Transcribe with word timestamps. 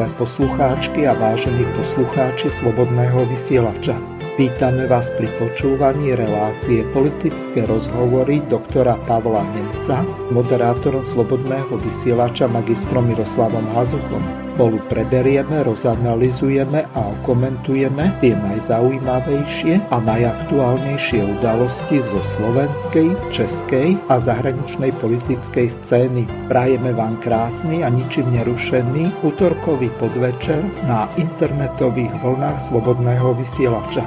milé 0.00 0.16
poslucháčky 0.16 1.04
a 1.04 1.12
vážení 1.12 1.60
poslucháči 1.76 2.48
Slobodného 2.48 3.28
vysielača. 3.28 3.92
Vítame 4.40 4.88
vás 4.88 5.12
pri 5.20 5.28
počúvaní 5.36 6.16
relácie 6.16 6.88
politické 6.96 7.68
rozhovory 7.68 8.40
doktora 8.48 8.96
Pavla 9.04 9.44
Nemca 9.52 10.00
s 10.00 10.26
moderátorom 10.32 11.04
Slobodného 11.04 11.76
vysielača 11.84 12.48
magistrom 12.48 13.12
Miroslavom 13.12 13.68
Hazuchom. 13.76 14.39
Spolu 14.60 14.76
preberieme, 14.92 15.64
rozanalizujeme 15.64 16.84
a 16.92 17.16
komentujeme 17.24 18.12
tie 18.20 18.36
najzaujímavejšie 18.36 19.88
a 19.88 19.96
najaktuálnejšie 20.04 21.40
udalosti 21.40 22.04
zo 22.04 22.20
slovenskej, 22.36 23.08
českej 23.32 23.96
a 24.12 24.20
zahraničnej 24.20 24.92
politickej 25.00 25.80
scény. 25.80 26.28
Prajeme 26.52 26.92
vám 26.92 27.16
krásny 27.24 27.80
a 27.80 27.88
ničím 27.88 28.36
nerušený 28.36 29.24
útorkový 29.24 29.88
podvečer 29.96 30.60
na 30.84 31.08
internetových 31.16 32.12
vlnách 32.20 32.60
Slobodného 32.60 33.40
vysielača. 33.40 34.04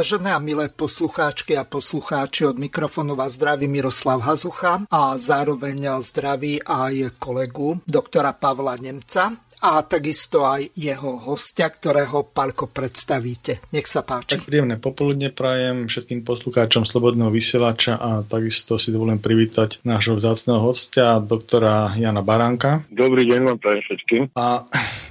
Vážené 0.00 0.32
a 0.32 0.40
milé 0.40 0.72
poslucháčky 0.72 1.60
a 1.60 1.68
poslucháči, 1.68 2.48
od 2.48 2.56
mikrofónu 2.56 3.12
vás 3.12 3.36
zdraví 3.36 3.68
Miroslav 3.68 4.24
Hazucha 4.24 4.88
a 4.88 5.12
zároveň 5.20 6.00
zdraví 6.00 6.56
aj 6.64 7.20
kolegu 7.20 7.84
doktora 7.84 8.32
Pavla 8.32 8.80
Nemca 8.80 9.36
a 9.60 9.84
takisto 9.84 10.48
aj 10.48 10.72
jeho 10.72 11.20
hostia, 11.28 11.68
ktorého 11.68 12.32
Palko 12.32 12.72
predstavíte. 12.72 13.60
Nech 13.76 13.84
sa 13.84 14.00
páči. 14.00 14.40
Tak 14.40 14.48
príjemné 14.48 14.80
popoludne 14.80 15.28
prajem 15.28 15.84
všetkým 15.84 16.24
poslucháčom 16.24 16.88
Slobodného 16.88 17.28
vysielača 17.28 18.00
a 18.00 18.24
takisto 18.24 18.80
si 18.80 18.96
dovolím 18.96 19.20
privítať 19.20 19.84
nášho 19.84 20.16
vzácného 20.16 20.64
hostia, 20.64 21.20
doktora 21.20 21.92
Jana 22.00 22.24
Baránka. 22.24 22.88
Dobrý 22.88 23.28
deň 23.28 23.40
vám 23.52 23.58
prajem 23.60 23.84
všetkým. 23.84 24.22
A 24.32 24.64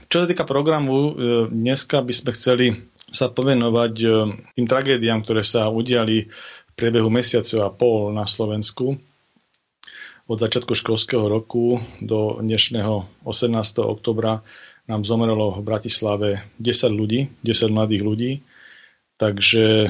čo 0.09 0.17
sa 0.17 0.25
týka 0.25 0.49
programu, 0.49 1.13
e, 1.13 1.45
dneska 1.53 2.01
by 2.01 2.13
sme 2.17 2.33
chceli 2.33 2.65
sa 3.09 3.29
povenovať 3.29 3.93
e, 4.02 4.07
tým 4.55 4.67
tragédiám, 4.69 5.25
ktoré 5.25 5.41
sa 5.41 5.67
udiali 5.69 6.29
v 6.29 6.71
priebehu 6.77 7.09
mesiacov 7.11 7.59
a 7.66 7.69
pol 7.73 7.97
na 8.13 8.23
Slovensku 8.29 8.97
od 10.29 10.38
začiatku 10.38 10.77
školského 10.77 11.25
roku 11.25 11.81
do 11.97 12.38
dnešného 12.38 13.25
18. 13.25 13.49
oktobra 13.81 14.45
nám 14.85 15.01
zomrelo 15.01 15.57
v 15.57 15.66
Bratislave 15.66 16.29
10 16.61 16.93
ľudí, 16.93 17.33
10 17.41 17.73
mladých 17.73 18.01
ľudí. 18.05 18.31
Takže 19.17 19.89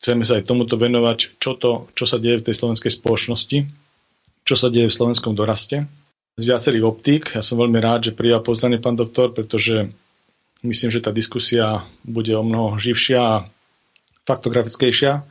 chceme 0.00 0.24
sa 0.24 0.40
aj 0.40 0.48
tomuto 0.48 0.80
venovať, 0.80 1.36
čo, 1.36 1.60
to, 1.60 1.92
čo 1.92 2.08
sa 2.08 2.16
deje 2.16 2.40
v 2.40 2.46
tej 2.48 2.56
slovenskej 2.56 2.92
spoločnosti, 3.00 3.58
čo 4.48 4.54
sa 4.56 4.72
deje 4.72 4.88
v 4.88 4.96
slovenskom 4.96 5.36
doraste. 5.36 5.84
Z 6.40 6.44
viacerých 6.48 6.84
optík. 6.88 7.22
Ja 7.36 7.44
som 7.44 7.60
veľmi 7.60 7.76
rád, 7.84 8.08
že 8.08 8.16
prijal 8.16 8.40
pozvanie 8.40 8.80
pán 8.80 8.96
doktor, 8.96 9.36
pretože 9.36 9.92
Myslím, 10.60 10.92
že 10.92 11.00
tá 11.00 11.08
diskusia 11.08 11.80
bude 12.04 12.36
o 12.36 12.44
mnoho 12.44 12.76
živšia 12.76 13.20
a 13.20 13.44
faktografickejšia. 14.28 15.24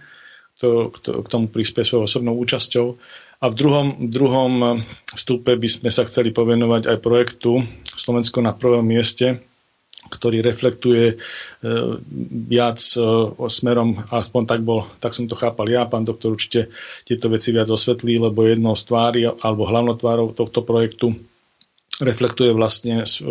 To, 0.60 0.92
k 0.92 1.32
tomu 1.32 1.48
prispie 1.48 1.88
svojou 1.88 2.04
osobnou 2.04 2.36
účasťou. 2.36 3.00
A 3.40 3.46
v 3.48 3.56
druhom, 3.56 3.88
druhom 4.12 4.84
vstupe 5.16 5.56
by 5.56 5.70
sme 5.72 5.88
sa 5.88 6.04
chceli 6.04 6.36
povenovať 6.36 6.92
aj 6.92 6.98
projektu 7.00 7.64
Slovensko 7.96 8.44
na 8.44 8.52
prvom 8.52 8.84
mieste, 8.84 9.40
ktorý 10.12 10.44
reflektuje 10.44 11.06
e, 11.12 11.16
viac 12.52 12.80
e, 12.80 13.00
smerom, 13.48 14.04
aspoň 14.12 14.42
tak, 14.44 14.60
bol, 14.68 14.84
tak 15.00 15.16
som 15.16 15.32
to 15.32 15.40
chápal 15.40 15.72
ja, 15.72 15.88
pán 15.88 16.04
doktor 16.04 16.36
určite 16.36 16.68
tieto 17.08 17.32
veci 17.32 17.56
viac 17.56 17.72
osvetlí, 17.72 18.20
lebo 18.20 18.44
jednou 18.44 18.76
z 18.76 18.84
tvári 18.84 19.24
alebo 19.24 19.64
hlavnou 19.64 19.96
tvárou 19.96 20.36
tohto 20.36 20.68
projektu 20.68 21.16
reflektuje 22.04 22.52
vlastne 22.52 23.04
e, 23.04 23.24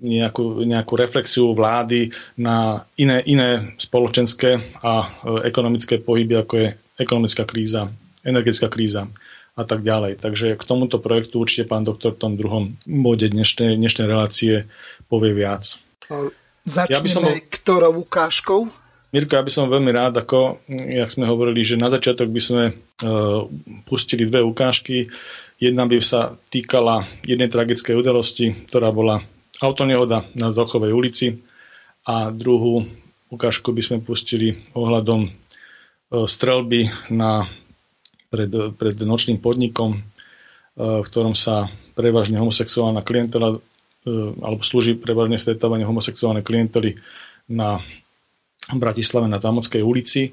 nejakú, 0.00 0.64
nejakú 0.64 0.96
reflexiu 0.96 1.52
vlády 1.52 2.10
na 2.40 2.84
iné, 2.96 3.20
iné 3.28 3.76
spoločenské 3.76 4.80
a 4.80 4.92
e, 5.04 5.06
ekonomické 5.46 6.00
pohyby, 6.00 6.40
ako 6.40 6.54
je 6.56 6.68
ekonomická 7.00 7.44
kríza, 7.44 7.92
energetická 8.24 8.68
kríza 8.72 9.08
a 9.56 9.62
tak 9.68 9.84
ďalej. 9.84 10.20
Takže 10.20 10.56
k 10.56 10.62
tomuto 10.64 11.00
projektu 11.00 11.40
určite 11.40 11.68
pán 11.68 11.84
doktor 11.84 12.16
v 12.16 12.20
tom 12.20 12.32
druhom 12.36 12.76
bode 12.84 13.28
dnešnej, 13.28 13.76
dnešnej 13.76 14.06
relácie 14.08 14.68
povie 15.08 15.36
viac. 15.36 15.76
Začneme 16.64 16.92
ja 16.92 16.98
by 17.00 17.08
som, 17.08 17.24
ktorou 17.28 18.04
ukážkou? 18.04 18.60
Mirko, 19.10 19.32
ja 19.34 19.42
by 19.42 19.50
som 19.50 19.66
veľmi 19.66 19.90
rád, 19.90 20.22
ako, 20.22 20.62
jak 20.70 21.10
sme 21.10 21.26
hovorili, 21.26 21.66
že 21.66 21.74
na 21.74 21.90
začiatok 21.90 22.30
by 22.30 22.40
sme 22.40 22.64
uh, 22.70 23.42
pustili 23.82 24.22
dve 24.22 24.38
ukážky. 24.38 25.10
Jedna 25.58 25.82
by 25.90 25.98
sa 25.98 26.38
týkala 26.46 27.02
jednej 27.26 27.50
tragickej 27.50 27.98
udalosti, 27.98 28.54
ktorá 28.70 28.94
bola 28.94 29.18
autonehoda 29.60 30.24
na 30.34 30.50
Zochovej 30.50 30.92
ulici 30.96 31.44
a 32.08 32.32
druhú 32.32 32.88
ukážku 33.28 33.70
by 33.70 33.82
sme 33.84 33.98
pustili 34.00 34.56
ohľadom 34.72 35.28
e, 35.28 35.30
strelby 36.26 36.88
na, 37.12 37.46
pred, 38.32 38.50
pred 38.74 38.96
nočným 38.98 39.38
podnikom, 39.38 39.94
e, 39.94 39.98
v 40.76 41.06
ktorom 41.06 41.36
sa 41.36 41.68
prevažne 41.92 42.40
homosexuálna 42.40 43.04
klientela 43.04 43.54
e, 43.54 43.58
alebo 44.40 44.64
slúži 44.64 44.96
prevažne 44.96 45.36
stretávanie 45.36 45.84
homosexuálnej 45.84 46.42
klientely 46.42 46.96
na 47.46 47.78
Bratislave 48.72 49.28
na 49.28 49.38
Zámockej 49.38 49.84
ulici. 49.84 50.32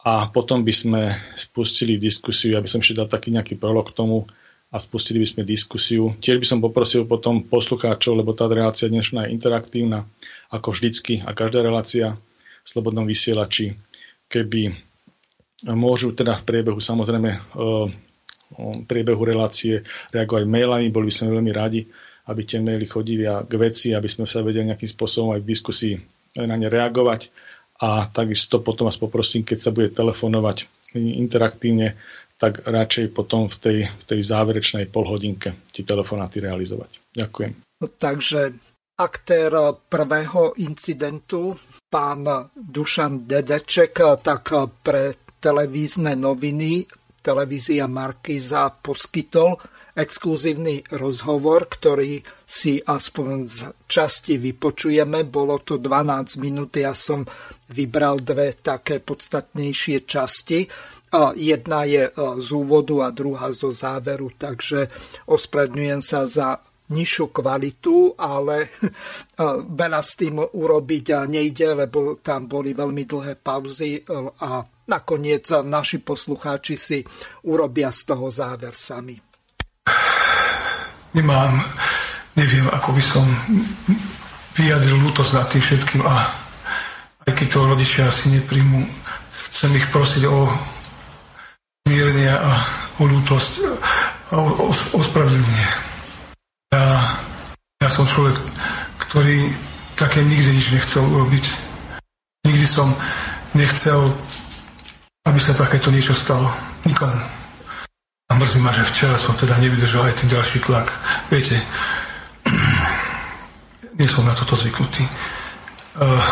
A 0.00 0.32
potom 0.32 0.64
by 0.64 0.72
sme 0.72 1.02
spustili 1.36 2.00
diskusiu, 2.00 2.56
aby 2.56 2.64
som 2.64 2.80
ešte 2.80 2.96
dal 2.96 3.04
taký 3.04 3.36
nejaký 3.36 3.60
prolog 3.60 3.92
k 3.92 3.96
tomu, 4.00 4.24
a 4.70 4.76
spustili 4.78 5.18
by 5.18 5.26
sme 5.26 5.42
diskusiu. 5.42 6.14
Tiež 6.22 6.38
by 6.38 6.46
som 6.46 6.58
poprosil 6.62 7.02
potom 7.02 7.42
poslucháčov, 7.42 8.14
lebo 8.14 8.30
tá 8.38 8.46
relácia 8.46 8.86
dnešná 8.86 9.26
je 9.26 9.34
interaktívna, 9.34 10.06
ako 10.54 10.70
vždycky 10.70 11.26
a 11.26 11.34
každá 11.34 11.66
relácia 11.66 12.14
v 12.62 12.66
Slobodnom 12.66 13.02
vysielači, 13.02 13.74
keby 14.30 14.70
môžu 15.74 16.14
teda 16.14 16.38
v 16.38 16.46
priebehu 16.46 16.78
samozrejme 16.78 17.30
v 18.50 18.84
priebehu 18.86 19.22
relácie 19.22 19.82
reagovať 20.10 20.44
mailami, 20.46 20.90
boli 20.90 21.10
by 21.10 21.14
sme 21.14 21.34
veľmi 21.34 21.52
radi, 21.54 21.86
aby 22.30 22.40
tie 22.46 22.62
maily 22.62 22.86
chodili 22.86 23.26
a 23.26 23.42
k 23.42 23.52
veci, 23.58 23.90
aby 23.94 24.06
sme 24.06 24.26
sa 24.26 24.42
vedeli 24.42 24.70
nejakým 24.70 24.90
spôsobom 24.90 25.34
aj 25.34 25.42
v 25.42 25.50
diskusii 25.50 25.94
na 26.38 26.54
ne 26.54 26.70
reagovať 26.70 27.30
a 27.80 28.06
takisto 28.06 28.62
potom 28.62 28.86
vás 28.86 29.00
poprosím, 29.00 29.42
keď 29.42 29.58
sa 29.58 29.70
bude 29.74 29.90
telefonovať 29.90 30.68
interaktívne, 30.94 31.96
tak 32.40 32.64
radšej 32.64 33.12
potom 33.12 33.52
v 33.52 33.56
tej, 33.60 33.78
v 33.84 34.04
tej 34.08 34.20
záverečnej 34.24 34.88
polhodinke 34.88 35.52
ti 35.68 35.84
telefonáty 35.84 36.40
realizovať. 36.40 36.96
Ďakujem. 37.12 37.52
Takže 38.00 38.40
aktér 38.96 39.52
prvého 39.76 40.56
incidentu, 40.56 41.52
pán 41.92 42.24
Dušan 42.56 43.28
Dedeček, 43.28 44.00
tak 44.24 44.56
pre 44.80 45.20
televízne 45.36 46.16
noviny 46.16 46.88
televízia 47.20 47.84
Markiza 47.84 48.72
poskytol 48.72 49.60
exkluzívny 49.92 50.80
rozhovor, 50.96 51.68
ktorý 51.68 52.24
si 52.48 52.80
aspoň 52.80 53.28
z 53.44 53.58
časti 53.84 54.40
vypočujeme. 54.40 55.28
Bolo 55.28 55.60
to 55.60 55.76
12 55.76 56.40
minút, 56.40 56.72
ja 56.80 56.96
som 56.96 57.20
vybral 57.76 58.24
dve 58.24 58.56
také 58.56 59.04
podstatnejšie 59.04 60.08
časti. 60.08 60.64
Jedna 61.34 61.82
je 61.90 62.06
e, 62.06 62.12
z 62.38 62.48
úvodu 62.54 63.02
a 63.02 63.10
druhá 63.10 63.50
zo 63.50 63.74
záveru, 63.74 64.30
takže 64.38 64.86
ospravedňujem 65.26 66.02
sa 66.06 66.22
za 66.22 66.62
nižšiu 66.90 67.34
kvalitu, 67.34 68.14
ale 68.14 68.56
e, 68.66 68.70
veľa 69.66 70.00
s 70.02 70.12
tým 70.14 70.38
urobiť 70.38 71.26
nejde, 71.26 71.74
lebo 71.74 72.22
tam 72.22 72.46
boli 72.46 72.70
veľmi 72.74 73.02
dlhé 73.10 73.42
pauzy 73.42 73.98
e, 73.98 74.02
a 74.38 74.62
nakoniec 74.86 75.50
naši 75.66 75.98
poslucháči 75.98 76.74
si 76.78 76.98
urobia 77.50 77.90
z 77.90 78.00
toho 78.06 78.30
záver 78.30 78.74
sami. 78.74 79.18
Nemám, 81.10 81.58
neviem, 82.38 82.66
ako 82.70 82.94
by 82.94 83.02
som 83.02 83.26
vyjadril 84.54 84.94
lútosť 85.10 85.32
nad 85.34 85.46
tým 85.50 85.62
všetkým 85.62 86.02
a 86.06 86.14
aj 87.26 87.32
keď 87.34 87.46
to 87.50 87.66
rodičia 87.66 88.06
asi 88.06 88.30
nepríjmu, 88.30 88.82
chcem 89.50 89.74
ich 89.74 89.86
prosiť 89.90 90.22
o 90.30 90.46
zmierenia 91.86 92.34
a 92.36 92.52
o 93.00 93.04
ľútosť 93.08 93.52
a 94.30 94.34
o, 94.36 94.48
o, 94.68 94.72
ospravedlnenie. 94.98 95.68
Ja, 96.70 96.84
ja 97.80 97.88
som 97.88 98.06
človek, 98.06 98.36
ktorý 99.08 99.50
také 99.98 100.22
nikdy 100.24 100.56
nič 100.56 100.72
nechcel 100.72 101.02
urobiť. 101.04 101.44
Nikdy 102.46 102.66
som 102.66 102.94
nechcel, 103.52 104.12
aby 105.28 105.38
sa 105.40 105.52
takéto 105.52 105.92
niečo 105.92 106.16
stalo. 106.16 106.48
Nikomu. 106.88 107.20
A 108.30 108.38
mrzí 108.38 108.62
ma, 108.62 108.70
že 108.72 108.86
včera 108.86 109.18
som 109.18 109.34
teda 109.34 109.58
nevydržal 109.58 110.06
aj 110.06 110.14
ten 110.22 110.28
ďalší 110.30 110.62
tlak. 110.62 110.88
Viete, 111.28 111.58
nie 113.98 114.08
som 114.08 114.22
na 114.24 114.32
toto 114.32 114.54
zvyknutý. 114.54 115.02
Uh, 115.98 116.22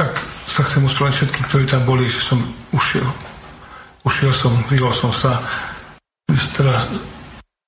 tak 0.00 0.16
sa 0.48 0.64
chcem 0.64 0.82
uspravedlniť 0.88 1.18
všetkým, 1.20 1.44
ktorí 1.52 1.64
tam 1.68 1.84
boli, 1.84 2.08
že 2.08 2.24
som 2.24 2.40
ušiel. 2.72 3.04
Ušiel 4.06 4.30
som, 4.30 4.54
vyhol 4.70 4.94
som 4.94 5.10
sa. 5.10 5.42
Teda 6.54 6.78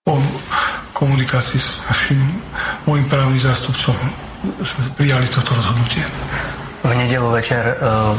po 0.06 0.14
komunikácii 0.94 1.58
s 1.58 1.82
našim 1.85 2.23
môjim 2.87 3.05
právnym 3.11 3.43
zástupcom 3.43 3.93
sme 4.62 4.85
prijali 4.94 5.26
toto 5.29 5.52
rozhodnutie. 5.52 6.06
V 6.87 6.94
nedelu 6.94 7.26
večer, 7.35 7.76
uh, 7.82 8.14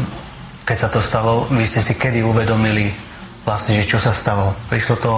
keď 0.68 0.78
sa 0.78 0.90
to 0.92 1.00
stalo, 1.00 1.48
vy 1.48 1.64
ste 1.64 1.80
si 1.80 1.96
kedy 1.96 2.22
uvedomili 2.22 2.92
vlastne, 3.48 3.80
že 3.80 3.88
čo 3.88 3.98
sa 3.98 4.12
stalo? 4.12 4.52
Prišlo 4.68 5.00
to 5.00 5.14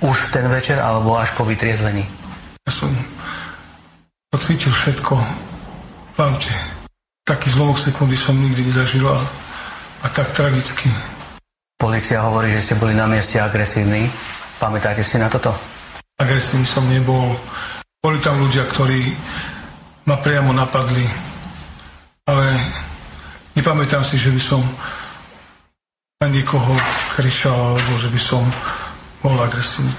už 0.00 0.16
v 0.16 0.32
ten 0.32 0.46
večer 0.48 0.80
alebo 0.80 1.20
až 1.20 1.30
po 1.36 1.44
vytriezvení? 1.44 2.02
Ja 2.64 2.72
som 2.72 2.90
pocítil 4.32 4.72
všetko 4.72 5.14
v 6.16 6.18
aute. 6.18 6.54
Taký 7.28 7.52
zlomok 7.52 7.78
sekundy 7.78 8.16
som 8.16 8.34
nikdy 8.34 8.72
nezažil 8.72 9.04
a, 9.06 9.20
a 10.02 10.06
tak 10.10 10.32
tragicky. 10.32 10.88
Polícia 11.80 12.20
hovorí, 12.20 12.52
že 12.52 12.60
ste 12.60 12.74
boli 12.76 12.92
na 12.92 13.08
mieste 13.08 13.40
agresívni. 13.40 14.04
Pamätáte 14.60 15.00
si 15.00 15.16
na 15.16 15.32
toto? 15.32 15.48
Agresívny 16.20 16.68
som 16.68 16.84
nebol. 16.84 17.32
Boli 18.04 18.20
tam 18.20 18.36
ľudia, 18.36 18.68
ktorí 18.68 19.00
ma 20.04 20.20
priamo 20.20 20.52
napadli. 20.52 21.08
Ale 22.28 22.52
nepamätám 23.56 24.04
si, 24.04 24.20
že 24.20 24.28
by 24.28 24.40
som 24.44 24.60
na 26.20 26.28
niekoho 26.28 26.76
kričal, 27.16 27.72
alebo 27.72 27.92
že 27.96 28.12
by 28.12 28.20
som 28.20 28.44
bol 29.24 29.40
agresívny. 29.40 29.96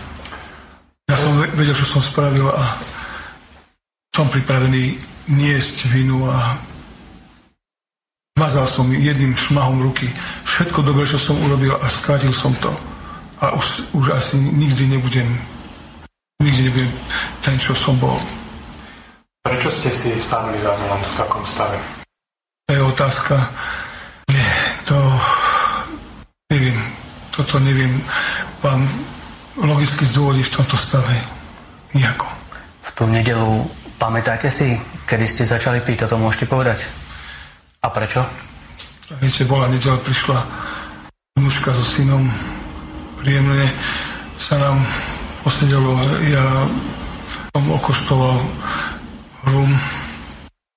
Ja 1.10 1.18
som 1.18 1.34
vedel, 1.58 1.74
čo 1.74 1.90
som 1.90 2.06
spravil 2.06 2.46
a 2.46 2.78
som 4.14 4.30
pripravený 4.30 5.02
niesť 5.34 5.90
vinu 5.90 6.30
a 6.30 6.62
mazal 8.42 8.66
som 8.66 8.90
jedným 8.90 9.38
šmahom 9.38 9.86
ruky 9.86 10.10
všetko 10.50 10.82
dobré, 10.82 11.06
čo 11.06 11.22
som 11.22 11.38
urobil 11.46 11.78
a 11.78 11.86
stratil 11.86 12.34
som 12.34 12.50
to. 12.58 12.74
A 13.38 13.54
už, 13.54 13.94
už 13.94 14.18
asi 14.18 14.42
nikdy 14.42 14.90
nebudem 14.90 15.30
nikdy 16.42 16.74
nebudem 16.74 16.92
ten, 17.46 17.56
čo 17.62 17.78
som 17.78 17.94
bol. 18.02 18.18
Prečo 19.46 19.70
ste 19.70 19.90
si 19.94 20.10
stavili 20.18 20.58
za 20.62 20.74
v 20.74 21.14
takom 21.18 21.46
stave? 21.46 21.78
To 22.66 22.72
je 22.74 22.82
otázka. 22.82 23.36
Nie, 24.30 24.50
to 24.90 24.98
neviem. 26.50 26.78
Toto 27.32 27.64
neviem 27.64 27.94
vám 28.60 28.84
logicky 29.58 30.04
zdôvodiť 30.10 30.46
v 30.46 30.56
tomto 30.62 30.78
stave. 30.78 31.16
Nijako. 31.96 32.28
V 32.82 32.90
tú 32.92 33.04
nedelu 33.08 33.66
pamätáte 33.98 34.52
si, 34.52 34.78
kedy 35.08 35.26
ste 35.26 35.44
začali 35.50 35.82
piť? 35.82 36.06
Toto 36.06 36.22
môžete 36.22 36.46
povedať? 36.46 37.01
A 37.82 37.90
prečo? 37.90 38.22
Viete, 39.18 39.50
bola 39.50 39.66
nedela, 39.66 39.98
prišla 40.06 40.38
mužka 41.42 41.74
so 41.74 41.82
synom. 41.82 42.22
Príjemne 43.18 43.66
sa 44.38 44.62
nám 44.62 44.78
posedelo. 45.42 45.98
Ja 46.30 46.46
som 47.50 47.66
okoštoval 47.74 48.38
rum, 49.50 49.72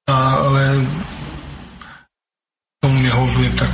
ale 0.08 0.64
tomu 2.80 2.96
nehodujem, 3.04 3.52
tak 3.60 3.72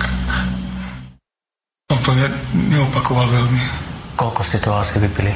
som 1.87 1.99
to 2.03 2.11
ne, 2.19 2.27
neopakoval 2.75 3.31
veľmi. 3.31 3.63
Koľko 4.19 4.41
ste 4.43 4.59
to 4.59 4.75
asi 4.75 4.99
vypili? 4.99 5.31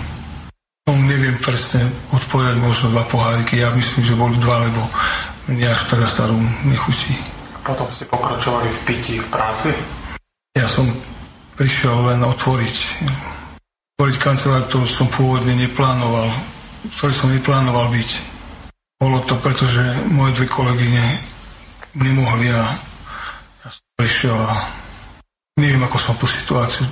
Tomu 0.85 1.07
neviem 1.07 1.39
presne 1.41 1.87
odpovedať, 2.11 2.59
možno 2.59 2.91
dva 2.91 3.07
poháriky. 3.07 3.63
Ja 3.63 3.71
myslím, 3.73 4.03
že 4.03 4.19
boli 4.19 4.37
dva, 4.43 4.67
lebo 4.67 4.83
mne 5.49 5.71
až 5.71 5.81
tak 5.89 6.05
sa 6.11 6.27
rum 6.27 6.43
nechutí. 6.67 7.17
Potom 7.65 7.89
ste 7.89 8.05
pokračovali 8.05 8.69
v 8.69 8.81
pití 8.85 9.17
v 9.17 9.29
práci? 9.33 9.73
Ja 10.53 10.69
som 10.69 10.85
prišiel 11.57 11.97
len 12.13 12.21
otvoriť, 12.21 12.77
otvoriť 13.97 14.17
kancelár, 14.21 14.69
ktorú 14.69 14.85
som 14.85 15.09
pôvodne 15.09 15.57
neplánoval, 15.57 16.29
ktorý 17.01 17.13
som 17.17 17.33
neplánoval 17.33 17.89
byť. 17.89 18.11
Bolo 19.01 19.19
to 19.25 19.41
preto, 19.41 19.65
že 19.65 19.81
moje 20.13 20.37
dve 20.37 20.47
kolegyne 20.53 21.05
nemohli 21.97 22.53
a 22.53 22.63
ja 23.65 23.69
som 23.73 23.85
prišiel 23.97 24.37
a 24.37 24.55
neviem, 25.57 25.81
ako 25.89 25.97
som 25.97 26.15
tú 26.21 26.29
situáciu 26.29 26.85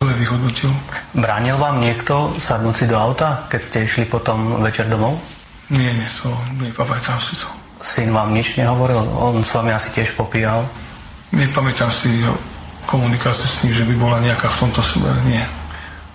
zle 0.00 0.14
vyhodnotil. 0.16 0.72
Bránil 1.12 1.60
vám 1.60 1.84
niekto 1.84 2.32
sadnúť 2.40 2.74
si 2.74 2.84
do 2.88 2.96
auta, 2.96 3.44
keď 3.52 3.60
ste 3.60 3.78
išli 3.84 4.04
potom 4.08 4.64
večer 4.64 4.88
domov? 4.88 5.20
Nie, 5.68 5.92
nie, 5.92 6.08
to 6.16 6.32
nepamätám 6.60 7.20
si 7.20 7.36
to. 7.36 7.63
Syn 7.84 8.16
vám 8.16 8.32
nič 8.32 8.56
nehovoril? 8.56 8.96
On 9.20 9.36
s 9.44 9.52
vami 9.52 9.76
asi 9.76 9.92
tiež 9.92 10.16
popíjal? 10.16 10.64
Nepamätám 11.36 11.92
si 11.92 12.08
jeho 12.08 12.32
komunikáciu 12.88 13.44
s 13.44 13.60
ním, 13.60 13.76
že 13.76 13.84
by 13.84 13.94
bola 14.00 14.24
nejaká 14.24 14.48
v 14.48 14.60
tomto 14.64 14.80
smere. 14.80 15.20
Nie. 15.28 15.44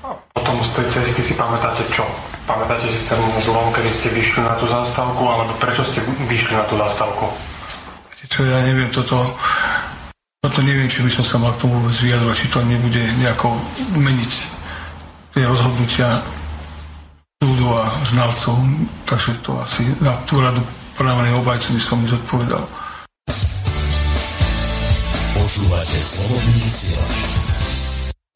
A 0.01 0.17
potom 0.33 0.65
z 0.65 0.81
tej 0.81 0.85
cesty 0.89 1.21
si 1.21 1.33
pamätáte 1.37 1.85
čo? 1.93 2.01
Pamätáte 2.49 2.89
si 2.89 3.05
ten 3.05 3.21
zlom, 3.45 3.69
kedy 3.69 3.85
ste 3.85 4.09
vyšli 4.09 4.41
na 4.41 4.57
tú 4.57 4.65
zastávku, 4.65 5.21
alebo 5.21 5.53
prečo 5.61 5.85
ste 5.85 6.01
vyšli 6.25 6.57
na 6.57 6.65
tú 6.65 6.73
zastávku? 6.73 7.29
Viete 8.09 8.25
čo, 8.25 8.41
ja 8.49 8.65
neviem 8.65 8.89
toto, 8.89 9.21
toto 10.41 10.59
neviem, 10.65 10.89
či 10.89 11.05
by 11.05 11.11
som 11.13 11.21
sa 11.21 11.37
mal 11.37 11.53
k 11.53 11.69
tomu 11.69 11.85
vôbec 11.85 11.93
vyjadrovať, 12.01 12.35
či 12.41 12.47
to 12.49 12.65
nebude 12.65 13.01
nejako 13.21 13.53
meniť 13.93 14.31
tie 15.37 15.45
rozhodnutia 15.45 16.09
súdu 17.37 17.69
a 17.77 17.85
znalcov, 18.09 18.57
takže 19.05 19.37
to 19.45 19.53
asi 19.61 19.85
na 20.01 20.17
tú 20.25 20.41
radu 20.41 20.65
právnej 20.99 21.31
obajcu 21.39 21.67
by 21.71 21.79
som 21.79 21.97
mi 22.03 22.07
zodpovedal. 22.11 22.65
Počúvate 25.39 25.97
slobodný 26.03 26.57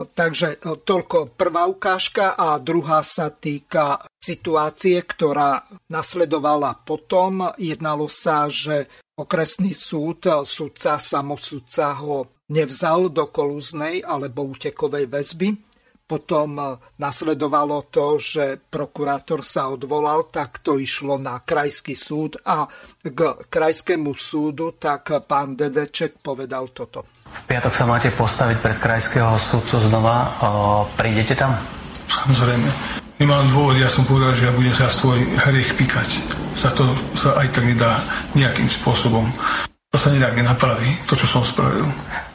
Takže 0.04 0.48
e, 0.58 0.58
toľko 0.84 1.36
prvá 1.36 1.68
ukážka 1.68 2.40
a 2.40 2.56
druhá 2.60 3.04
sa 3.04 3.32
týka 3.32 4.04
situácie, 4.20 5.00
ktorá 5.04 5.68
nasledovala 5.92 6.80
potom. 6.88 7.52
Jednalo 7.60 8.08
sa, 8.08 8.48
že 8.48 8.88
okresný 9.20 9.76
súd, 9.76 10.28
súdca, 10.48 10.98
samosudca 10.98 12.00
ho 12.00 12.32
nevzal 12.52 13.12
do 13.12 13.28
kolúznej 13.28 14.04
alebo 14.04 14.48
útekovej 14.48 15.08
väzby 15.12 15.73
potom 16.04 16.50
e, 16.60 16.64
nasledovalo 17.00 17.88
to, 17.88 18.20
že 18.20 18.60
prokurátor 18.70 19.42
sa 19.42 19.72
odvolal, 19.72 20.28
tak 20.28 20.60
to 20.60 20.78
išlo 20.78 21.16
na 21.18 21.40
krajský 21.42 21.96
súd 21.96 22.38
a 22.44 22.68
k 23.02 23.20
krajskému 23.48 24.12
súdu 24.14 24.76
tak 24.76 25.26
pán 25.26 25.56
Dedeček 25.56 26.20
povedal 26.20 26.76
toto. 26.76 27.08
V 27.24 27.42
piatok 27.50 27.74
sa 27.74 27.88
máte 27.88 28.12
postaviť 28.14 28.58
pred 28.60 28.78
krajského 28.78 29.34
súdcu 29.40 29.80
znova. 29.90 30.16
O, 30.44 30.50
prídete 30.94 31.34
tam? 31.34 31.56
Samozrejme. 32.06 32.70
Nemám 33.18 33.46
dôvod, 33.50 33.80
ja 33.80 33.88
som 33.88 34.04
povedal, 34.04 34.36
že 34.36 34.50
ja 34.50 34.54
budem 34.54 34.76
sa 34.76 34.92
svoj 34.92 35.22
hriech 35.48 35.80
píkať. 35.80 36.20
Za 36.60 36.76
to 36.76 36.84
sa 37.16 37.40
aj 37.40 37.56
tak 37.56 37.64
nedá 37.66 37.96
nejakým 38.36 38.68
spôsobom. 38.68 39.24
To 39.94 39.98
sa 39.98 40.10
nedá 40.10 40.34
nenapraví, 40.34 40.90
to, 41.06 41.14
čo 41.14 41.30
som 41.30 41.46
spravil. 41.46 41.86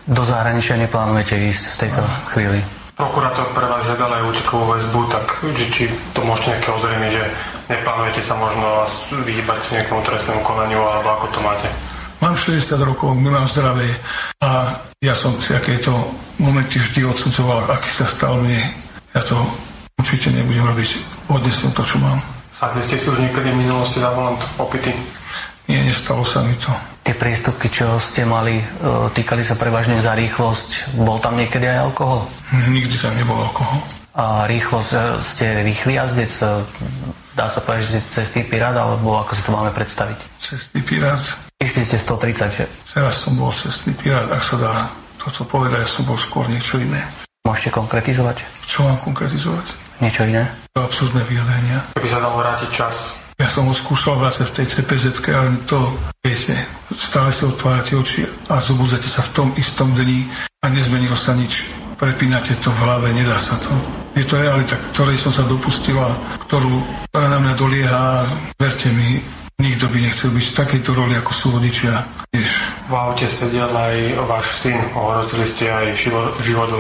Do 0.09 0.23
zahraničia 0.25 0.79
neplánujete 0.79 1.37
ísť 1.37 1.65
v 1.75 1.79
tejto 1.83 2.01
a... 2.01 2.11
chvíli? 2.33 2.78
Prokurátor 2.99 3.47
pre 3.55 3.63
vás 3.71 3.87
žiadal 3.87 4.11
aj 4.11 4.27
útekovú 4.35 4.75
väzbu, 4.75 5.01
tak 5.07 5.25
či, 5.55 5.65
či 5.71 5.85
to 6.11 6.27
môžete 6.27 6.59
nejaké 6.59 6.69
ozrejmiť, 6.75 7.11
že 7.15 7.25
neplánujete 7.71 8.21
sa 8.27 8.35
možno 8.35 8.67
vyhýbať 9.23 9.63
nejakému 9.71 10.03
trestnému 10.03 10.43
konaniu, 10.43 10.83
alebo 10.83 11.09
ako 11.15 11.27
to 11.31 11.41
máte? 11.41 11.71
Mám 12.19 12.35
60 12.35 12.75
rokov, 12.83 13.15
nemám 13.15 13.47
zdravie 13.47 13.95
a 14.43 14.75
ja 14.99 15.15
som 15.15 15.39
si 15.39 15.55
akéto 15.55 15.95
momenty 16.43 16.83
vždy 16.83 17.07
odsudzoval, 17.07 17.71
aký 17.71 17.91
sa 17.95 18.11
stal 18.11 18.43
mne. 18.43 18.59
Ja 19.15 19.23
to 19.23 19.39
určite 20.03 20.35
nebudem 20.35 20.67
robiť. 20.67 20.99
Odnesiem 21.31 21.71
to, 21.71 21.87
čo 21.87 22.03
mám. 22.03 22.19
Sadli 22.51 22.83
ste 22.83 22.99
si 22.99 23.07
už 23.07 23.23
niekedy 23.23 23.55
v 23.55 23.63
minulosti 23.63 24.03
za 24.03 24.11
volant 24.11 24.43
opity? 24.59 24.91
Nie, 25.69 25.85
nestalo 25.85 26.25
sa 26.25 26.41
mi 26.41 26.57
to. 26.57 26.73
Tie 27.05 27.13
prístupky, 27.13 27.69
čo 27.69 28.01
ste 28.01 28.25
mali, 28.25 28.57
e, 28.57 28.65
týkali 29.13 29.45
sa 29.45 29.53
prevažne 29.53 30.01
za 30.01 30.17
rýchlosť. 30.17 30.97
Bol 30.97 31.21
tam 31.21 31.37
niekedy 31.37 31.69
aj 31.69 31.93
alkohol? 31.93 32.25
Nikdy 32.73 32.97
tam 32.97 33.13
nebol 33.13 33.37
alkohol. 33.37 33.81
A 34.17 34.49
rýchlosť, 34.49 34.91
e, 34.97 35.01
ste 35.21 35.47
rýchly 35.69 36.01
jazdec? 36.01 36.33
E, 36.41 36.65
dá 37.37 37.53
sa 37.53 37.61
povedať, 37.61 37.85
že 37.85 37.91
ste 38.01 38.01
cestný 38.09 38.43
pirát, 38.49 38.73
alebo 38.73 39.21
ako 39.21 39.37
si 39.37 39.45
to 39.45 39.53
máme 39.53 39.69
predstaviť? 39.77 40.19
Cestný 40.41 40.81
pirát. 40.81 41.21
Išli 41.61 41.85
ste 41.85 42.01
130, 42.01 42.49
že? 42.49 42.65
Teraz 42.97 43.21
som 43.21 43.37
bol 43.37 43.53
cestný 43.53 43.93
pirát, 43.93 44.25
ak 44.33 44.41
sa 44.41 44.57
dá 44.57 44.73
toto 45.21 45.45
povedať, 45.45 45.85
ja 45.85 45.89
som 45.89 46.09
bol 46.09 46.17
skôr 46.17 46.49
niečo 46.49 46.81
iné. 46.81 47.05
Môžete 47.45 47.77
konkretizovať? 47.77 48.41
Čo 48.65 48.89
mám 48.89 48.97
konkretizovať? 49.05 49.67
Niečo 50.01 50.25
iné? 50.25 50.49
Absurdné 50.77 51.25
vyjadrenia. 51.29 51.85
Keby 51.93 52.09
sa 52.09 52.23
dalo 52.25 52.41
vrátiť 52.41 52.71
čas, 52.71 53.28
ja 53.39 53.47
som 53.47 53.71
ho 53.71 53.75
skúšal 53.75 54.19
vlastne 54.19 54.51
v 54.51 54.55
tej 54.59 54.67
CPZ, 54.75 55.23
ale 55.31 55.55
to, 55.71 55.79
viete, 56.27 56.59
stále 56.91 57.31
si 57.31 57.47
otvárate 57.47 57.95
oči 57.95 58.27
a 58.51 58.59
zobudzate 58.59 59.07
sa 59.07 59.23
v 59.23 59.31
tom 59.31 59.49
istom 59.55 59.95
dni 59.95 60.27
a 60.59 60.67
nezmenilo 60.67 61.15
sa 61.15 61.39
nič. 61.39 61.71
prepínate 61.99 62.55
to 62.63 62.71
v 62.71 62.79
hlave, 62.83 63.11
nedá 63.15 63.35
sa 63.39 63.59
to. 63.59 63.71
Je 64.19 64.27
to 64.27 64.39
realita, 64.39 64.75
ktorej 64.95 65.19
som 65.19 65.31
sa 65.31 65.47
dopustila, 65.47 66.15
ktorú 66.47 66.83
na 67.15 67.39
mňa 67.43 67.55
dolieha. 67.59 68.27
Verte 68.59 68.91
mi, 68.91 69.23
nikto 69.59 69.87
by 69.91 69.99
nechcel 70.03 70.31
byť 70.31 70.47
v 70.51 70.59
takejto 70.59 70.91
roli, 70.95 71.15
ako 71.19 71.31
sú 71.35 71.47
rodičia. 71.55 71.95
Vieš. 72.31 72.51
V 72.91 72.95
aute 72.95 73.27
sedel 73.27 73.71
aj 73.71 73.97
váš 74.31 74.47
syn. 74.63 74.79
Ohrozili 74.95 75.47
ste 75.47 75.71
aj 75.71 75.95
život, 75.95 76.35
život 76.43 76.71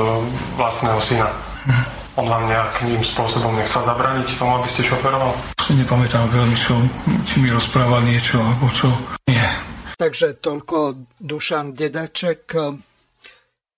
vlastného 0.54 0.98
syna. 1.02 1.26
Hm. 1.66 1.97
On 2.18 2.26
vám 2.26 2.50
nejakým 2.50 2.98
spôsobom 2.98 3.54
nechcel 3.54 3.78
zabrániť 3.86 4.42
tomu, 4.42 4.58
aby 4.58 4.66
ste 4.66 4.82
šoferoval? 4.82 5.38
Nepamätám 5.70 6.26
veľmi, 6.26 6.56
čo, 6.58 6.74
či 7.22 7.38
mi 7.38 7.46
rozprával 7.46 8.02
niečo, 8.02 8.42
alebo 8.42 8.66
čo. 8.74 8.90
Nie. 9.30 9.46
Takže 9.94 10.42
toľko 10.42 10.98
Dušan 11.22 11.78
Dedeček. 11.78 12.58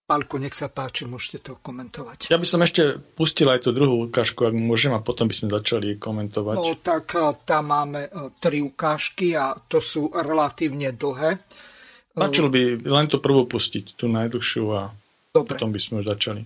Pálko, 0.09 0.41
nech 0.41 0.57
sa 0.57 0.73
páči, 0.73 1.05
môžete 1.05 1.53
to 1.53 1.53
komentovať. 1.61 2.33
Ja 2.33 2.41
by 2.41 2.49
som 2.49 2.65
ešte 2.65 2.97
pustil 3.13 3.45
aj 3.47 3.69
tú 3.69 3.77
druhú 3.77 4.09
ukážku, 4.09 4.49
ak 4.49 4.57
môžem, 4.57 4.97
a 4.97 5.05
potom 5.05 5.29
by 5.29 5.37
sme 5.37 5.53
začali 5.53 6.01
komentovať. 6.01 6.57
No 6.57 6.81
tak 6.81 7.15
e, 7.15 7.31
tam 7.45 7.71
máme 7.71 8.09
e, 8.09 8.11
tri 8.43 8.59
ukážky 8.65 9.37
a 9.39 9.55
to 9.55 9.79
sú 9.79 10.11
relatívne 10.11 10.91
dlhé. 10.97 11.39
Stačilo 12.17 12.51
by 12.51 12.89
len 12.89 13.07
tú 13.07 13.23
prvú 13.23 13.47
pustiť, 13.47 13.95
tú 13.95 14.11
najdlhšiu 14.11 14.65
a 14.75 14.91
Dobre. 15.31 15.55
potom 15.55 15.71
by 15.71 15.79
sme 15.79 16.03
už 16.03 16.11
začali. 16.11 16.43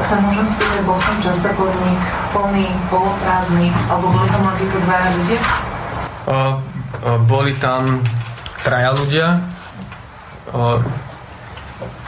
Sa 0.00 0.16
môžem 0.22 0.46
spýtať, 0.46 0.82
bol 0.86 0.96
som 1.02 1.16
často 1.18 1.50
podnik 1.58 2.00
plný, 2.30 2.66
poloprázdny, 2.88 3.68
alebo 3.90 4.14
boli 4.14 4.28
tam 4.30 4.42
len 4.46 4.56
títo 4.56 4.78
dvaja 4.86 5.08
ľudia? 5.18 5.40
O, 5.40 6.36
o, 6.36 6.40
boli 7.26 7.52
tam 7.58 7.82
traja 8.62 8.90
ľudia. 8.94 9.42
O, 10.54 10.78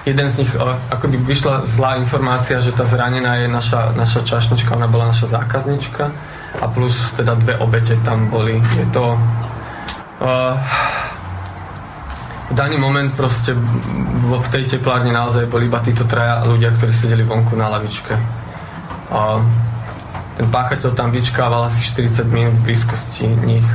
jeden 0.07 0.27
z 0.31 0.35
nich, 0.43 0.51
ako 0.91 1.05
by 1.11 1.17
vyšla 1.27 1.55
zlá 1.67 1.91
informácia, 1.99 2.59
že 2.62 2.75
tá 2.75 2.83
zranená 2.83 3.43
je 3.43 3.47
naša, 3.51 3.95
naša 3.95 4.23
čašnička, 4.27 4.75
ona 4.75 4.91
bola 4.91 5.11
naša 5.11 5.39
zákaznička 5.39 6.05
a 6.59 6.65
plus 6.69 7.12
teda 7.15 7.35
dve 7.39 7.59
obete 7.59 7.99
tam 8.07 8.31
boli. 8.31 8.59
Je 8.79 8.87
to... 8.91 9.19
Uh, 10.23 10.55
v 12.52 12.54
daný 12.54 12.76
moment 12.76 13.09
proste 13.16 13.56
v 13.56 14.49
tej 14.52 14.76
teplárne 14.76 15.09
naozaj 15.09 15.49
boli 15.49 15.73
iba 15.73 15.80
títo 15.80 16.04
traja 16.04 16.44
ľudia, 16.44 16.76
ktorí 16.76 16.92
sedeli 16.92 17.25
vonku 17.25 17.56
na 17.56 17.73
lavičke. 17.73 18.12
Uh, 19.09 19.40
ten 20.37 20.47
páchateľ 20.52 20.92
tam 20.92 21.09
vyčkával 21.09 21.64
asi 21.64 21.80
40 21.80 22.28
minút 22.28 22.54
v 22.61 22.73
blízkosti 22.73 23.25
nich. 23.49 23.68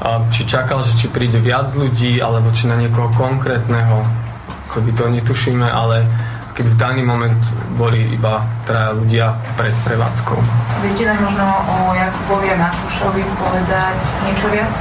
A 0.00 0.24
či 0.32 0.48
čakal, 0.48 0.80
že 0.80 0.96
či 0.96 1.12
príde 1.12 1.36
viac 1.36 1.68
ľudí, 1.76 2.16
alebo 2.22 2.48
či 2.54 2.64
na 2.64 2.80
niekoho 2.80 3.12
konkrétneho 3.12 4.28
akoby 4.68 4.92
to 4.92 5.08
netušíme, 5.08 5.64
ale 5.64 6.06
keď 6.54 6.66
v 6.70 6.76
daný 6.76 7.02
moment 7.02 7.40
boli 7.74 8.04
iba 8.14 8.46
traja 8.62 8.94
ľudia 8.94 9.34
pred 9.56 9.74
prevádzkou. 9.82 10.38
Viete 10.86 11.02
nám 11.08 11.18
možno 11.24 11.46
o 11.66 11.76
Jakubovi 11.98 12.52
a 12.52 12.56
Matúšovi 12.62 13.24
povedať 13.42 13.98
niečo 14.28 14.46
viac? 14.54 14.74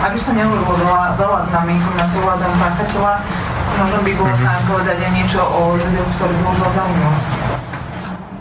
Aby 0.00 0.16
sa 0.16 0.32
nehovorilo 0.32 0.74
veľa, 0.80 1.20
veľa 1.20 1.38
nám 1.52 1.66
informácií 1.68 2.20
o 2.24 2.32
páchateľa, 2.32 3.14
možno 3.76 3.98
by 4.00 4.12
bolo 4.16 4.32
mm-hmm. 4.32 4.64
povedať 4.72 4.96
aj 4.96 5.10
niečo 5.12 5.40
o 5.44 5.60
ľuďoch, 5.76 6.10
ktorí 6.16 6.34
možno 6.40 6.66
zaujímali. 6.72 7.20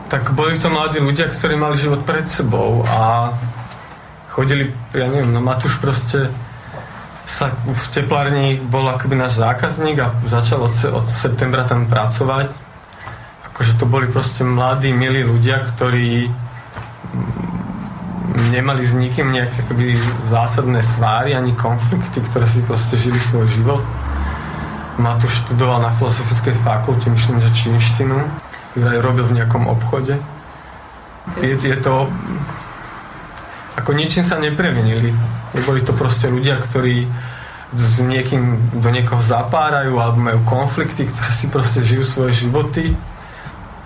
Tak 0.10 0.24
boli 0.34 0.56
to 0.58 0.68
mladí 0.72 0.98
ľudia, 1.04 1.28
ktorí 1.30 1.54
mali 1.60 1.76
život 1.76 2.02
pred 2.08 2.26
sebou 2.26 2.82
a 2.88 3.36
chodili, 4.32 4.72
ja 4.96 5.06
neviem, 5.12 5.36
no 5.36 5.44
Matúš 5.44 5.78
proste 5.84 6.32
sa 7.30 7.54
v 7.54 7.86
teplárni 7.94 8.58
bol 8.58 8.90
akoby 8.90 9.14
náš 9.14 9.38
zákazník 9.38 10.02
a 10.02 10.16
začal 10.26 10.66
od, 10.66 10.74
od 10.90 11.06
septembra 11.06 11.68
tam 11.68 11.86
pracovať. 11.86 12.50
Akože 13.54 13.78
to 13.78 13.86
boli 13.86 14.10
proste 14.10 14.42
mladí, 14.42 14.90
milí 14.96 15.22
ľudia, 15.22 15.62
ktorí 15.62 16.32
nemali 18.52 18.84
s 18.86 18.96
nikým 18.96 19.36
nejaké 19.36 19.68
akoby 19.68 20.00
zásadné 20.24 20.80
sváry 20.80 21.36
ani 21.36 21.52
konflikty, 21.56 22.24
ktoré 22.24 22.48
si 22.48 22.64
proste 22.64 22.96
žili 22.96 23.20
svoj 23.20 23.48
život. 23.52 23.84
Matúš 25.00 25.48
študoval 25.48 25.84
na 25.84 25.92
filozofickej 25.96 26.56
fakulte, 26.60 27.08
myslím, 27.12 27.40
že 27.40 27.52
čínštinu, 27.56 28.20
aj 28.80 29.00
robil 29.04 29.28
v 29.28 29.44
nejakom 29.44 29.68
obchode. 29.68 30.20
Je, 31.40 31.56
je 31.56 31.78
to... 31.80 32.08
Ako 33.80 33.96
ničím 33.96 34.28
sa 34.28 34.36
neprevinili 34.36 35.16
boli 35.66 35.82
to 35.82 35.94
proste 35.98 36.30
ľudia, 36.30 36.62
ktorí 36.62 37.10
s 37.74 38.02
niekým 38.02 38.74
do 38.82 38.90
niekoho 38.90 39.22
zapárajú 39.22 39.98
alebo 40.02 40.18
majú 40.18 40.40
konflikty, 40.46 41.06
ktoré 41.06 41.32
si 41.34 41.46
proste 41.50 41.86
žijú 41.86 42.04
svoje 42.06 42.46
životy, 42.46 42.94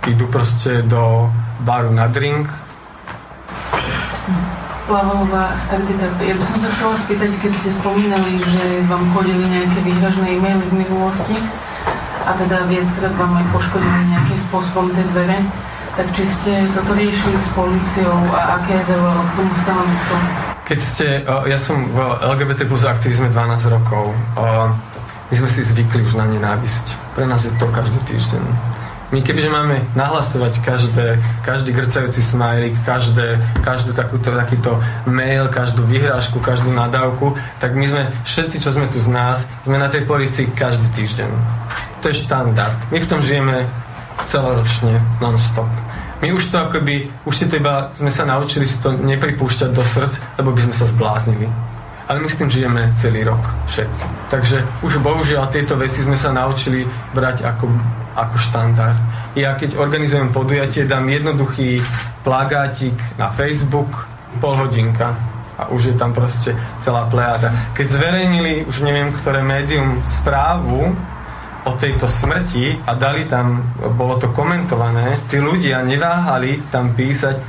idú 0.08 0.26
proste 0.28 0.84
do 0.84 1.28
baru 1.64 1.92
na 1.92 2.08
drink. 2.08 2.48
Lavalová 4.94 5.58
Stardita, 5.58 6.06
ja 6.22 6.38
by 6.38 6.44
som 6.46 6.58
sa 6.62 6.70
chcela 6.70 6.94
spýtať, 6.94 7.34
keď 7.42 7.50
ste 7.58 7.74
spomínali, 7.74 8.38
že 8.38 8.86
vám 8.86 9.02
chodili 9.18 9.42
nejaké 9.50 9.82
výhražné 9.90 10.38
e-maily 10.38 10.62
v 10.70 10.86
minulosti 10.86 11.34
a 12.30 12.38
teda 12.38 12.70
viackrát 12.70 13.10
vám 13.18 13.42
aj 13.42 13.46
poškodili 13.50 14.14
nejakým 14.14 14.40
spôsobom 14.46 14.94
tie 14.94 15.02
dvere, 15.10 15.42
tak 15.98 16.06
či 16.14 16.30
ste 16.30 16.54
toto 16.78 16.94
riešili 16.94 17.42
s 17.42 17.50
policiou 17.58 18.14
a 18.38 18.62
aké 18.62 18.78
je 18.78 18.94
zaujalo 18.94 19.22
k 19.26 19.32
tomu 19.34 19.54
stanovisko? 19.58 20.14
Keď 20.62 20.80
ste, 20.80 21.08
ja 21.26 21.58
som 21.58 21.90
v 21.90 21.98
LGBT 22.38 22.70
plus 22.70 22.86
aktivizme 22.86 23.34
12 23.34 23.74
rokov. 23.74 24.14
My 25.34 25.34
sme 25.34 25.50
si 25.50 25.66
zvykli 25.66 26.06
už 26.06 26.22
na 26.22 26.30
nenávisť. 26.30 27.18
Pre 27.18 27.26
nás 27.26 27.42
je 27.42 27.54
to 27.58 27.66
každý 27.74 27.98
týždeň. 28.06 28.73
My 29.12 29.20
kebyže 29.22 29.50
máme 29.52 29.84
nahlasovať 29.94 30.64
každé, 30.64 31.20
každý 31.46 31.76
grcajúci 31.76 32.24
smajlik, 32.24 32.74
každé, 32.88 33.38
každú 33.62 33.94
takúto, 33.94 34.34
takýto 34.34 34.80
mail, 35.06 35.52
každú 35.52 35.86
vyhrážku, 35.86 36.40
každú 36.40 36.74
nadávku, 36.74 37.36
tak 37.60 37.76
my 37.76 37.86
sme, 37.86 38.04
všetci, 38.26 38.58
čo 38.64 38.74
sme 38.74 38.90
tu 38.90 38.98
z 38.98 39.12
nás, 39.12 39.46
sme 39.68 39.78
na 39.78 39.92
tej 39.92 40.08
policii 40.10 40.50
každý 40.56 40.88
týždeň. 40.98 41.30
To 42.02 42.10
je 42.10 42.16
štandard. 42.26 42.76
My 42.90 43.00
v 43.00 43.10
tom 43.10 43.22
žijeme 43.22 43.68
celoročne, 44.26 44.98
non-stop. 45.22 45.70
My 46.24 46.32
už 46.32 46.56
to 46.56 46.58
akoby, 46.58 47.12
už 47.28 47.36
si 47.36 47.46
to 47.52 47.60
sme 47.92 48.08
sa 48.08 48.24
naučili 48.24 48.64
si 48.64 48.80
to 48.80 48.96
nepripúšťať 48.96 49.70
do 49.76 49.84
srdc, 49.84 50.40
lebo 50.40 50.56
by 50.56 50.62
sme 50.64 50.76
sa 50.76 50.88
zbláznili. 50.88 51.52
Ale 52.08 52.20
my 52.20 52.28
s 52.28 52.40
tým 52.40 52.48
žijeme 52.52 52.92
celý 52.96 53.24
rok, 53.28 53.44
všetci. 53.68 54.32
Takže 54.32 54.64
už 54.84 55.04
bohužiaľ 55.04 55.52
tieto 55.52 55.76
veci 55.76 56.04
sme 56.04 56.20
sa 56.20 56.32
naučili 56.32 56.88
brať 57.16 57.44
ako, 57.44 57.68
ako 58.14 58.36
štandard. 58.38 58.98
Ja 59.34 59.58
keď 59.58 59.78
organizujem 59.78 60.30
podujatie, 60.30 60.86
dám 60.86 61.10
jednoduchý 61.10 61.82
plagátik 62.22 62.96
na 63.18 63.34
Facebook, 63.34 64.08
pol 64.42 64.58
hodinka 64.58 65.14
a 65.58 65.70
už 65.70 65.94
je 65.94 65.96
tam 65.98 66.14
proste 66.14 66.58
celá 66.82 67.06
plejáda. 67.06 67.54
Keď 67.78 67.86
zverejnili, 67.86 68.66
už 68.66 68.82
neviem, 68.82 69.14
ktoré 69.14 69.46
médium 69.46 70.02
správu, 70.02 70.94
o 71.64 71.72
tejto 71.80 72.12
smrti 72.12 72.76
a 72.84 72.92
dali 72.92 73.24
tam, 73.24 73.64
bolo 73.96 74.20
to 74.20 74.36
komentované, 74.36 75.16
tí 75.32 75.40
ľudia 75.40 75.80
neváhali 75.80 76.60
tam 76.68 76.92
písať 76.92 77.40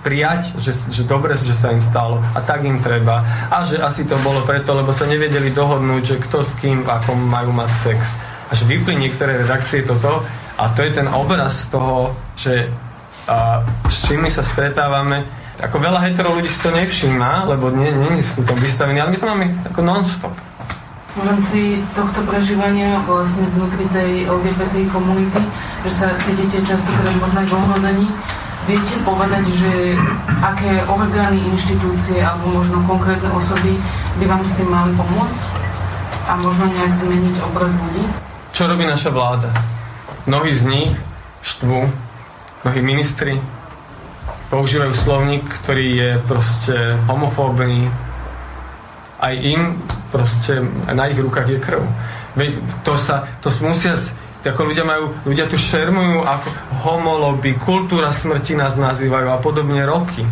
prijať, 0.00 0.56
že, 0.56 0.72
že 0.88 1.04
dobre, 1.04 1.36
že 1.36 1.52
sa 1.52 1.68
im 1.68 1.84
stalo 1.84 2.24
a 2.32 2.40
tak 2.40 2.64
im 2.64 2.80
treba. 2.80 3.20
A 3.52 3.60
že 3.68 3.76
asi 3.76 4.08
to 4.08 4.16
bolo 4.24 4.40
preto, 4.48 4.72
lebo 4.72 4.96
sa 4.96 5.04
nevedeli 5.04 5.52
dohodnúť, 5.52 6.02
že 6.02 6.16
kto 6.24 6.40
s 6.40 6.56
kým, 6.56 6.88
ako 6.88 7.20
majú 7.20 7.52
mať 7.52 7.70
sex. 7.76 8.16
Až 8.50 8.66
vypli 8.66 8.98
niektoré 8.98 9.38
redakcie 9.40 9.86
toto 9.86 10.26
a 10.58 10.68
to 10.74 10.82
je 10.82 10.90
ten 10.90 11.06
obraz 11.06 11.70
toho, 11.70 12.14
že 12.34 12.66
a, 13.30 13.62
s 13.86 14.10
čím 14.10 14.26
my 14.26 14.30
sa 14.30 14.42
stretávame. 14.42 15.22
Ako 15.60 15.76
veľa 15.76 16.02
hetero 16.08 16.34
ľudí 16.34 16.48
si 16.48 16.60
to 16.60 16.72
nevšíma, 16.72 17.46
lebo 17.46 17.70
nie, 17.70 17.92
nie 17.92 18.24
sú 18.24 18.42
tom 18.42 18.56
vystavení, 18.58 18.98
ale 18.98 19.12
my 19.12 19.18
to 19.20 19.28
máme 19.28 19.46
ako 19.70 19.80
non-stop 19.84 20.34
v 21.10 21.26
rámci 21.26 21.60
tohto 21.90 22.22
prežívania 22.22 23.02
vlastne 23.02 23.42
vnútri 23.50 23.82
tej 23.90 24.30
LGBT 24.30 24.86
komunity, 24.94 25.42
že 25.82 25.90
sa 25.90 26.06
cítite 26.22 26.62
častokrát 26.62 27.14
možno 27.18 27.42
aj 27.42 27.48
v 27.50 27.56
ohrození. 27.58 28.06
Viete 28.70 28.94
povedať, 29.02 29.44
že 29.50 29.98
aké 30.38 30.86
orgány, 30.86 31.42
inštitúcie 31.50 32.22
alebo 32.22 32.62
možno 32.62 32.78
konkrétne 32.86 33.26
osoby 33.34 33.74
by 34.22 34.24
vám 34.30 34.42
s 34.46 34.54
tým 34.54 34.70
mali 34.70 34.94
pomôcť? 34.94 35.42
A 36.30 36.38
možno 36.38 36.70
nejak 36.70 36.94
zmeniť 36.94 37.42
obraz 37.42 37.74
ľudí? 37.74 38.29
Čo 38.50 38.66
robí 38.66 38.82
naša 38.82 39.14
vláda? 39.14 39.50
Mnohí 40.26 40.50
z 40.52 40.66
nich 40.66 40.92
štvú, 41.40 41.86
mnohí 42.66 42.80
ministri 42.82 43.38
používajú 44.50 44.92
slovník, 44.92 45.46
ktorý 45.46 45.86
je 45.94 46.10
proste 46.26 46.76
homofóbny, 47.06 47.86
aj 49.22 49.34
im 49.46 49.78
proste 50.10 50.58
na 50.90 51.06
ich 51.06 51.16
rukách 51.22 51.46
je 51.46 51.58
krv. 51.62 51.82
Veď 52.34 52.58
to 52.82 52.98
sa, 52.98 53.30
to 53.38 53.48
musia, 53.62 53.94
ako 54.42 54.66
ľudia 54.66 54.82
majú, 54.82 55.14
ľudia 55.22 55.46
tu 55.46 55.54
šermujú 55.54 56.26
ako 56.26 56.48
homoloby, 56.82 57.54
kultúra 57.54 58.10
smrti 58.10 58.58
nás 58.58 58.74
nazývajú 58.74 59.28
a 59.30 59.38
podobne 59.38 59.86
roky. 59.86 60.26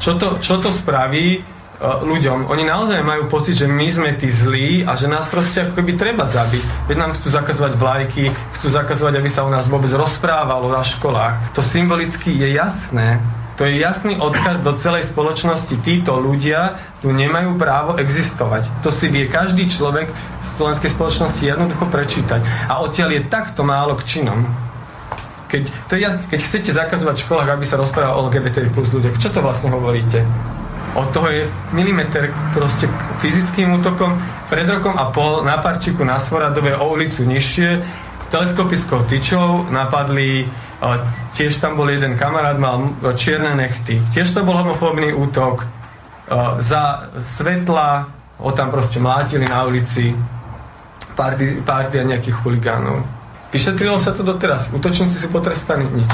Čo 0.00 0.16
to, 0.16 0.40
čo 0.40 0.56
to 0.56 0.72
spraví 0.72 1.55
ľuďom. 1.80 2.48
Oni 2.48 2.64
naozaj 2.64 3.04
majú 3.04 3.28
pocit, 3.28 3.60
že 3.60 3.68
my 3.68 3.84
sme 3.88 4.10
tí 4.16 4.32
zlí 4.32 4.88
a 4.88 4.96
že 4.96 5.12
nás 5.12 5.28
proste 5.28 5.68
ako 5.68 5.76
keby 5.76 5.92
treba 6.00 6.24
zabiť. 6.24 6.88
Veď 6.88 6.96
nám 6.96 7.12
chcú 7.20 7.28
zakazovať 7.28 7.72
vlajky, 7.76 8.24
chcú 8.56 8.68
zakazovať, 8.72 9.20
aby 9.20 9.28
sa 9.28 9.44
u 9.44 9.50
nás 9.52 9.68
vôbec 9.68 9.92
rozprávalo 9.92 10.72
na 10.72 10.80
školách. 10.80 11.52
To 11.52 11.60
symbolicky 11.60 12.32
je 12.32 12.56
jasné. 12.56 13.20
To 13.56 13.64
je 13.64 13.80
jasný 13.80 14.20
odkaz 14.20 14.60
do 14.60 14.76
celej 14.76 15.08
spoločnosti. 15.08 15.80
Títo 15.80 16.20
ľudia 16.20 16.76
tu 17.00 17.08
nemajú 17.08 17.56
právo 17.56 17.96
existovať. 17.96 18.68
To 18.84 18.92
si 18.92 19.08
vie 19.08 19.32
každý 19.32 19.64
človek 19.64 20.12
v 20.12 20.44
slovenskej 20.44 20.92
spoločnosti 20.92 21.40
jednoducho 21.40 21.88
prečítať. 21.88 22.44
A 22.68 22.84
odtiaľ 22.84 23.16
je 23.16 23.28
takto 23.32 23.64
málo 23.64 23.96
k 23.96 24.04
činom. 24.04 24.44
Keď, 25.48 25.62
to 25.88 25.96
je, 25.96 26.08
keď 26.28 26.40
chcete 26.42 26.70
zakazovať 26.72 27.16
v 27.16 27.24
školách, 27.24 27.48
aby 27.56 27.64
sa 27.64 27.80
rozprávalo 27.80 28.18
o 28.18 28.24
LGBT 28.28 28.68
plus 28.68 28.92
ľuďoch, 28.92 29.16
čo 29.16 29.32
to 29.32 29.40
vlastne 29.40 29.72
hovoríte? 29.72 30.26
Od 30.96 31.12
toho 31.12 31.28
je 31.28 31.44
milimeter 31.76 32.32
proste 32.56 32.88
fyzickým 33.20 33.76
útokom. 33.76 34.16
Pred 34.48 34.80
rokom 34.80 34.96
a 34.96 35.12
pol 35.12 35.44
na 35.44 35.60
Parčiku 35.60 36.00
na 36.08 36.16
Svoradove 36.16 36.72
o 36.72 36.96
ulicu 36.96 37.28
nižšie 37.28 37.84
teleskopickou 38.32 39.06
tyčou 39.06 39.70
napadli 39.70 40.48
tiež 41.32 41.56
tam 41.56 41.76
bol 41.76 41.88
jeden 41.88 42.18
kamarát, 42.20 42.58
mal 42.60 42.96
čierne 43.16 43.56
nechty. 43.56 44.00
Tiež 44.12 44.32
to 44.32 44.44
bol 44.44 44.56
homofóbny 44.56 45.12
útok. 45.12 45.64
Za 46.58 47.12
svetla 47.16 48.08
ho 48.40 48.50
tam 48.52 48.68
proste 48.68 49.00
mlátili 49.00 49.48
na 49.48 49.64
ulici 49.64 50.12
párty, 51.16 51.64
a 51.64 52.04
nejakých 52.04 52.36
chuligánov. 52.44 53.00
Vyšetrilo 53.52 53.96
sa 53.96 54.12
to 54.12 54.20
doteraz. 54.20 54.68
Útočníci 54.68 55.16
sú 55.16 55.32
potrestaní 55.32 55.88
nič. 55.96 56.12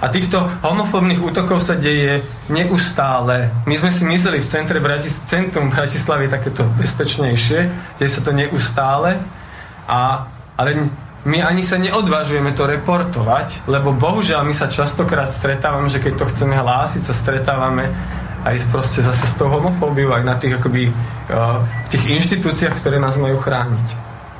A 0.00 0.12
týchto 0.12 0.44
homofóbnych 0.60 1.20
útokov 1.20 1.64
sa 1.64 1.74
deje 1.76 2.20
neustále. 2.52 3.48
My 3.64 3.80
sme 3.80 3.90
si 3.92 4.04
mysleli 4.04 4.44
v 4.44 4.50
centre 4.50 4.78
Bratis- 4.80 5.24
centrum 5.24 5.72
Bratislavy 5.72 6.28
takéto 6.28 6.68
bezpečnejšie, 6.76 7.58
deje 7.96 8.10
sa 8.10 8.20
to 8.20 8.36
neustále, 8.36 9.16
a, 9.88 10.28
ale 10.58 10.90
my 11.26 11.42
ani 11.42 11.62
sa 11.64 11.74
neodvážujeme 11.80 12.54
to 12.54 12.70
reportovať, 12.70 13.66
lebo 13.66 13.90
bohužiaľ 13.90 14.46
my 14.46 14.54
sa 14.54 14.70
častokrát 14.70 15.26
stretávame, 15.26 15.90
že 15.90 15.98
keď 15.98 16.22
to 16.22 16.30
chceme 16.30 16.54
hlásiť, 16.54 17.02
sa 17.02 17.14
stretávame 17.16 17.90
aj 18.46 18.62
proste 18.70 19.02
zase 19.02 19.26
s 19.26 19.34
tou 19.34 19.50
homofóbiou, 19.50 20.14
aj 20.14 20.22
na 20.22 20.38
tých 20.38 20.54
akoby, 20.54 20.86
uh, 20.86 21.58
v 21.66 21.88
tých 21.90 22.04
inštitúciách, 22.22 22.78
ktoré 22.78 23.02
nás 23.02 23.18
majú 23.18 23.42
chrániť. 23.42 23.86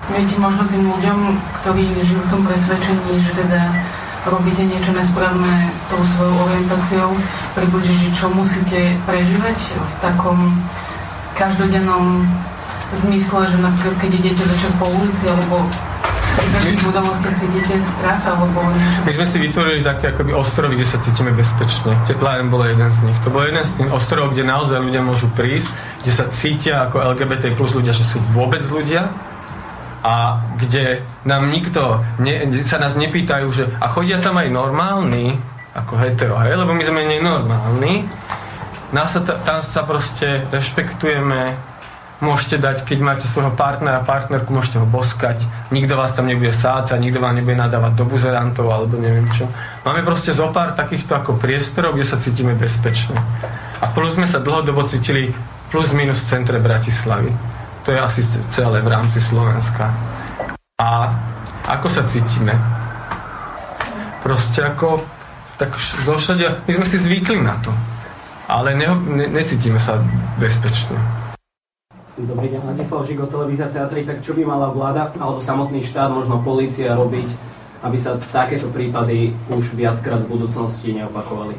Viete, 0.06 0.38
možno 0.38 0.62
tým 0.70 0.86
ľuďom, 0.86 1.18
ktorí 1.58 1.90
žijú 2.06 2.22
v 2.22 2.30
tom 2.30 2.46
presvedčení, 2.46 3.18
že 3.18 3.34
teda 3.34 3.74
robíte 4.26 4.66
niečo 4.66 4.90
nesprávne 4.90 5.70
tou 5.86 6.02
svojou 6.02 6.36
orientáciou, 6.50 7.10
približiť, 7.54 8.10
čo 8.10 8.26
musíte 8.34 8.98
prežívať 9.06 9.58
v 9.78 9.94
takom 10.02 10.38
každodennom 11.38 12.26
zmysle, 12.94 13.46
že 13.46 13.58
napríklad 13.62 13.94
keď 13.98 14.10
idete 14.18 14.42
večer 14.46 14.70
po 14.78 14.86
ulici 14.90 15.26
alebo 15.30 15.66
cítite 17.36 17.80
strach 17.82 18.22
alebo 18.24 18.60
niečo? 18.72 19.00
My 19.04 19.12
sme 19.12 19.26
si 19.26 19.36
vytvorili 19.40 19.80
také 19.84 20.12
akoby 20.12 20.32
ostrovy, 20.32 20.76
kde 20.76 20.88
sa 20.88 20.98
cítime 21.00 21.32
bezpečne. 21.32 21.96
Tepláren 22.08 22.48
bol 22.48 22.64
jeden 22.64 22.88
z 22.92 22.98
nich. 23.08 23.18
To 23.24 23.28
bol 23.32 23.44
jeden 23.44 23.64
z 23.64 23.72
tých 23.80 23.90
ostrovov, 23.92 24.32
kde 24.32 24.44
naozaj 24.48 24.78
ľudia 24.80 25.02
môžu 25.04 25.28
prísť, 25.32 25.68
kde 26.04 26.12
sa 26.12 26.24
cítia 26.32 26.74
ako 26.88 27.02
LGBT 27.16 27.52
plus 27.56 27.72
ľudia, 27.76 27.92
že 27.92 28.04
sú 28.04 28.20
vôbec 28.32 28.62
ľudia, 28.68 29.08
a 30.06 30.38
kde 30.54 31.02
nám 31.26 31.50
nikto 31.50 31.98
ne, 32.22 32.62
sa 32.62 32.78
nás 32.78 32.94
nepýtajú, 32.94 33.46
že 33.50 33.66
a 33.82 33.90
chodia 33.90 34.22
tam 34.22 34.38
aj 34.38 34.54
normálni, 34.54 35.34
ako 35.74 35.98
hetero, 35.98 36.38
hej, 36.46 36.54
lebo 36.54 36.70
my 36.70 36.84
sme 36.86 37.02
nenormálni. 37.02 38.06
Nás 38.94 39.18
sa, 39.18 39.20
tam 39.26 39.58
sa 39.66 39.82
proste 39.82 40.46
rešpektujeme, 40.54 41.58
môžete 42.22 42.62
dať, 42.62 42.76
keď 42.86 42.98
máte 43.02 43.26
svojho 43.26 43.50
partnera, 43.58 44.06
partnerku, 44.06 44.54
môžete 44.54 44.78
ho 44.78 44.86
boskať, 44.86 45.42
nikto 45.74 45.98
vás 45.98 46.14
tam 46.14 46.30
nebude 46.30 46.54
sácať, 46.54 47.02
nikto 47.02 47.18
vám 47.18 47.34
nebude 47.34 47.58
nadávať 47.58 47.92
do 47.98 48.06
buzerantov 48.06 48.70
alebo 48.70 49.02
neviem 49.02 49.26
čo. 49.34 49.50
Máme 49.82 50.06
proste 50.06 50.30
zo 50.30 50.54
pár 50.54 50.78
takýchto 50.78 51.18
ako 51.18 51.34
priestorov, 51.34 51.98
kde 51.98 52.06
sa 52.06 52.22
cítime 52.22 52.54
bezpečne. 52.54 53.18
A 53.82 53.90
plus 53.90 54.14
sme 54.16 54.30
sa 54.30 54.38
dlhodobo 54.38 54.86
cítili 54.86 55.34
plus 55.68 55.90
minus 55.92 56.24
v 56.24 56.30
centre 56.30 56.62
Bratislavy. 56.62 57.55
To 57.86 57.94
je 57.94 58.02
asi 58.02 58.26
celé 58.50 58.82
v 58.82 58.90
rámci 58.90 59.22
Slovenska. 59.22 59.94
A 60.82 61.06
ako 61.70 61.86
sa 61.86 62.02
cítime? 62.02 62.50
Proste 64.26 64.66
ako 64.66 65.06
tak 65.54 65.78
zošadia, 66.02 66.66
my 66.66 66.72
sme 66.82 66.82
si 66.82 66.98
zvykli 66.98 67.38
na 67.38 67.54
to. 67.62 67.70
Ale 68.50 68.74
ne, 68.74 68.90
ne, 68.90 69.30
necítime 69.30 69.78
sa 69.78 70.02
bezpečne. 70.34 70.98
Dobrý 72.18 72.50
deň, 72.58 72.74
Ladislav 72.74 73.06
Žigo, 73.06 73.30
televízia 73.30 73.70
teatry. 73.70 74.02
Tak 74.02 74.18
čo 74.18 74.34
by 74.34 74.42
mala 74.42 74.74
vláda 74.74 75.14
alebo 75.22 75.38
samotný 75.38 75.86
štát, 75.86 76.10
možno 76.10 76.42
polícia 76.42 76.90
robiť, 76.90 77.30
aby 77.86 77.98
sa 78.02 78.18
takéto 78.18 78.66
prípady 78.66 79.30
už 79.46 79.78
viackrát 79.78 80.26
v 80.26 80.34
budúcnosti 80.34 80.90
neopakovali? 80.90 81.54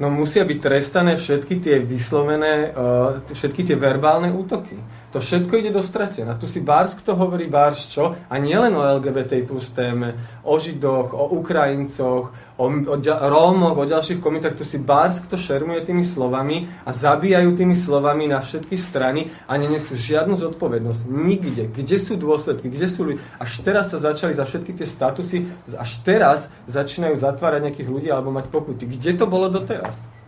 No 0.00 0.08
musia 0.08 0.48
byť 0.48 0.58
trestané 0.64 1.20
všetky 1.20 1.60
tie 1.60 1.76
vyslovené, 1.84 2.72
uh, 2.72 3.20
všetky 3.36 3.68
tie 3.68 3.76
verbálne 3.76 4.32
útoky 4.32 4.80
to 5.12 5.20
všetko 5.20 5.52
ide 5.60 5.70
do 5.70 5.84
stratená. 5.84 6.40
Tu 6.40 6.48
si 6.48 6.64
Bárs, 6.64 6.96
kto 6.96 7.12
hovorí 7.12 7.44
Bárs 7.44 7.84
čo? 7.92 8.16
A 8.32 8.34
nielen 8.40 8.72
o 8.72 8.80
LGBT 8.80 9.44
plus 9.44 9.68
téme, 9.68 10.16
o 10.40 10.56
Židoch, 10.56 11.12
o 11.12 11.36
Ukrajincoch, 11.36 12.32
o, 12.56 12.64
o 12.64 12.94
Rómoch, 13.28 13.76
o 13.76 13.84
ďalších 13.84 14.24
komitách. 14.24 14.56
Tu 14.56 14.64
si 14.64 14.80
Bárs, 14.80 15.20
kto 15.20 15.36
šermuje 15.36 15.84
tými 15.84 16.00
slovami 16.00 16.64
a 16.88 16.96
zabíjajú 16.96 17.52
tými 17.52 17.76
slovami 17.76 18.24
na 18.24 18.40
všetky 18.40 18.80
strany 18.80 19.28
a 19.44 19.52
nenesú 19.60 20.00
žiadnu 20.00 20.32
zodpovednosť. 20.40 21.04
Nikde. 21.04 21.68
Kde 21.68 21.96
sú 22.00 22.16
dôsledky? 22.16 22.72
Kde 22.72 22.88
sú 22.88 23.04
ľudia? 23.04 23.20
Až 23.36 23.60
teraz 23.60 23.92
sa 23.92 24.00
začali 24.00 24.32
za 24.32 24.48
všetky 24.48 24.72
tie 24.80 24.88
statusy, 24.88 25.44
až 25.76 26.00
teraz 26.00 26.48
začínajú 26.72 27.20
zatvárať 27.20 27.68
nejakých 27.68 27.92
ľudí 27.92 28.08
alebo 28.08 28.32
mať 28.32 28.48
pokuty. 28.48 28.88
Kde 28.88 29.20
to 29.20 29.28
bolo 29.28 29.52
doteraz? 29.52 30.21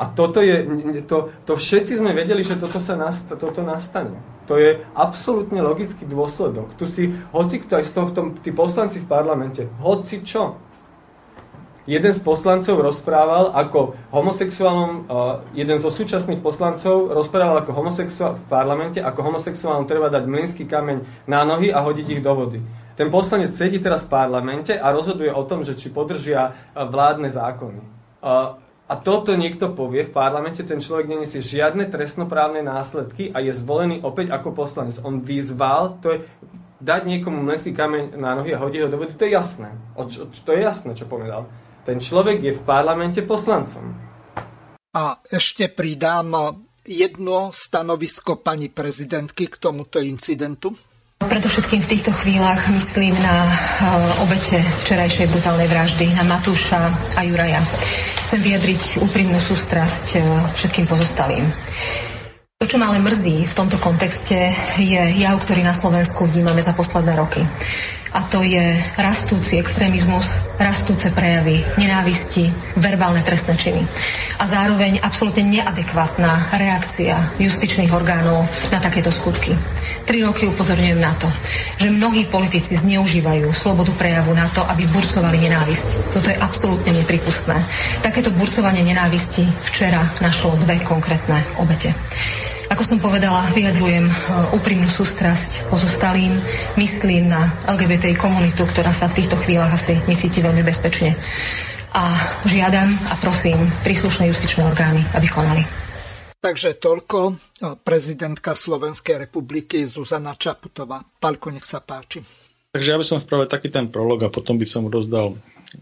A 0.00 0.08
toto 0.08 0.40
je, 0.40 0.64
to, 1.04 1.28
to 1.44 1.60
všetci 1.60 2.00
sme 2.00 2.16
vedeli, 2.16 2.40
že 2.40 2.56
toto, 2.56 2.80
sa 2.80 2.96
nasta, 2.96 3.36
toto 3.36 3.60
nastane. 3.60 4.16
To 4.48 4.56
je 4.56 4.80
absolútne 4.96 5.60
logický 5.60 6.08
dôsledok. 6.08 6.72
Tu 6.80 6.88
si, 6.88 7.04
hoci 7.36 7.60
kto 7.60 7.76
aj 7.76 7.84
z 7.84 7.92
tom, 7.92 8.26
tí 8.40 8.48
poslanci 8.48 9.04
v 9.04 9.06
parlamente, 9.12 9.68
hoci 9.84 10.24
čo, 10.24 10.56
jeden 11.90 12.12
z 12.14 12.20
poslancov 12.22 12.80
rozprával 12.80 13.50
ako 13.50 13.98
homosexuálom, 14.14 14.92
uh, 15.10 15.44
jeden 15.58 15.82
zo 15.82 15.90
súčasných 15.92 16.38
poslancov 16.38 17.10
rozprával 17.10 17.60
ako 17.60 17.72
homosexuál 17.74 18.38
v 18.38 18.44
parlamente, 18.46 19.02
ako 19.02 19.20
homosexuálom 19.26 19.90
treba 19.90 20.06
dať 20.06 20.24
mlinský 20.28 20.64
kameň 20.70 21.28
na 21.28 21.42
nohy 21.42 21.74
a 21.74 21.82
hodiť 21.82 22.06
ich 22.08 22.24
do 22.24 22.32
vody. 22.32 22.60
Ten 22.94 23.08
poslanec 23.08 23.56
sedí 23.56 23.80
teraz 23.80 24.04
v 24.04 24.12
parlamente 24.12 24.76
a 24.76 24.92
rozhoduje 24.92 25.32
o 25.32 25.42
tom, 25.48 25.64
že 25.64 25.72
či 25.72 25.88
podržia 25.88 26.52
vládne 26.76 27.32
zákony. 27.32 27.80
Uh, 28.20 28.59
a 28.90 28.98
toto 28.98 29.38
niekto 29.38 29.70
povie 29.70 30.02
v 30.02 30.10
parlamente, 30.10 30.66
ten 30.66 30.82
človek 30.82 31.06
neniesie 31.06 31.38
žiadne 31.38 31.86
trestnoprávne 31.86 32.58
následky 32.58 33.30
a 33.30 33.38
je 33.38 33.54
zvolený 33.54 34.02
opäť 34.02 34.34
ako 34.34 34.50
poslanec. 34.50 34.98
On 35.06 35.22
vyzval, 35.22 36.02
to 36.02 36.18
je 36.18 36.26
dať 36.82 37.06
niekomu 37.06 37.38
mlenský 37.38 37.70
kameň 37.70 38.18
na 38.18 38.34
nohy 38.34 38.50
a 38.50 38.58
hodí 38.58 38.82
ho 38.82 38.90
do 38.90 38.98
vody, 38.98 39.14
to 39.14 39.30
je 39.30 39.38
jasné. 39.38 39.70
O 39.94 40.10
čo, 40.10 40.26
to 40.26 40.50
je 40.50 40.66
jasné, 40.66 40.98
čo 40.98 41.06
povedal. 41.06 41.46
Ten 41.86 42.02
človek 42.02 42.42
je 42.42 42.52
v 42.58 42.62
parlamente 42.66 43.22
poslancom. 43.22 43.94
A 44.90 45.22
ešte 45.22 45.70
pridám 45.70 46.58
jedno 46.82 47.54
stanovisko 47.54 48.42
pani 48.42 48.74
prezidentky 48.74 49.46
k 49.46 49.54
tomuto 49.62 50.02
incidentu. 50.02 50.74
Predovšetkým 51.22 51.78
v 51.78 51.90
týchto 51.94 52.10
chvíľach 52.10 52.66
myslím 52.74 53.14
na 53.22 53.46
uh, 53.46 54.24
obete 54.26 54.58
včerajšej 54.58 55.30
brutálnej 55.30 55.68
vraždy, 55.70 56.10
na 56.18 56.26
Matúša 56.26 56.80
a 57.14 57.20
Juraja 57.22 57.60
chcem 58.30 58.46
vyjadriť 58.46 59.02
úprimnú 59.02 59.42
sústrasť 59.42 60.06
e, 60.14 60.18
všetkým 60.54 60.86
pozostalým. 60.86 61.50
To, 62.62 62.64
čo 62.70 62.78
ma 62.78 62.86
ale 62.86 63.02
mrzí 63.02 63.42
v 63.42 63.56
tomto 63.58 63.74
kontexte, 63.82 64.54
je 64.78 65.02
jav, 65.18 65.34
ktorý 65.42 65.66
na 65.66 65.74
Slovensku 65.74 66.30
vnímame 66.30 66.62
za 66.62 66.70
posledné 66.70 67.18
roky 67.18 67.42
a 68.10 68.26
to 68.26 68.42
je 68.42 68.74
rastúci 68.98 69.58
extrémizmus, 69.62 70.50
rastúce 70.58 71.14
prejavy 71.14 71.62
nenávisti, 71.78 72.50
verbálne 72.74 73.22
trestné 73.22 73.54
činy 73.54 73.82
a 74.42 74.44
zároveň 74.50 74.98
absolútne 74.98 75.46
neadekvátna 75.46 76.58
reakcia 76.58 77.38
justičných 77.38 77.94
orgánov 77.94 78.42
na 78.74 78.82
takéto 78.82 79.14
skutky. 79.14 79.54
Tri 80.08 80.26
roky 80.26 80.50
upozorňujem 80.50 80.98
na 80.98 81.14
to, 81.14 81.30
že 81.78 81.94
mnohí 81.94 82.26
politici 82.26 82.74
zneužívajú 82.74 83.46
slobodu 83.54 83.94
prejavu 83.94 84.34
na 84.34 84.50
to, 84.50 84.66
aby 84.66 84.90
burcovali 84.90 85.38
nenávisť. 85.46 86.10
Toto 86.10 86.34
je 86.34 86.40
absolútne 86.40 86.90
nepripustné. 86.90 87.62
Takéto 88.02 88.34
burcovanie 88.34 88.82
nenávisti 88.82 89.46
včera 89.70 90.02
našlo 90.18 90.58
dve 90.58 90.82
konkrétne 90.82 91.38
obete. 91.62 91.94
Ako 92.70 92.86
som 92.86 93.02
povedala, 93.02 93.50
vyjadrujem 93.50 94.06
e, 94.06 94.14
úprimnú 94.54 94.86
sústrasť 94.86 95.66
pozostalým, 95.74 96.30
myslím 96.78 97.26
na 97.26 97.50
LGBT 97.66 98.14
komunitu, 98.14 98.62
ktorá 98.62 98.94
sa 98.94 99.10
v 99.10 99.18
týchto 99.18 99.34
chvíľach 99.42 99.74
asi 99.74 99.98
necíti 100.06 100.38
veľmi 100.38 100.62
bezpečne. 100.62 101.18
A 101.90 102.14
žiadam 102.46 102.94
a 103.10 103.18
prosím 103.18 103.58
príslušné 103.82 104.30
justičné 104.30 104.62
orgány, 104.62 105.02
aby 105.18 105.26
konali. 105.26 105.66
Takže 106.38 106.78
toľko 106.78 107.42
prezidentka 107.82 108.54
Slovenskej 108.54 109.26
republiky 109.26 109.82
Zuzana 109.82 110.38
Čaputová. 110.38 111.02
Palko, 111.02 111.50
nech 111.50 111.66
sa 111.66 111.82
páči. 111.82 112.22
Takže 112.70 112.94
ja 112.94 113.00
by 113.02 113.04
som 113.04 113.18
spravil 113.18 113.50
taký 113.50 113.66
ten 113.66 113.90
prolog 113.90 114.22
a 114.22 114.30
potom 114.30 114.54
by 114.54 114.64
som 114.64 114.86
rozdal 114.86 115.34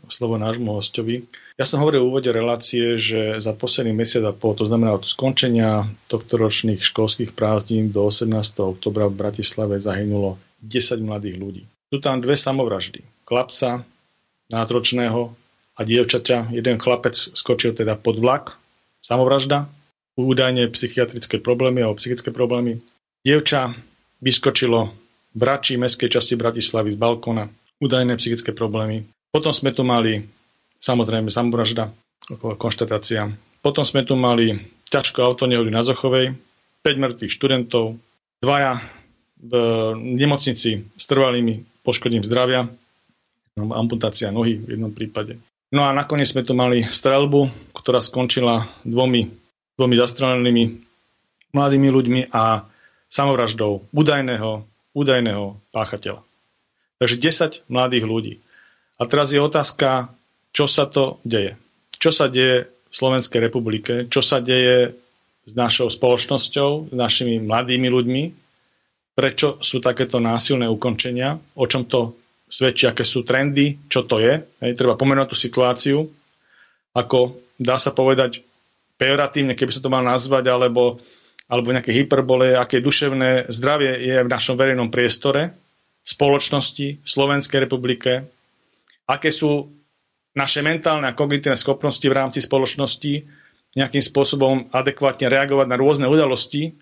slovo 0.09 0.41
nášmu 0.41 0.73
hostovi. 0.73 1.29
Ja 1.59 1.67
som 1.67 1.83
hovoril 1.83 2.07
v 2.07 2.11
úvode 2.15 2.31
relácie, 2.31 2.95
že 3.03 3.43
za 3.43 3.51
posledný 3.51 3.91
mesiac 3.91 4.23
a 4.31 4.33
pol, 4.33 4.55
to 4.55 4.71
znamená 4.71 4.95
od 4.95 5.11
skončenia 5.11 5.91
tohto 6.07 6.39
ročných 6.39 6.79
školských 6.79 7.35
prázdnin 7.35 7.91
do 7.91 8.07
18. 8.07 8.31
oktobra 8.63 9.11
v 9.11 9.19
Bratislave 9.19 9.83
zahynulo 9.83 10.39
10 10.63 11.03
mladých 11.03 11.35
ľudí. 11.35 11.63
Sú 11.91 11.99
tam 11.99 12.23
dve 12.23 12.39
samovraždy. 12.39 13.03
Chlapca, 13.27 13.83
nátročného 14.55 15.35
a 15.75 15.81
dievčaťa. 15.83 16.55
Jeden 16.55 16.79
chlapec 16.79 17.19
skočil 17.19 17.75
teda 17.75 17.99
pod 17.99 18.23
vlak, 18.23 18.55
samovražda, 19.03 19.67
údajne 20.15 20.71
psychiatrické 20.71 21.43
problémy 21.43 21.83
alebo 21.83 21.99
psychické 21.99 22.31
problémy. 22.31 22.79
Dievča 23.27 23.75
vyskočilo 24.23 24.95
v 25.35 25.43
mestskej 25.75 26.07
časti 26.07 26.39
Bratislavy 26.39 26.95
z 26.95 26.99
balkóna, 27.03 27.51
údajné 27.83 28.15
psychické 28.15 28.55
problémy. 28.55 29.11
Potom 29.35 29.51
sme 29.51 29.75
tu 29.75 29.83
mali 29.83 30.38
samozrejme 30.79 31.31
samovražda, 31.31 31.91
konštatácia. 32.39 33.33
Potom 33.61 33.83
sme 33.83 34.07
tu 34.07 34.15
mali 34.15 34.59
ťažko 34.89 35.25
auto 35.25 35.45
nehody 35.51 35.69
na 35.69 35.83
Zochovej, 35.83 36.35
5 36.87 37.03
mŕtvych 37.03 37.33
študentov, 37.35 37.99
dvaja 38.39 38.79
v 39.39 39.53
nemocnici 40.19 40.87
s 40.99 41.05
trvalými 41.07 41.63
poškodením 41.87 42.27
zdravia, 42.27 42.67
amputácia 43.59 44.31
nohy 44.31 44.59
v 44.59 44.79
jednom 44.79 44.95
prípade. 44.95 45.39
No 45.75 45.85
a 45.85 45.93
nakoniec 45.93 46.31
sme 46.31 46.47
tu 46.47 46.55
mali 46.57 46.87
strelbu, 46.87 47.75
ktorá 47.75 48.01
skončila 48.01 48.67
dvomi 48.87 49.29
dvomi 49.79 49.95
zastrelenými 49.95 50.65
mladými 51.55 51.89
ľuďmi 51.89 52.21
a 52.35 52.67
samovraždou 53.07 53.87
údajného, 53.95 54.67
údajného 54.93 55.55
páchateľa. 55.71 56.21
Takže 56.99 57.17
10 57.63 57.71
mladých 57.71 58.05
ľudí. 58.05 58.35
A 58.99 59.07
teraz 59.07 59.31
je 59.31 59.39
otázka, 59.39 60.11
čo 60.53 60.65
sa 60.67 60.89
to 60.89 61.23
deje. 61.25 61.57
Čo 61.99 62.11
sa 62.15 62.27
deje 62.31 62.71
v 62.89 62.95
Slovenskej 62.95 63.41
republike, 63.43 64.09
čo 64.09 64.25
sa 64.25 64.41
deje 64.41 64.97
s 65.49 65.53
našou 65.57 65.89
spoločnosťou, 65.89 66.93
s 66.93 66.95
našimi 66.95 67.41
mladými 67.41 67.89
ľuďmi, 67.89 68.25
prečo 69.19 69.59
sú 69.59 69.83
takéto 69.83 70.23
násilné 70.23 70.71
ukončenia, 70.71 71.41
o 71.59 71.65
čom 71.67 71.89
to 71.89 72.15
svedčí, 72.49 72.87
aké 72.89 73.03
sú 73.05 73.27
trendy, 73.27 73.77
čo 73.91 74.07
to 74.07 74.23
je. 74.23 74.41
Hej, 74.63 74.79
treba 74.79 74.97
pomenovať 74.97 75.29
tú 75.29 75.37
situáciu, 75.37 75.99
ako 76.95 77.37
dá 77.59 77.77
sa 77.77 77.93
povedať, 77.93 78.47
pejoratívne, 78.99 79.59
keby 79.59 79.73
sa 79.75 79.83
to 79.83 79.93
mal 79.93 80.03
nazvať, 80.03 80.49
alebo, 80.49 80.99
alebo 81.47 81.75
nejaké 81.75 81.93
hyperbole, 81.93 82.57
aké 82.57 82.79
duševné 82.79 83.51
zdravie 83.53 84.07
je 84.07 84.17
v 84.25 84.33
našom 84.33 84.55
verejnom 84.55 84.89
priestore, 84.89 85.55
v 86.03 86.09
spoločnosti, 86.09 86.89
v 87.05 87.09
Slovenskej 87.09 87.69
republike, 87.69 88.27
aké 89.09 89.29
sú 89.29 89.71
naše 90.39 90.63
mentálne 90.63 91.11
a 91.11 91.19
kognitívne 91.19 91.59
schopnosti 91.59 92.07
v 92.07 92.15
rámci 92.15 92.39
spoločnosti 92.39 93.27
nejakým 93.75 94.01
spôsobom 94.01 94.71
adekvátne 94.71 95.27
reagovať 95.27 95.67
na 95.67 95.77
rôzne 95.77 96.07
udalosti, 96.07 96.79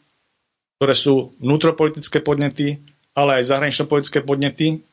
ktoré 0.76 0.92
sú 0.92 1.32
vnútropolitické 1.40 2.20
podnety, 2.20 2.84
ale 3.16 3.40
aj 3.40 3.48
zahranično-politické 3.48 4.20
podnety, 4.22 4.84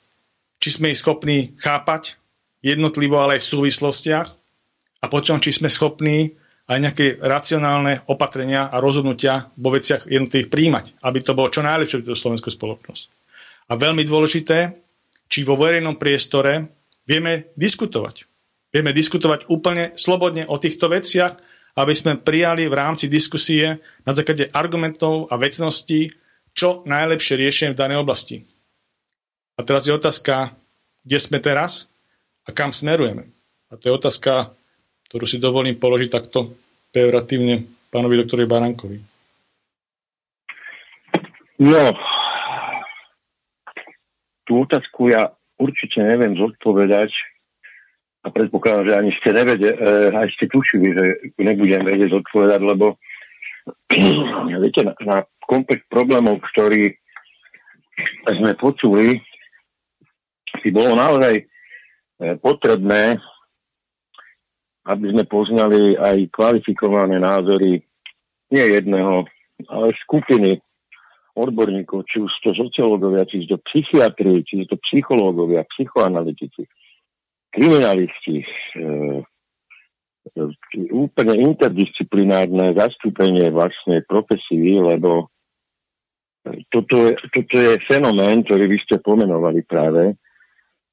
či 0.64 0.70
sme 0.72 0.96
ich 0.96 1.04
schopní 1.04 1.60
chápať 1.60 2.16
jednotlivo, 2.64 3.20
ale 3.20 3.38
aj 3.38 3.44
v 3.44 3.52
súvislostiach 3.52 4.28
a 5.04 5.06
potom, 5.12 5.44
či 5.44 5.52
sme 5.52 5.68
schopní 5.68 6.40
aj 6.64 6.78
nejaké 6.80 7.06
racionálne 7.20 8.08
opatrenia 8.08 8.72
a 8.72 8.80
rozhodnutia 8.80 9.52
vo 9.60 9.76
veciach 9.76 10.08
jednotlivých 10.08 10.48
príjmať, 10.48 10.86
aby 11.04 11.20
to 11.20 11.36
bolo 11.36 11.52
čo 11.52 11.60
najlepšie 11.60 12.00
pre 12.00 12.16
slovenskú 12.16 12.48
spoločnosť. 12.48 13.04
A 13.68 13.76
veľmi 13.76 14.08
dôležité, 14.08 14.72
či 15.28 15.44
vo 15.44 15.60
verejnom 15.60 16.00
priestore 16.00 16.72
vieme 17.04 17.52
diskutovať. 17.60 18.33
Vieme 18.74 18.90
diskutovať 18.92 19.48
úplne 19.54 19.94
slobodne 19.94 20.50
o 20.50 20.58
týchto 20.58 20.90
veciach, 20.90 21.38
aby 21.78 21.94
sme 21.94 22.18
prijali 22.18 22.66
v 22.66 22.74
rámci 22.74 23.06
diskusie 23.06 23.78
na 24.06 24.12
základe 24.18 24.50
argumentov 24.50 25.30
a 25.30 25.38
vecností, 25.38 26.10
čo 26.54 26.82
najlepšie 26.86 27.38
riešenie 27.38 27.74
v 27.74 27.82
danej 27.82 28.02
oblasti. 28.02 28.42
A 29.58 29.62
teraz 29.62 29.86
je 29.86 29.94
otázka, 29.94 30.58
kde 31.06 31.18
sme 31.22 31.38
teraz 31.38 31.86
a 32.46 32.54
kam 32.54 32.74
smerujeme. 32.74 33.30
A 33.70 33.78
to 33.78 33.90
je 33.90 33.94
otázka 33.94 34.54
ktorú 35.14 35.30
si 35.30 35.38
dovolím 35.38 35.78
položiť 35.78 36.10
takto 36.10 36.58
pejoratívne 36.90 37.70
pánovi 37.94 38.26
doktorovi 38.26 38.50
Barankovi. 38.50 38.98
No, 41.62 41.94
tú 44.50 44.66
otázku 44.66 45.14
ja 45.14 45.30
určite 45.62 46.02
neviem 46.02 46.34
zodpovedať 46.34 47.14
a 48.24 48.28
predpokladám, 48.32 48.88
že 48.88 48.98
ani 48.98 49.12
ste 49.20 49.30
nevede, 49.36 49.70
eh, 49.76 50.10
aj 50.12 50.28
ste 50.40 50.48
tušili, 50.48 50.88
že 50.96 51.06
nebudem 51.40 51.84
vedieť 51.84 52.10
zodpovedať, 52.16 52.62
lebo 52.64 52.96
viete, 54.64 54.82
na, 54.84 54.94
na 55.04 55.18
komplex 55.44 55.84
problémov, 55.92 56.40
ktorý 56.52 56.92
sme 58.28 58.56
počuli, 58.56 59.20
si 60.64 60.72
bolo 60.72 60.96
naozaj 60.96 61.44
eh, 61.44 62.36
potrebné 62.40 63.20
aby 64.84 65.16
sme 65.16 65.24
poznali 65.24 65.96
aj 65.96 66.28
kvalifikované 66.36 67.16
názory 67.20 67.80
nie 68.52 68.66
jedného, 68.76 69.24
ale 69.72 69.96
skupiny 70.04 70.60
odborníkov, 71.34 72.06
či 72.06 72.22
už 72.22 72.30
to 72.44 72.52
sociológovia, 72.54 73.26
či 73.26 73.48
to 73.48 73.58
psychiatri, 73.72 74.44
či 74.46 74.68
to 74.68 74.78
psychológovia, 74.92 75.66
psychoanalytici, 75.74 76.68
kriminalisti, 77.54 78.42
e, 78.42 78.48
e, 80.34 80.42
úplne 80.90 81.38
interdisciplinárne 81.38 82.74
zastúpenie 82.74 83.54
vlastne 83.54 84.02
profesí, 84.10 84.82
lebo 84.82 85.30
toto 86.74 87.08
je, 87.08 87.14
toto 87.32 87.56
je 87.56 87.80
fenomén, 87.88 88.44
ktorý 88.44 88.68
vy 88.68 88.78
ste 88.84 89.00
pomenovali 89.00 89.64
práve. 89.64 90.20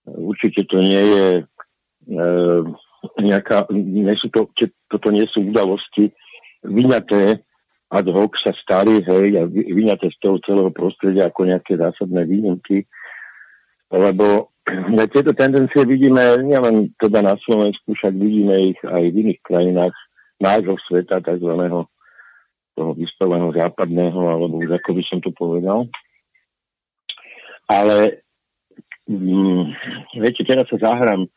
Určite 0.06 0.62
to 0.70 0.78
nie 0.78 1.02
je 1.02 1.26
e, 1.40 2.22
nejaká, 3.18 3.66
nie 3.74 4.14
sú 4.20 4.30
to, 4.30 4.46
toto 4.86 5.08
nie 5.10 5.26
sú 5.32 5.50
udalosti 5.50 6.12
vyňaté 6.62 7.40
ad 7.90 8.06
hoc 8.06 8.38
sa 8.38 8.54
stali, 8.54 9.02
hej, 9.02 9.34
a 9.34 9.44
vyňaté 9.50 10.14
z 10.14 10.18
toho 10.22 10.38
celého 10.46 10.70
prostredia 10.70 11.26
ako 11.26 11.50
nejaké 11.50 11.74
zásadné 11.74 12.22
výnimky, 12.22 12.86
lebo 13.90 14.54
tieto 15.10 15.32
tendencie 15.34 15.82
vidíme 15.88 16.40
nielen 16.44 16.92
teda 17.00 17.24
na 17.24 17.34
Slovensku, 17.42 17.96
však 17.96 18.14
vidíme 18.14 18.74
ich 18.74 18.80
aj 18.84 19.02
v 19.10 19.18
iných 19.26 19.40
krajinách 19.42 19.94
nášho 20.40 20.76
sveta, 20.88 21.20
tzv. 21.24 21.52
toho 22.76 22.90
vystaveného 22.96 23.50
západného, 23.56 24.20
alebo 24.20 24.60
už 24.60 24.78
ako 24.80 24.90
by 24.96 25.02
som 25.08 25.18
to 25.20 25.30
povedal. 25.34 25.88
Ale 27.70 28.24
mm, 29.10 29.62
viete, 30.18 30.42
teraz 30.46 30.66
sa 30.70 30.78
zahrám 30.78 31.30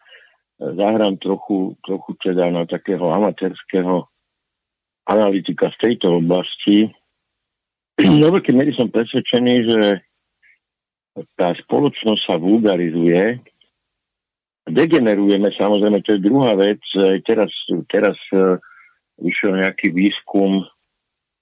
zahrám 0.60 1.18
trochu, 1.18 1.76
trochu 1.84 2.16
teda 2.24 2.48
na 2.48 2.64
takého 2.66 3.12
amatérskeho 3.12 4.08
analytika 5.04 5.68
v 5.76 5.82
tejto 5.84 6.24
oblasti. 6.24 6.88
Do 8.24 8.28
veľkej 8.32 8.78
som 8.80 8.88
presvedčený, 8.88 9.54
že 9.68 9.80
tá 11.38 11.54
spoločnosť 11.54 12.22
sa 12.26 12.36
vulgarizuje. 12.42 13.42
Degenerujeme, 14.64 15.52
samozrejme, 15.54 16.02
to 16.02 16.18
je 16.18 16.26
druhá 16.26 16.56
vec. 16.56 16.80
Teraz, 17.28 17.52
teraz 17.92 18.16
e, 18.32 18.58
vyšiel 19.20 19.60
nejaký 19.60 19.92
výskum 19.92 20.64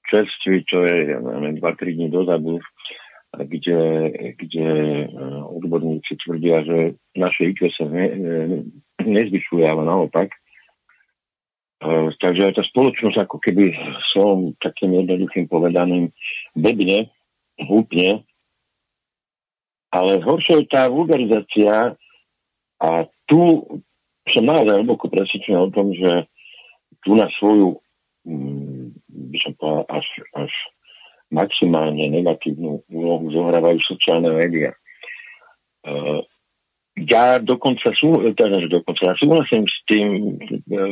čerstvý, 0.09 0.65
čo 0.67 0.83
je, 0.83 0.95
ja 1.15 1.19
neviem, 1.21 1.61
2-3 1.61 1.95
dní 1.95 2.07
dozadu, 2.11 2.59
kde, 3.31 3.81
kde 4.35 4.67
e, 4.67 5.07
odborníci 5.47 6.19
tvrdia, 6.19 6.67
že 6.67 6.77
naše 7.15 7.55
IQ 7.55 7.71
sa 7.71 7.87
ne, 7.87 8.05
e, 8.11 8.17
nezvyšuje, 9.07 9.63
ale 9.63 9.87
naopak. 9.87 10.27
E, 10.27 10.37
takže 12.19 12.51
aj 12.51 12.53
tá 12.59 12.63
spoločnosť 12.67 13.17
ako 13.23 13.37
keby 13.39 13.71
som 14.11 14.51
takým 14.59 14.99
jednoduchým 14.99 15.47
povedaným 15.47 16.11
bedne, 16.59 17.07
húpne, 17.63 18.27
ale 19.91 20.23
horšie 20.23 20.63
je 20.63 20.71
tá 20.71 20.87
vulgarizácia 20.87 21.95
a 22.81 22.89
tu 23.27 23.41
som 24.31 24.43
naozaj 24.47 24.81
hlboko 24.81 25.11
presvedčený 25.11 25.57
o 25.57 25.73
tom, 25.73 25.91
že 25.91 26.25
tu 27.03 27.17
na 27.17 27.27
svoju, 27.37 27.77
mm, 28.27 28.95
by 29.31 29.37
som 29.43 29.51
povedal, 29.59 29.83
až, 29.91 30.07
až 30.37 30.51
maximálne 31.31 32.11
negatívnu 32.11 32.83
úlohu 32.91 33.25
zohrávajú 33.31 33.79
sociálne 33.87 34.31
médiá. 34.35 34.71
Uh, 35.81 36.21
ja 36.99 37.39
dokonca 37.39 37.89
sú, 37.97 38.13
teda, 38.35 38.67
dokonca 38.67 39.01
ja 39.01 39.15
súhlasím 39.17 39.63
s 39.65 39.77
tým, 39.89 40.07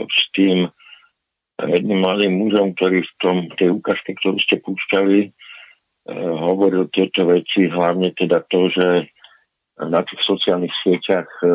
s 0.07 0.23
tým 0.33 0.57
jedným 1.59 1.99
mladým 1.99 2.33
mužom, 2.39 2.71
ktorý 2.79 3.03
v 3.03 3.13
tom, 3.19 3.35
tej 3.59 3.75
ukážke, 3.75 4.15
ktorú 4.15 4.39
ste 4.39 4.63
púšťali, 4.63 5.19
e, 5.27 5.29
hovoril 6.17 6.89
tieto 6.89 7.29
veci, 7.29 7.69
hlavne 7.69 8.13
teda 8.17 8.41
to, 8.49 8.69
že 8.73 8.87
na 9.79 10.03
tých 10.03 10.21
sociálnych 10.27 10.73
sieťach 10.83 11.29
e, 11.39 11.47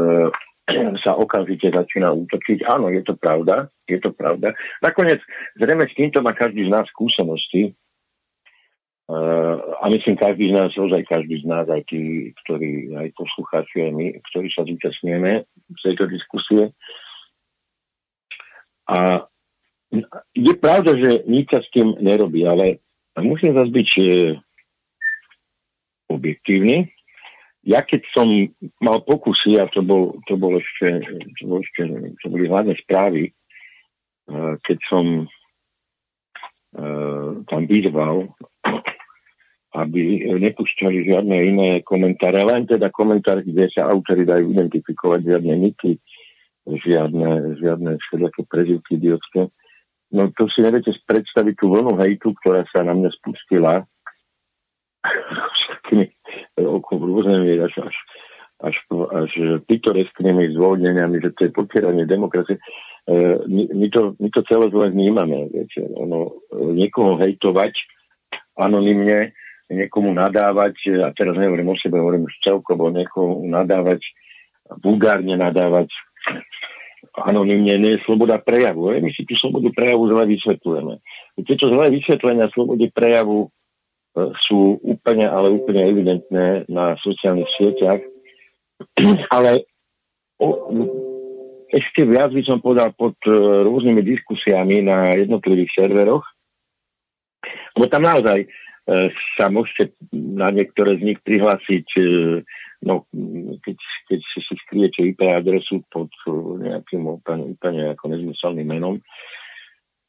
sa 1.05 1.13
okamžite 1.19 1.69
začína 1.75 2.15
útočiť. 2.15 2.65
Áno, 2.65 2.89
je 2.89 3.03
to 3.05 3.19
pravda, 3.19 3.69
je 3.85 4.01
to 4.01 4.15
pravda. 4.15 4.57
Nakoniec, 4.81 5.21
zrejme 5.61 5.85
s 5.85 5.97
týmto 5.99 6.25
má 6.25 6.33
každý 6.33 6.65
z 6.67 6.73
nás 6.73 6.87
skúsenosti, 6.89 7.77
Uh, 9.05 9.61
a 9.85 9.93
myslím, 9.93 10.17
každý 10.17 10.49
z 10.49 10.57
nás, 10.57 10.73
ozaj 10.73 11.05
každý 11.05 11.37
z 11.37 11.45
nás, 11.45 11.69
aj 11.69 11.85
tí, 11.93 12.33
ktorí, 12.41 12.89
aj 12.97 13.13
poslucháči, 13.13 13.85
aj 13.85 13.93
my, 13.93 14.07
ktorí 14.33 14.49
sa 14.49 14.65
zúčastňujeme 14.65 15.33
v 15.45 15.79
tejto 15.85 16.09
diskusie. 16.09 16.73
A 18.89 19.29
je 20.33 20.55
pravda, 20.57 20.97
že 20.97 21.21
nič 21.29 21.53
sa 21.53 21.61
s 21.61 21.69
tým 21.77 22.01
nerobí, 22.01 22.49
ale 22.49 22.81
musím 23.23 23.55
zase 23.55 23.71
byť 23.71 23.91
e, 23.99 24.05
objektívny. 26.11 26.91
Ja 27.65 27.81
keď 27.81 28.03
som 28.13 28.27
mal 28.83 29.01
pokusy, 29.07 29.57
a 29.57 29.71
to, 29.71 29.81
bol, 29.81 30.19
to, 30.29 30.37
bol 30.37 30.59
ešte, 30.59 31.01
to, 31.41 31.43
bol 31.47 31.63
ešte, 31.63 31.87
to 32.21 32.27
boli 32.29 32.51
hlavné 32.51 32.75
správy, 32.83 33.31
e, 33.31 33.33
keď 34.65 34.79
som 34.91 35.05
e, 35.23 35.27
tam 37.47 37.63
vyzval 37.71 38.35
aby 39.75 40.31
nepúšťali 40.39 41.11
žiadne 41.11 41.35
iné 41.35 41.71
komentáre, 41.83 42.47
len 42.47 42.63
teda 42.63 42.95
komentáre, 42.95 43.43
kde 43.43 43.67
sa 43.75 43.91
autory 43.91 44.23
dajú 44.23 44.55
identifikovať, 44.55 45.35
žiadne 45.35 45.55
niky, 45.59 45.99
žiadne, 46.65 47.59
žiadne 47.59 47.99
všelijaké 47.99 48.43
prezivky 48.47 49.03
idiotské. 49.03 49.51
No 50.15 50.31
to 50.31 50.47
si 50.55 50.63
neviete 50.63 50.95
predstaviť 51.11 51.55
tú 51.59 51.75
vlnu 51.75 51.99
hejtu, 51.99 52.31
ktorá 52.43 52.63
sa 52.71 52.87
na 52.87 52.95
mňa 52.95 53.11
spustila 53.19 53.83
všetkými 55.59 56.07
rôznymi 56.63 57.51
až, 57.67 57.75
až, 57.83 57.97
až, 58.63 58.77
až 59.11 59.31
pitoresknými 59.67 60.55
zvolneniami, 60.55 61.19
že 61.19 61.31
to 61.35 61.41
je 61.47 61.51
potieranie 61.51 62.07
demokracie. 62.07 62.57
E, 62.57 62.63
my, 63.45 63.63
my, 63.75 63.87
to, 63.91 64.15
my 64.23 64.29
to 64.31 64.41
celé 64.47 64.71
zle 64.71 64.87
vnímame. 64.95 65.51
Viete. 65.51 65.83
Ono, 65.99 66.47
niekoho 66.73 67.19
hejtovať 67.19 67.75
anonymne 68.55 69.35
niekomu 69.71 70.13
nadávať, 70.13 70.77
a 71.01 71.09
teraz 71.17 71.41
nehovorím 71.41 71.73
o 71.73 71.77
sebe, 71.81 71.97
hovorím 71.97 72.29
už 72.29 72.35
celkovo, 72.45 72.93
niekomu 72.93 73.49
nadávať, 73.49 74.05
vulgárne 74.85 75.41
nadávať, 75.41 75.89
anonimne 77.15 77.79
nie 77.79 77.93
je 77.95 78.05
sloboda 78.05 78.43
prejavu. 78.43 78.91
My 78.91 79.11
si 79.15 79.23
tú 79.23 79.39
slobodu 79.39 79.71
prejavu 79.71 80.11
zle 80.11 80.25
vysvetľujeme. 80.35 80.95
Tieto 81.47 81.71
zlé 81.71 81.95
vysvetlenia 81.95 82.51
slobody 82.51 82.91
prejavu 82.91 83.47
e, 83.47 83.49
sú 84.51 84.83
úplne, 84.83 85.31
ale 85.31 85.55
úplne 85.55 85.87
evidentné 85.87 86.67
na 86.67 86.99
sociálnych 86.99 87.51
sieťach. 87.55 88.03
Ale 89.37 89.63
o, 90.43 90.49
ešte 91.71 92.07
viac 92.07 92.35
by 92.35 92.43
som 92.43 92.59
povedal 92.59 92.91
pod 92.95 93.15
e, 93.27 93.35
rôznymi 93.63 94.03
diskusiami 94.03 94.83
na 94.83 95.15
jednotlivých 95.15 95.71
serveroch, 95.79 96.27
lebo 97.79 97.87
tam 97.91 98.07
naozaj 98.07 98.47
sa 99.41 99.49
môžete 99.49 99.97
na 100.13 100.53
niektoré 100.53 101.01
z 101.01 101.03
nich 101.13 101.19
prihlásiť, 101.25 101.87
e, 101.97 102.05
no, 102.85 103.09
keď, 103.65 103.77
keď 104.13 104.21
si 104.21 104.55
skriete 104.69 105.01
IP 105.09 105.25
adresu 105.25 105.81
pod 105.89 106.13
nejakým 106.61 107.09
úplne, 107.09 107.57
úplne 107.57 107.97
ako 107.97 108.05
nezmyselným 108.13 108.69
menom 108.69 109.01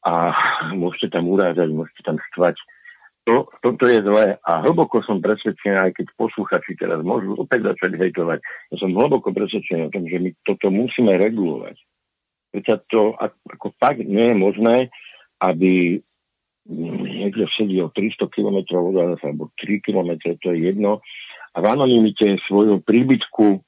a 0.04 0.36
môžete 0.76 1.16
tam 1.16 1.32
urážať, 1.32 1.72
môžete 1.72 2.04
tam 2.04 2.20
štvať. 2.36 2.60
To, 3.26 3.50
toto 3.64 3.90
je 3.90 4.06
zlé 4.06 4.38
a 4.46 4.62
hlboko 4.62 5.02
som 5.02 5.18
presvedčený, 5.18 5.90
aj 5.90 5.92
keď 5.98 6.14
posluchači 6.14 6.78
teraz 6.78 7.02
môžu 7.02 7.34
opäť 7.42 7.74
začať 7.74 7.98
hejtovať, 7.98 8.38
ja 8.44 8.76
som 8.78 8.94
hlboko 8.94 9.34
presvedčený 9.34 9.90
o 9.90 9.94
tom, 9.96 10.06
že 10.06 10.22
my 10.22 10.30
toto 10.46 10.70
musíme 10.70 11.10
regulovať. 11.18 11.74
Pretože 12.54 12.86
to 12.92 13.18
ako 13.18 13.74
fakt 13.82 14.04
nie 14.06 14.30
je 14.30 14.36
možné, 14.38 14.76
aby 15.42 16.00
niekde 16.70 17.46
sedí 17.54 17.78
o 17.82 17.94
300 17.94 18.26
km 18.34 18.58
od 18.82 18.94
nás, 18.98 19.20
alebo 19.22 19.54
3 19.62 19.86
km, 19.86 20.18
to 20.42 20.52
je 20.52 20.74
jedno. 20.74 21.00
A 21.56 21.62
v 21.62 21.66
anonimite 21.72 22.42
svoju 22.50 22.82
príbytku 22.84 23.48
e, 23.56 23.60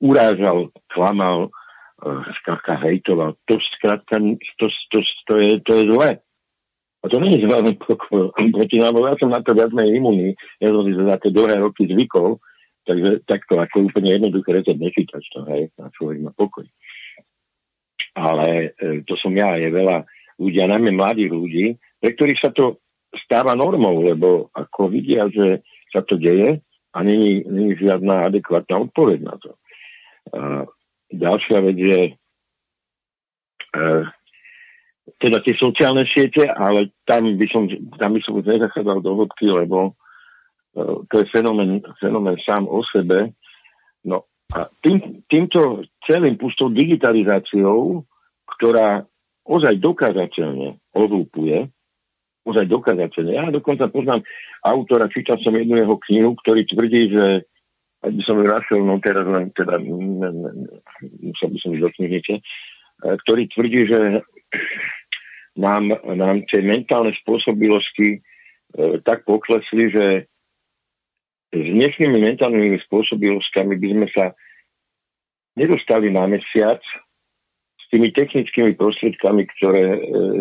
urážal, 0.00 0.72
klamal, 0.90 1.46
e, 1.46 1.50
skrátka 2.42 2.80
hejtoval. 2.80 3.36
To 3.46 3.54
skrátka, 3.78 4.18
to, 4.58 4.66
to, 4.90 4.98
to, 5.28 5.34
je, 5.38 5.52
to 5.62 5.72
je 5.78 5.84
zlé. 5.92 6.10
A 7.04 7.12
to 7.12 7.22
nie 7.22 7.38
je 7.38 7.46
zlé 7.46 7.76
proti 7.76 8.76
nám, 8.82 8.98
ja 8.98 9.14
som 9.20 9.30
na 9.30 9.38
to 9.44 9.54
viac 9.54 9.70
menej 9.70 10.00
imunný. 10.00 10.28
Ja 10.58 10.74
som 10.74 10.82
si 10.82 10.96
za 10.96 11.16
tie 11.22 11.30
dlhé 11.30 11.60
roky 11.62 11.86
zvykol, 11.86 12.40
takže 12.88 13.22
takto 13.28 13.62
ako 13.62 13.92
úplne 13.92 14.16
jednoduché 14.16 14.58
recept 14.58 14.80
nečítať 14.80 15.22
to, 15.22 15.40
hej, 15.54 15.70
a 15.78 15.92
človek 15.94 16.24
má 16.24 16.32
pokoj 16.34 16.66
ale 18.16 18.72
e, 18.80 19.04
to 19.04 19.12
som 19.20 19.36
ja, 19.36 19.60
je 19.60 19.68
veľa 19.68 20.08
ľudia, 20.40 20.72
najmä 20.72 20.96
mladých 20.96 21.32
ľudí, 21.32 21.66
pre 22.00 22.16
ktorých 22.16 22.40
sa 22.40 22.50
to 22.56 22.80
stáva 23.12 23.52
normou, 23.52 24.00
lebo 24.00 24.48
ako 24.56 24.88
vidia, 24.88 25.28
že 25.28 25.60
sa 25.92 26.00
to 26.00 26.16
deje 26.16 26.60
a 26.96 26.98
není, 27.04 27.44
není 27.44 27.76
žiadna 27.76 28.24
adekvátna 28.28 28.88
odpoveď 28.88 29.18
na 29.20 29.34
to. 29.36 29.50
A 30.32 30.40
ďalšia 31.12 31.58
vec 31.60 31.76
je 31.76 32.00
e, 32.08 32.12
teda 35.20 35.38
tie 35.44 35.54
sociálne 35.60 36.04
siete, 36.08 36.48
ale 36.48 36.92
tam 37.06 37.30
by 37.36 37.46
som, 37.52 37.68
tam 38.00 38.10
by 38.16 38.20
som 38.24 38.40
nezachádzal 38.40 38.98
do 39.04 39.12
hĺbky, 39.12 39.46
lebo 39.48 39.92
e, 40.72 41.04
to 41.12 41.14
je 41.20 41.26
fenomén, 41.32 41.84
fenomén 42.00 42.36
sám 42.42 42.64
o 42.64 42.80
sebe. 42.92 43.36
A 44.54 44.70
tým, 44.78 45.26
týmto 45.26 45.82
celým 46.06 46.38
pustou 46.38 46.70
digitalizáciou, 46.70 48.06
ktorá 48.46 49.02
ozaj 49.42 49.74
dokázateľne 49.82 50.78
ovúpuje, 50.94 51.66
ozaj 52.46 52.66
dokázateľne. 52.70 53.32
Ja 53.34 53.50
dokonca 53.50 53.90
poznám 53.90 54.22
autora, 54.62 55.10
čítal 55.10 55.42
som 55.42 55.54
jednu 55.54 55.82
jeho 55.82 55.96
knihu, 56.10 56.30
ktorý 56.38 56.62
tvrdí, 56.70 57.02
že 57.10 57.26
ak 58.06 58.12
by 58.14 58.22
som 58.22 58.38
ju 58.38 58.46
našiel, 58.46 58.80
no 58.86 58.94
teraz 59.02 59.26
len 59.26 59.50
teda, 59.50 59.82
musel 59.82 61.48
by 61.50 61.58
som 61.58 61.70
ísť 61.74 61.82
do 61.82 61.90
knižnice, 61.98 62.34
e, 62.38 62.42
ktorý 63.02 63.42
tvrdí, 63.50 63.80
že 63.90 64.00
nám, 65.58 65.90
nám 66.06 66.46
tie 66.46 66.62
mentálne 66.62 67.10
spôsobilosti 67.18 68.08
e, 68.14 68.18
tak 69.02 69.26
poklesli, 69.26 69.90
že 69.90 70.04
s 71.54 71.66
dnešnými 71.66 72.18
mentálnymi 72.18 72.78
spôsobilosťami 72.90 73.74
by 73.78 73.88
sme 73.94 74.06
sa 74.10 74.24
nedostali 75.56 76.12
na 76.12 76.28
mesiac 76.28 76.82
s 77.80 77.84
tými 77.94 78.10
technickými 78.10 78.74
prostriedkami, 78.74 79.46
ktoré 79.56 79.84
e, 79.94 79.98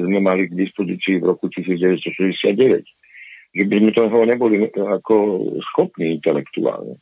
sme 0.10 0.20
mali 0.20 0.50
k 0.50 0.58
dispozícii 0.58 1.22
v 1.22 1.30
roku 1.30 1.46
1969. 1.54 2.84
Že 3.56 3.64
by 3.70 3.76
sme 3.80 3.92
toho 3.94 4.18
neboli 4.26 4.68
ako 4.74 5.16
schopní 5.72 6.18
intelektuálne. 6.20 6.98
E, 6.98 7.02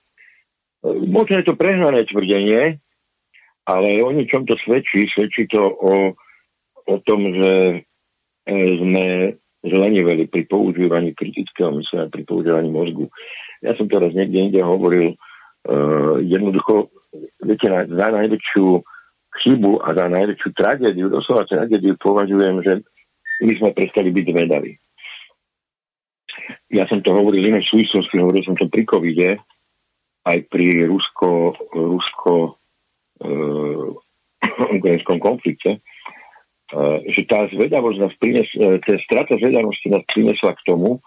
možno 1.07 1.39
je 1.39 1.47
to 1.47 1.55
prehnané 1.55 2.03
tvrdenie, 2.11 2.77
ale 3.63 3.87
o 4.03 4.11
ničom 4.11 4.43
to 4.43 4.59
svedčí. 4.67 5.07
Svedčí 5.15 5.47
to 5.47 5.63
o, 5.63 6.11
o 6.91 6.95
tom, 7.07 7.19
že 7.39 7.51
e, 8.43 8.55
sme 8.83 9.05
zleniveli 9.63 10.27
pri 10.27 10.43
používaní 10.51 11.15
kritického 11.15 11.71
myslenia, 11.79 12.11
pri 12.11 12.27
používaní 12.27 12.67
mozgu. 12.67 13.07
Ja 13.63 13.71
som 13.79 13.87
teraz 13.87 14.11
niekde 14.11 14.51
inde 14.51 14.59
hovoril, 14.59 15.15
uh, 15.15 16.19
jednoducho, 16.19 16.91
viete, 17.39 17.71
na, 17.71 17.87
za 17.87 18.07
najväčšiu 18.11 18.67
chybu 19.39 19.79
a 19.79 19.89
za 19.95 20.05
najväčšiu 20.11 20.49
tragédiu, 20.51 21.07
doslova 21.07 21.47
tragédiu 21.47 21.95
považujem, 21.97 22.59
že 22.61 22.73
my 23.41 23.53
sme 23.55 23.69
prestali 23.71 24.11
byť 24.11 24.25
zvedaví. 24.29 24.71
Ja 26.75 26.83
som 26.91 26.99
to 26.99 27.15
hovoril 27.15 27.39
iné 27.39 27.63
súvislosti, 27.63 28.19
hovoril 28.19 28.43
som 28.43 28.59
to 28.59 28.67
pri 28.67 28.83
covide, 28.83 29.39
aj 30.27 30.37
pri 30.51 30.83
rusko, 30.91 31.55
rusko 31.71 32.59
uh, 33.23 33.87
ukrajinskom 34.75 35.23
konflikte, 35.23 35.79
uh, 35.79 36.99
že 37.07 37.23
tá 37.31 37.47
zvedavosť 37.47 37.97
nás 38.03 38.13
prines, 38.19 38.47
strata 39.07 39.39
zvedavosti 39.39 39.87
nás 39.87 40.03
prinesla 40.11 40.51
k 40.51 40.65
tomu, 40.67 40.99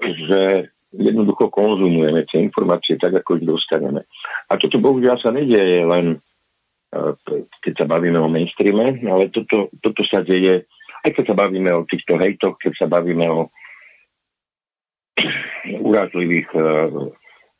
že 0.00 0.72
jednoducho 0.94 1.50
konzumujeme 1.50 2.26
tie 2.26 2.42
informácie 2.42 2.98
tak, 2.98 3.14
ako 3.22 3.38
ich 3.38 3.46
dostaneme. 3.46 4.06
A 4.50 4.58
toto 4.58 4.82
bohužiaľ 4.82 5.16
sa 5.22 5.30
nedieje 5.30 5.86
len 5.86 6.18
e, 6.90 6.98
keď 7.62 7.74
sa 7.84 7.86
bavíme 7.86 8.18
o 8.18 8.26
mainstreame, 8.26 8.98
ale 9.06 9.30
toto, 9.30 9.70
toto 9.78 10.02
sa 10.10 10.26
deje, 10.26 10.66
aj 11.06 11.10
keď 11.14 11.24
sa 11.30 11.36
bavíme 11.38 11.70
o 11.70 11.86
týchto 11.86 12.18
hejtoch, 12.18 12.58
keď 12.58 12.72
sa 12.74 12.86
bavíme 12.90 13.26
o 13.30 13.40
urážlivých 15.90 16.48
uh, 16.56 17.12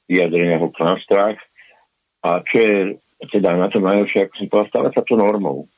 vyjadreniach 0.09 0.65
o 0.65 0.73
klanstvách. 0.73 1.37
A 2.25 2.41
čo 2.45 2.57
je 2.57 2.77
teda 3.29 3.53
na 3.57 3.69
tom 3.69 3.85
najlepšie, 3.85 4.29
ako 4.29 4.35
som 4.37 4.49
povedal, 4.49 4.69
stáva 4.73 4.89
sa 4.93 5.03
to 5.05 5.15
normou. 5.17 5.69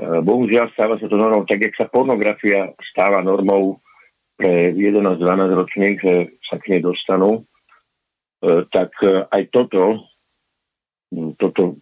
bohužiaľ 0.00 0.72
stáva 0.72 0.96
sa 0.96 1.08
to 1.08 1.16
normou, 1.16 1.44
tak 1.44 1.60
jak 1.60 1.76
sa 1.76 1.88
pornografia 1.88 2.72
stáva 2.92 3.20
normou 3.20 3.80
pre 4.36 4.76
11-12 4.76 5.58
ročných, 5.58 5.96
že 6.00 6.14
sa 6.44 6.60
k 6.60 6.76
nej 6.76 6.80
dostanú, 6.84 7.42
e, 8.44 8.64
tak 8.68 8.92
e, 9.00 9.24
aj 9.32 9.42
toto, 9.48 10.06
toto 11.40 11.80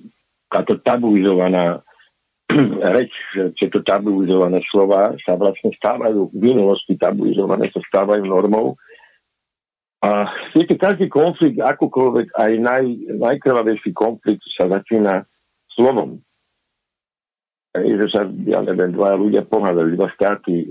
táto 0.54 0.78
tabuizovaná 0.86 1.82
reč, 2.94 3.10
tieto 3.58 3.82
tabuizované 3.82 4.62
slova 4.70 5.18
sa 5.26 5.34
vlastne 5.34 5.74
stávajú, 5.74 6.30
v 6.30 6.38
minulosti 6.38 6.94
tabuizované 6.94 7.72
sa 7.74 7.82
stávajú 7.82 8.22
normou. 8.22 8.78
A 10.04 10.28
viete, 10.52 10.76
každý 10.76 11.08
konflikt, 11.08 11.58
akúkoľvek, 11.58 12.36
aj 12.36 12.52
naj, 12.60 12.84
najkrvavejší 13.18 13.90
konflikt 13.96 14.44
sa 14.52 14.68
začína 14.68 15.24
slovom. 15.72 16.20
Že 17.74 18.06
sa, 18.06 18.22
ja 18.46 18.62
neviem, 18.62 18.94
dva 18.94 19.18
ľudia 19.18 19.42
pohádajú, 19.50 19.98
dva 19.98 20.06
štáty 20.14 20.62
e, 20.62 20.66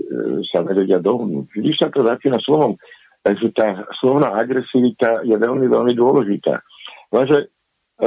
sa 0.48 0.64
nevedia 0.64 0.96
dohodnúť. 1.04 1.52
Vždy 1.52 1.70
sa 1.76 1.92
to 1.92 2.00
začína 2.00 2.40
slovom. 2.40 2.80
Takže 3.20 3.52
tá 3.52 3.84
slovná 4.00 4.32
agresivita 4.32 5.20
je 5.20 5.36
veľmi, 5.36 5.68
veľmi 5.68 5.92
dôležitá. 5.92 6.64
Lenže 7.12 7.38
e, 7.44 7.46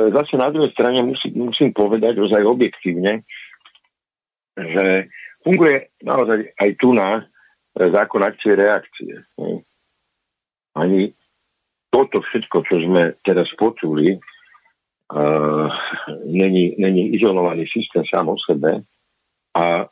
zase 0.02 0.34
na 0.42 0.50
druhej 0.50 0.74
strane 0.74 1.06
musím, 1.06 1.46
musím 1.46 1.70
povedať 1.78 2.18
ozaj 2.18 2.42
objektívne, 2.42 3.22
že 4.58 5.14
funguje 5.46 5.94
naozaj 6.02 6.58
aj 6.58 6.70
tu 6.82 6.90
na 6.98 7.22
e, 7.22 7.24
zákon 7.94 8.26
akcie 8.26 8.58
reakcie. 8.58 9.14
Ani 10.74 11.14
toto 11.94 12.22
všetko, 12.22 12.58
čo 12.66 12.76
sme 12.82 13.18
teraz 13.22 13.46
počuli, 13.62 14.18
uh, 15.14 15.68
není, 16.26 16.76
není 16.80 17.16
izolovaný 17.16 17.66
systém 17.68 18.04
sám 18.08 18.30
o 18.30 18.36
sebe 18.40 18.84
a 19.58 19.88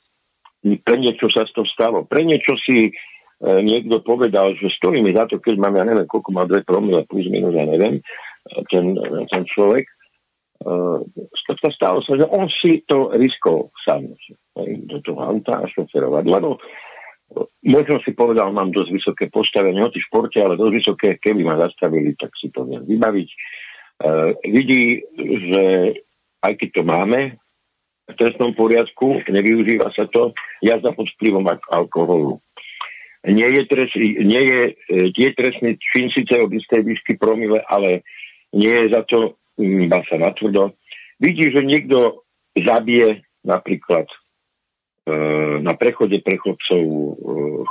pre 0.65 0.97
niečo 0.97 1.30
sa 1.30 1.45
to 1.45 1.62
stalo. 1.69 2.10
Pre 2.10 2.25
niečo 2.25 2.58
si 2.58 2.89
uh, 2.89 3.62
niekto 3.62 4.01
povedal, 4.01 4.58
že 4.58 4.73
stojí 4.82 5.01
mi 5.01 5.13
za 5.13 5.30
to, 5.30 5.38
keď 5.38 5.56
mám, 5.62 5.75
ja 5.78 5.86
neviem, 5.86 6.10
koľko 6.10 6.30
má 6.34 6.43
dve 6.49 6.65
promile, 6.65 7.06
plus 7.06 7.30
minus, 7.30 7.54
ja 7.54 7.65
neviem, 7.69 8.01
ten, 8.73 8.97
ten 9.30 9.43
človek, 9.45 9.86
uh, 10.65 10.99
stalo 11.78 12.01
sa, 12.01 12.12
že 12.17 12.25
on 12.30 12.49
si 12.49 12.82
to 12.89 13.13
riskol 13.13 13.69
sám 13.86 14.13
do 14.89 14.97
toho 15.06 15.19
auta 15.21 15.62
a 15.62 15.69
šoferovať, 15.69 16.25
lebo 16.30 16.58
možno 17.65 17.97
si 18.06 18.13
povedal, 18.13 18.54
mám 18.54 18.69
dosť 18.69 18.91
vysoké 18.93 19.25
postavenie, 19.34 19.82
v 19.82 20.06
športe, 20.08 20.38
ale 20.38 20.60
dosť 20.60 20.73
vysoké, 20.73 21.10
keby 21.17 21.41
ma 21.41 21.58
zastavili, 21.58 22.13
tak 22.15 22.32
si 22.38 22.54
to 22.54 22.63
viem 22.63 22.86
vybaviť. 22.86 23.30
Uh, 23.95 24.36
vidí, 24.43 25.08
že 25.15 25.63
aj 26.43 26.53
keď 26.60 26.69
to 26.75 26.84
máme 26.84 27.39
v 28.05 28.13
trestnom 28.13 28.53
poriadku, 28.53 29.25
nevyužíva 29.25 29.89
sa 29.97 30.05
to, 30.05 30.36
jazda 30.62 30.93
pod 30.93 31.10
vplyvom 31.17 31.45
alkoholu. 31.73 32.38
Nie 33.25 33.49
je, 33.49 33.65
trest, 33.65 33.97
nie 33.97 34.41
je, 34.45 34.62
je 35.10 35.29
trestný 35.34 35.81
čin 35.81 36.13
síce 36.13 36.38
od 36.38 36.53
istej 36.53 36.86
výšky 36.86 37.17
promile, 37.17 37.58
ale 37.65 38.05
nie 38.53 38.69
je 38.69 38.93
za 38.93 39.01
to 39.10 39.41
iba 39.58 40.05
sa 40.05 40.21
natvrdo. 40.21 40.77
Vidí, 41.17 41.49
že 41.49 41.65
niekto 41.65 42.21
zabije 42.53 43.25
napríklad 43.41 44.05
e, 44.05 44.15
na 45.65 45.73
prechode 45.73 46.21
prechodcov 46.21 46.81
e, 46.86 47.12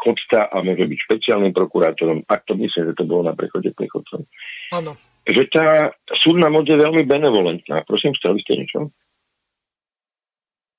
chodca 0.03 0.51
a 0.51 0.57
môže 0.67 0.91
byť 0.91 0.99
špeciálnym 1.07 1.55
prokurátorom, 1.55 2.27
ak 2.27 2.43
to 2.51 2.59
myslím, 2.59 2.91
že 2.91 2.99
to 2.99 3.07
bolo 3.07 3.31
na 3.31 3.39
prechode 3.39 3.71
prechodcov. 3.71 4.27
Áno 4.75 4.99
že 5.25 5.43
tá 5.49 5.97
súdna 6.21 6.53
moc 6.53 6.69
je 6.69 6.77
veľmi 6.77 7.09
benevolentná. 7.09 7.81
Prosím, 7.89 8.13
chceli 8.21 8.45
ste 8.45 8.53
niečo? 8.61 8.79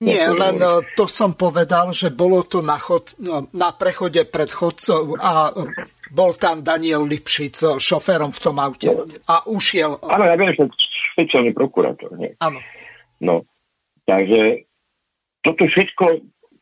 Nie, 0.03 0.27
len 0.27 0.60
e, 0.60 0.84
to 0.93 1.08
som 1.08 1.39
povedal, 1.39 1.95
že 1.95 2.12
bolo 2.12 2.43
to 2.43 2.60
na, 2.60 2.75
chod, 2.75 3.15
no, 3.23 3.47
na 3.55 3.71
prechode 3.71 4.27
pred 4.27 4.51
chodcov 4.51 5.15
a 5.17 5.49
e, 5.49 5.71
bol 6.12 6.36
tam 6.36 6.60
Daniel 6.62 7.08
Lipšic 7.08 7.55
e, 7.63 7.67
šoférom 7.79 8.36
v 8.36 8.43
tom 8.43 8.60
aute 8.60 8.91
a 9.23 9.47
ušiel. 9.47 10.03
Áno, 10.03 10.27
ja 10.27 10.36
viem, 10.36 10.51
že 10.51 10.67
špeciálny 11.15 11.55
prokurátor. 11.55 12.12
Nie? 12.19 12.36
Áno. 12.43 12.60
No, 13.23 13.47
takže 14.03 14.67
toto 15.47 15.63
všetko, 15.63 16.05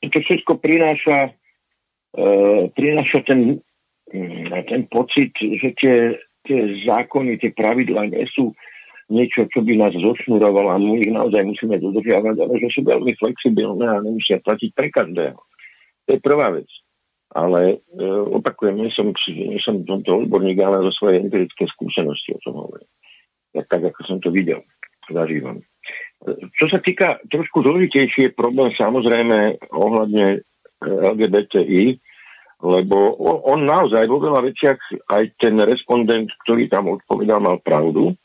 toto 0.06 0.17
všetko 0.22 0.52
prináša, 0.62 1.34
uh, 2.19 2.69
prináša 2.78 3.26
ten, 3.26 3.63
mm, 4.13 4.54
ten 4.69 4.82
pocit, 4.91 5.34
že 5.41 5.74
tie 5.82 5.96
tie 6.43 6.60
zákony, 6.84 7.39
tie 7.39 7.51
pravidlá 7.56 8.12
nie 8.12 8.27
sú 8.32 8.51
niečo, 9.12 9.47
čo 9.51 9.60
by 9.63 9.73
nás 9.75 9.93
zošnurovalo 9.95 10.69
a 10.71 10.77
my 10.79 10.99
ich 10.99 11.12
naozaj 11.12 11.43
musíme 11.43 11.75
dodržiavať, 11.79 12.36
ale 12.39 12.53
že 12.60 12.69
sú 12.71 12.82
veľmi 12.88 13.13
flexibilné 13.19 13.86
a 13.86 14.03
nemusia 14.03 14.39
platiť 14.39 14.69
pre 14.71 14.88
každého. 14.91 15.39
To 16.08 16.10
je 16.12 16.19
prvá 16.19 16.51
vec. 16.56 16.67
Ale 17.34 17.82
e, 17.82 18.06
opakujem, 18.29 18.77
nie 18.77 18.93
som, 18.93 19.10
nie 19.27 19.58
som 19.65 19.82
tomto 19.82 20.25
odborník, 20.25 20.62
ale 20.62 20.86
zo 20.86 20.93
svojej 21.01 21.25
empirické 21.25 21.65
skúsenosti 21.65 22.38
o 22.38 22.43
tom 22.45 22.62
hovorím. 22.62 22.89
Tak, 23.58 23.65
tak, 23.69 23.82
ako 23.89 23.99
som 24.06 24.17
to 24.21 24.29
videl, 24.29 24.62
zažívam. 25.10 25.65
Čo 26.62 26.65
sa 26.69 26.79
týka 26.79 27.19
trošku 27.27 27.65
zložitejší 27.65 28.32
je 28.32 28.38
problém 28.38 28.69
samozrejme 28.77 29.65
ohľadne 29.73 30.25
e, 30.29 30.39
LGBTI, 30.86 31.97
lebo 32.63 33.19
on 33.43 33.67
naozaj 33.67 34.08
vo 34.08 34.23
veľa 34.23 34.39
veciach, 34.39 34.80
aj 35.12 35.36
ten 35.36 35.60
respondent, 35.67 36.32
ktorý 36.47 36.71
tam 36.71 36.95
odpovedal, 36.95 37.43
mal 37.43 37.60
pravdu. 37.60 38.15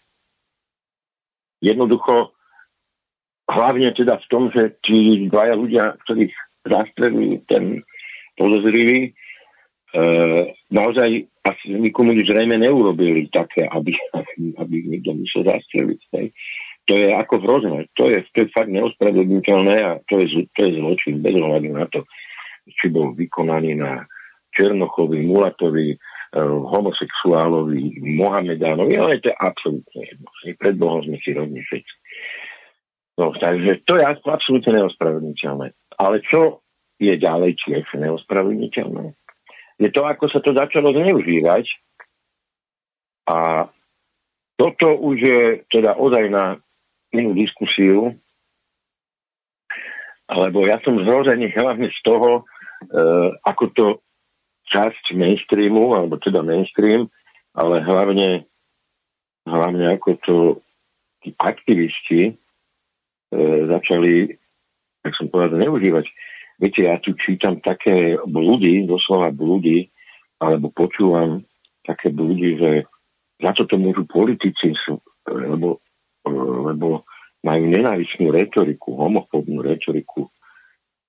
Jednoducho, 1.59 2.31
hlavne 3.51 3.91
teda 3.99 4.15
v 4.23 4.27
tom, 4.31 4.55
že 4.55 4.79
tí 4.87 5.27
dvaja 5.27 5.59
ľudia, 5.59 5.85
ktorých 6.07 6.35
zastrelili 6.71 7.43
ten 7.51 7.83
podozrivý, 8.39 9.11
e, 9.11 10.01
naozaj 10.71 11.27
asi 11.43 11.75
nikomu 11.75 12.15
nič 12.15 12.31
zrejme 12.31 12.63
neurobili 12.63 13.27
také, 13.35 13.67
aby, 13.67 13.91
aby, 14.15 14.55
aby 14.55 14.77
niekto 14.87 15.19
musel 15.19 15.51
zastreliť. 15.51 16.01
Hej. 16.15 16.31
To 16.89 16.95
je 16.95 17.11
ako 17.11 17.35
hrozné. 17.43 17.91
To 17.99 18.07
je, 18.07 18.23
to 18.33 18.47
je 18.47 18.55
fakt 18.55 18.71
neospravedlniteľné 18.71 19.77
a 19.83 19.99
to 20.07 20.23
je, 20.23 20.47
to 20.55 20.61
je 20.63 20.79
zločin 20.79 21.19
bez 21.27 21.35
ohľadu 21.35 21.69
na 21.75 21.91
to, 21.91 22.07
či 22.79 22.87
bol 22.87 23.19
vykonaný 23.19 23.75
na 23.75 24.07
Černochovi, 24.59 25.23
Mulatovi, 25.23 25.95
e, 25.95 25.97
homosexuálovi, 26.43 28.03
Mohamedánovi, 28.19 28.99
ale 28.99 29.23
to 29.23 29.31
je 29.31 29.37
absolútne 29.39 30.01
jedno. 30.03 30.27
Pred 30.59 30.75
Bohom 30.75 31.07
sme 31.07 31.23
si 31.23 31.31
rovní 31.31 31.63
všetci. 31.63 31.95
No, 33.23 33.31
takže 33.39 33.83
to 33.87 33.99
je 33.99 34.05
absolútne 34.07 34.73
neospravedlniteľné. 34.83 35.67
Ale 35.99 36.17
čo 36.27 36.63
je 36.99 37.15
ďalej 37.15 37.55
tiež 37.63 37.87
neospravedlniteľné? 37.95 39.15
Je 39.79 39.89
to, 39.95 40.03
ako 40.03 40.27
sa 40.27 40.43
to 40.43 40.51
začalo 40.55 40.91
zneužívať 40.91 41.67
a 43.31 43.71
toto 44.59 44.99
už 44.99 45.17
je 45.23 45.43
teda 45.71 45.95
ozaj 45.95 46.35
na 46.35 46.59
inú 47.15 47.31
diskusiu, 47.35 48.11
alebo 50.29 50.67
ja 50.67 50.83
som 50.83 50.99
zhrozený 50.99 51.55
hlavne 51.55 51.89
z 51.89 52.01
toho, 52.05 52.43
e, 52.43 53.03
ako 53.47 53.65
to 53.73 53.87
časť 54.69 55.17
mainstreamu, 55.17 55.97
alebo 55.97 56.21
teda 56.21 56.45
mainstream, 56.45 57.09
ale 57.57 57.83
hlavne, 57.83 58.47
hlavne 59.49 59.85
ako 59.97 60.09
to 60.23 60.37
tí 61.25 61.35
aktivisti 61.35 62.21
e, 62.31 62.33
začali, 63.67 64.31
tak 65.03 65.13
som 65.19 65.27
povedal, 65.33 65.59
neužívať. 65.59 66.07
Viete, 66.59 66.81
ja 66.87 66.99
tu 66.99 67.15
čítam 67.19 67.63
také 67.63 68.19
blúdy, 68.27 68.87
doslova 68.87 69.31
blúdy, 69.31 69.91
alebo 70.39 70.71
počúvam 70.71 71.43
také 71.83 72.15
blúdy, 72.15 72.59
že 72.59 72.71
za 73.39 73.55
to 73.55 73.79
môžu 73.79 74.07
politici, 74.07 74.75
lebo, 75.27 75.83
e, 76.23 76.31
lebo 76.75 77.09
majú 77.43 77.65
nenávisnú 77.71 78.35
retoriku, 78.35 78.99
homofóbnu 78.99 79.63
retoriku. 79.63 80.27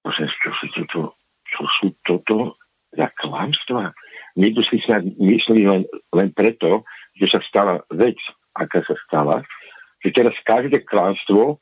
Čo 0.10 0.50
sú 0.64 0.66
toto, 0.74 1.02
čo 1.46 1.62
sú 1.78 1.88
toto 2.06 2.58
za 2.94 3.08
klamstva. 3.22 3.94
Niekto 4.38 4.62
si 4.70 4.82
sa 4.86 5.02
myslí 5.04 5.62
len, 5.66 5.84
len 6.14 6.30
preto, 6.34 6.86
že 7.18 7.28
sa 7.30 7.40
stala 7.46 7.74
vec, 7.94 8.18
aká 8.56 8.82
sa 8.86 8.96
stala, 9.06 9.44
že 10.00 10.16
teraz 10.16 10.34
každé 10.48 10.88
klamstvo, 10.88 11.60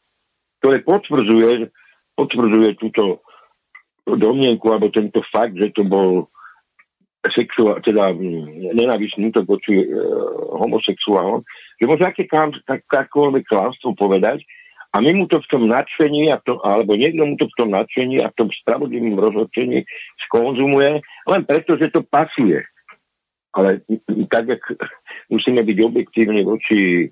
ktoré 0.62 0.86
potvrdzuje, 0.86 1.70
potvrdzuje 2.16 2.70
túto 2.78 3.26
domnienku 4.08 4.66
alebo 4.72 4.94
tento 4.94 5.20
fakt, 5.34 5.58
že 5.58 5.74
to 5.76 5.84
bol 5.84 6.32
sexuál, 7.36 7.84
teda 7.84 8.16
nenávisný 8.72 9.36
útok 9.36 9.58
voči 9.58 9.84
e, 9.84 9.86
homosexuálom, 10.64 11.44
že 11.76 11.84
môže 11.84 12.08
aké 12.08 12.24
akékoľvek 12.24 13.44
klamstvo 13.52 13.92
povedať 14.00 14.48
a 14.96 15.04
my 15.04 15.12
mu 15.14 15.26
to 15.28 15.44
v 15.44 15.50
tom 15.52 15.68
nadšení, 15.68 16.32
a 16.32 16.40
to, 16.40 16.58
alebo 16.64 16.96
niekto 16.96 17.22
mu 17.28 17.36
to 17.36 17.46
v 17.52 17.58
tom 17.60 17.70
nadšení 17.76 18.24
a 18.24 18.32
v 18.32 18.38
tom 18.40 18.50
spravodlivým 18.64 19.20
rozhodčení 19.20 19.84
skonzumuje, 20.26 21.04
len 21.28 21.44
preto, 21.44 21.76
že 21.76 21.92
to 21.92 22.04
pasuje. 22.08 22.64
Ale 23.56 23.82
tak, 24.30 24.48
jak 24.48 24.64
musíme 25.34 25.64
byť 25.66 25.78
objektívni 25.82 26.46
voči 26.46 26.80
e, 27.04 27.08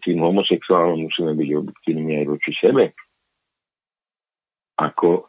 tým 0.00 0.18
homosexuálom, 0.24 1.06
musíme 1.06 1.36
byť 1.36 1.48
objektívni 1.58 2.22
aj 2.22 2.26
voči 2.26 2.52
sebe. 2.58 2.84
Ako 4.80 5.28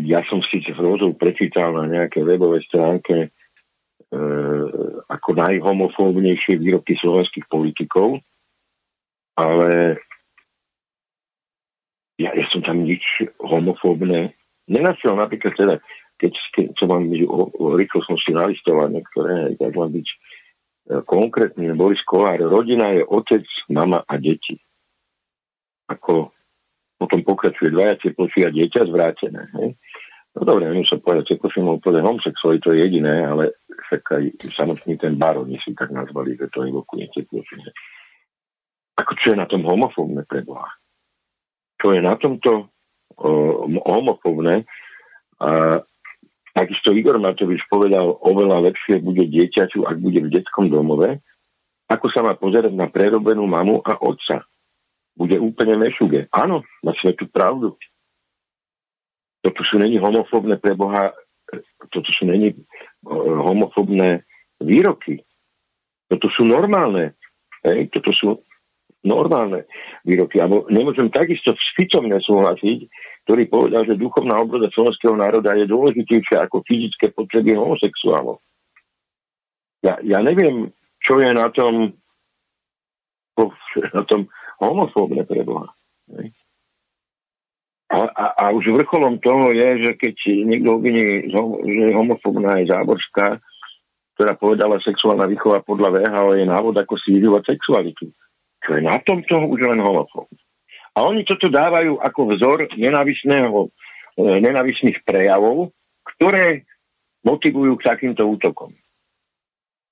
ja 0.00 0.24
som 0.26 0.40
si 0.48 0.64
hrozou 0.72 1.12
prečítal 1.12 1.76
na 1.76 1.84
nejaké 1.84 2.24
webové 2.24 2.64
stránke 2.64 3.28
e, 3.28 3.28
ako 5.12 5.30
najhomofóbnejšie 5.36 6.56
výroky 6.56 6.96
slovenských 6.96 7.44
politikov, 7.52 8.16
ale 9.36 10.00
ja, 12.16 12.30
ja 12.32 12.46
som 12.48 12.64
tam 12.64 12.88
nič 12.88 13.02
homofóbne 13.40 14.32
nenašiel. 14.70 15.16
Napríklad 15.16 15.52
teda, 15.58 15.74
keď, 16.22 16.34
keď 16.54 16.66
som 16.78 16.86
mám 16.94 17.10
o, 17.10 17.50
o, 17.50 17.64
rýchlo 17.74 17.98
som 18.06 18.14
si 18.14 18.30
nalistoval 18.30 18.94
niektoré, 18.94 19.58
tak 19.58 19.74
mám 19.74 19.90
byť 19.90 20.06
e, 20.06 20.16
konkrétny, 21.02 21.74
Boris 21.74 21.98
Kolár, 22.06 22.38
rodina 22.46 22.94
je 22.94 23.02
otec, 23.02 23.42
mama 23.66 24.06
a 24.06 24.14
deti. 24.22 24.54
Ako 25.90 26.30
potom 26.94 27.26
pokračuje 27.26 27.74
dvaja 27.74 27.98
teploči 27.98 28.46
a 28.46 28.54
dieťa 28.54 28.86
zvrátené. 28.86 29.42
Hej? 29.58 29.74
No 30.38 30.46
dobre, 30.46 30.70
nemusím 30.70 31.02
povedať, 31.02 31.34
že 31.34 31.42
som 31.50 31.74
úplne 31.74 32.06
homosexuáli, 32.06 32.62
to 32.62 32.70
je 32.70 32.86
jediné, 32.86 33.26
ale 33.26 33.58
však 33.66 34.02
aj 34.14 34.24
samotný 34.54 34.94
ten 34.96 35.18
baroni 35.18 35.58
si 35.60 35.74
tak 35.74 35.90
nazvali, 35.90 36.38
že 36.38 36.46
to 36.54 36.62
evokuje 36.62 37.10
tepločine. 37.10 37.68
Ako 38.96 39.12
čo 39.18 39.34
je 39.34 39.36
na 39.42 39.50
tom 39.50 39.66
homofóbne 39.66 40.22
pre 40.24 40.46
Boha? 40.46 40.70
Čo 41.82 41.92
je 41.92 42.00
na 42.00 42.14
tomto 42.14 42.70
uh, 43.18 43.60
homofóbne? 43.82 44.62
A 45.42 45.82
takisto 46.52 46.92
Igor 46.92 47.16
Matovič 47.18 47.64
povedal, 47.68 48.16
oveľa 48.20 48.72
lepšie 48.72 49.00
bude 49.00 49.24
dieťaťu, 49.28 49.88
ak 49.88 49.96
bude 50.00 50.20
v 50.24 50.32
detskom 50.32 50.68
domove, 50.68 51.20
ako 51.88 52.06
sa 52.08 52.24
má 52.24 52.32
pozerať 52.36 52.72
na 52.72 52.88
prerobenú 52.88 53.44
mamu 53.44 53.84
a 53.84 54.00
otca 54.00 54.48
bude 55.12 55.36
úplne 55.36 55.76
mešuge. 55.76 56.28
Áno, 56.32 56.64
má 56.80 56.92
svetu 56.96 57.28
pravdu. 57.28 57.76
Toto 59.44 59.60
sú 59.68 59.76
není 59.76 60.00
homofóbne 60.00 60.56
pre 60.56 60.72
Boha, 60.72 61.12
toto 61.92 62.08
sú 62.14 62.24
není 62.24 62.56
homofóbne 63.04 64.24
výroky. 64.62 65.20
Toto 66.08 66.30
sú 66.32 66.48
normálne. 66.48 67.18
Hej, 67.66 67.92
toto 67.92 68.14
sú 68.16 68.40
normálne 69.02 69.66
výroky. 70.06 70.38
Abo 70.38 70.64
nemôžem 70.70 71.10
takisto 71.10 71.52
s 71.52 71.66
Ficom 71.74 72.06
nesúhlasiť, 72.06 72.86
ktorý 73.22 73.46
povedal, 73.46 73.82
že 73.86 74.00
duchovná 74.00 74.38
obroda 74.42 74.66
slovenského 74.74 75.14
národa 75.14 75.54
je 75.54 75.70
dôležitejšia 75.70 76.42
ako 76.46 76.66
fyzické 76.66 77.14
potreby 77.14 77.54
homosexuálov. 77.54 78.42
Ja, 79.82 79.98
ja 80.02 80.18
neviem, 80.22 80.74
čo 81.02 81.22
je 81.22 81.30
na 81.30 81.50
tom, 81.54 81.94
na 83.96 84.02
tom 84.06 84.26
homofóbne 84.58 85.22
pre 85.26 85.42
Boha. 85.46 85.70
A, 87.92 87.98
a, 88.08 88.24
a 88.40 88.44
už 88.56 88.72
vrcholom 88.72 89.20
toho 89.20 89.52
je, 89.52 89.68
že 89.84 89.90
keď 90.00 90.16
niekto 90.48 90.80
obviní, 90.80 91.28
že 91.28 91.38
je 91.66 91.92
homofóbna 91.92 92.62
aj 92.62 92.72
záborská, 92.72 93.26
ktorá 94.16 94.32
povedala 94.36 94.80
sexuálna 94.80 95.28
výchova 95.28 95.60
podľa 95.60 96.00
VHO 96.00 96.40
je 96.40 96.46
návod, 96.48 96.74
ako 96.78 96.94
si 97.00 97.16
vyžívať 97.16 97.42
sexualitu. 97.52 98.08
Čo 98.62 98.70
je 98.78 98.82
na 98.86 98.96
tom 99.02 99.20
toho 99.26 99.44
už 99.50 99.60
len 99.66 99.82
homofób. 99.82 100.30
A 100.92 100.98
oni 101.08 101.24
toto 101.24 101.48
dávajú 101.48 101.96
ako 102.04 102.20
vzor 102.36 102.58
nenávisného, 102.76 103.72
e, 104.16 104.22
nenávisných 104.44 105.00
prejavov, 105.08 105.72
ktoré 106.16 106.68
motivujú 107.24 107.80
k 107.80 107.86
takýmto 107.88 108.28
útokom. 108.28 108.76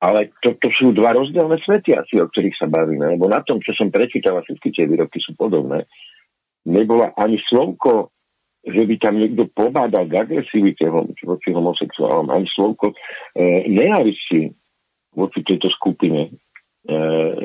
Ale 0.01 0.33
to, 0.41 0.57
to 0.57 0.69
sú 0.77 0.97
dva 0.97 1.13
rozdielne 1.13 1.61
svety 1.61 1.93
asi, 1.93 2.21
o 2.21 2.29
ktorých 2.29 2.57
sa 2.57 2.69
bavíme. 2.69 3.17
Lebo 3.17 3.29
na 3.29 3.45
tom, 3.45 3.61
čo 3.61 3.77
som 3.77 3.93
prečítal, 3.93 4.41
všetky 4.41 4.73
tie 4.73 4.85
výroky 4.89 5.21
sú 5.21 5.37
podobné, 5.37 5.85
nebola 6.65 7.13
ani 7.17 7.41
slovko, 7.49 8.13
že 8.61 8.85
by 8.85 8.95
tam 9.01 9.17
niekto 9.17 9.49
pobádal 9.57 10.05
k 10.05 10.21
agresivite 10.21 10.85
voči 11.25 11.49
homosexuálom, 11.53 12.29
ani 12.29 12.45
slovko 12.53 12.93
e, 12.93 12.95
nenávisti 13.73 14.53
voči 15.17 15.41
tejto 15.41 15.73
skupine 15.73 16.29
e, 16.29 16.31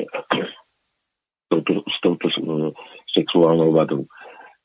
s 0.03 1.43
touto, 1.47 1.87
s 1.87 1.97
touto 2.03 2.27
sexuálnou 3.16 3.72
vadou. 3.72 4.03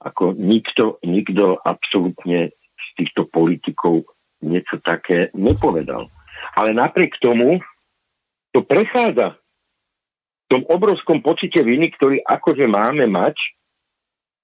Ako 0.03 0.35
nikto, 0.35 0.99
nikto 1.07 1.61
absolútne 1.63 2.51
z 2.57 2.89
týchto 2.99 3.31
politikov 3.31 4.05
niečo 4.43 4.81
také 4.83 5.31
nepovedal. 5.37 6.09
Ale 6.57 6.73
napriek 6.73 7.21
tomu 7.21 7.61
to 8.51 8.65
prechádza 8.65 9.37
v 9.37 10.47
tom 10.59 10.63
obrovskom 10.67 11.23
pocite 11.23 11.63
viny, 11.63 11.95
ktorý 11.95 12.19
akože 12.27 12.67
máme 12.67 13.07
mať, 13.07 13.37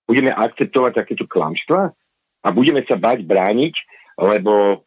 budeme 0.06 0.30
akceptovať 0.30 1.02
takéto 1.02 1.26
klamstva 1.26 1.90
a 2.46 2.48
budeme 2.54 2.86
sa 2.86 2.94
bať 2.94 3.26
brániť, 3.26 3.74
lebo, 4.22 4.86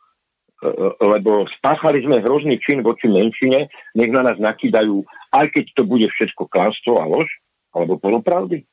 e, 0.63 0.71
lebo 1.03 1.43
spáchali 1.59 1.99
sme 2.07 2.23
hrozný 2.23 2.55
čin 2.63 2.79
voči 2.79 3.11
menšine, 3.11 3.67
nech 3.99 4.11
na 4.15 4.31
nás 4.31 4.39
nakýdajú, 4.39 5.03
aj 5.35 5.45
keď 5.51 5.65
to 5.75 5.83
bude 5.83 6.07
všetko 6.07 6.47
klamstvo 6.47 7.03
a 7.03 7.05
lož, 7.05 7.27
alebo 7.75 7.99
polopravdy. 7.99 8.63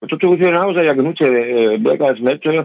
Toto 0.00 0.32
už 0.32 0.40
je 0.40 0.48
naozaj, 0.48 0.84
jak 0.84 0.96
hnutie 0.96 1.28
e, 1.28 1.42
Black 1.76 2.00
Lives 2.00 2.24
Matter, 2.24 2.56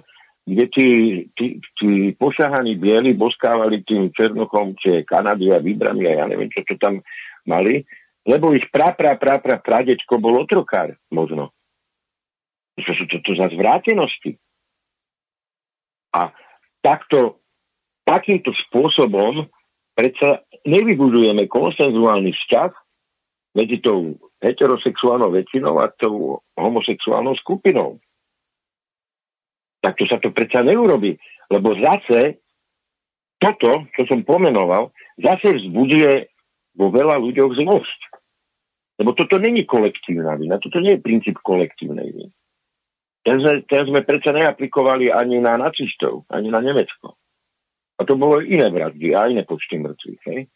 kde 0.45 0.65
tí, 0.71 0.87
tí, 1.35 1.45
tí 1.75 1.89
pošahaní 2.15 2.77
bieli 2.79 3.17
boskávali 3.17 3.81
tým 3.83 4.13
černochom, 4.13 4.77
či 4.79 5.03
Kanady 5.03 5.51
a 5.51 5.59
výbrami 5.59 6.05
a 6.05 6.23
ja 6.23 6.25
neviem, 6.29 6.47
čo 6.53 6.63
to 6.63 6.77
tam 6.77 7.01
mali, 7.43 7.83
lebo 8.23 8.53
ich 8.53 8.69
pra, 8.69 8.93
pra, 8.93 9.17
pra, 9.17 9.41
pra, 9.41 9.57
pradečko 9.57 10.21
bol 10.21 10.45
otrokár, 10.45 10.95
možno. 11.09 11.51
To 12.77 12.91
sú 12.93 13.03
to, 13.09 13.19
to 13.25 13.31
za 13.35 13.47
zvrátenosti. 13.51 14.37
A 16.13 16.31
takto, 16.79 17.41
takýmto 18.05 18.53
spôsobom 18.67 19.49
predsa 19.97 20.43
nevybudujeme 20.67 21.47
konsenzuálny 21.47 22.31
vzťah 22.31 22.71
medzi 23.55 23.79
tou 23.79 24.19
heterosexuálnou 24.45 25.33
väčšinou 25.33 25.81
a 25.81 25.89
tou 25.97 26.39
homosexuálnou 26.53 27.33
skupinou 27.41 27.97
tak 29.85 30.01
to 30.01 30.09
sa 30.09 30.17
to 30.17 30.33
predsa 30.33 30.65
neurobi. 30.65 31.13
Lebo 31.53 31.77
zase 31.77 32.41
toto, 33.37 33.85
čo 33.93 34.09
som 34.09 34.25
pomenoval, 34.25 34.89
zase 35.21 35.61
vzbudzuje 35.61 36.25
vo 36.73 36.89
veľa 36.89 37.21
ľuďoch 37.21 37.53
zlosť. 37.53 37.99
Lebo 38.97 39.13
toto 39.13 39.37
není 39.37 39.69
kolektívna 39.69 40.33
vina, 40.41 40.57
toto 40.57 40.81
nie 40.81 40.97
je 40.97 41.05
princíp 41.05 41.37
kolektívnej 41.45 42.09
viny. 42.09 42.33
Ten 43.21 43.37
sme, 43.41 43.53
ten 43.69 43.83
sme 43.85 44.01
predsa 44.01 44.33
neaplikovali 44.33 45.13
ani 45.13 45.37
na 45.37 45.53
nacistov, 45.59 46.25
ani 46.33 46.49
na 46.49 46.61
Nemecko. 46.65 47.13
A 47.95 48.01
to 48.07 48.17
bolo 48.17 48.41
iné 48.41 48.65
vraždy 48.73 49.13
a 49.13 49.29
iné 49.29 49.45
počty 49.45 49.77
mŕtvych. 49.77 50.49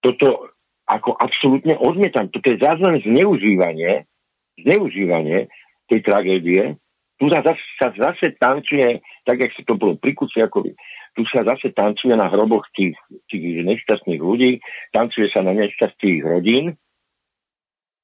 Toto 0.00 0.56
ako 0.90 1.14
absolútne 1.14 1.78
odmietam. 1.78 2.26
Toto 2.34 2.50
je 2.50 2.58
záznam 2.58 2.98
zneužívanie, 2.98 4.10
zneužívanie 4.58 5.46
tej 5.86 6.00
tragédie 6.02 6.74
tu 7.20 7.28
sa 7.28 7.44
zase, 7.44 7.60
sa 7.76 7.92
zase 7.92 8.32
tancuje, 8.40 9.04
tak 9.28 9.36
jak 9.36 9.52
si 9.52 9.62
to 9.68 9.76
bolo 9.76 10.00
pri 10.00 10.16
Kuciakovi, 10.16 10.72
tu 11.12 11.22
sa 11.28 11.44
zase 11.44 11.68
tancuje 11.76 12.16
na 12.16 12.32
hroboch 12.32 12.64
tých, 12.72 12.96
tých 13.28 13.60
nešťastných 13.60 14.24
ľudí, 14.24 14.64
tancuje 14.96 15.28
sa 15.28 15.44
na 15.44 15.52
nešťastných 15.52 16.24
rodín, 16.24 16.80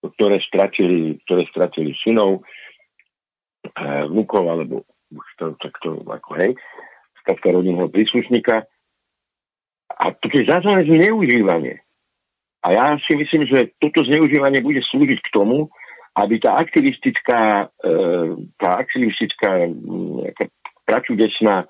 ktoré 0.04 0.36
stratili, 0.44 1.16
ktoré 1.24 1.48
stratili 1.48 1.96
synov, 2.04 2.44
e, 3.64 4.04
vnúkov, 4.12 4.44
alebo 4.44 4.84
už 5.08 5.26
to, 5.40 5.56
takto 5.64 6.04
ako 6.04 6.36
hej, 6.36 6.52
rodinného 7.40 7.88
príslušníka. 7.88 8.68
A 9.96 10.04
to 10.12 10.28
je 10.28 10.44
zase 10.44 10.68
zneužívanie. 10.92 11.85
A 12.66 12.74
ja 12.74 12.98
si 12.98 13.14
myslím, 13.14 13.46
že 13.46 13.78
toto 13.78 14.02
zneužívanie 14.02 14.58
bude 14.58 14.82
slúžiť 14.90 15.22
k 15.22 15.30
tomu, 15.30 15.70
aby 16.18 16.42
tá 16.42 16.58
aktivistická, 16.58 17.70
e, 17.78 17.94
tá 18.58 18.82
aktivistická 18.82 19.70
pračudečná 20.82 21.62
e, 21.62 21.66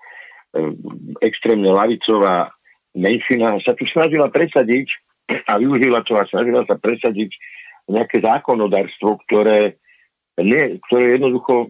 extrémne 1.20 1.68
lavicová 1.68 2.49
menšina 2.97 3.61
sa 3.61 3.76
tu 3.76 3.84
snažila 3.92 4.32
presadiť 4.32 4.88
a 5.53 5.61
využila 5.61 6.01
to 6.09 6.16
a 6.16 6.24
snažila 6.32 6.64
sa 6.64 6.80
presadiť 6.80 7.28
nejaké 7.92 8.24
zákonodárstvo, 8.24 9.20
ktoré, 9.28 9.76
nie, 10.40 10.80
ktoré 10.88 11.20
jednoducho 11.20 11.55
e, 11.61 11.68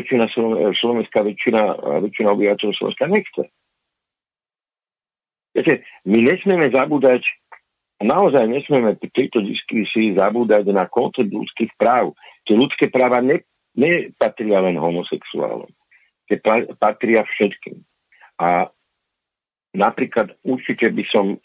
väčšina 0.00 0.32
slovenská 0.80 1.20
väčšina, 1.20 1.60
väčšina 2.08 2.28
obyvateľov 2.32 2.72
Slovenska 2.80 3.04
nechce. 3.12 3.42
Viete, 5.52 5.84
my 6.08 6.18
nesmieme 6.24 6.72
zabúdať 6.72 7.20
naozaj 8.02 8.44
nesmieme 8.46 8.98
pri 8.98 9.08
tejto 9.10 9.42
diskusii 9.42 10.18
zabúdať 10.18 10.68
na 10.70 10.86
koncept 10.86 11.30
ľudských 11.30 11.74
práv. 11.78 12.14
Tie 12.46 12.54
ľudské 12.58 12.90
práva 12.90 13.22
ne, 13.22 13.42
nepatria 13.74 14.60
len 14.60 14.76
homosexuálom. 14.76 15.70
Tie 16.28 16.38
patria 16.76 17.22
všetkým. 17.26 17.80
A 18.42 18.70
napríklad 19.76 20.36
určite 20.44 20.90
by 20.92 21.04
som 21.08 21.36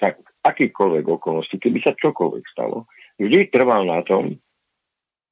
za 0.00 0.14
akýkoľvek 0.44 1.04
okolnosti, 1.06 1.56
keby 1.56 1.80
sa 1.80 1.96
čokoľvek 1.96 2.44
stalo, 2.50 2.90
vždy 3.16 3.48
trval 3.54 3.86
na 3.86 4.02
tom, 4.02 4.36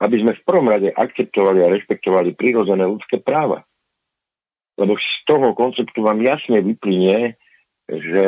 aby 0.02 0.16
sme 0.22 0.32
v 0.34 0.46
prvom 0.46 0.66
rade 0.70 0.90
akceptovali 0.90 1.62
a 1.62 1.72
rešpektovali 1.72 2.34
prírodzené 2.34 2.86
ľudské 2.86 3.22
práva. 3.22 3.66
lebo 4.80 4.96
z 4.96 5.12
toho 5.28 5.52
konceptu 5.52 6.00
vám 6.00 6.18
jasne 6.24 6.64
vyplynie, 6.64 7.36
že 7.86 8.24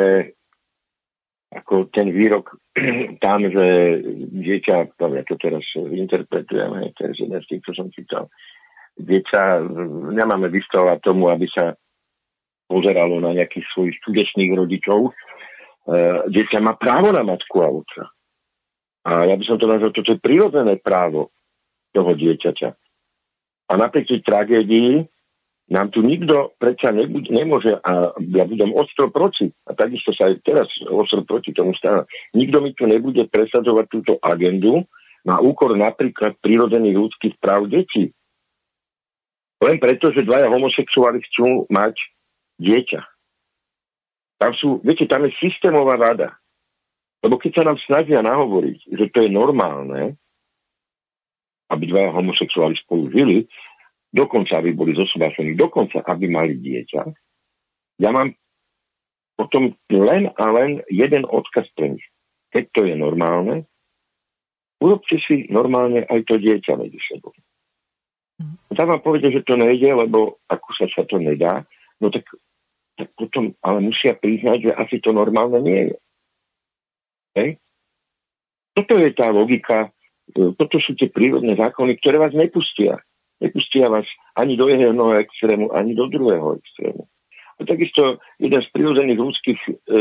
ako 1.55 1.87
ten 1.95 2.11
výrok 2.11 2.59
tam, 3.25 3.47
že 3.47 3.65
dieťa, 4.35 4.75
ja 4.99 5.23
to 5.23 5.35
teraz 5.39 5.63
interpretujem, 5.75 6.91
to 6.99 7.01
je 7.07 7.23
z 7.23 7.47
tých, 7.47 7.63
čo 7.63 7.71
som 7.71 7.87
čítal, 7.95 8.27
dieťa 8.99 9.63
nemáme 10.11 10.51
vystavovať 10.51 10.99
tomu, 11.03 11.31
aby 11.31 11.47
sa 11.51 11.75
pozeralo 12.65 13.21
na 13.21 13.31
nejakých 13.35 13.65
svojich 13.71 13.95
čudesných 14.01 14.51
rodičov. 14.57 14.99
E, 15.05 15.11
dieťa 16.31 16.59
má 16.63 16.73
právo 16.75 17.13
na 17.13 17.21
matku 17.21 17.61
a 17.61 17.69
otca. 17.69 18.03
A 19.05 19.29
ja 19.29 19.37
by 19.37 19.43
som 19.45 19.61
to 19.61 19.69
nazval, 19.69 19.93
toto 19.93 20.17
je 20.17 20.23
prirodzené 20.23 20.81
právo 20.81 21.29
toho 21.93 22.11
dieťaťa. 22.17 22.69
A 23.69 23.71
napriek 23.77 24.09
tej 24.09 24.21
tragédii 24.25 25.05
nám 25.65 25.89
tu 25.89 26.05
nikto 26.05 26.53
predsa 26.61 26.93
nebude, 26.93 27.25
nemôže, 27.33 27.73
a 27.81 28.13
ja 28.21 28.45
budem 28.45 28.69
ostro 28.77 29.09
proti, 29.09 29.49
a 29.65 29.73
takisto 29.73 30.13
sa 30.13 30.29
aj 30.29 30.45
teraz 30.45 30.69
ostro 30.85 31.25
proti 31.25 31.57
tomu 31.57 31.73
stáva, 31.73 32.05
nikto 32.37 32.61
mi 32.61 32.77
tu 32.77 32.85
nebude 32.85 33.25
presadzovať 33.25 33.85
túto 33.89 34.13
agendu 34.21 34.85
na 35.25 35.41
úkor 35.41 35.73
napríklad 35.73 36.37
prírodzených 36.37 36.95
ľudských 37.01 37.35
práv 37.41 37.65
detí. 37.65 38.13
Len 39.57 39.81
preto, 39.81 40.13
že 40.13 40.21
dvaja 40.21 40.53
homosexuáli 40.53 41.25
chcú 41.25 41.65
mať 41.73 41.97
dieťa. 42.61 43.01
Tam 44.37 44.51
sú, 44.61 44.83
viete, 44.85 45.09
tam 45.09 45.25
je 45.25 45.33
systémová 45.41 45.97
vada. 45.97 46.37
Lebo 47.25 47.41
keď 47.41 47.51
sa 47.57 47.63
nám 47.65 47.81
snažia 47.89 48.21
nahovoriť, 48.21 48.79
že 48.93 49.05
to 49.09 49.25
je 49.25 49.29
normálne, 49.33 50.13
aby 51.73 51.83
dvaja 51.89 52.13
homosexuáli 52.13 52.77
spolu 52.85 53.09
žili, 53.09 53.49
dokonca 54.15 54.63
aby 54.63 54.71
boli 54.71 54.95
zosobášení, 54.95 55.59
dokonca 55.59 55.99
aby 56.07 56.31
mali 56.31 56.55
dieťa, 56.55 57.01
ja 57.99 58.09
mám 58.15 58.31
potom 59.35 59.75
len 59.91 60.31
a 60.31 60.45
len 60.55 60.79
jeden 60.87 61.27
odkaz 61.27 61.67
pre 61.75 61.99
nich. 61.99 62.05
Keď 62.55 62.63
to 62.71 62.81
je 62.87 62.95
normálne, 62.95 63.67
urobte 64.79 65.19
si 65.27 65.51
normálne 65.51 66.07
aj 66.07 66.23
to 66.23 66.39
dieťa 66.39 66.79
medzi 66.79 66.99
sebou. 67.11 67.35
Tak 68.75 68.87
vám 68.87 69.03
povedia, 69.03 69.31
že 69.31 69.47
to 69.47 69.55
nejde, 69.55 69.91
lebo 69.95 70.39
ako 70.51 70.69
sa 70.75 70.87
sa 70.91 71.03
to 71.07 71.19
nedá, 71.19 71.63
no 72.03 72.11
tak, 72.11 72.27
tak 72.99 73.07
potom 73.15 73.55
ale 73.63 73.79
musia 73.79 74.15
priznať, 74.15 74.71
že 74.71 74.71
asi 74.75 74.95
to 74.99 75.15
normálne 75.15 75.59
nie 75.63 75.81
je. 75.91 75.97
Hej? 77.35 77.49
Toto 78.75 78.99
je 78.99 79.09
tá 79.15 79.31
logika, 79.31 79.91
e, 80.35 80.51
toto 80.59 80.75
sú 80.83 80.99
tie 80.99 81.07
prírodné 81.07 81.55
zákony, 81.55 81.95
ktoré 82.03 82.19
vás 82.19 82.35
nepustia. 82.35 82.99
Nepustia 83.41 83.91
vás 83.91 84.07
ani 84.39 84.55
do 84.55 84.71
jedného 84.71 85.11
extrému, 85.19 85.71
ani 85.75 85.91
do 85.91 86.07
druhého 86.07 86.55
extrému. 86.55 87.03
A 87.55 87.61
takisto 87.63 88.19
jeden 88.35 88.59
z 88.59 88.69
prírodzených 88.75 89.19
ľudských, 89.19 89.59
e, 89.67 89.95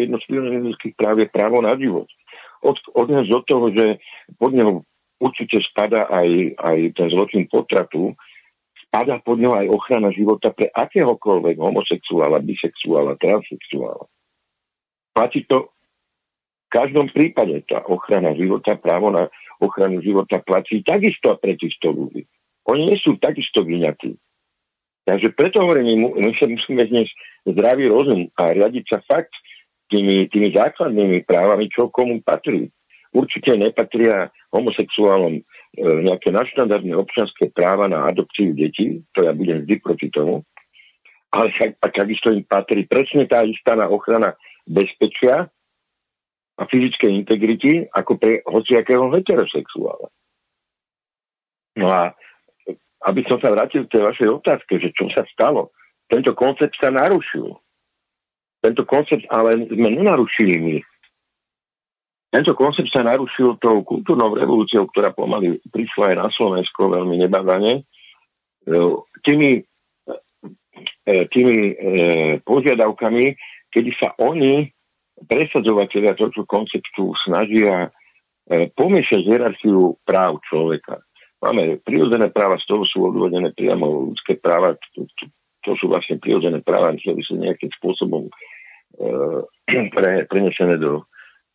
jedno 0.00 0.16
z 0.16 0.24
prírodzených 0.28 0.66
ľudských 0.72 0.94
práv 0.96 1.20
je 1.20 1.28
právo 1.28 1.60
na 1.60 1.76
život. 1.76 2.08
Od, 2.64 2.76
od 2.96 3.08
do 3.08 3.40
toho, 3.44 3.66
že 3.72 3.86
pod 4.40 4.52
neho 4.56 4.84
určite 5.20 5.60
spada 5.60 6.08
aj, 6.08 6.56
aj 6.56 6.78
ten 6.96 7.08
zločin 7.12 7.44
potratu, 7.52 8.16
spada 8.88 9.20
pod 9.20 9.36
neho 9.36 9.52
aj 9.52 9.68
ochrana 9.68 10.08
života 10.10 10.52
pre 10.56 10.72
akéhokoľvek 10.72 11.56
homosexuála, 11.60 12.40
bisexuála, 12.40 13.20
transsexuála. 13.20 14.08
Platí 15.12 15.44
to 15.44 15.76
v 16.66 16.68
každom 16.72 17.12
prípade 17.12 17.60
tá 17.68 17.84
ochrana 17.84 18.32
života, 18.32 18.78
právo 18.80 19.12
na 19.12 19.28
ochranu 19.60 20.00
života 20.00 20.40
platí 20.40 20.80
takisto 20.80 21.36
pre 21.36 21.60
týchto 21.60 21.92
ľudí. 21.92 22.24
Oni 22.68 22.82
nie 22.92 22.98
sú 23.00 23.16
takisto 23.16 23.64
vyňatí. 23.64 24.12
Takže 25.08 25.32
preto 25.32 25.64
hovorím, 25.64 26.12
my 26.12 26.32
sa 26.36 26.46
musíme 26.46 26.84
dnes 26.86 27.08
zdravý 27.48 27.88
rozum 27.88 28.28
a 28.36 28.52
riadiť 28.52 28.84
sa 28.84 28.98
fakt 29.08 29.32
tými, 29.90 30.28
tými 30.30 30.54
základnými 30.54 31.24
právami, 31.26 31.66
čo 31.72 31.90
komu 31.90 32.20
patrí. 32.22 32.70
Určite 33.10 33.58
nepatria 33.58 34.30
homosexuálom 34.54 35.34
e, 35.34 35.42
nejaké 36.06 36.30
naštandardné 36.30 36.94
občianské 36.94 37.50
práva 37.50 37.90
na 37.90 38.06
adopciu 38.06 38.54
detí, 38.54 39.02
to 39.10 39.26
ja 39.26 39.34
budem 39.34 39.66
vždy 39.66 39.74
proti 39.82 40.06
tomu, 40.14 40.46
ale 41.34 41.50
takisto 41.82 42.30
im 42.30 42.46
patrí 42.46 42.86
presne 42.86 43.26
tá 43.26 43.42
istá 43.42 43.74
na 43.74 43.90
ochrana 43.90 44.38
bezpečia 44.62 45.50
a 46.54 46.62
fyzickej 46.70 47.10
integrity 47.10 47.70
ako 47.90 48.14
pre 48.14 48.46
hociakého 48.46 49.10
heterosexuála. 49.10 50.06
No 51.82 51.86
a 51.90 52.14
aby 53.08 53.24
som 53.24 53.40
sa 53.40 53.48
vrátil 53.52 53.88
k 53.88 53.96
tej 53.96 54.02
vašej 54.04 54.28
otázke, 54.28 54.76
že 54.76 54.92
čo 54.92 55.08
sa 55.12 55.24
stalo. 55.32 55.72
Tento 56.10 56.36
koncept 56.36 56.76
sa 56.76 56.92
narušil. 56.92 57.48
Tento 58.60 58.82
koncept 58.84 59.24
ale 59.32 59.64
sme 59.64 59.88
nenarušili 59.88 60.56
my. 60.60 60.76
Tento 62.30 62.54
koncept 62.54 62.92
sa 62.94 63.02
narušil 63.02 63.58
tou 63.58 63.82
kultúrnou 63.82 64.36
revolúciou, 64.36 64.86
ktorá 64.92 65.10
pomaly 65.10 65.58
prišla 65.72 66.14
aj 66.14 66.16
na 66.20 66.28
Slovensko 66.30 66.92
veľmi 66.92 67.18
nebadane. 67.26 67.82
E, 67.82 68.76
tými, 69.26 69.64
e, 71.08 71.14
tými 71.32 71.56
e, 71.74 71.74
požiadavkami, 72.46 73.34
kedy 73.74 73.90
sa 73.98 74.14
oni, 74.22 74.70
presadzovateľia 75.20 76.16
tohto 76.16 76.48
konceptu, 76.48 77.12
snažia 77.28 77.92
pomiešať 78.50 79.20
hierarchiu 79.20 80.00
práv 80.02 80.42
človeka. 80.48 81.04
Máme 81.40 81.80
prirodzené 81.80 82.28
práva, 82.28 82.60
z 82.60 82.68
toho 82.68 82.84
sú 82.84 83.08
odvodené 83.08 83.56
priamo 83.56 84.12
ľudské 84.12 84.36
práva, 84.36 84.76
to, 84.92 85.08
to, 85.16 85.24
to 85.64 85.72
sú 85.80 85.88
vlastne 85.88 86.20
prirodzené 86.20 86.60
práva, 86.60 86.92
ktoré 86.92 87.20
sú 87.24 87.40
nejakým 87.40 87.72
spôsobom 87.80 88.28
e, 88.28 88.32
pre, 89.96 90.28
prenesené 90.28 90.76
do, 90.76 91.08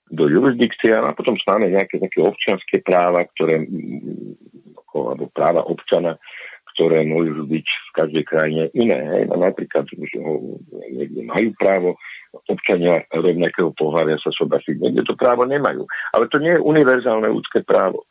do 0.09 0.25
jurisdikcie 0.25 0.89
a 0.89 1.13
potom 1.13 1.37
máme 1.37 1.69
nejaké 1.69 2.01
také 2.01 2.17
občianské 2.21 2.81
práva, 2.81 3.29
ktoré, 3.37 3.61
ako, 4.73 5.13
alebo 5.13 5.25
práva 5.29 5.61
občana, 5.65 6.17
ktoré 6.75 7.07
môžu 7.07 7.47
byť 7.47 7.65
v 7.65 7.89
každej 7.95 8.23
krajine 8.27 8.63
iné. 8.75 8.99
Hej. 9.15 9.23
No, 9.31 9.39
napríklad, 9.39 9.87
že 9.87 9.95
niekde 10.91 11.21
majú 11.23 11.49
právo 11.55 11.89
občania 12.51 12.99
rovnakého 13.15 13.71
pohľavia 13.79 14.19
sa 14.19 14.27
sobašiť, 14.35 14.75
niekde 14.83 15.07
to 15.07 15.15
právo 15.15 15.47
nemajú. 15.47 15.87
Ale 16.11 16.27
to 16.27 16.37
nie 16.43 16.51
je 16.51 16.61
univerzálne 16.61 17.31
ľudské 17.31 17.63
právo. 17.63 18.03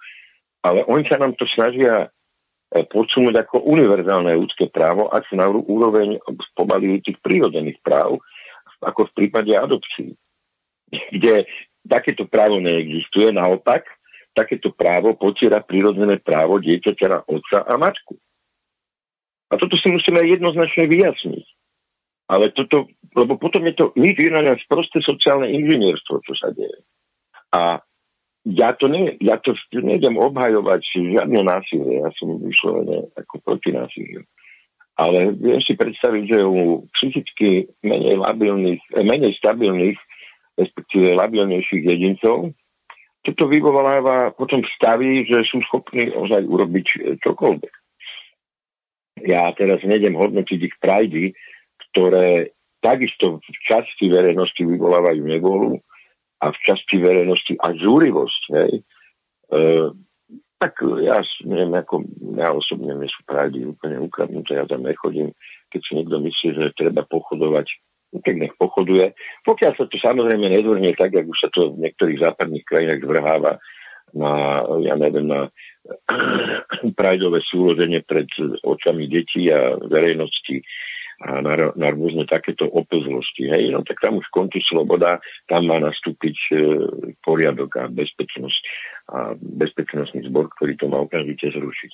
Ale 0.64 0.80
oni 0.88 1.04
sa 1.04 1.20
nám 1.20 1.36
to 1.36 1.44
snažia 1.52 2.08
e, 2.72 2.80
podsunúť 2.88 3.44
ako 3.44 3.68
univerzálne 3.68 4.32
ľudské 4.32 4.72
právo 4.72 5.12
až 5.12 5.28
na 5.36 5.44
úroveň 5.52 6.16
pomaly 6.56 7.04
tých 7.04 7.20
prírodzených 7.20 7.84
práv, 7.84 8.16
ako 8.80 9.12
v 9.12 9.14
prípade 9.16 9.52
adopcií, 9.52 10.16
kde 10.88 11.44
takéto 11.84 12.24
právo 12.24 12.64
neexistuje, 12.64 13.28
naopak, 13.28 13.84
takéto 14.32 14.72
právo 14.72 15.14
potiera 15.14 15.60
prírodzené 15.60 16.18
právo 16.18 16.58
dieťaťa 16.58 17.06
na 17.12 17.20
otca 17.28 17.58
a 17.68 17.74
matku. 17.76 18.16
A 19.52 19.60
toto 19.60 19.76
si 19.78 19.92
musíme 19.92 20.24
jednoznačne 20.26 20.90
vyjasniť. 20.90 21.46
Ale 22.24 22.50
toto, 22.56 22.88
lebo 23.12 23.36
potom 23.36 23.68
je 23.68 23.76
to 23.76 23.92
nič 24.00 24.16
iné 24.16 24.40
než 24.40 24.64
sociálne 25.04 25.44
inžinierstvo, 25.44 26.24
čo 26.24 26.32
sa 26.40 26.48
deje. 26.56 26.80
A 27.52 27.84
ja 28.45 28.76
to, 28.76 28.92
ne, 28.92 29.16
ja 29.24 29.40
to 29.40 29.57
nejdem 29.72 30.20
obhajovať 30.20 30.84
žiadne 31.16 31.40
násilie, 31.49 32.05
ja 32.05 32.12
som 32.20 32.36
vyslovene 32.36 33.09
ako 33.16 33.40
proti 33.40 33.72
násiliu. 33.72 34.20
Ale 34.95 35.34
viem 35.34 35.59
si 35.64 35.74
predstaviť, 35.74 36.22
že 36.28 36.38
u 36.45 36.86
psychicky 36.95 37.66
menej 37.82 38.20
labilných, 38.20 38.82
eh, 38.95 39.03
menej 39.03 39.32
stabilných, 39.40 39.99
respektíve 40.61 41.18
labilnejších 41.18 41.82
jedincov, 41.82 42.55
toto 43.24 43.49
vyvoláva 43.49 44.36
potom 44.36 44.61
stavy, 44.76 45.24
že 45.24 45.49
sú 45.49 45.64
schopní 45.66 46.12
ozaj 46.12 46.45
urobiť 46.45 46.86
eh, 46.95 47.01
čokoľvek. 47.24 47.74
Ja 49.24 49.51
teraz 49.57 49.80
nejdem 49.88 50.20
hodnotiť 50.20 50.59
ich 50.61 50.76
prajdy, 50.84 51.32
ktoré 51.90 52.53
takisto 52.84 53.40
v 53.40 53.59
časti 53.64 54.12
verejnosti 54.12 54.61
vyvolávajú 54.61 55.22
nevolu, 55.24 55.80
a 56.45 56.53
v 56.53 56.59
časti 56.68 57.01
verejnosti 57.01 57.57
a 57.57 57.72
zúrivosť, 57.72 58.42
hej, 58.61 58.72
e, 59.49 59.62
tak 60.61 60.80
ja 60.80 61.20
neviem, 61.45 61.76
ako 61.76 62.05
ja 62.40 62.49
osobne 62.53 62.97
nie 62.97 63.11
sú 63.12 63.20
pravdy 63.28 63.68
úplne 63.68 64.01
ukradnuté, 64.01 64.57
ja 64.57 64.64
tam 64.64 64.84
nechodím. 64.84 65.36
Keď 65.68 65.80
si 65.84 65.92
niekto 65.99 66.16
myslí, 66.24 66.49
že 66.57 66.78
treba 66.78 67.05
pochodovať, 67.05 67.66
no 68.14 68.24
tak 68.24 68.40
nech 68.40 68.55
pochoduje. 68.57 69.12
Pokiaľ 69.45 69.72
sa 69.76 69.84
to 69.84 69.97
samozrejme 70.01 70.49
nezvrhne 70.49 70.97
tak, 70.97 71.12
ako 71.12 71.32
sa 71.36 71.49
to 71.53 71.74
v 71.74 71.84
niektorých 71.84 72.22
západných 72.22 72.64
krajinách 72.64 73.01
zvrháva 73.05 73.53
na, 74.14 74.62
ja 74.80 74.95
neviem, 74.97 75.26
na 75.26 75.53
prajdové 77.01 77.45
súloženie 77.45 78.01
pred 78.07 78.30
očami 78.64 79.11
detí 79.11 79.51
a 79.53 79.76
verejnosti 79.84 80.64
a 81.25 81.41
na, 81.41 81.72
na 81.72 81.89
rôzne 81.89 82.29
takéto 82.29 82.68
opezlosti. 82.68 83.49
Hej, 83.49 83.72
no 83.72 83.81
tak 83.81 83.97
tam 84.05 84.20
už 84.20 84.29
končí 84.29 84.61
sloboda, 84.68 85.25
tam 85.49 85.72
má 85.72 85.81
nastúpiť 85.81 86.37
e, 86.53 86.55
poriadok 87.25 87.81
a 87.81 87.85
bezpečnosť 87.89 88.62
a 89.09 89.33
bezpečnostný 89.41 90.29
zbor, 90.29 90.53
ktorý 90.61 90.77
to 90.77 90.87
má 90.93 91.01
okamžite 91.01 91.49
zrušiť. 91.49 91.93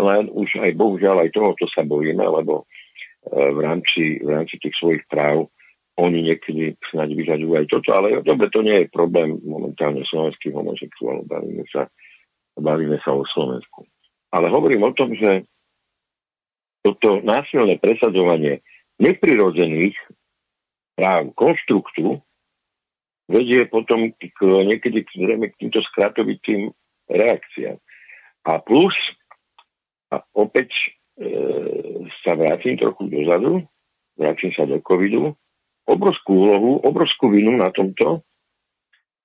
Len 0.00 0.32
už 0.32 0.64
aj 0.64 0.72
bohužiaľ 0.80 1.28
aj 1.28 1.30
tohoto 1.36 1.68
sa 1.68 1.84
bojíme, 1.84 2.24
lebo 2.24 2.64
v 3.28 3.58
rámci, 3.60 4.16
v 4.24 4.28
rámci 4.32 4.56
tých 4.56 4.72
svojich 4.80 5.04
práv 5.12 5.52
oni 6.00 6.32
niekedy 6.32 6.80
snáď 6.88 7.12
vyžadujú 7.12 7.52
aj 7.60 7.66
toto, 7.68 7.92
ale 7.92 8.24
dobre, 8.24 8.48
to 8.48 8.64
nie 8.64 8.76
je 8.84 8.94
problém 8.94 9.36
momentálne 9.44 10.00
slovenských 10.08 10.56
homosexuálov, 10.56 11.28
bavíme 11.28 11.64
sa, 11.68 11.92
bavíme 12.56 12.96
sa 13.04 13.12
o 13.12 13.20
Slovensku. 13.28 13.84
Ale 14.32 14.48
hovorím 14.48 14.88
o 14.88 14.96
tom, 14.96 15.12
že 15.12 15.44
toto 16.80 17.20
násilné 17.20 17.76
presadzovanie 17.76 18.64
neprirodzených 19.00 19.96
práv 20.94 21.32
konštruktu 21.32 22.20
vedie 23.30 23.64
potom 23.70 24.12
k, 24.12 24.38
niekedy 24.42 25.06
zrejme 25.16 25.48
k 25.48 25.58
týmto 25.64 25.80
skratovitým 25.90 26.74
reakciám. 27.08 27.78
A 28.44 28.52
plus, 28.60 28.94
a 30.10 30.20
opäť 30.34 30.68
e, 30.74 30.88
sa 32.26 32.34
vrátim 32.34 32.74
trochu 32.76 33.06
dozadu, 33.06 33.64
vrátim 34.18 34.50
sa 34.52 34.66
do 34.66 34.82
covidu, 34.82 35.32
obrovskú 35.86 36.46
úlohu, 36.46 36.82
obrovskú 36.82 37.30
vinu 37.30 37.54
na 37.54 37.70
tomto 37.70 38.26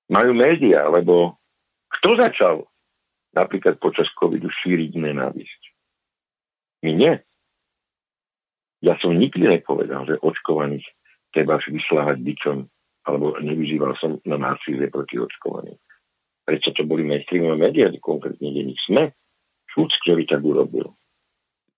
majú 0.06 0.30
médiá, 0.32 0.86
lebo 0.86 1.36
kto 1.98 2.14
začal 2.18 2.56
napríklad 3.34 3.76
počas 3.82 4.06
covidu 4.14 4.46
šíriť 4.62 4.92
nenávisť? 4.96 5.62
My 6.86 6.90
nie. 6.94 7.12
Ja 8.86 8.94
som 9.02 9.18
nikdy 9.18 9.50
nepovedal, 9.50 10.06
že 10.06 10.22
očkovaných 10.22 10.86
treba 11.34 11.58
vyšľahať 11.58 12.22
byčom, 12.22 12.56
alebo 13.10 13.34
nevyzýval 13.42 13.98
som 13.98 14.22
na 14.22 14.38
násilie 14.38 14.86
proti 14.86 15.18
očkovaným. 15.18 15.74
Prečo 16.46 16.70
to 16.70 16.86
boli 16.86 17.02
mainstreamové 17.02 17.58
médiá, 17.58 17.90
konkrétne 17.98 18.54
denník 18.54 18.78
SME, 18.86 19.10
Šúc, 19.74 19.90
ktorý 20.06 20.22
tak 20.30 20.40
urobil. 20.46 20.94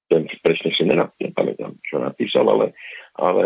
Ten 0.09 0.29
presne 0.45 0.71
si 0.77 0.85
nepamätám, 0.85 1.81
čo 1.85 1.97
napísal, 2.01 2.45
ale, 2.49 2.77
ale 3.17 3.45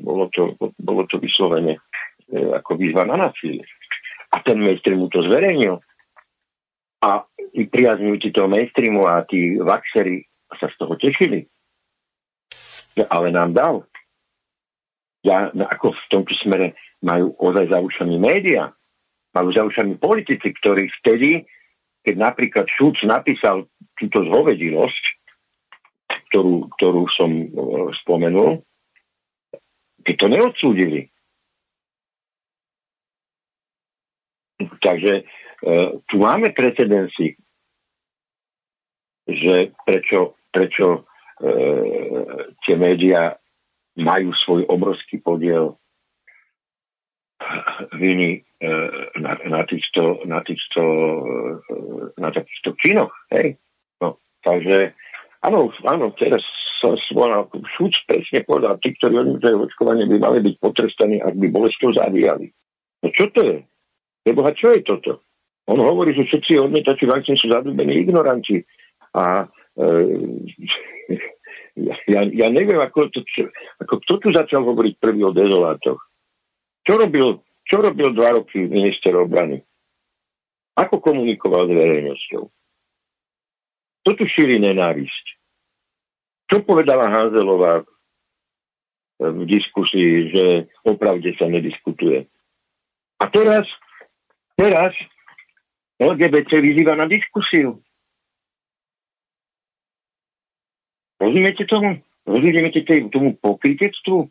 bolo, 0.00 0.28
to, 0.32 0.56
bolo 0.76 1.08
to 1.08 1.16
vyslovene 1.16 1.76
e, 1.76 1.80
ako 2.60 2.76
výzva 2.76 3.08
na 3.08 3.28
násilie. 3.28 3.64
A 4.32 4.40
ten 4.44 4.60
mainstream 4.60 5.00
mu 5.00 5.08
to 5.12 5.24
zverejnil. 5.24 5.80
A 7.04 7.28
tí 7.52 7.68
priaznivci 7.68 8.32
toho 8.32 8.48
mainstreamu 8.48 9.04
a 9.04 9.24
tí 9.28 9.60
vaxery 9.60 10.24
sa 10.56 10.68
z 10.68 10.76
toho 10.80 10.96
tešili. 10.96 11.51
Ale 12.96 13.32
nám 13.32 13.56
dal. 13.56 13.76
Ja, 15.22 15.54
no 15.54 15.64
ako 15.64 15.94
v 15.94 16.06
tomto 16.10 16.34
smere 16.42 16.74
majú 17.00 17.32
ozaj 17.38 17.70
zaučení 17.70 18.18
médiá, 18.18 18.74
majú 19.32 19.54
zaučení 19.54 19.96
politici, 19.96 20.50
ktorí 20.50 20.90
vtedy, 21.02 21.46
keď 22.02 22.14
napríklad 22.18 22.66
Šúc 22.66 22.98
napísal 23.06 23.70
túto 23.94 24.18
zhovedilosť, 24.26 25.04
ktorú, 26.30 26.66
ktorú 26.74 27.02
som 27.14 27.30
e, 27.30 27.46
spomenul, 28.02 28.66
tí 30.02 30.12
to 30.18 30.26
neodsúdili. 30.26 31.06
Takže 34.82 35.12
e, 35.22 35.24
tu 36.10 36.14
máme 36.18 36.50
precedensy, 36.50 37.38
že 39.30 39.70
prečo, 39.86 40.34
prečo 40.50 41.06
tie 42.62 42.74
médiá 42.78 43.36
majú 43.98 44.32
svoj 44.46 44.64
obrovský 44.70 45.20
podiel 45.20 45.76
viny 47.98 48.40
e, 48.40 48.70
na, 49.18 49.36
na, 49.44 49.62
týchto, 49.66 50.22
na, 50.24 50.40
týchto, 50.46 50.82
e, 51.68 51.74
na 52.16 52.30
takýchto 52.30 52.74
činoch. 52.78 53.12
Hej? 53.34 53.58
No, 54.00 54.22
takže 54.46 54.94
áno, 55.42 55.74
áno, 55.84 56.14
teraz 56.16 56.42
sa 56.82 56.94
svola, 57.10 57.46
súd 57.78 57.94
presne 58.10 58.42
povedal, 58.42 58.78
tí, 58.82 58.94
ktorí 58.98 59.14
odmietajú 59.22 59.56
očkovanie, 59.66 60.06
by 60.10 60.16
mali 60.18 60.38
byť 60.42 60.54
potrestaní, 60.58 61.22
ak 61.22 61.34
by 61.38 61.46
bolestou 61.50 61.94
zabíjali. 61.94 62.50
No 63.02 63.06
čo 63.14 63.30
to 63.30 63.40
je? 63.42 63.58
Leboha, 64.26 64.54
čo 64.54 64.74
je 64.74 64.86
toto? 64.86 65.22
On 65.70 65.78
hovorí, 65.78 66.14
že 66.14 66.26
všetci 66.26 66.58
odmietači 66.58 67.06
vakcín 67.06 67.38
sú 67.38 67.50
zadúbení 67.50 68.02
ignoranti. 68.02 68.62
A 69.14 69.46
e, 69.46 69.61
ja, 72.08 72.22
ja 72.28 72.48
neviem, 72.52 72.80
ako, 72.80 73.08
to, 73.08 73.24
čo, 73.24 73.48
ako 73.80 73.94
kto 74.04 74.14
tu 74.20 74.28
začal 74.32 74.62
hovoriť 74.68 74.94
prvý 75.00 75.24
o 75.24 75.32
dezolátoch. 75.32 76.00
Čo 76.84 76.92
robil, 76.98 77.40
čo 77.64 77.76
robil 77.80 78.12
dva 78.12 78.36
roky 78.36 78.68
minister 78.68 79.16
obrany? 79.16 79.62
Ako 80.76 81.00
komunikoval 81.00 81.68
s 81.68 81.72
verejnosťou? 81.72 82.42
Kto 84.02 84.10
tu 84.18 84.24
šíri 84.26 84.58
nenávisť? 84.58 85.26
Čo 86.50 86.66
povedala 86.66 87.08
Hanzelová 87.08 87.86
v 89.22 89.42
diskusii, 89.46 90.34
že 90.34 90.44
o 90.84 90.98
pravde 90.98 91.32
sa 91.38 91.46
nediskutuje? 91.46 92.26
A 93.22 93.24
teraz, 93.30 93.62
teraz 94.58 94.90
LGBT 96.02 96.58
vyzýva 96.58 96.98
na 96.98 97.06
diskusiu. 97.06 97.78
Rozumiete 101.22 101.62
tomu? 101.70 102.02
Rozumiete 102.26 102.82
tomu 103.14 103.38
pokrytectvu? 103.38 104.26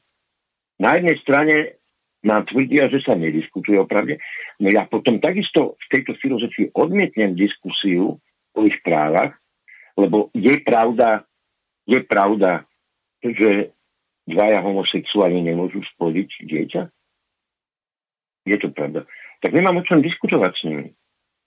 Na 0.84 1.00
jednej 1.00 1.16
strane 1.24 1.56
nám 2.20 2.44
tvrdia, 2.52 2.92
že 2.92 3.00
sa 3.08 3.16
nediskutuje 3.16 3.80
o 3.80 3.88
pravde. 3.88 4.20
No 4.60 4.68
ja 4.68 4.84
potom 4.86 5.24
takisto 5.24 5.80
v 5.80 5.86
tejto 5.88 6.20
filozofii 6.20 6.76
odmietnem 6.76 7.32
diskusiu 7.34 8.20
o 8.52 8.60
ich 8.68 8.76
právach, 8.84 9.39
lebo 9.96 10.30
je 10.36 10.60
pravda, 10.62 11.24
je 11.88 12.00
pravda, 12.04 12.68
že 13.24 13.72
dvaja 14.28 14.60
homosexuáli 14.60 15.39
nemôžu 15.42 15.80
splodiť 15.96 16.30
dieťa? 16.44 16.82
Je 18.52 18.58
to 18.60 18.70
pravda. 18.74 19.08
Tak 19.39 19.54
nemám 19.54 19.80
o 19.80 19.88
čom 19.88 20.04
diskutovať 20.04 20.52
s 20.54 20.62
nimi. 20.68 20.88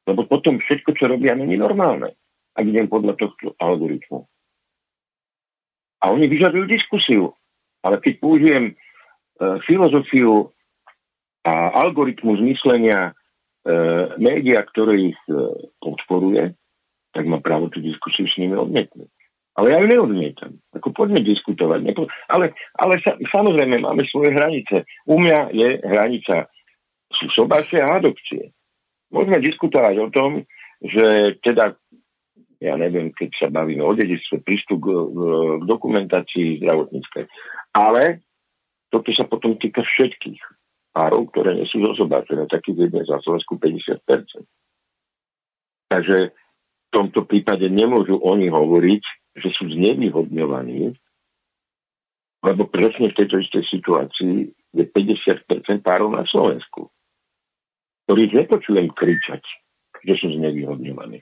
Lebo 0.09 0.24
potom 0.24 0.57
všetko, 0.57 0.90
čo 0.97 1.05
robia, 1.11 1.36
není 1.36 1.59
normálne. 1.59 2.16
Ak 2.55 2.64
idem 2.64 2.86
podľa 2.86 3.18
tohto 3.18 3.59
algoritmu. 3.59 4.26
A 6.05 6.12
oni 6.12 6.28
vyžadujú 6.28 6.68
diskusiu. 6.68 7.32
Ale 7.80 7.96
keď 8.05 8.20
použijem 8.20 8.64
e, 8.70 8.74
filozofiu 9.64 10.52
a 11.44 11.72
algoritmus 11.80 12.44
myslenia 12.44 13.11
e, 13.11 13.12
média, 14.20 14.61
ktoré 14.68 15.12
ich 15.12 15.20
e, 15.28 15.36
podporuje, 15.80 16.52
tak 17.16 17.24
má 17.24 17.40
právo 17.40 17.72
tú 17.72 17.80
diskusiu 17.80 18.28
s 18.28 18.36
nimi 18.36 18.52
odmietnúť. 18.52 19.09
Ale 19.55 19.70
ja 19.70 19.78
ju 19.80 19.86
neodmietam. 19.86 20.59
Ako 20.74 20.90
poďme 20.90 21.22
diskutovať. 21.22 21.80
Nepo... 21.86 22.11
Ale, 22.26 22.52
ale 22.74 22.98
sa, 23.07 23.14
samozrejme 23.14 23.86
máme 23.86 24.02
svoje 24.11 24.34
hranice. 24.34 24.82
U 25.07 25.16
mňa 25.16 25.55
je 25.55 25.68
hranica 25.78 26.50
sú 27.14 27.26
sobáše 27.30 27.78
a 27.78 28.02
adopcie. 28.02 28.50
Môžeme 29.14 29.38
diskutovať 29.38 29.94
o 30.02 30.09
tom, 30.11 30.42
že 30.82 31.38
teda, 31.46 31.78
ja 32.64 32.74
neviem, 32.80 33.12
keď 33.12 33.30
sa 33.36 33.48
bavíme 33.52 33.84
o 33.84 33.92
dedictve, 33.92 34.40
prístup 34.40 34.80
k, 34.80 34.88
k 34.88 35.20
dokumentácii 35.68 36.64
zdravotníckej. 36.64 37.28
Ale 37.76 38.24
toto 38.88 39.12
sa 39.12 39.28
potom 39.28 39.60
týka 39.60 39.84
všetkých 39.84 40.40
párov, 40.96 41.28
ktoré 41.34 41.58
nie 41.58 41.68
sú 41.68 41.84
zosobáčené. 41.84 42.48
Takých 42.48 42.88
je 42.88 43.04
na 43.04 43.20
Slovensku 43.20 43.60
50%. 43.60 44.00
Takže 45.92 46.18
v 46.32 46.88
tomto 46.94 47.26
prípade 47.28 47.66
nemôžu 47.68 48.16
oni 48.22 48.48
hovoriť, 48.48 49.02
že 49.34 49.48
sú 49.58 49.66
znevýhodňovaní, 49.66 50.94
lebo 52.46 52.62
presne 52.70 53.10
v 53.10 53.18
tejto 53.18 53.42
istej 53.42 53.64
situácii 53.66 54.34
je 54.78 54.84
50% 54.86 55.82
párov 55.82 56.14
na 56.14 56.22
Slovensku, 56.30 56.86
ktorých 58.06 58.46
nepočujem 58.46 58.88
kričať, 58.94 59.42
že 60.06 60.14
sú 60.22 60.28
znevýhodňovaní. 60.38 61.18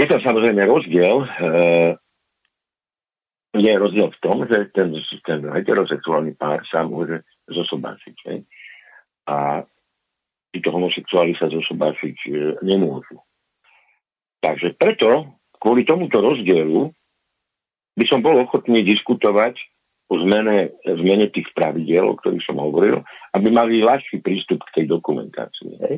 Je 0.00 0.04
tam 0.08 0.20
samozrejme 0.24 0.62
rozdiel 0.64 1.16
e, 1.20 1.28
je 3.52 3.72
rozdiel 3.76 4.08
v 4.08 4.20
tom, 4.24 4.48
že 4.48 4.72
ten, 4.72 4.96
ten 5.28 5.40
heterosexuálny 5.44 6.32
pár 6.40 6.64
sa 6.72 6.88
môže 6.88 7.20
zosobášiť. 7.52 8.16
Ne? 8.32 8.48
A 9.28 9.60
títo 10.48 10.72
homosexuáli 10.72 11.36
sa 11.36 11.52
zosobášiť 11.52 12.16
e, 12.24 12.30
nemôžu. 12.64 13.20
Takže 14.40 14.72
preto, 14.80 15.36
kvôli 15.60 15.84
tomuto 15.84 16.18
rozdielu, 16.24 16.88
by 17.92 18.04
som 18.08 18.24
bol 18.24 18.40
ochotný 18.40 18.80
diskutovať 18.88 19.60
o 20.08 20.16
zmene, 20.16 20.72
zmene 20.84 21.28
tých 21.28 21.52
pravidel, 21.52 22.08
o 22.08 22.16
ktorých 22.16 22.44
som 22.48 22.56
hovoril, 22.56 23.04
aby 23.36 23.48
mali 23.52 23.84
ľahší 23.84 24.24
prístup 24.24 24.64
k 24.64 24.80
tej 24.80 24.84
dokumentácii. 24.96 25.72
Hej? 25.88 25.94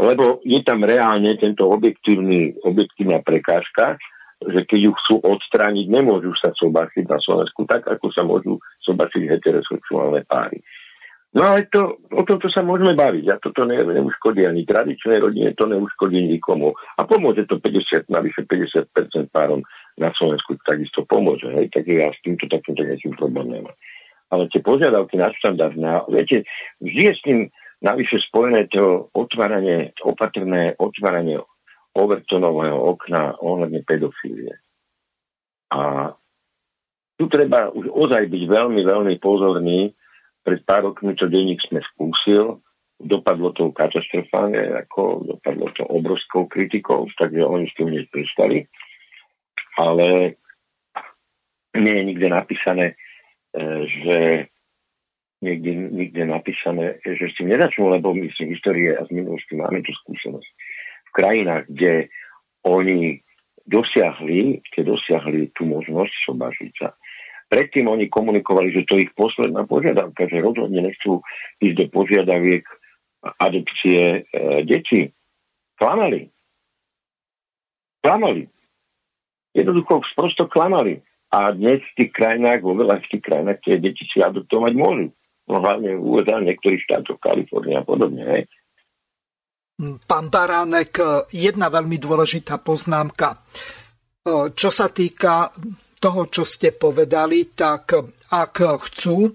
Lebo 0.00 0.40
je 0.40 0.60
tam 0.64 0.80
reálne 0.80 1.36
tento 1.36 1.68
objektívny, 1.68 2.56
objektívna 2.64 3.20
prekážka, 3.20 4.00
že 4.40 4.64
keď 4.64 4.80
ju 4.88 4.92
chcú 5.04 5.14
odstrániť, 5.20 5.86
nemôžu 5.92 6.32
sa 6.40 6.48
sobášiť 6.56 7.04
na 7.04 7.20
Slovensku 7.20 7.68
tak, 7.68 7.84
ako 7.84 8.08
sa 8.08 8.24
môžu 8.24 8.56
sobášiť 8.80 9.28
heterosexuálne 9.28 10.24
páry. 10.24 10.64
No 11.30 11.46
ale 11.46 11.70
to, 11.70 12.02
o 12.10 12.22
tomto 12.26 12.50
sa 12.50 12.64
môžeme 12.66 12.98
baviť. 12.98 13.24
A 13.30 13.38
toto 13.38 13.62
ne, 13.62 13.78
neuškodí 13.78 14.42
ani 14.42 14.66
tradičnej 14.66 15.22
rodine, 15.22 15.54
to 15.54 15.68
neuškodí 15.68 16.26
nikomu. 16.26 16.74
A 16.98 17.06
pomôže 17.06 17.46
to 17.46 17.62
50, 17.62 18.10
navyše 18.10 18.42
50% 18.48 19.30
párom 19.30 19.62
na 19.94 20.10
Slovensku 20.18 20.58
takisto 20.66 21.06
pomôže. 21.06 21.46
Hej? 21.54 21.70
Tak 21.70 21.86
ja 21.86 22.10
s 22.10 22.18
týmto 22.26 22.50
takýmto 22.50 22.82
nejakým 22.82 23.14
problém 23.14 23.46
nemám. 23.46 23.76
Ale 24.30 24.50
tie 24.50 24.62
požiadavky 24.62 25.18
na 25.18 25.30
štandardné, 25.30 26.10
viete, 26.10 26.46
vždy 26.82 27.02
je 27.02 27.14
s 27.14 27.22
tým 27.22 27.38
navyše 27.80 28.20
spojené 28.28 28.68
to 28.68 29.08
otváranie, 29.16 29.96
opatrné 30.04 30.76
otváranie 30.76 31.40
overtonového 31.96 32.76
okna 32.76 33.34
ohľadne 33.40 33.82
pedofílie. 33.82 34.54
A 35.74 36.12
tu 37.18 37.28
treba 37.28 37.68
už 37.72 37.90
ozaj 37.90 38.30
byť 38.30 38.42
veľmi, 38.46 38.80
veľmi 38.84 39.14
pozorný. 39.20 39.92
Pred 40.40 40.60
pár 40.64 40.88
rokmi 40.88 41.12
to 41.16 41.28
denník 41.28 41.60
sme 41.68 41.84
skúsil, 41.92 42.64
dopadlo 42.96 43.52
to 43.52 43.72
katastrofálne, 43.76 44.56
ako 44.88 45.28
dopadlo 45.36 45.68
to 45.76 45.84
obrovskou 45.84 46.48
kritikou, 46.48 47.08
takže 47.16 47.44
oni 47.44 47.68
s 47.68 47.76
tým 47.76 47.92
hneď 47.92 48.06
pristali. 48.08 48.64
Ale 49.76 50.36
nie 51.76 51.94
je 51.96 52.04
nikde 52.04 52.28
napísané, 52.28 52.86
e, 52.92 52.94
že 53.84 54.16
niekde, 55.40 55.72
nikde 55.72 56.22
napísané, 56.28 57.00
že 57.04 57.32
s 57.32 57.36
tým 57.40 57.48
nezačnú, 57.52 57.88
lebo 57.88 58.12
my 58.12 58.28
z 58.32 58.44
histórie 58.48 58.92
a 58.92 59.04
z 59.08 59.10
minulosti 59.16 59.56
máme 59.56 59.80
tú 59.80 59.92
skúsenosť. 60.04 60.48
V 61.10 61.10
krajinách, 61.16 61.64
kde 61.72 62.12
oni 62.68 63.24
dosiahli, 63.64 64.60
keď 64.70 64.94
dosiahli 64.94 65.50
tú 65.56 65.64
možnosť 65.66 66.12
sobažiť 66.28 66.72
sa, 66.76 66.92
predtým 67.48 67.88
oni 67.88 68.12
komunikovali, 68.12 68.70
že 68.70 68.86
to 68.86 69.00
je 69.00 69.08
ich 69.08 69.14
posledná 69.16 69.64
požiadavka, 69.64 70.28
že 70.28 70.44
rozhodne 70.44 70.86
nechcú 70.86 71.24
ísť 71.58 71.76
do 71.76 71.86
požiadaviek 71.90 72.62
adopcie 73.40 74.00
e, 74.00 74.20
detí. 74.64 75.10
Klamali. 75.80 76.28
Klamali. 78.04 78.44
Jednoducho 79.56 80.04
prosto 80.14 80.46
klamali. 80.46 81.00
A 81.30 81.54
dnes 81.54 81.78
v 81.94 81.96
tých 81.96 82.10
krajinách, 82.10 82.60
vo 82.62 82.74
veľa 82.74 83.06
tých 83.06 83.22
krajinách, 83.22 83.62
tie 83.62 83.78
deti 83.78 84.02
si 84.10 84.18
adoptovať 84.18 84.72
môžu 84.74 85.14
hlavne 85.58 85.98
v 85.98 86.04
USA, 86.06 86.38
niektorých 86.38 86.86
štátoch, 86.86 87.18
Kalifornia 87.18 87.82
a 87.82 87.88
podobne. 87.88 88.22
Hej. 88.22 88.42
Pán 90.06 90.30
Baránek, 90.30 91.26
jedna 91.34 91.72
veľmi 91.72 91.96
dôležitá 91.98 92.62
poznámka. 92.62 93.42
Čo 94.54 94.68
sa 94.68 94.92
týka 94.92 95.50
toho, 95.96 96.28
čo 96.28 96.44
ste 96.44 96.76
povedali, 96.76 97.56
tak 97.56 97.96
ak 98.28 98.54
chcú, 98.60 99.32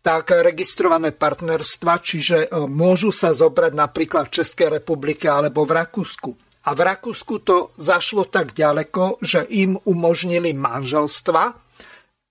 tak 0.00 0.32
registrované 0.32 1.10
partnerstva, 1.12 1.92
čiže 2.00 2.48
môžu 2.70 3.10
sa 3.10 3.34
zobrať 3.34 3.72
napríklad 3.74 4.30
v 4.30 4.34
Českej 4.40 4.80
republike 4.80 5.26
alebo 5.28 5.66
v 5.66 5.76
Rakúsku. 5.76 6.30
A 6.64 6.76
v 6.76 6.80
Rakúsku 6.86 7.42
to 7.42 7.74
zašlo 7.76 8.30
tak 8.30 8.54
ďaleko, 8.54 9.18
že 9.20 9.42
im 9.50 9.74
umožnili 9.76 10.54
manželstva, 10.54 11.42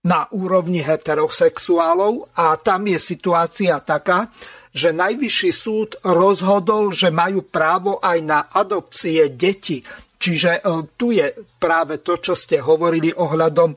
na 0.05 0.31
úrovni 0.31 0.79
heterosexuálov 0.79 2.31
a 2.39 2.55
tam 2.55 2.87
je 2.87 2.99
situácia 2.99 3.75
taká, 3.83 4.31
že 4.71 4.95
najvyšší 4.95 5.51
súd 5.51 5.89
rozhodol, 6.05 6.93
že 6.95 7.11
majú 7.11 7.43
právo 7.43 7.99
aj 7.99 8.17
na 8.23 8.39
adopcie 8.53 9.27
detí. 9.33 9.83
Čiže 10.19 10.59
e, 10.59 10.61
tu 10.95 11.11
je 11.11 11.31
práve 11.57 11.99
to, 11.99 12.19
čo 12.19 12.37
ste 12.37 12.63
hovorili 12.63 13.11
ohľadom 13.11 13.75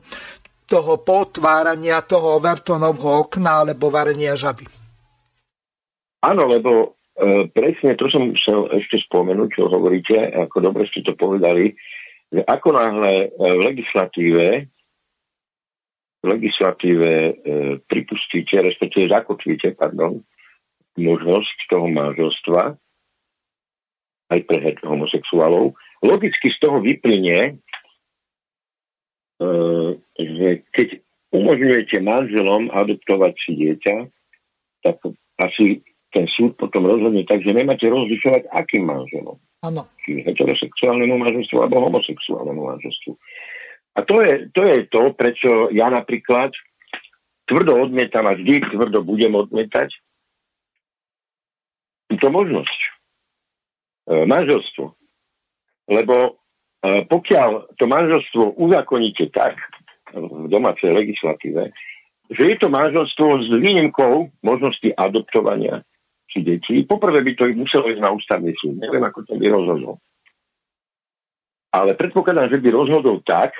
toho 0.67 0.93
potvárania 1.03 2.03
toho 2.07 2.39
Overtonovho 2.39 3.27
okna 3.27 3.63
alebo 3.63 3.91
varenia 3.91 4.35
žaby. 4.37 4.63
Áno, 6.23 6.47
lebo 6.47 6.71
e, 7.19 7.51
presne 7.51 7.99
to 7.99 8.07
som 8.07 8.31
chcel 8.31 8.71
ešte 8.79 9.01
spomenúť, 9.07 9.49
čo 9.59 9.67
hovoríte, 9.67 10.15
ako 10.47 10.71
dobre 10.71 10.87
ste 10.87 11.03
to 11.03 11.19
povedali, 11.19 11.75
že 12.31 12.41
ako 12.47 12.69
náhle 12.79 13.11
e, 13.11 13.27
v 13.33 13.59
legislatíve 13.59 14.45
v 16.23 16.25
legislatíve 16.31 17.11
e, 17.11 17.33
pripustíte, 17.83 18.55
respektíve 18.63 19.11
zakotvíte, 19.11 19.75
pardon, 19.75 20.23
možnosť 20.95 21.57
toho 21.67 21.91
manželstva 21.91 22.79
aj 24.31 24.39
pre 24.47 24.73
homosexuálov. 24.87 25.75
Logicky 25.99 26.47
z 26.47 26.57
toho 26.63 26.79
vyplynie, 26.79 27.39
e, 27.51 27.53
že 30.15 30.47
keď 30.71 30.87
umožňujete 31.35 31.97
manželom 31.99 32.71
adoptovať 32.71 33.33
si 33.43 33.51
dieťa, 33.59 33.95
tak 34.87 34.95
asi 35.43 35.83
ten 36.13 36.29
súd 36.29 36.55
potom 36.55 36.85
rozhodne 36.85 37.25
tak, 37.25 37.41
že 37.41 37.51
nemáte 37.51 37.89
rozlišovať 37.89 38.47
akým 38.53 38.85
manželom. 38.85 39.35
Áno. 39.65 39.81
Či 40.05 40.21
heterosexuálnemu 40.23 41.19
manželstvu 41.19 41.57
alebo 41.57 41.89
homosexuálnemu 41.89 42.61
manželstvu. 42.61 43.11
A 43.93 43.99
to 44.01 44.25
je, 44.25 44.49
to 44.49 44.61
je 44.65 44.77
to, 44.89 45.13
prečo 45.13 45.69
ja 45.69 45.85
napríklad 45.93 46.49
tvrdo 47.45 47.77
odmietam 47.77 48.25
a 48.25 48.33
vždy 48.33 48.73
tvrdo 48.73 49.05
budem 49.05 49.37
odmietať 49.37 49.93
túto 52.09 52.27
možnosť. 52.33 52.79
E, 54.03 54.25
manželstvo. 54.25 54.85
Lebo 55.93 56.15
e, 56.25 56.31
pokiaľ 57.05 57.77
to 57.77 57.85
manželstvo 57.85 58.57
uzakoníte 58.57 59.29
tak 59.29 59.61
v 60.13 60.45
domácej 60.49 60.93
legislatíve, 60.93 61.73
že 62.33 62.43
je 62.43 62.55
to 62.57 62.67
manželstvo 62.71 63.27
s 63.45 63.49
výnimkou 63.61 64.31
možnosti 64.41 64.89
adoptovania 64.95 65.85
či 66.33 66.41
detí, 66.41 66.81
poprvé 66.87 67.21
by 67.21 67.31
to 67.37 67.43
muselo 67.53 67.93
ísť 67.93 68.01
na 68.01 68.09
ústavný 68.09 68.51
súd. 68.57 68.81
Neviem, 68.81 69.05
ako 69.05 69.21
to 69.27 69.33
by 69.37 69.45
rozhodol. 69.53 70.01
Ale 71.73 71.97
predpokladám, 71.97 72.53
že 72.53 72.61
by 72.61 72.69
rozhodol 72.69 73.21
tak, 73.25 73.53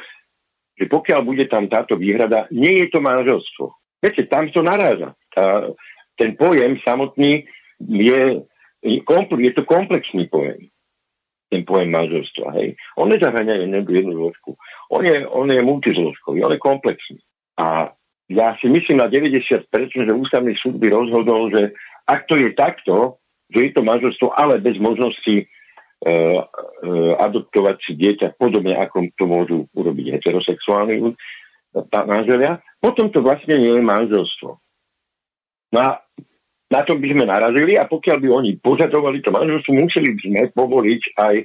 že 0.74 0.86
pokiaľ 0.90 1.22
bude 1.22 1.46
tam 1.50 1.70
táto 1.70 1.96
výhrada, 1.96 2.50
nie 2.50 2.82
je 2.84 2.88
to 2.90 3.00
manželstvo. 3.00 3.74
Viete, 4.02 4.26
tam 4.28 4.50
to 4.52 4.66
naráža. 4.66 5.16
Tá, 5.32 5.70
ten 6.18 6.36
pojem 6.36 6.76
samotný 6.84 7.46
je, 7.80 8.22
je 8.84 9.52
to 9.54 9.64
komplexný 9.64 10.28
pojem. 10.28 10.68
Ten 11.54 11.62
pojem 11.64 11.94
manželstva. 11.94 12.58
Hej. 12.58 12.76
On 12.98 13.06
nezahrania 13.06 13.62
jednu, 13.62 13.86
jednu 13.86 14.14
zložku. 14.18 14.58
On 14.90 15.06
je, 15.06 15.24
on 15.30 15.48
je 15.48 15.62
multizložkový, 15.62 16.42
on 16.42 16.54
je 16.54 16.62
komplexný. 16.62 17.22
A 17.62 17.94
ja 18.34 18.58
si 18.58 18.68
myslím 18.68 18.98
na 18.98 19.08
90%, 19.08 19.70
že 19.94 20.18
ústavný 20.18 20.58
súd 20.58 20.82
by 20.82 20.90
rozhodol, 20.90 21.54
že 21.54 21.78
ak 22.10 22.26
to 22.26 22.36
je 22.36 22.50
takto, 22.58 23.22
že 23.54 23.70
je 23.70 23.72
to 23.78 23.86
manželstvo, 23.86 24.34
ale 24.34 24.58
bez 24.58 24.76
možnosti 24.82 25.46
adoptovať 27.20 27.76
si 27.84 27.95
dieťa 27.95 28.36
podobne, 28.36 28.76
ako 28.76 29.08
to 29.16 29.24
môžu 29.24 29.58
urobiť 29.72 30.20
heterosexuálni 30.20 31.16
manželia, 31.89 32.60
potom 32.84 33.08
to 33.10 33.24
vlastne 33.24 33.56
nie 33.56 33.72
je 33.72 33.84
manželstvo. 33.84 34.49
No 35.74 35.80
a 35.80 36.04
na 36.70 36.82
to 36.86 36.97
by 36.99 37.08
sme 37.08 37.26
narazili 37.26 37.80
a 37.80 37.88
pokiaľ 37.88 38.18
by 38.20 38.28
oni 38.30 38.51
požadovali 38.60 39.24
to 39.24 39.32
manželstvo, 39.32 39.72
museli 39.74 40.14
by 40.14 40.22
sme 40.22 40.39
povoliť 40.54 41.04
aj 41.18 41.36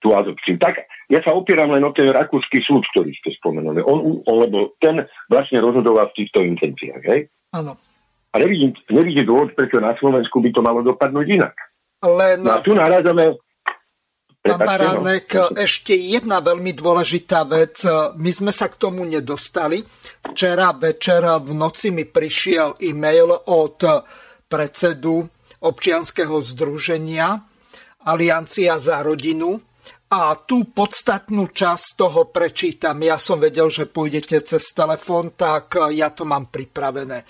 tú 0.00 0.12
adopciu. 0.12 0.60
Tak 0.60 0.86
ja 1.08 1.20
sa 1.24 1.32
opieram 1.32 1.72
len 1.72 1.82
o 1.82 1.90
ten 1.90 2.06
rakúsky 2.12 2.60
súd, 2.62 2.84
ktorý 2.92 3.10
ste 3.16 3.32
spomenuli. 3.40 3.80
On, 3.84 4.22
on, 4.22 4.36
lebo 4.44 4.76
ten 4.78 5.02
vlastne 5.32 5.58
rozhodoval 5.64 6.12
v 6.12 6.16
týchto 6.24 6.44
intenciách. 6.44 7.02
Hej? 7.08 7.20
Áno. 7.56 7.80
A 8.32 8.34
nevidím, 8.36 8.76
nevidím 8.92 9.24
dôvod, 9.24 9.56
prečo 9.56 9.80
na 9.80 9.96
Slovensku 9.96 10.44
by 10.44 10.50
to 10.52 10.60
malo 10.60 10.84
dopadnúť 10.84 11.26
inak. 11.40 11.56
Len... 12.04 12.44
No 12.44 12.52
a 12.52 12.60
tu 12.60 12.76
narážame 12.76 13.40
Pán 14.46 14.62
Baránek, 14.62 15.58
ešte 15.58 15.98
jedna 15.98 16.38
veľmi 16.38 16.70
dôležitá 16.70 17.42
vec. 17.50 17.82
My 18.14 18.30
sme 18.30 18.54
sa 18.54 18.70
k 18.70 18.78
tomu 18.78 19.02
nedostali. 19.02 19.82
Včera 20.22 20.70
večer 20.70 21.26
v 21.42 21.50
noci 21.50 21.90
mi 21.90 22.06
prišiel 22.06 22.78
e-mail 22.78 23.34
od 23.50 23.82
predsedu 24.46 25.26
občianského 25.66 26.38
združenia 26.38 27.42
Aliancia 28.06 28.78
za 28.78 29.02
rodinu 29.02 29.58
a 30.06 30.38
tú 30.38 30.70
podstatnú 30.70 31.50
časť 31.50 31.86
toho 31.98 32.30
prečítam. 32.30 33.02
Ja 33.02 33.18
som 33.18 33.42
vedel, 33.42 33.66
že 33.66 33.90
pôjdete 33.90 34.38
cez 34.46 34.62
telefón, 34.70 35.34
tak 35.34 35.74
ja 35.90 36.14
to 36.14 36.22
mám 36.22 36.46
pripravené. 36.54 37.26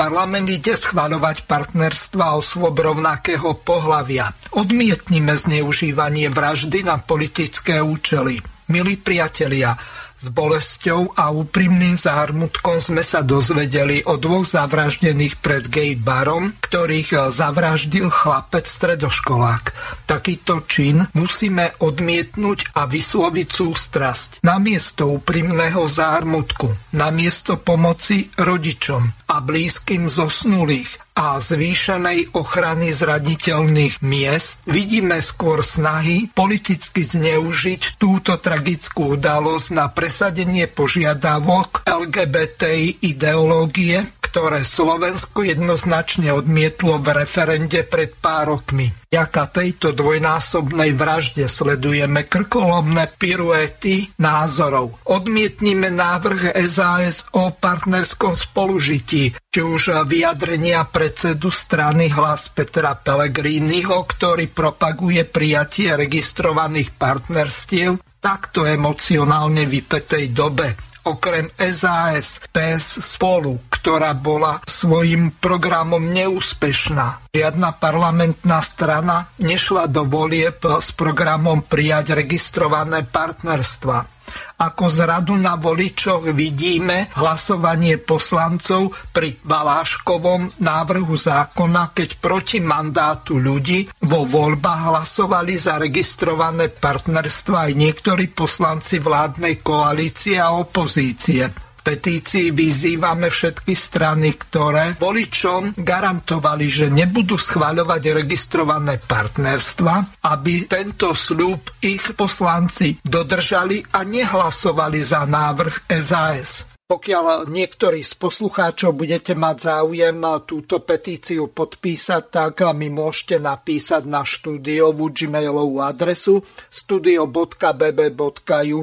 Parlament 0.00 0.48
ide 0.48 0.72
schváľovať 0.72 1.44
partnerstva 1.44 2.32
osôb 2.40 2.72
rovnakého 2.72 3.52
pohlavia. 3.60 4.32
Odmietnime 4.56 5.36
zneužívanie 5.36 6.32
vraždy 6.32 6.88
na 6.88 6.96
politické 6.96 7.84
účely. 7.84 8.40
Milí 8.72 8.96
priatelia, 8.96 9.76
s 10.20 10.32
bolesťou 10.32 11.20
a 11.20 11.28
úprimným 11.28 12.00
zármutkom 12.00 12.80
sme 12.80 13.04
sa 13.04 13.20
dozvedeli 13.20 14.00
o 14.08 14.16
dvoch 14.16 14.48
zavraždených 14.48 15.36
pred 15.36 15.68
gay 15.68 15.92
barom, 15.96 16.56
ktorých 16.64 17.32
zavraždil 17.32 18.08
chlapec 18.08 18.64
stredoškolák. 18.64 19.64
Takýto 20.08 20.64
čin 20.64 21.04
musíme 21.12 21.76
odmietnúť 21.76 22.72
a 22.72 22.88
vysloviť 22.88 23.48
sústrasť. 23.52 24.30
Namiesto 24.48 25.12
úprimného 25.12 25.84
zármutku, 25.88 26.72
namiesto 26.96 27.60
pomoci 27.60 28.32
rodičom 28.40 29.19
a 29.30 29.38
blízkym 29.38 30.10
zosnulých 30.10 30.98
a 31.14 31.38
zvýšenej 31.38 32.34
ochrany 32.34 32.90
zraditeľných 32.90 34.02
miest 34.02 34.66
vidíme 34.66 35.22
skôr 35.22 35.62
snahy 35.62 36.26
politicky 36.34 37.06
zneužiť 37.06 38.00
túto 38.00 38.42
tragickú 38.42 39.14
udalosť 39.14 39.68
na 39.70 39.86
presadenie 39.86 40.66
požiadavok 40.66 41.86
LGBTI 41.86 43.06
ideológie, 43.06 44.02
ktoré 44.30 44.62
Slovensko 44.62 45.42
jednoznačne 45.42 46.30
odmietlo 46.30 47.02
v 47.02 47.26
referende 47.26 47.82
pred 47.82 48.14
pár 48.14 48.54
rokmi. 48.54 48.86
Vďaka 49.10 49.42
tejto 49.50 49.90
dvojnásobnej 49.90 50.94
vražde 50.94 51.50
sledujeme 51.50 52.30
krkolomné 52.30 53.10
piruety 53.18 54.06
názorov. 54.22 55.02
Odmietnime 55.10 55.90
návrh 55.90 56.54
SAS 56.70 57.26
o 57.34 57.50
partnerskom 57.50 58.38
spolužití, 58.38 59.34
či 59.34 59.60
už 59.66 60.06
vyjadrenia 60.06 60.86
predsedu 60.86 61.50
strany 61.50 62.06
hlas 62.14 62.54
Petra 62.54 62.94
Pellegriniho, 62.94 64.06
ktorý 64.06 64.46
propaguje 64.46 65.26
prijatie 65.26 65.90
registrovaných 65.98 66.94
partnerstiev 66.94 67.98
takto 68.22 68.62
emocionálne 68.62 69.66
vypetej 69.66 70.30
dobe 70.30 70.89
okrem 71.04 71.48
SAS, 71.56 72.42
PS 72.52 73.00
spolu, 73.04 73.60
ktorá 73.72 74.12
bola 74.12 74.60
svojim 74.68 75.32
programom 75.36 76.12
neúspešná. 76.12 77.32
Žiadna 77.32 77.80
parlamentná 77.80 78.60
strana 78.60 79.30
nešla 79.40 79.88
do 79.88 80.04
volieb 80.04 80.60
s 80.60 80.92
programom 80.92 81.64
prijať 81.64 82.12
registrované 82.18 83.06
partnerstva. 83.06 84.19
Ako 84.60 84.92
zradu 84.92 85.40
na 85.40 85.56
voličoch 85.56 86.36
vidíme 86.36 87.08
hlasovanie 87.16 87.96
poslancov 87.96 88.92
pri 89.08 89.40
Baláškovom 89.40 90.60
návrhu 90.60 91.16
zákona, 91.16 91.96
keď 91.96 92.20
proti 92.20 92.60
mandátu 92.60 93.40
ľudí 93.40 93.88
vo 94.04 94.28
voľbách 94.28 94.82
hlasovali 94.92 95.56
za 95.56 95.80
registrované 95.80 96.68
partnerstva 96.68 97.66
aj 97.66 97.72
niektorí 97.72 98.28
poslanci 98.28 99.00
vládnej 99.00 99.64
koalície 99.64 100.36
a 100.36 100.52
opozície 100.52 101.69
petícii 101.82 102.54
vyzývame 102.54 103.28
všetky 103.28 103.74
strany, 103.74 104.36
ktoré 104.38 104.94
voličom 104.96 105.76
garantovali, 105.80 106.66
že 106.70 106.86
nebudú 106.88 107.36
schváľovať 107.36 108.02
registrované 108.24 109.02
partnerstva, 109.02 110.22
aby 110.30 110.70
tento 110.70 111.12
sľub 111.12 111.82
ich 111.82 112.14
poslanci 112.14 112.96
dodržali 113.02 113.82
a 113.96 114.06
nehlasovali 114.06 115.00
za 115.02 115.26
návrh 115.26 115.90
SAS. 115.98 116.69
Pokiaľ 116.90 117.46
niektorí 117.46 118.02
z 118.02 118.18
poslucháčov 118.18 118.98
budete 118.98 119.38
mať 119.38 119.56
záujem 119.62 120.18
túto 120.42 120.82
petíciu 120.82 121.46
podpísať, 121.46 122.22
tak 122.26 122.66
mi 122.74 122.90
môžete 122.90 123.38
napísať 123.38 124.10
na 124.10 124.26
štúdiovú 124.26 125.14
gmailovú 125.14 125.86
adresu 125.86 126.42
studio.bb.ju 126.66 127.30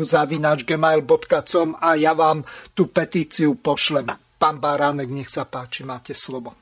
zavinačgmail.com 0.08 1.68
a 1.84 1.99
ja 1.99 2.16
vám 2.16 2.47
tú 2.72 2.88
petíciu 2.88 3.60
pošlem. 3.60 4.08
Pán 4.39 4.64
Baránek, 4.64 5.12
nech 5.12 5.28
sa 5.28 5.43
páči, 5.43 5.84
máte 5.84 6.16
slovo. 6.16 6.55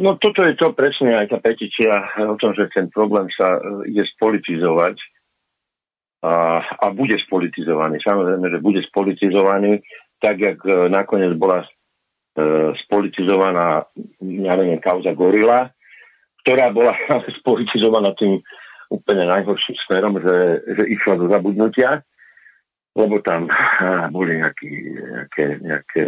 No 0.00 0.16
toto 0.16 0.40
je 0.40 0.56
to 0.56 0.72
presne 0.72 1.20
aj 1.20 1.36
tá 1.36 1.38
petícia 1.44 1.92
o 2.16 2.40
tom, 2.40 2.56
že 2.56 2.72
ten 2.72 2.88
problém 2.88 3.28
sa 3.36 3.60
e, 3.60 3.92
ide 3.92 4.08
spolitizovať 4.16 4.96
a, 6.24 6.64
a 6.64 6.86
bude 6.96 7.20
spolitizovaný. 7.28 8.00
Samozrejme, 8.00 8.56
že 8.56 8.64
bude 8.64 8.80
spolitizovaný 8.88 9.84
tak 10.20 10.36
jak 10.40 10.58
e, 10.64 10.88
nakoniec 10.88 11.36
bola 11.36 11.64
e, 11.64 11.68
spolitizovaná, 12.86 13.84
ja 14.20 14.52
neviem, 14.56 14.80
kauza 14.80 15.12
Gorila, 15.12 15.70
ktorá 16.44 16.70
bola 16.70 16.94
spolitizovaná 17.42 18.14
tým 18.14 18.40
úplne 18.90 19.26
najhorším 19.26 19.76
smerom, 19.86 20.14
že, 20.22 20.62
že 20.62 20.82
išla 20.86 21.14
do 21.18 21.26
zabudnutia, 21.26 22.06
lebo 22.96 23.20
tam 23.20 23.50
boli 24.16 24.40
nejaký, 24.40 24.72
nejaké, 24.96 25.44
nejaké 25.60 26.02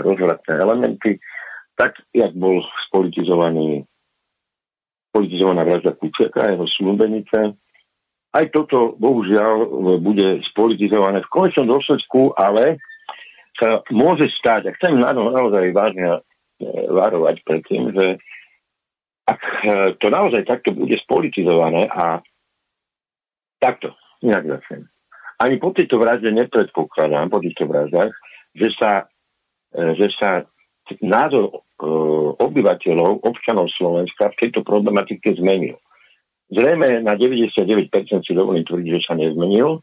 rozvratné 0.00 0.52
elementy, 0.56 1.20
tak 1.76 1.96
jak 2.12 2.32
bol 2.36 2.60
spolitizovaný 2.88 3.84
politizovaná 5.12 5.62
vražda 5.68 5.92
Kučeka 5.92 6.40
a 6.40 6.52
jeho 6.56 6.66
slúbenice. 6.80 7.52
Aj 8.32 8.44
toto, 8.48 8.96
bohužiaľ, 8.96 9.68
bude 10.00 10.40
spolitizované 10.48 11.20
v 11.20 11.32
konečnom 11.32 11.68
dôsledku, 11.68 12.32
ale 12.32 12.80
sa 13.62 13.78
môže 13.94 14.26
stať, 14.42 14.66
a 14.66 14.74
chcem 14.74 14.98
naozaj 14.98 15.70
vážne 15.70 16.18
e, 16.18 16.20
varovať 16.90 17.46
pred 17.46 17.62
tým, 17.70 17.94
že 17.94 18.18
ak 19.30 19.38
e, 19.38 19.66
to 20.02 20.10
naozaj 20.10 20.42
takto 20.42 20.74
bude 20.74 20.98
spolitizované 21.06 21.86
a 21.86 22.18
takto, 23.62 23.94
inak 24.26 24.50
začnem. 24.50 24.90
Ani 25.38 25.62
po 25.62 25.70
tejto 25.70 26.02
vražde 26.02 26.34
nepredpokladám, 26.34 27.30
po 27.30 27.38
týchto 27.38 27.70
vraždách, 27.70 28.10
že 28.58 28.68
sa, 28.74 29.06
e, 29.70 29.94
že 29.94 30.10
sa 30.18 30.42
názor 30.98 31.62
obyvateľov, 32.42 33.26
občanov 33.26 33.70
Slovenska 33.74 34.30
v 34.34 34.38
tejto 34.38 34.66
problematike 34.66 35.34
zmenil. 35.38 35.78
Zrejme 36.52 37.00
na 37.00 37.16
99% 37.16 37.90
si 38.22 38.32
dovolím 38.36 38.62
tvrdiť, 38.62 38.90
že 38.92 39.06
sa 39.06 39.14
nezmenil, 39.16 39.82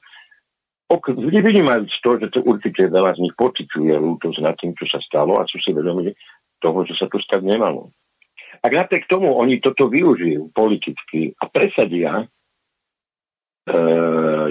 Ok, 0.89 1.13
vynímajúc 1.13 1.93
to, 2.01 2.17
že 2.17 2.27
to 2.33 2.39
určite 2.41 2.89
veľa 2.89 3.13
z 3.13 3.21
nich 3.21 3.35
pociťuje 3.37 3.93
lútosť 3.93 4.41
nad 4.41 4.57
tým, 4.57 4.73
čo 4.73 4.89
sa 4.89 4.97
stalo 5.05 5.37
a 5.37 5.45
sú 5.45 5.61
si 5.61 5.69
vedomi 5.69 6.09
toho, 6.57 6.81
že 6.81 6.97
sa 6.97 7.05
to 7.05 7.21
stať 7.21 7.45
nemalo. 7.45 7.93
Ak 8.65 8.73
napriek 8.73 9.05
tomu 9.05 9.37
oni 9.37 9.61
toto 9.61 9.85
využijú 9.85 10.49
politicky 10.49 11.37
a 11.37 11.45
presadia 11.45 12.25
e, 12.25 12.25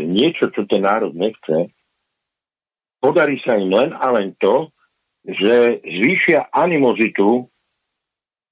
niečo, 0.06 0.54
čo 0.54 0.62
ten 0.70 0.86
národ 0.86 1.10
nechce, 1.10 1.74
podarí 3.02 3.42
sa 3.42 3.58
im 3.58 3.74
len 3.74 3.90
a 3.90 4.06
len 4.14 4.38
to, 4.38 4.70
že 5.26 5.82
zvýšia 5.82 6.54
animozitu 6.54 7.50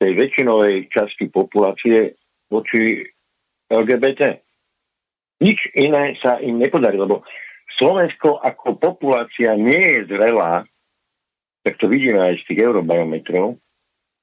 tej 0.03 0.11
väčšinovej 0.11 0.91
časti 0.91 1.30
populácie 1.30 2.18
voči 2.51 3.07
LGBT. 3.70 4.43
Nič 5.39 5.59
iné 5.78 6.18
sa 6.18 6.43
im 6.43 6.59
nepodarí, 6.59 6.99
lebo 6.99 7.22
Slovensko 7.77 8.41
ako 8.41 8.81
populácia 8.81 9.53
nie 9.57 9.81
je 9.81 10.01
zrelá, 10.09 10.64
tak 11.61 11.77
to 11.77 11.91
vidíme 11.91 12.22
aj 12.22 12.41
z 12.41 12.45
tých 12.53 12.61
eurobarometrov, 12.64 13.59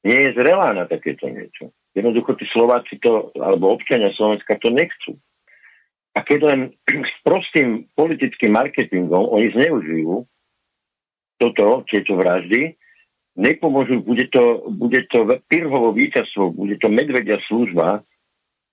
nie 0.04 0.20
je 0.20 0.30
zrelá 0.36 0.74
na 0.76 0.90
takéto 0.90 1.30
niečo. 1.30 1.72
Jednoducho 1.94 2.36
tí 2.36 2.50
Slováci 2.50 2.98
to, 3.00 3.30
alebo 3.38 3.72
občania 3.72 4.10
Slovenska 4.18 4.58
to 4.58 4.74
nechcú. 4.74 5.16
A 6.14 6.22
keď 6.22 6.40
len 6.50 6.60
s 7.12 7.16
prostým 7.22 7.88
politickým 7.94 8.54
marketingom 8.54 9.30
oni 9.30 9.54
zneužijú 9.54 10.26
toto, 11.42 11.84
tieto 11.90 12.16
vraždy, 12.16 12.78
nepomôžu, 13.36 14.06
bude 14.06 14.30
to, 14.30 14.70
bude 14.70 15.04
to 15.10 15.26
Pirhovo 15.50 15.92
víťazstvo, 15.92 16.54
bude 16.54 16.78
to 16.78 16.88
medvedia 16.88 17.42
služba 17.50 18.06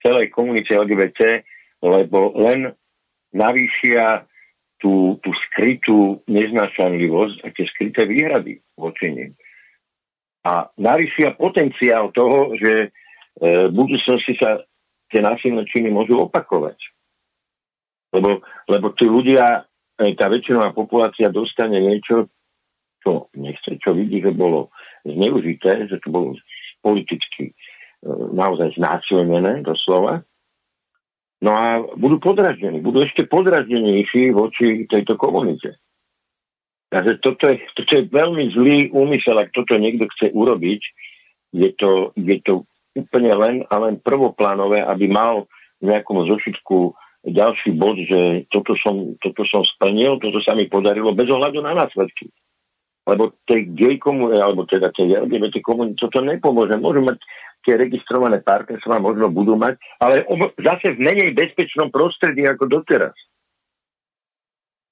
celej 0.04 0.32
komunite 0.32 0.72
LGBT, 0.72 1.44
lebo 1.80 2.36
len 2.36 2.72
navýšia 3.32 4.29
tú, 4.80 5.20
tú 5.20 5.30
skrytú 5.48 6.24
neznášanlivosť 6.26 7.36
a 7.44 7.46
tie 7.52 7.64
skryté 7.76 8.08
výhrady 8.08 8.64
voči 8.74 9.12
nim. 9.12 9.30
A 10.40 10.72
navyšia 10.80 11.36
potenciál 11.36 12.08
toho, 12.16 12.56
že 12.56 12.88
e, 12.88 13.68
v 13.68 13.72
budúcnosti 13.76 14.40
sa 14.40 14.64
tie 15.12 15.20
násilné 15.20 15.68
činy 15.68 15.92
môžu 15.92 16.16
opakovať. 16.16 16.80
Lebo, 18.16 18.40
lebo 18.64 18.96
tí 18.96 19.04
ľudia, 19.04 19.68
e, 20.00 20.16
tá 20.16 20.32
väčšinová 20.32 20.72
populácia 20.72 21.28
dostane 21.28 21.76
niečo, 21.76 22.32
čo 23.04 23.28
nechce, 23.36 23.76
čo 23.84 23.92
vidí, 23.92 24.24
že 24.24 24.32
bolo 24.32 24.72
zneužité, 25.04 25.92
že 25.92 26.00
to 26.00 26.08
bolo 26.08 26.32
politicky 26.80 27.52
e, 27.52 27.54
naozaj 28.32 28.80
znásilnené 28.80 29.60
doslova 29.60 30.24
No 31.40 31.56
a 31.56 31.80
budú 31.96 32.20
podraždení, 32.20 32.84
budú 32.84 33.00
ešte 33.00 33.24
podraždenejší 33.24 34.28
voči 34.36 34.84
tejto 34.84 35.16
komunite. 35.16 35.80
Takže 36.92 37.22
toto 37.24 37.48
je, 37.48 37.56
toto 37.72 37.92
je 37.96 38.02
veľmi 38.12 38.44
zlý 38.52 38.78
úmysel, 38.92 39.40
ak 39.40 39.54
toto 39.56 39.78
niekto 39.80 40.04
chce 40.16 40.36
urobiť. 40.36 40.82
Je 41.56 41.70
to, 41.80 42.12
je 42.18 42.36
to 42.44 42.68
úplne 42.92 43.32
len 43.32 43.54
a 43.70 43.74
len 43.78 43.96
prvoplánové, 44.02 44.84
aby 44.84 45.08
mal 45.08 45.48
v 45.80 45.94
nejakom 45.94 46.28
zošitku 46.28 46.92
ďalší 47.24 47.72
bod, 47.78 47.96
že 48.04 48.44
toto 48.52 48.76
som, 48.80 49.16
toto 49.22 49.46
som 49.48 49.64
splnil, 49.76 50.20
toto 50.20 50.40
sa 50.44 50.52
mi 50.52 50.68
podarilo 50.68 51.16
bez 51.16 51.28
ohľadu 51.30 51.64
na 51.64 51.72
následky. 51.72 52.28
Lebo 53.08 53.32
tej 53.48 53.70
gay 53.72 53.96
komunite, 53.96 54.44
alebo 54.44 54.68
teda 54.68 54.92
tej 54.92 55.24
LGBT 55.24 55.62
komunite 55.64 56.00
toto 56.04 56.20
nepomôže. 56.20 56.76
Môžu 56.76 57.00
mať 57.00 57.16
tie 57.64 57.76
registrované 57.76 58.40
partnerstva 58.40 59.02
možno 59.02 59.28
budú 59.28 59.56
mať, 59.56 59.76
ale 60.00 60.24
zase 60.60 60.96
v 60.96 61.04
menej 61.04 61.36
bezpečnom 61.36 61.92
prostredí 61.92 62.48
ako 62.48 62.68
doteraz. 62.68 63.12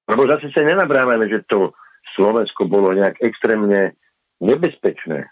Lebo 0.08 0.24
zase 0.24 0.48
sa 0.52 0.64
nenabrávame, 0.64 1.28
že 1.28 1.44
to 1.48 1.72
Slovensko 2.16 2.64
bolo 2.64 2.92
nejak 2.96 3.20
extrémne 3.20 3.96
nebezpečné 4.40 5.28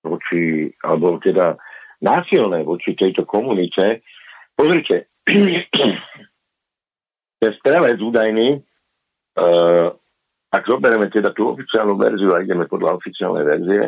voči, 0.00 0.72
alebo 0.80 1.20
teda 1.20 1.60
násilné 2.00 2.64
voči 2.64 2.96
tejto 2.96 3.28
komunite. 3.28 4.00
Pozrite, 4.56 5.12
ten 7.40 7.52
strelec 7.60 8.00
údajný, 8.00 8.60
uh, 8.60 9.92
ak 10.50 10.62
zoberieme 10.66 11.12
teda 11.12 11.30
tú 11.36 11.52
oficiálnu 11.52 12.00
verziu 12.00 12.32
a 12.32 12.42
ideme 12.42 12.64
podľa 12.64 12.96
oficiálnej 12.96 13.44
verzie, 13.44 13.82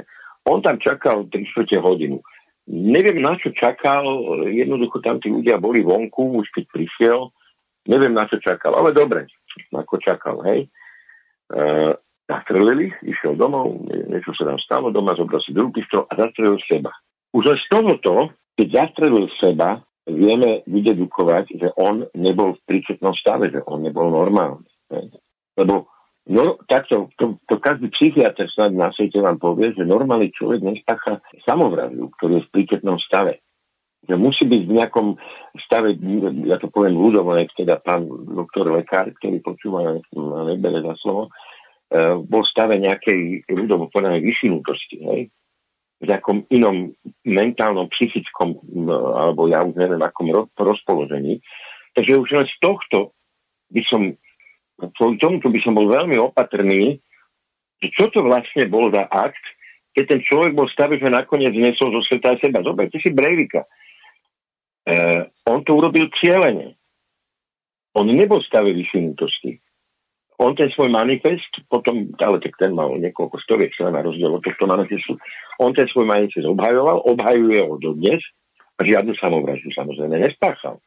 on 0.46 0.58
tam 0.62 0.78
čakal 0.78 1.26
3 1.30 1.46
hodinu. 1.78 2.18
Neviem, 2.66 3.18
na 3.18 3.34
čo 3.38 3.50
čakal, 3.50 4.06
jednoducho 4.46 5.02
tam 5.02 5.18
tí 5.18 5.30
ľudia 5.30 5.58
boli 5.58 5.82
vonku, 5.82 6.38
už 6.38 6.46
keď 6.54 6.64
prišiel, 6.70 7.20
neviem, 7.90 8.14
na 8.14 8.30
čo 8.30 8.38
čakal, 8.38 8.78
ale 8.78 8.94
dobre, 8.94 9.26
ako 9.74 9.98
čakal, 9.98 10.38
hej. 10.46 10.70
Uh, 11.52 11.92
zastrelili, 12.30 12.94
išiel 13.02 13.34
domov, 13.34 13.82
niečo 13.90 14.32
sa 14.38 14.54
tam 14.54 14.58
stalo 14.62 14.94
doma, 14.94 15.18
zobral 15.18 15.42
si 15.42 15.50
druhý 15.50 15.74
pištol 15.74 16.06
a 16.06 16.12
zastrelil 16.16 16.56
seba. 16.70 16.94
Už 17.34 17.44
len 17.50 17.58
z 17.58 17.66
tohoto, 17.68 18.14
keď 18.56 18.68
zastrelil 18.72 19.26
seba, 19.42 19.82
vieme 20.08 20.62
vydedukovať, 20.66 21.44
že 21.58 21.68
on 21.78 22.06
nebol 22.16 22.56
v 22.56 22.64
príčetnom 22.66 23.14
stave, 23.18 23.52
že 23.52 23.60
on 23.66 23.84
nebol 23.84 24.08
normálny. 24.10 24.66
Hej. 24.90 25.18
Lebo 25.58 25.91
No, 26.22 26.54
takto, 26.70 27.10
to, 27.18 27.42
to 27.50 27.58
každý 27.58 27.90
psychiatr 27.98 28.46
snad 28.54 28.70
na 28.70 28.94
svete 28.94 29.18
vám 29.18 29.42
povie, 29.42 29.74
že 29.74 29.82
normálny 29.82 30.30
človek 30.30 30.62
nespácha 30.62 31.18
samovraždu, 31.42 32.14
ktorý 32.14 32.38
je 32.38 32.44
v 32.46 32.52
príčetnom 32.54 32.94
stave. 33.02 33.42
Že 34.06 34.14
musí 34.22 34.46
byť 34.46 34.62
v 34.62 34.76
nejakom 34.78 35.08
stave, 35.66 35.98
ja 36.46 36.62
to 36.62 36.70
poviem 36.70 36.94
ľudovo, 36.94 37.34
nech 37.34 37.50
teda 37.58 37.82
pán 37.82 38.06
doktor 38.06 38.70
lekár, 38.70 39.10
ktorý 39.18 39.42
počúva 39.42 39.78
a 39.82 40.40
nebere 40.46 40.78
za 40.86 40.94
slovo, 41.02 41.26
uh, 41.26 42.22
bol 42.22 42.46
v 42.46 42.52
stave 42.54 42.78
nejakej 42.78 43.50
ľudovo 43.50 43.90
povedanej 43.90 44.22
vyšinutosti, 44.22 44.98
hej? 45.02 45.22
v 46.02 46.10
nejakom 46.10 46.50
inom 46.50 46.90
mentálnom, 47.22 47.86
psychickom, 47.94 48.58
alebo 48.90 49.46
ja 49.46 49.62
už 49.62 49.78
neviem, 49.78 50.02
akom 50.02 50.34
rozpoložení. 50.58 51.38
Takže 51.94 52.18
už 52.18 52.28
len 52.34 52.46
z 52.50 52.56
tohto 52.58 53.14
by 53.70 53.82
som 53.86 54.18
kvôli 54.98 55.16
tomuto 55.22 55.46
by 55.52 55.60
som 55.62 55.76
bol 55.76 55.86
veľmi 55.86 56.18
opatrný, 56.18 56.98
že 57.82 57.88
čo 57.94 58.10
to 58.10 58.22
vlastne 58.22 58.66
bol 58.70 58.90
za 58.90 59.06
akt, 59.06 59.42
keď 59.92 60.04
ten 60.08 60.20
človek 60.24 60.52
bol 60.56 60.66
v 60.66 60.74
stave, 60.74 60.94
že 60.96 61.12
nakoniec 61.12 61.52
nesol 61.52 61.92
zo 61.92 62.00
sveta 62.08 62.38
seba. 62.40 62.64
Zoberte 62.64 62.96
si 63.02 63.12
Breivika. 63.12 63.68
E, 64.88 64.94
on 65.44 65.60
to 65.66 65.76
urobil 65.76 66.08
cieľene. 66.16 66.78
On 67.92 68.08
nebol 68.08 68.40
v 68.40 68.48
stave 68.48 68.72
vyšinutosti. 68.72 69.60
On 70.40 70.56
ten 70.56 70.72
svoj 70.72 70.88
manifest, 70.88 71.60
potom, 71.68 72.08
ale 72.18 72.40
tak 72.40 72.56
ten 72.56 72.72
mal 72.72 72.88
niekoľko 72.96 73.36
stoviek 73.44 73.70
sa 73.76 73.92
na 73.92 74.00
rozdiel 74.00 74.32
od 74.32 74.42
tohto 74.42 74.64
manifestu, 74.64 75.20
on 75.60 75.76
ten 75.76 75.86
svoj 75.92 76.08
manifest 76.08 76.48
obhajoval, 76.48 77.04
obhajuje 77.04 77.60
ho 77.62 77.76
dodnes 77.78 78.18
a 78.74 78.80
žiadnu 78.82 79.12
samovraždu 79.20 79.70
samozrejme 79.76 80.18
nespáchal. 80.18 80.80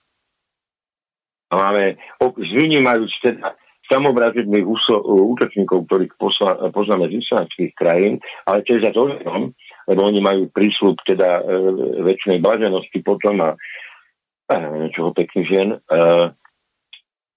A 1.53 1.61
máme, 1.61 1.95
zvýnimajúc 2.19 3.13
teda 3.21 3.53
samovražedných 3.91 4.65
útočníkov, 5.05 5.85
ktorých 5.85 6.13
poznáme 6.73 7.09
z 7.11 7.21
islamských 7.21 7.71
krajín, 7.77 8.17
ale 8.49 8.65
tiež 8.65 8.85
za 8.85 8.91
to 8.91 9.13
lebo 9.85 10.01
oni 10.01 10.21
majú 10.21 10.49
prísľub 10.49 10.97
teda 11.05 11.41
e, 11.41 11.43
väčšinej 12.09 12.39
blaženosti 12.41 12.99
potom 13.05 13.37
a 13.45 13.53
niečoho 14.81 15.13
pekných 15.13 15.47
žien. 15.49 15.69
E, 15.73 15.79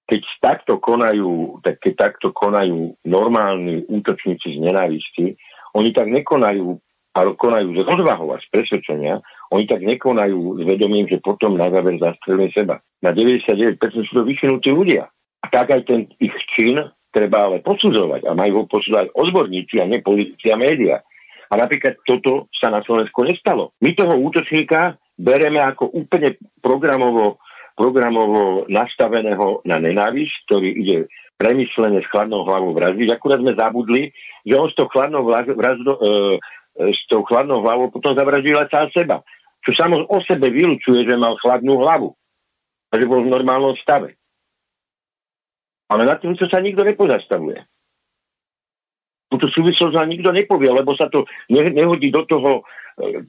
keď 0.08 0.20
takto 0.40 0.80
konajú, 0.80 1.60
tak 1.60 1.84
keď 1.84 2.08
takto 2.08 2.32
konajú 2.32 2.96
normálni 3.04 3.84
útočníci 3.84 4.56
z 4.56 4.58
nenávisti, 4.64 5.36
oni 5.76 5.92
tak 5.92 6.08
nekonajú, 6.08 6.80
ale 7.12 7.28
konajú 7.36 7.76
z 7.76 7.80
rozvahov 7.84 8.32
a 8.32 8.40
z 8.40 8.48
presvedčenia, 8.48 9.20
oni 9.52 9.68
tak 9.68 9.84
nekonajú 9.84 10.56
s 10.56 10.62
vedomím, 10.64 11.04
že 11.04 11.20
potom 11.20 11.60
na 11.60 11.68
záver 11.68 12.00
zastrelili 12.00 12.48
seba. 12.56 12.80
Na 13.04 13.12
99% 13.12 13.76
sú 14.08 14.12
to 14.16 14.24
vyšinutí 14.24 14.72
ľudia 14.72 15.12
tak 15.46 15.70
aj 15.70 15.82
ten 15.86 16.00
ich 16.18 16.34
čin 16.56 16.76
treba 17.14 17.48
ale 17.48 17.64
posudzovať 17.64 18.28
a 18.28 18.36
majú 18.36 18.62
ho 18.62 18.64
posudzovať 18.68 19.14
odborníci 19.16 19.80
a 19.80 19.88
nie 19.88 20.04
policia 20.04 20.54
a 20.54 20.60
média. 20.60 20.96
A 21.48 21.54
napríklad 21.56 21.96
toto 22.04 22.52
sa 22.52 22.68
na 22.68 22.84
Slovensku 22.84 23.24
nestalo. 23.24 23.72
My 23.80 23.96
toho 23.96 24.12
útočníka 24.20 25.00
bereme 25.16 25.58
ako 25.64 25.88
úplne 25.96 26.36
programovo, 26.60 27.40
programovo 27.72 28.68
nastaveného 28.68 29.64
na 29.64 29.80
nenávisť, 29.80 30.34
ktorý 30.44 30.68
ide 30.76 30.96
premyslene 31.40 32.04
s 32.04 32.10
chladnou 32.10 32.44
hlavou 32.44 32.76
vraždiť. 32.76 33.08
Akurát 33.14 33.40
sme 33.40 33.56
zabudli, 33.56 34.12
že 34.44 34.54
on 34.58 34.68
s 34.68 34.76
tou 34.76 34.90
chladnou, 34.90 35.24
vraždo, 35.24 35.92
e, 35.96 36.00
e, 36.04 36.92
s 36.92 37.00
tou 37.08 37.22
chladnou 37.24 37.62
hlavou 37.64 37.88
potom 37.94 38.12
zavraždil 38.12 38.58
aj 38.58 38.68
sám 38.68 38.88
seba. 38.92 39.16
Čo 39.62 39.70
samo 39.78 40.02
o 40.04 40.18
sebe 40.26 40.50
vylučuje, 40.50 41.06
že 41.06 41.14
mal 41.14 41.38
chladnú 41.38 41.78
hlavu. 41.78 42.12
A 42.90 42.98
že 42.98 43.06
bol 43.06 43.22
v 43.22 43.32
normálnom 43.32 43.78
stave. 43.78 44.17
Ale 45.88 46.04
na 46.04 46.20
tým 46.20 46.36
sa 46.36 46.60
nikto 46.60 46.84
nepozastavuje. 46.84 47.64
Túto 49.28 49.46
súvislosť 49.52 49.92
nám 49.92 50.08
nikto 50.08 50.32
nepovie, 50.32 50.72
lebo 50.72 50.96
sa 50.96 51.08
to 51.12 51.28
nehodí 51.52 52.08
do 52.08 52.24
toho, 52.24 52.64
e, 52.96 53.24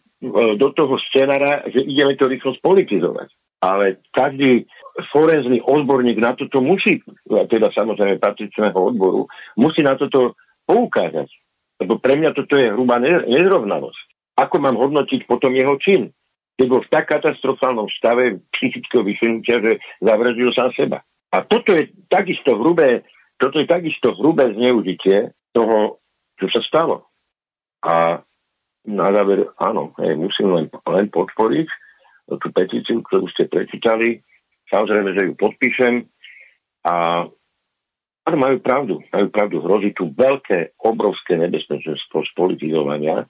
do 0.55 0.67
toho 0.71 0.95
scenára, 1.11 1.67
že 1.67 1.83
ideme 1.83 2.15
to 2.15 2.27
rýchlo 2.27 2.55
spolitizovať. 2.55 3.31
Ale 3.59 3.99
každý 4.15 4.63
forenzný 5.11 5.59
odborník 5.59 6.15
na 6.19 6.31
toto 6.31 6.63
musí, 6.63 7.03
teda 7.27 7.67
samozrejme 7.75 8.23
patričného 8.23 8.75
odboru, 8.75 9.27
musí 9.59 9.83
na 9.83 9.99
toto 9.99 10.39
poukázať. 10.63 11.27
Lebo 11.83 11.99
pre 11.99 12.15
mňa 12.19 12.31
toto 12.35 12.55
je 12.59 12.71
hrubá 12.71 12.99
nezrovnalosť. 13.03 13.99
Ako 14.39 14.55
mám 14.63 14.79
hodnotiť 14.79 15.27
potom 15.27 15.51
jeho 15.51 15.75
čin? 15.79 16.11
Keď 16.59 16.67
bol 16.67 16.83
v 16.83 16.91
tak 16.91 17.07
katastrofálnom 17.07 17.87
stave 17.95 18.43
psychického 18.55 19.03
vyšenutia, 19.03 19.63
že 19.63 19.71
zavraždil 20.03 20.51
sám 20.55 20.71
seba. 20.75 20.99
A 21.29 21.45
toto 21.45 21.77
je 21.77 21.93
takisto 22.09 22.57
hrubé, 22.57 23.05
toto 23.37 23.61
je 23.61 23.67
takisto 23.69 24.17
hrubé 24.17 24.49
zneužitie 24.53 25.31
toho, 25.53 26.01
čo 26.41 26.47
sa 26.49 26.61
stalo. 26.65 27.09
A 27.85 28.25
na 28.89 29.07
záver, 29.13 29.45
áno, 29.61 29.93
hej, 30.01 30.17
musím 30.17 30.55
len, 30.55 30.65
len 30.71 31.07
podporiť 31.13 31.67
tú 32.29 32.47
petíciu, 32.53 33.01
ktorú 33.05 33.25
ste 33.33 33.49
prečítali. 33.49 34.21
Samozrejme, 34.69 35.09
že 35.17 35.25
ju 35.29 35.33
podpíšem. 35.33 36.05
A 36.85 37.25
áno, 38.25 38.37
majú 38.37 38.57
pravdu. 38.61 39.01
Majú 39.09 39.27
pravdu. 39.33 39.57
Hrozí 39.65 39.93
tu 39.97 40.13
veľké, 40.13 40.77
obrovské 40.85 41.37
nebezpečenstvo 41.37 42.21
spolitizovania. 42.33 43.25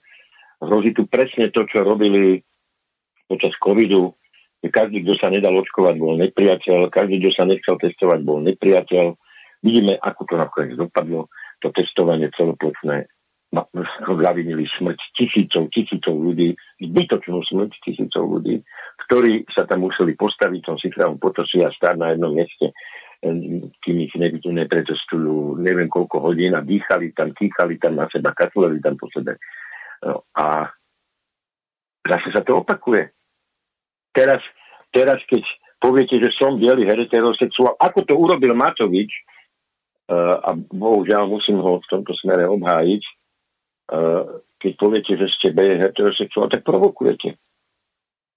Hrozí 0.60 0.92
tu 0.92 1.08
presne 1.08 1.48
to, 1.48 1.64
čo 1.64 1.80
robili 1.80 2.44
počas 3.24 3.56
covidu 3.56 4.12
každý, 4.68 5.00
kto 5.00 5.16
sa 5.16 5.32
nedal 5.32 5.56
očkovať, 5.56 5.94
bol 5.96 6.20
nepriateľ, 6.20 6.92
každý, 6.92 7.16
kto 7.24 7.30
sa 7.32 7.44
nechcel 7.48 7.80
testovať, 7.80 8.20
bol 8.20 8.44
nepriateľ. 8.44 9.16
Vidíme, 9.64 9.96
ako 9.96 10.20
to 10.28 10.34
nakoniec 10.36 10.76
dopadlo, 10.76 11.32
to 11.64 11.72
testovanie 11.72 12.28
celoplošné 12.36 13.08
zavinili 14.06 14.62
smrť 14.78 15.00
tisícov, 15.18 15.74
tisícov 15.74 16.14
ľudí, 16.14 16.54
zbytočnú 16.78 17.42
smrť 17.50 17.70
tisícov 17.82 18.38
ľudí, 18.38 18.62
ktorí 19.06 19.42
sa 19.50 19.66
tam 19.66 19.90
museli 19.90 20.14
postaviť 20.14 20.60
tom 20.62 20.78
sichravom 20.78 21.18
potosi 21.18 21.58
a 21.66 21.74
stáť 21.74 21.98
na 21.98 22.14
jednom 22.14 22.30
mieste, 22.30 22.70
kým 23.82 23.96
ich 24.00 24.14
nepretestujú 24.16 25.60
neviem 25.60 25.90
koľko 25.90 26.30
hodín 26.30 26.54
a 26.56 26.64
dýchali 26.64 27.12
tam, 27.12 27.34
kýchali 27.34 27.76
tam 27.76 27.98
na 27.98 28.06
seba, 28.08 28.32
katleli 28.32 28.78
tam 28.80 28.94
po 28.96 29.10
sebe. 29.12 29.36
No, 30.00 30.24
a 30.32 30.70
zase 32.06 32.28
sa 32.32 32.40
to 32.46 32.64
opakuje. 32.64 33.12
Teraz, 34.10 34.42
teraz 34.90 35.22
keď 35.30 35.42
poviete, 35.78 36.18
že 36.18 36.34
som 36.36 36.58
biely 36.58 36.84
heterosexuál, 36.84 37.78
ako 37.78 38.04
to 38.04 38.14
urobil 38.14 38.52
Matovič, 38.52 39.10
uh, 40.10 40.36
a 40.42 40.50
bohužiaľ 40.54 41.30
musím 41.30 41.62
ho 41.62 41.78
v 41.78 41.88
tomto 41.88 42.12
smere 42.18 42.44
obhájiť, 42.50 43.02
uh, 43.94 44.44
keď 44.60 44.72
poviete, 44.76 45.12
že 45.16 45.26
ste 45.38 45.56
biely 45.56 45.80
heterosexuál, 45.80 46.50
tak 46.50 46.66
provokujete. 46.66 47.38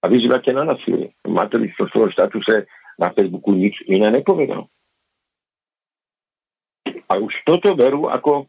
A 0.00 0.04
vyzývate 0.08 0.54
na 0.54 0.64
nasilie. 0.68 1.12
Matovič 1.26 1.74
v 1.76 1.90
svojom 1.90 2.12
statuse 2.12 2.70
na 3.00 3.10
Facebooku 3.12 3.52
nič 3.52 3.82
iné 3.90 4.08
nepovedal. 4.14 4.70
A 7.04 7.12
už 7.20 7.32
toto 7.44 7.76
berú 7.76 8.08
ako 8.08 8.48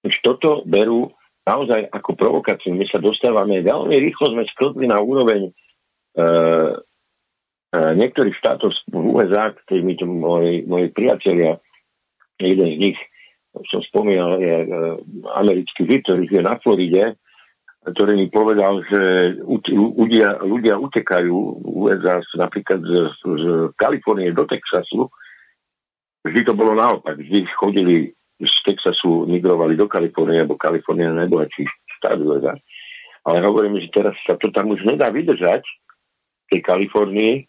už 0.00 0.14
toto 0.24 0.64
berú 0.64 1.12
naozaj 1.44 1.92
ako 1.92 2.16
provokáciu. 2.16 2.72
My 2.72 2.88
sa 2.88 2.96
dostávame, 2.96 3.60
veľmi 3.60 3.92
rýchlo 4.00 4.32
sme 4.32 4.48
sklzli 4.48 4.88
na 4.88 4.96
úroveň 4.96 5.52
E, 5.52 5.52
e, 5.52 5.69
niektorých 7.74 8.34
štátov 8.38 8.70
v 8.90 8.94
USA, 9.14 9.54
ktorí 9.54 9.80
mi 9.86 9.94
to 9.94 10.06
moji, 10.06 10.66
moji 10.66 10.90
priatelia, 10.90 11.62
jeden 12.40 12.68
z 12.74 12.78
nich, 12.78 12.98
som 13.70 13.82
spomínal, 13.82 14.38
je 14.38 14.56
e, 14.62 14.68
americký 15.34 15.82
žid, 15.86 16.06
ktorý 16.06 16.22
je 16.30 16.42
na 16.42 16.54
Floride, 16.62 17.18
ktorý 17.80 18.12
mi 18.14 18.28
povedal, 18.30 18.84
že 18.86 19.02
ľudia, 19.72 20.38
ľudia 20.44 20.76
utekajú 20.76 21.64
USA 21.64 22.20
napríklad 22.36 22.78
z, 22.84 22.92
z 23.24 23.44
Kalifornie 23.74 24.30
do 24.36 24.44
Texasu. 24.44 25.08
Vždy 26.20 26.40
to 26.44 26.52
bolo 26.52 26.76
naopak. 26.76 27.16
Vždy 27.16 27.48
chodili 27.56 28.12
z 28.36 28.56
Texasu 28.68 29.24
migrovali 29.24 29.80
do 29.80 29.88
Kalifornie, 29.88 30.44
lebo 30.44 30.60
Kalifornia 30.60 31.08
najbohatší 31.10 31.64
štát 31.98 32.20
USA. 32.20 32.54
Ale 33.24 33.44
hovorím, 33.44 33.80
že 33.80 33.92
teraz 33.92 34.12
sa 34.28 34.36
to 34.36 34.52
tam 34.52 34.72
už 34.72 34.84
nedá 34.84 35.08
vydržať 35.08 35.64
tej 36.50 36.60
Kalifornii, 36.66 37.46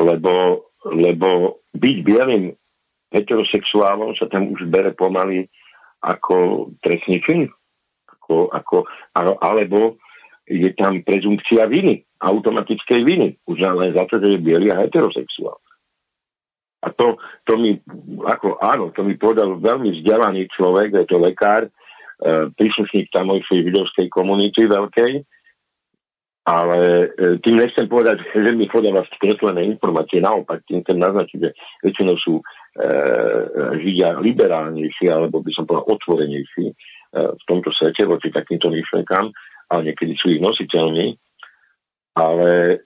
lebo, 0.00 0.66
lebo 0.90 1.60
byť 1.76 1.96
bielým 2.02 2.50
heterosexuálom 3.14 4.18
sa 4.18 4.26
tam 4.26 4.50
už 4.50 4.66
bere 4.66 4.90
pomaly 4.96 5.46
ako 6.02 6.68
trestný 6.82 7.22
čin. 7.22 7.46
Ako, 8.10 8.50
ako, 8.50 8.88
alebo 9.40 10.00
je 10.44 10.72
tam 10.76 11.00
prezumpcia 11.04 11.64
viny, 11.68 12.04
automatickej 12.20 13.00
viny. 13.04 13.28
Už 13.48 13.60
len 13.60 13.96
za 13.96 14.04
to, 14.08 14.20
že 14.20 14.36
je 14.36 14.44
bielý 14.44 14.72
a 14.72 14.80
heterosexuál. 14.80 15.60
A 16.84 16.92
to, 16.92 17.16
to 17.48 17.56
mi, 17.56 17.80
ako 18.28 18.60
áno, 18.60 18.92
to 18.92 19.00
mi 19.08 19.16
povedal 19.16 19.56
veľmi 19.56 20.04
vzdelaný 20.04 20.52
človek, 20.52 20.92
je 20.92 21.06
to 21.08 21.16
lekár, 21.16 21.64
e, 21.64 21.70
príslušník 22.52 23.08
tamojšej 23.08 23.72
židovskej 23.72 24.12
komunity 24.12 24.68
veľkej, 24.68 25.12
ale 26.44 27.08
e, 27.08 27.40
tým 27.40 27.56
nechcem 27.56 27.88
povedať, 27.88 28.20
že 28.44 28.50
mi 28.52 28.68
podáva 28.68 29.04
skreslené 29.16 29.64
informácie, 29.64 30.20
naopak, 30.20 30.60
tým 30.68 30.84
chcem 30.84 31.00
naznačiť, 31.00 31.38
že 31.40 31.50
väčšinou 31.80 32.16
sú 32.20 32.40
e, 32.40 32.42
židia 33.80 34.20
liberálnejší, 34.20 35.08
alebo 35.08 35.40
by 35.40 35.50
som 35.56 35.64
povedal 35.64 35.88
otvorenejší 35.88 36.66
e, 36.68 36.74
v 37.16 37.42
tomto 37.48 37.72
svete 37.72 38.04
voči 38.04 38.28
takýmto 38.28 38.68
myšlenkám, 38.68 39.32
ale 39.72 39.80
niekedy 39.88 40.12
sú 40.20 40.36
ich 40.36 40.44
nositeľní, 40.44 41.16
ale 42.20 42.84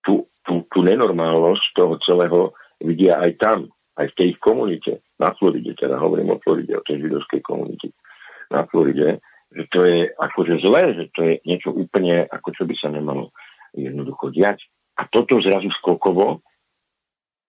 tú, 0.00 0.26
tú, 0.42 0.64
tú 0.72 0.78
nenormálnosť 0.80 1.64
toho 1.76 1.94
celého 2.02 2.40
vidia 2.80 3.20
aj 3.20 3.32
tam, 3.38 3.58
aj 4.00 4.08
v 4.16 4.18
tej 4.18 4.30
komunite, 4.40 5.04
na 5.20 5.30
Floride, 5.38 5.76
teda 5.78 6.00
hovorím 6.00 6.34
o 6.34 6.40
Floride, 6.42 6.74
o 6.74 6.82
tej 6.82 7.06
židovskej 7.06 7.44
komunite 7.46 7.94
na 8.50 8.66
Floride, 8.66 9.22
že 9.52 9.64
to 9.68 9.78
je 9.84 9.98
akože 10.16 10.54
zlé, 10.64 10.82
že 10.96 11.04
to 11.12 11.20
je 11.22 11.34
niečo 11.44 11.70
úplne, 11.72 12.24
ako 12.28 12.48
čo 12.56 12.62
by 12.64 12.74
sa 12.76 12.88
nemalo 12.88 13.30
jednoducho 13.76 14.32
diať. 14.32 14.64
A 14.96 15.08
toto 15.08 15.40
zrazu 15.40 15.68
skokovo 15.80 16.44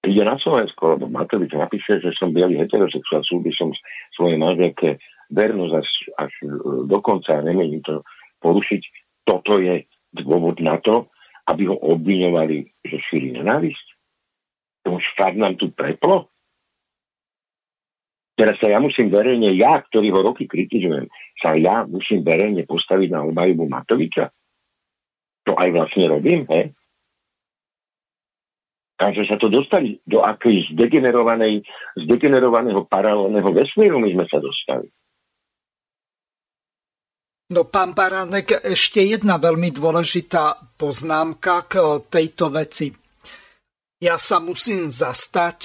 ide 0.04 0.24
na 0.24 0.36
Slovensko, 0.40 1.00
lebo 1.00 1.12
Matovič 1.12 1.56
napíše, 1.56 2.00
že 2.04 2.16
som 2.16 2.36
bielý 2.36 2.60
heterosexuál, 2.60 3.24
by 3.24 3.52
som 3.56 3.72
svojej 4.16 4.38
manželke 4.40 5.00
vernosť 5.32 5.74
až, 5.80 5.90
až 6.28 6.32
e, 6.44 6.48
do 6.88 7.00
konca 7.00 7.40
a 7.40 7.46
nemením 7.46 7.84
to 7.84 8.04
porušiť. 8.44 8.82
Toto 9.24 9.60
je 9.60 9.88
dôvod 10.12 10.60
na 10.60 10.80
to, 10.84 11.08
aby 11.48 11.68
ho 11.68 11.76
obviňovali, 11.76 12.84
že 12.84 12.98
šíri 13.08 13.36
nenávisť 13.40 13.94
už 14.88 15.04
fakt 15.16 15.40
nám 15.40 15.56
tu 15.56 15.72
preplo? 15.72 16.28
Teraz 18.34 18.58
sa 18.58 18.66
ja 18.66 18.82
musím 18.82 19.14
verejne, 19.14 19.54
ja, 19.54 19.78
ktorý 19.78 20.10
ho 20.10 20.34
roky 20.34 20.50
kritizujem, 20.50 21.06
sa 21.38 21.54
ja 21.54 21.86
musím 21.86 22.26
verejne 22.26 22.66
postaviť 22.66 23.10
na 23.14 23.22
obhajobu 23.30 23.70
Matoviča. 23.70 24.34
To 25.46 25.54
aj 25.54 25.70
vlastne 25.70 26.10
robím, 26.10 26.50
he? 26.50 26.74
Takže 28.98 29.28
sa 29.28 29.38
to 29.38 29.52
dostali 29.52 30.00
do 30.06 30.24
akej 30.24 30.74
zdegenerovanej, 30.74 31.66
zdegenerovaného 31.98 32.88
paralelného 32.88 33.50
vesmíru 33.52 34.00
my 34.00 34.10
sme 34.16 34.26
sa 34.30 34.40
dostali. 34.40 34.88
No, 37.54 37.70
pán 37.70 37.94
Baránek, 37.94 38.66
ešte 38.66 39.04
jedna 39.04 39.38
veľmi 39.38 39.70
dôležitá 39.76 40.74
poznámka 40.74 41.70
k 41.70 42.02
tejto 42.10 42.50
veci. 42.50 42.90
Ja 44.02 44.18
sa 44.18 44.42
musím 44.42 44.90
zastať 44.90 45.60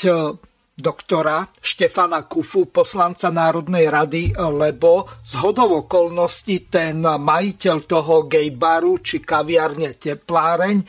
doktora 0.78 1.42
Štefana 1.58 2.22
Kufu, 2.30 2.70
poslanca 2.70 3.34
Národnej 3.34 3.90
rady, 3.90 4.38
lebo 4.38 5.10
z 5.26 5.42
hodov 5.42 5.90
okolností 5.90 6.70
ten 6.70 7.02
majiteľ 7.02 7.76
toho 7.82 8.30
gejbaru 8.30 9.02
či 9.02 9.18
kaviarne 9.18 9.98
Tepláreň, 9.98 10.78
e, 10.78 10.86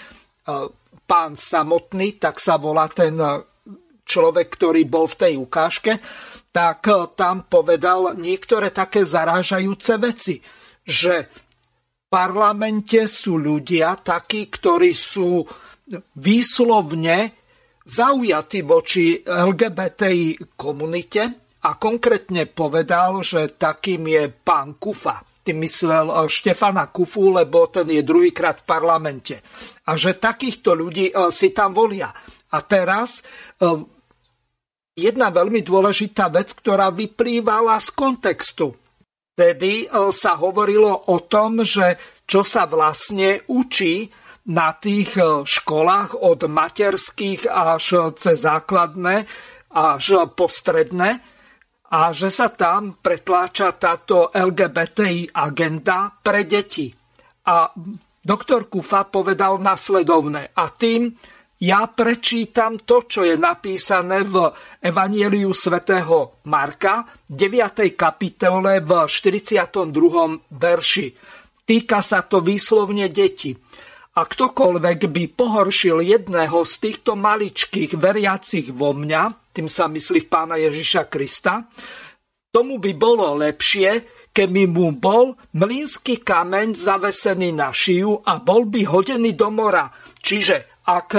pán 1.10 1.34
samotný, 1.34 2.22
tak 2.22 2.38
sa 2.38 2.62
volá 2.62 2.86
ten 2.94 3.18
e, 3.18 3.42
človek, 4.06 4.48
ktorý 4.54 4.86
bol 4.86 5.10
v 5.10 5.20
tej 5.26 5.34
ukážke, 5.42 5.98
tak 6.50 6.90
tam 7.14 7.46
povedal 7.46 8.18
niektoré 8.18 8.74
také 8.74 9.06
zarážajúce 9.06 10.02
veci, 10.02 10.42
že 10.82 11.30
v 11.30 12.04
parlamente 12.10 13.06
sú 13.06 13.38
ľudia 13.38 13.94
takí, 14.02 14.50
ktorí 14.50 14.90
sú 14.98 15.46
výslovne 16.18 17.39
zaujatý 17.90 18.62
voči 18.62 19.26
LGBTI 19.26 20.54
komunite 20.54 21.50
a 21.66 21.76
konkrétne 21.76 22.46
povedal, 22.46 23.26
že 23.26 23.58
takým 23.58 24.06
je 24.08 24.30
pán 24.30 24.78
Kufa. 24.78 25.20
Tým 25.44 25.66
myslel 25.66 26.08
eh, 26.08 26.30
Štefana 26.30 26.94
Kufu, 26.94 27.34
lebo 27.34 27.68
ten 27.68 27.90
je 27.90 28.06
druhýkrát 28.06 28.62
v 28.62 28.68
parlamente. 28.70 29.36
A 29.90 29.98
že 29.98 30.16
takýchto 30.16 30.78
ľudí 30.78 31.10
eh, 31.10 31.34
si 31.34 31.50
tam 31.52 31.74
volia. 31.74 32.14
A 32.54 32.58
teraz 32.64 33.26
eh, 33.26 33.76
jedna 34.94 35.28
veľmi 35.34 35.66
dôležitá 35.66 36.30
vec, 36.30 36.54
ktorá 36.54 36.94
vyplývala 36.94 37.82
z 37.82 37.90
kontextu. 37.98 38.78
Tedy 39.40 39.88
sa 40.12 40.36
hovorilo 40.36 41.08
o 41.16 41.24
tom, 41.24 41.64
že 41.64 41.96
čo 42.28 42.44
sa 42.44 42.68
vlastne 42.68 43.40
učí 43.48 44.12
na 44.50 44.74
tých 44.74 45.16
e, 45.16 45.45
školách 45.45 46.18
od 46.26 46.50
materských 46.50 47.45
až 47.45 48.14
cez 48.18 48.41
základné 48.41 49.26
až 49.70 50.26
postredné 50.34 51.22
a 51.89 52.10
že 52.14 52.30
sa 52.30 52.50
tam 52.54 52.97
pretláča 53.02 53.74
táto 53.78 54.30
LGBTI 54.34 55.34
agenda 55.34 56.10
pre 56.22 56.45
deti. 56.45 56.89
A 57.50 57.70
doktor 58.22 58.70
Kufa 58.70 59.10
povedal 59.10 59.58
nasledovné 59.62 60.54
a 60.54 60.70
tým 60.70 61.14
ja 61.60 61.91
prečítam 61.91 62.80
to, 62.88 63.04
čo 63.04 63.28
je 63.28 63.36
napísané 63.36 64.24
v 64.24 64.47
Evanieliu 64.80 65.52
svätého 65.52 66.39
Marka, 66.47 67.04
9. 67.28 68.00
kapitole 68.00 68.80
v 68.80 68.91
42. 69.04 69.91
verši. 70.56 71.08
Týka 71.68 72.00
sa 72.00 72.24
to 72.24 72.39
výslovne 72.39 73.12
detí. 73.12 73.52
A 74.20 74.28
ktokoľvek 74.28 75.07
by 75.15 75.24
pohoršil 75.32 76.03
jedného 76.03 76.67
z 76.67 76.74
týchto 76.84 77.15
maličkých 77.15 77.95
veriacich 77.95 78.67
vo 78.67 78.91
mňa, 78.91 79.55
tým 79.55 79.71
sa 79.71 79.87
myslí 79.87 80.28
v 80.28 80.32
pána 80.32 80.59
Ježiša 80.59 81.08
Krista, 81.08 81.71
tomu 82.51 82.83
by 82.83 82.91
bolo 83.00 83.32
lepšie, 83.39 84.28
keby 84.36 84.67
mu 84.67 84.91
bol 84.91 85.39
mlínsky 85.55 86.20
kameň 86.20 86.75
zavesený 86.75 87.55
na 87.55 87.71
šiju 87.71 88.28
a 88.28 88.43
bol 88.43 88.67
by 88.67 88.91
hodený 88.91 89.39
do 89.39 89.47
mora. 89.55 89.87
Čiže 90.20 90.83
ak 90.83 91.09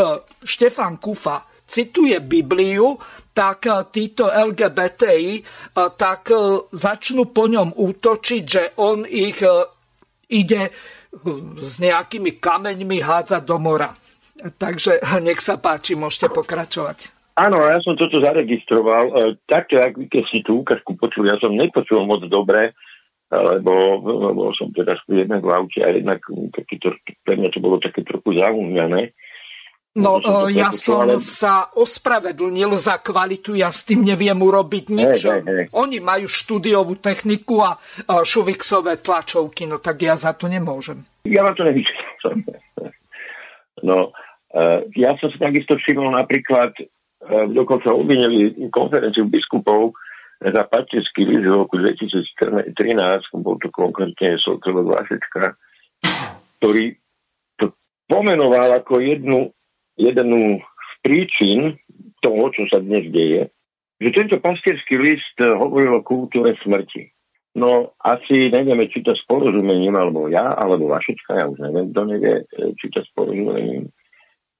Štefan 0.44 1.00
Kufa 1.00 1.48
cituje 1.64 2.20
Bibliu, 2.20 3.00
tak 3.32 3.64
títo 3.96 4.28
LGBTI 4.28 5.40
tak 5.96 6.36
začnú 6.68 7.32
po 7.32 7.48
ňom 7.48 7.80
útočiť, 7.80 8.42
že 8.44 8.76
on 8.76 9.08
ich 9.08 9.40
ide 10.28 10.62
s 11.58 11.82
nejakými 11.82 12.38
kameňmi 12.38 13.02
hádzať 13.02 13.42
do 13.42 13.58
mora. 13.58 13.90
Takže 14.40 15.02
nech 15.26 15.42
sa 15.42 15.58
páči, 15.58 15.98
môžete 15.98 16.30
pokračovať. 16.32 17.12
Áno, 17.40 17.62
ja 17.64 17.78
som 17.80 17.96
toto 17.96 18.20
zaregistroval. 18.20 19.04
E, 19.08 19.12
takto, 19.48 19.80
ak 19.80 19.96
keď 19.96 20.24
si 20.28 20.44
tú 20.44 20.60
ukážku 20.60 20.92
počul, 20.98 21.30
ja 21.30 21.40
som 21.40 21.56
nepočul 21.56 22.04
moc 22.04 22.20
dobre, 22.28 22.76
lebo, 23.30 24.02
lebo 24.02 24.50
som 24.58 24.74
teda 24.74 24.98
jednak 25.06 25.40
v 25.46 25.54
aute 25.54 25.80
a 25.86 25.94
jednak 25.94 26.18
taký, 26.50 26.82
pre 27.22 27.38
mňa 27.38 27.48
to 27.54 27.62
bolo 27.62 27.78
také 27.78 28.02
trochu 28.02 28.34
zaumňané. 28.34 29.14
No, 29.98 30.22
e, 30.22 30.54
ja 30.54 30.70
som 30.70 31.02
ale... 31.02 31.18
sa 31.18 31.66
ospravedlnil 31.74 32.78
za 32.78 33.02
kvalitu, 33.02 33.58
ja 33.58 33.74
s 33.74 33.82
tým 33.82 34.06
neviem 34.06 34.38
urobiť 34.38 34.84
nič. 34.86 35.18
Hey, 35.26 35.42
hey, 35.42 35.42
hey. 35.42 35.64
Oni 35.74 35.98
majú 35.98 36.30
štúdiovú 36.30 37.02
techniku 37.02 37.66
a 37.66 37.74
šuviksové 38.06 39.02
tlačovky, 39.02 39.66
no 39.66 39.82
tak 39.82 39.98
ja 40.06 40.14
za 40.14 40.30
to 40.38 40.46
nemôžem. 40.46 41.02
Ja 41.26 41.42
vám 41.42 41.54
to 41.58 41.66
nevyčítam. 41.66 42.46
No, 43.80 44.12
e, 44.52 44.92
ja 45.00 45.16
som 45.16 45.32
si 45.32 45.40
takisto 45.40 45.72
všimol 45.72 46.12
napríklad, 46.12 46.76
e, 46.76 46.84
dokonca 47.48 47.96
obvinili 47.96 48.68
konferenciu 48.68 49.24
biskupov 49.24 49.96
za 50.36 50.62
patrický 50.68 51.24
list 51.24 51.48
v 51.48 51.56
roku 51.64 51.80
2013, 51.80 52.36
bol 53.40 53.56
to 53.56 53.72
konkrétne 53.72 54.36
Sokrelo 54.36 54.84
Vlašečka, 54.84 55.56
ktorý 56.60 56.92
to 57.56 57.72
pomenoval 58.04 58.68
ako 58.76 59.00
jednu 59.00 59.48
jednu 59.98 60.60
z 60.60 60.92
príčin 61.02 61.58
toho, 62.20 62.52
čo 62.52 62.68
sa 62.68 62.78
dnes 62.78 63.08
deje, 63.08 63.48
že 64.00 64.10
tento 64.16 64.36
pastierský 64.40 64.96
list 64.96 65.36
hovoril 65.40 66.00
o 66.00 66.06
kultúre 66.06 66.56
smrti. 66.64 67.12
No 67.50 67.98
asi 67.98 68.46
nevieme 68.46 68.86
čítať 68.86 69.16
s 69.18 69.26
porozumením, 69.26 69.98
alebo 69.98 70.30
ja, 70.30 70.54
alebo 70.54 70.86
Vašečka, 70.86 71.34
ja 71.34 71.44
už 71.50 71.58
neviem, 71.66 71.90
kto 71.90 72.00
nevie 72.06 72.34
e, 72.46 72.72
čítať 72.78 73.02
s 73.02 73.10
porozumením. 73.10 73.90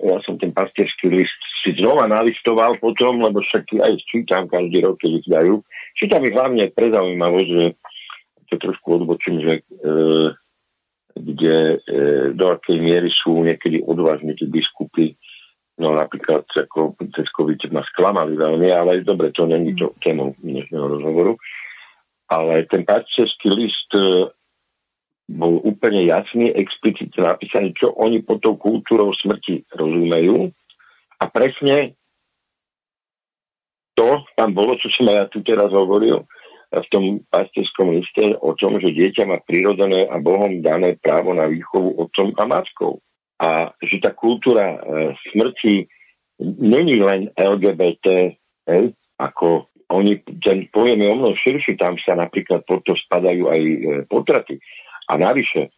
ja 0.03 0.19
som 0.27 0.35
ten 0.43 0.51
pastierský 0.51 1.07
list 1.07 1.41
si 1.63 1.71
znova 1.79 2.11
nalistoval 2.11 2.83
potom, 2.83 3.23
lebo 3.23 3.39
však 3.47 3.79
aj 3.79 3.95
čítam 4.11 4.51
každý 4.51 4.83
rok, 4.83 4.99
keď 4.99 5.11
ich 5.23 5.29
dajú. 5.31 5.55
Čítam 5.95 6.27
ich 6.27 6.35
hlavne 6.35 6.67
pre 6.75 6.91
zaujímavosť, 6.91 7.49
že 7.55 7.65
to 8.51 8.55
trošku 8.59 8.99
odbočím, 8.99 9.39
že 9.47 9.55
e, 9.55 9.63
kde 11.15 11.81
e, 11.81 11.97
do 12.37 12.47
akej 12.55 12.79
miery 12.79 13.11
sú 13.11 13.43
niekedy 13.43 13.83
odvážni 13.83 14.37
tí 14.39 14.47
biskupy, 14.47 15.15
no 15.81 15.97
napríklad 15.97 16.45
ako 16.47 16.97
cez 17.17 17.27
COVID 17.33 17.73
ma 17.73 17.83
sklamali 17.95 18.37
veľmi, 18.37 18.69
ale 18.71 19.07
dobre, 19.07 19.33
to 19.33 19.49
není 19.49 19.73
to 19.75 19.97
témou 20.05 20.37
dnešného 20.41 20.87
rozhovoru. 20.99 21.35
Ale 22.31 22.69
ten 22.71 22.87
pastierský 22.87 23.49
list 23.51 23.91
e, 23.97 24.31
bol 25.31 25.63
úplne 25.63 26.07
jasný, 26.11 26.51
explicitne 26.55 27.23
napísaný, 27.23 27.71
čo 27.79 27.95
oni 27.95 28.23
pod 28.27 28.43
tou 28.43 28.59
kultúrou 28.59 29.15
smrti 29.15 29.63
rozumejú. 29.71 30.51
A 31.21 31.25
presne 31.31 31.95
to 33.95 34.25
tam 34.35 34.57
bolo, 34.57 34.75
čo 34.81 34.89
som 34.97 35.13
ja 35.13 35.29
tu 35.29 35.45
teraz 35.45 35.71
hovoril 35.71 36.25
v 36.71 36.87
tom 36.95 37.05
pastierskom 37.27 37.91
liste 37.99 38.39
o 38.39 38.55
tom, 38.55 38.79
že 38.79 38.95
dieťa 38.95 39.27
má 39.27 39.43
prirodzené 39.43 40.07
a 40.07 40.23
Bohom 40.23 40.63
dané 40.63 40.95
právo 41.03 41.35
na 41.35 41.51
výchovu 41.51 41.99
otcom 41.99 42.31
a 42.39 42.45
matkou. 42.47 43.03
A 43.43 43.75
že 43.83 43.99
tá 43.99 44.15
kultúra 44.15 44.63
e, 44.63 44.79
smrti 45.35 45.91
není 46.63 47.03
len 47.03 47.35
LGBT, 47.35 48.07
hej, 48.71 48.95
ako 49.19 49.67
oni, 49.91 50.23
ten 50.47 50.71
pojem 50.71 51.03
je 51.03 51.09
o 51.11 51.19
mnoho 51.19 51.35
širší, 51.35 51.75
tam 51.75 51.99
sa 52.07 52.15
napríklad 52.15 52.63
pod 52.63 52.87
to 52.87 52.95
spadajú 52.95 53.51
aj 53.51 53.61
e, 53.61 53.79
potraty. 54.07 54.63
A 55.11 55.19
navyše, 55.19 55.75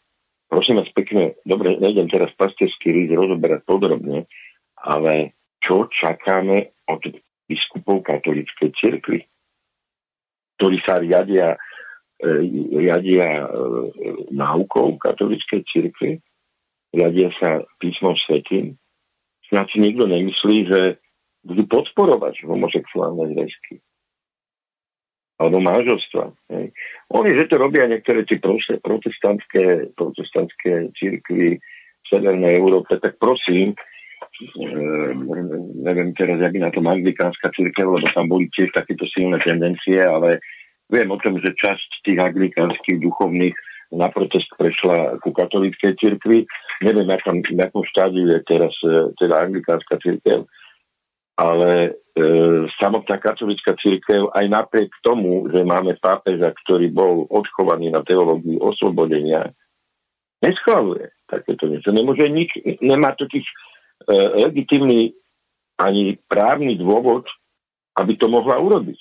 prosím 0.53 0.85
vás 0.85 0.93
pekne, 0.93 1.41
dobre, 1.49 1.81
nejdem 1.81 2.13
teraz 2.13 2.29
pastierský 2.37 2.93
rýs 2.93 3.09
rozoberať 3.17 3.65
podrobne, 3.65 4.29
ale 4.77 5.41
čo 5.65 5.89
čakáme 5.89 6.77
od 6.93 7.01
biskupov 7.49 8.05
katolíckej 8.05 8.77
cirkvi, 8.77 9.25
ktorí 10.63 10.79
sa 10.87 11.03
riadia, 11.03 11.59
e, 12.23 12.31
riadia 12.79 13.27
e, 13.27 13.47
náukou 14.31 14.95
katolíckej 15.03 15.67
cirkvi, 15.67 16.23
riadia 16.95 17.35
sa 17.43 17.67
písmom 17.83 18.15
svetým. 18.23 18.79
Snáď 19.51 19.67
si 19.75 19.79
nikto 19.83 20.07
nemyslí, 20.07 20.57
že 20.71 20.81
budú 21.43 21.67
podporovať 21.67 22.47
homosexuálne 22.47 23.35
zväzky 23.35 23.83
alebo 25.43 25.59
manželstva. 25.59 26.25
Hej. 26.55 26.71
Oni, 27.19 27.31
že 27.35 27.51
to 27.51 27.59
robia 27.59 27.91
niektoré 27.91 28.23
tie 28.23 28.39
protestantské, 28.79 29.91
protestantské 29.99 30.95
církvy 30.95 31.59
v 31.59 32.07
Severnej 32.07 32.63
Európe, 32.63 32.95
tak 33.03 33.19
prosím, 33.19 33.75
neviem 35.83 36.11
teraz, 36.17 36.41
jak 36.41 36.55
na 36.57 36.73
tom 36.73 36.89
anglikánska 36.89 37.53
církev, 37.53 37.85
lebo 37.85 38.07
tam 38.17 38.27
boli 38.33 38.49
tiež 38.51 38.73
takéto 38.73 39.05
silné 39.13 39.39
tendencie, 39.45 40.01
ale 40.01 40.41
viem 40.89 41.09
o 41.13 41.21
tom, 41.21 41.37
že 41.39 41.53
časť 41.53 41.91
tých 42.05 42.19
anglikánskych 42.19 42.99
duchovných 43.01 43.55
na 43.93 44.09
protest 44.09 44.49
prešla 44.57 45.21
ku 45.21 45.37
katolíckej 45.37 46.01
cirkvi. 46.01 46.49
Neviem, 46.81 47.07
v 47.07 47.13
akom, 47.13 47.39
akom 47.45 47.85
štádiu 47.85 48.25
je 48.33 48.41
teraz 48.49 48.73
e, 48.81 49.13
teda 49.21 49.45
anglikánska 49.45 50.01
církev, 50.01 50.49
ale 51.37 51.71
e, 52.17 52.25
samotná 52.81 53.21
katolická 53.21 53.77
církev 53.77 54.33
aj 54.33 54.49
napriek 54.49 54.89
tomu, 55.05 55.45
že 55.53 55.61
máme 55.61 56.01
pápeža, 56.01 56.57
ktorý 56.65 56.89
bol 56.89 57.29
odchovaný 57.29 57.93
na 57.93 58.01
teológii 58.01 58.57
oslobodenia, 58.65 59.53
neschvaluje 60.41 61.13
takéto 61.29 61.69
niečo. 61.69 61.93
Nemôže 61.93 62.29
nič, 62.33 62.49
nemá 62.81 63.13
totiž 63.13 63.45
legitimný 64.47 65.15
ani 65.81 66.19
právny 66.31 66.79
dôvod, 66.79 67.27
aby 67.99 68.17
to 68.17 68.31
mohla 68.31 68.57
urobiť. 68.61 69.01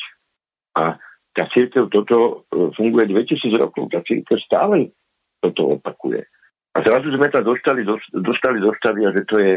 A 0.76 0.98
tá 1.32 1.44
církev 1.52 1.88
toto 1.88 2.48
e, 2.52 2.72
funguje 2.76 3.08
2000 3.08 3.56
rokov, 3.56 3.88
tá 3.92 4.04
církev 4.04 4.36
stále 4.44 4.92
toto 5.40 5.80
opakuje. 5.80 6.28
A 6.76 6.78
zrazu 6.84 7.12
sme 7.12 7.28
sa 7.32 7.44
dostali, 7.44 7.84
dostali 8.12 8.58
do 8.64 8.72
stadia, 8.76 9.12
že 9.16 9.24
to 9.28 9.36
je 9.40 9.54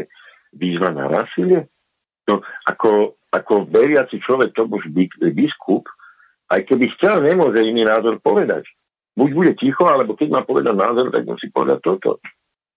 výzva 0.55 0.91
na 0.91 1.07
násilie. 1.07 1.67
No, 2.27 2.41
ako, 2.67 3.19
ako 3.31 3.69
veriaci 3.69 4.19
človek, 4.23 4.55
to 4.55 4.67
už 4.67 4.91
biskup, 5.35 5.87
aj 6.51 6.63
keby 6.67 6.89
chcel, 6.97 7.23
nemôže 7.23 7.63
iný 7.63 7.85
názor 7.87 8.19
povedať. 8.19 8.65
Buď 9.15 9.29
bude 9.31 9.51
ticho, 9.55 9.87
alebo 9.87 10.15
keď 10.15 10.27
má 10.31 10.41
povedať 10.43 10.75
názor, 10.75 11.07
tak 11.11 11.23
musí 11.23 11.47
povedať 11.51 11.79
toto. 11.79 12.19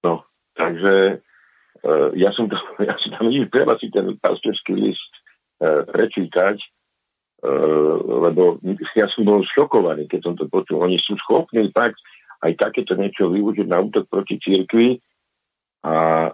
No, 0.07 0.23
takže 0.55 1.23
ja 2.19 2.31
som, 2.35 2.51
to, 2.51 2.57
ja 2.83 2.95
som 2.99 3.11
tam 3.15 3.27
nič, 3.33 3.49
treba 3.55 3.79
si 3.79 3.91
ten 3.93 4.19
pastorský 4.19 4.75
list 4.75 5.13
uh, 5.63 5.87
prečítať, 5.87 6.57
uh, 7.47 7.95
lebo 8.29 8.59
ja 8.99 9.07
som 9.15 9.23
bol 9.23 9.43
šokovaný, 9.55 10.11
keď 10.11 10.21
som 10.27 10.35
to 10.35 10.51
počul. 10.51 10.83
Oni 10.83 10.99
sú 10.99 11.15
schopní 11.23 11.71
tak 11.71 11.95
aj 12.39 12.55
takéto 12.55 12.95
niečo 12.95 13.31
využiť 13.31 13.67
na 13.67 13.83
útok 13.83 14.07
proti 14.07 14.39
církvi 14.39 15.03
a 15.83 16.29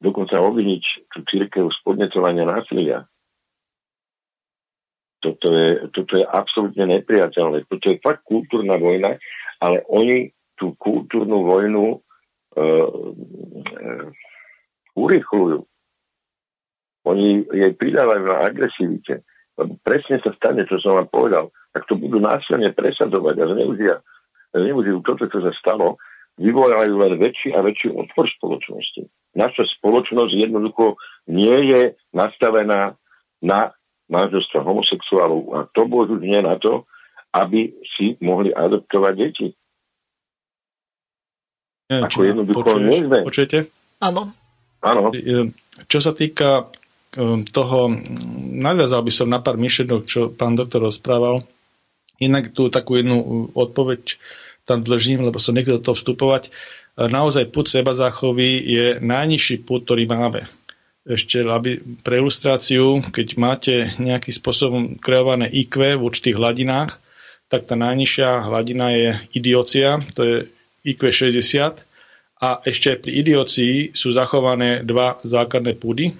dokonca 0.00 0.40
obviniť 0.40 0.84
tú 1.12 1.18
církev 1.28 1.68
z 1.68 1.78
podnecovania 1.84 2.48
násilia. 2.48 3.04
Toto 5.22 5.54
je, 5.54 5.86
toto 5.94 6.18
je 6.18 6.24
absolútne 6.26 6.98
nepriateľné. 6.98 7.70
Toto 7.70 7.84
je 7.86 8.02
fakt 8.02 8.26
kultúrna 8.26 8.74
vojna, 8.74 9.22
ale 9.62 9.86
oni 9.86 10.34
tú 10.58 10.74
kultúrnu 10.74 11.46
vojnu 11.46 11.86
uh, 11.94 12.88
uh, 12.90 14.06
urychľujú. 14.98 15.60
Oni 17.02 17.42
jej 17.50 17.72
pridávajú 17.74 18.22
na 18.22 18.36
agresivite. 18.46 19.26
Presne 19.82 20.22
sa 20.22 20.30
stane, 20.38 20.62
čo 20.70 20.78
som 20.78 20.96
vám 21.02 21.10
povedal. 21.10 21.44
Tak 21.74 21.88
to 21.90 21.98
budú 21.98 22.22
násilne 22.22 22.70
presadovať 22.72 23.36
a 23.42 23.46
zneužia, 23.52 23.94
zneužijú 24.54 25.02
toto, 25.02 25.26
čo 25.26 25.42
sa 25.42 25.52
stalo, 25.58 25.98
vyvolajú 26.38 26.94
len 26.96 27.18
väčší 27.18 27.52
a 27.56 27.64
väčší 27.64 27.90
odpor 27.90 28.28
spoločnosti 28.38 29.08
naša 29.32 29.64
spoločnosť 29.80 30.32
jednoducho 30.32 31.00
nie 31.28 31.56
je 31.72 31.96
nastavená 32.12 32.96
na 33.40 33.60
manželstvo 34.12 34.60
homosexuálov 34.60 35.42
a 35.56 35.58
to 35.72 35.88
už 35.88 36.20
nie 36.20 36.40
na 36.44 36.60
to, 36.60 36.84
aby 37.32 37.72
si 37.96 38.20
mohli 38.20 38.52
adoptovať 38.52 39.14
deti. 39.16 39.48
Neviem, 41.88 42.04
Ako 42.08 42.18
jednoducho 42.24 42.60
počuješ, 42.60 42.88
nie 42.88 43.00
Počujete? 43.24 43.58
Áno. 44.04 44.22
Áno. 44.82 45.14
Čo 45.86 45.98
sa 46.02 46.12
týka 46.12 46.66
um, 47.14 47.46
toho, 47.46 47.94
nadviazal 48.58 49.06
by 49.06 49.12
som 49.14 49.30
na 49.30 49.38
pár 49.38 49.56
myšlenok, 49.56 50.02
čo 50.04 50.20
pán 50.34 50.58
doktor 50.58 50.82
rozprával. 50.84 51.42
Inak 52.18 52.54
tu 52.54 52.70
takú 52.70 52.98
jednu 52.98 53.50
odpoveď 53.54 54.18
tam 54.66 54.82
držím, 54.82 55.26
lebo 55.26 55.42
som 55.42 55.54
nechcel 55.54 55.78
do 55.78 55.86
toho 55.90 55.98
vstupovať 55.98 56.50
naozaj 56.96 57.48
put 57.48 57.68
seba 57.68 57.96
záchovy 57.96 58.60
je 58.60 58.86
najnižší 59.00 59.64
put, 59.64 59.88
ktorý 59.88 60.04
máme. 60.04 60.44
Ešte 61.02 61.42
aby, 61.42 61.82
pre 62.06 62.22
ilustráciu, 62.22 63.02
keď 63.10 63.28
máte 63.34 63.74
nejakým 63.98 64.34
spôsobom 64.34 64.82
kreované 65.02 65.50
IQ 65.50 65.98
v 65.98 66.04
určitých 66.04 66.38
hladinách, 66.38 66.94
tak 67.50 67.66
tá 67.66 67.74
najnižšia 67.74 68.46
hladina 68.48 68.94
je 68.94 69.10
idiocia, 69.34 69.98
to 70.14 70.20
je 70.22 70.36
IQ 70.86 71.10
60 71.10 71.82
a 72.42 72.58
ešte 72.66 72.98
pri 72.98 73.22
idiocii 73.22 73.94
sú 73.94 74.10
zachované 74.10 74.82
dva 74.82 75.22
základné 75.22 75.78
púdy. 75.78 76.10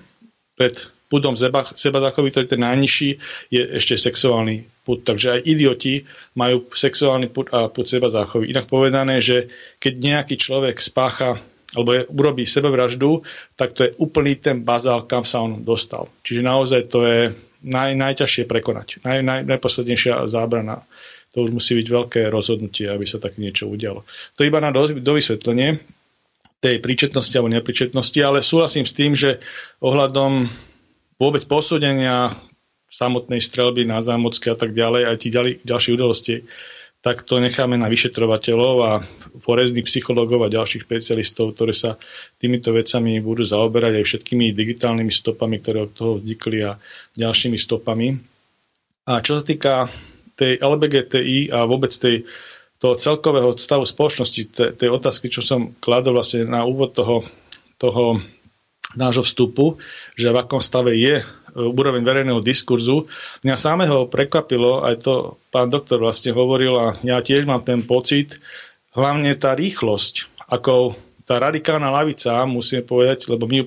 Pred 0.55 0.75
púdom 1.11 1.35
seba, 1.35 1.67
seba 1.75 1.99
ktorý 1.99 2.31
je 2.31 2.55
ten 2.55 2.63
najnižší, 2.63 3.11
je 3.51 3.63
ešte 3.83 3.99
sexuálny 3.99 4.63
put. 4.87 5.03
Takže 5.03 5.37
aj 5.37 5.41
idioti 5.43 6.07
majú 6.39 6.71
sexuálny 6.71 7.27
put 7.29 7.51
a 7.51 7.67
put 7.67 7.91
seba 7.91 8.07
záchovy. 8.07 8.55
Inak 8.55 8.71
povedané, 8.71 9.19
že 9.19 9.51
keď 9.83 9.93
nejaký 9.99 10.35
človek 10.39 10.79
spácha 10.79 11.43
alebo 11.73 11.91
je, 11.97 12.03
urobí 12.13 12.45
sebevraždu, 12.45 13.25
tak 13.57 13.73
to 13.73 13.89
je 13.89 13.97
úplný 13.97 14.37
ten 14.39 14.61
bazál, 14.61 15.09
kam 15.09 15.25
sa 15.25 15.41
on 15.41 15.65
dostal. 15.65 16.07
Čiže 16.21 16.45
naozaj 16.45 16.81
to 16.93 17.01
je 17.09 17.21
naj, 17.65 17.97
najťažšie 17.97 18.45
prekonať. 18.45 19.01
Naj, 19.03 19.19
naj, 19.25 19.41
najposlednejšia 19.49 20.29
zábrana. 20.29 20.85
To 21.33 21.49
už 21.49 21.57
musí 21.57 21.73
byť 21.81 21.89
veľké 21.89 22.21
rozhodnutie, 22.29 22.93
aby 22.93 23.09
sa 23.09 23.17
také 23.17 23.41
niečo 23.41 23.73
udialo. 23.73 24.05
To 24.37 24.45
iba 24.45 24.61
na 24.61 24.69
do, 24.69 24.85
do 25.01 25.13
vysvetlenie 25.17 25.81
tej 26.63 26.79
príčetnosti 26.79 27.35
alebo 27.35 27.51
nepríčetnosti, 27.51 28.19
ale 28.23 28.47
súhlasím 28.47 28.87
s 28.87 28.95
tým, 28.95 29.19
že 29.19 29.43
ohľadom 29.83 30.47
vôbec 31.19 31.43
posúdenia 31.51 32.39
samotnej 32.87 33.43
strelby 33.43 33.83
na 33.83 33.99
zámocky 34.05 34.47
a 34.47 34.57
tak 34.57 34.71
ďalej, 34.71 35.03
aj 35.11 35.17
tých 35.19 35.33
ďalej, 35.35 35.53
ďalších 35.67 35.97
udalostí, 35.99 36.35
tak 37.03 37.27
to 37.27 37.43
necháme 37.43 37.75
na 37.75 37.91
vyšetrovateľov 37.91 38.77
a 38.87 38.93
forezných 39.43 39.91
psychológov 39.91 40.47
a 40.47 40.55
ďalších 40.55 40.87
špecialistov, 40.87 41.59
ktorí 41.59 41.75
sa 41.75 41.99
týmito 42.39 42.71
vecami 42.71 43.19
budú 43.19 43.43
zaoberať 43.43 43.99
aj 43.99 44.05
všetkými 44.07 44.55
digitálnymi 44.55 45.11
stopami, 45.11 45.59
ktoré 45.59 45.91
od 45.91 45.93
toho 45.99 46.23
vznikli 46.23 46.63
a 46.63 46.79
ďalšími 47.19 47.59
stopami. 47.59 48.15
A 49.11 49.19
čo 49.19 49.35
sa 49.35 49.43
týka 49.43 49.91
tej 50.39 50.63
LBGTI 50.63 51.51
a 51.51 51.67
vôbec 51.67 51.91
tej, 51.91 52.23
toho 52.83 52.99
celkového 52.99 53.55
stavu 53.55 53.87
spoločnosti, 53.87 54.75
tej, 54.75 54.91
otázky, 54.91 55.31
čo 55.31 55.39
som 55.39 55.71
kladol 55.79 56.19
vlastne 56.19 56.51
na 56.51 56.67
úvod 56.67 56.99
toho, 56.99 57.23
toho 57.79 58.19
nášho 58.99 59.23
vstupu, 59.23 59.79
že 60.19 60.35
v 60.35 60.41
akom 60.43 60.59
stave 60.59 60.99
je 60.99 61.23
úroveň 61.55 62.03
verejného 62.03 62.43
diskurzu. 62.43 63.07
Mňa 63.47 63.55
samého 63.55 64.11
prekvapilo, 64.11 64.83
aj 64.83 64.99
to 64.99 65.39
pán 65.55 65.71
doktor 65.71 66.03
vlastne 66.03 66.35
hovoril 66.35 66.75
a 66.75 66.87
ja 67.07 67.23
tiež 67.23 67.47
mám 67.47 67.63
ten 67.63 67.87
pocit, 67.87 68.43
hlavne 68.99 69.31
tá 69.39 69.55
rýchlosť, 69.55 70.43
ako 70.51 70.99
tá 71.33 71.41
radikálna 71.41 71.89
lavica, 71.89 72.45
musíme 72.45 72.85
povedať, 72.85 73.33
lebo 73.33 73.49
my 73.49 73.65
ju 73.65 73.67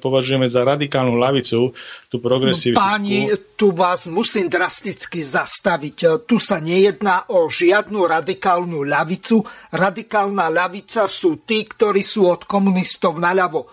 považujeme 0.00 0.48
za 0.48 0.64
radikálnu 0.64 1.12
lavicu, 1.20 1.76
tú 2.08 2.16
progresívnu. 2.24 2.80
No, 2.80 2.80
páni, 2.80 3.28
tu 3.52 3.76
vás 3.76 4.08
musím 4.08 4.48
drasticky 4.48 5.20
zastaviť. 5.20 6.24
Tu 6.24 6.40
sa 6.40 6.56
nejedná 6.56 7.28
o 7.36 7.52
žiadnu 7.52 8.08
radikálnu 8.08 8.80
lavicu. 8.88 9.44
Radikálna 9.76 10.48
lavica 10.48 11.04
sú 11.04 11.44
tí, 11.44 11.68
ktorí 11.68 12.00
sú 12.00 12.32
od 12.32 12.48
komunistov 12.48 13.20
naľavo. 13.20 13.60
E, 13.60 13.68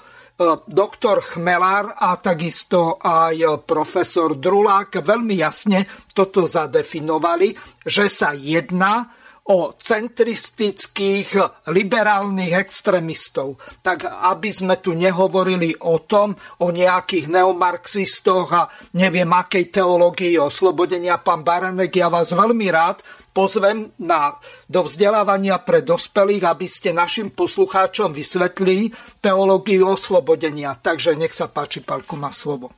doktor 0.68 1.24
Chmelár 1.24 1.96
a 1.96 2.20
takisto 2.20 3.00
aj 3.00 3.64
profesor 3.64 4.36
Drulák 4.36 5.00
veľmi 5.00 5.40
jasne 5.40 5.88
toto 6.12 6.44
zadefinovali, 6.44 7.56
že 7.88 8.12
sa 8.12 8.36
jedná 8.36 9.19
o 9.50 9.74
centristických 9.74 11.42
liberálnych 11.74 12.54
extrémistov. 12.54 13.58
Tak 13.82 14.06
aby 14.06 14.50
sme 14.54 14.78
tu 14.78 14.94
nehovorili 14.94 15.74
o 15.82 16.06
tom, 16.06 16.38
o 16.62 16.70
nejakých 16.70 17.34
neomarxistoch 17.34 18.48
a 18.54 18.70
neviem 18.94 19.30
akej 19.30 19.74
teológii 19.74 20.38
oslobodenia, 20.38 21.18
pán 21.18 21.42
Baranek, 21.42 21.90
ja 21.98 22.14
vás 22.14 22.30
veľmi 22.30 22.70
rád 22.70 23.02
pozvem 23.34 23.90
na, 24.02 24.36
do 24.68 24.86
vzdelávania 24.86 25.62
pre 25.64 25.82
dospelých, 25.82 26.44
aby 26.46 26.68
ste 26.68 26.94
našim 26.94 27.34
poslucháčom 27.34 28.14
vysvetlili 28.14 28.92
teológiu 29.24 29.90
oslobodenia. 29.96 30.76
Takže 30.76 31.16
nech 31.16 31.34
sa 31.34 31.48
páči, 31.50 31.82
Palko, 31.82 32.20
má 32.20 32.36
slovo. 32.36 32.74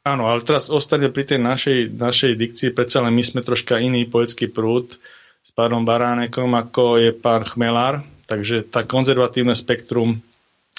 Áno, 0.00 0.32
ale 0.32 0.40
teraz 0.40 0.72
ostane 0.72 1.12
pri 1.12 1.36
tej 1.36 1.40
našej, 1.44 1.78
našej 1.92 2.32
dikcii, 2.32 2.68
predsa 2.72 3.04
len 3.04 3.12
my 3.12 3.20
sme 3.20 3.44
troška 3.44 3.76
iný 3.76 4.08
poetský 4.08 4.48
prúd 4.48 4.96
s 5.40 5.50
pánom 5.50 5.82
Baránekom, 5.82 6.52
ako 6.52 6.96
je 6.96 7.10
pán 7.10 7.42
Chmelár. 7.42 8.00
Takže 8.24 8.62
tá 8.64 8.84
konzervatívne 8.84 9.52
spektrum 9.52 10.22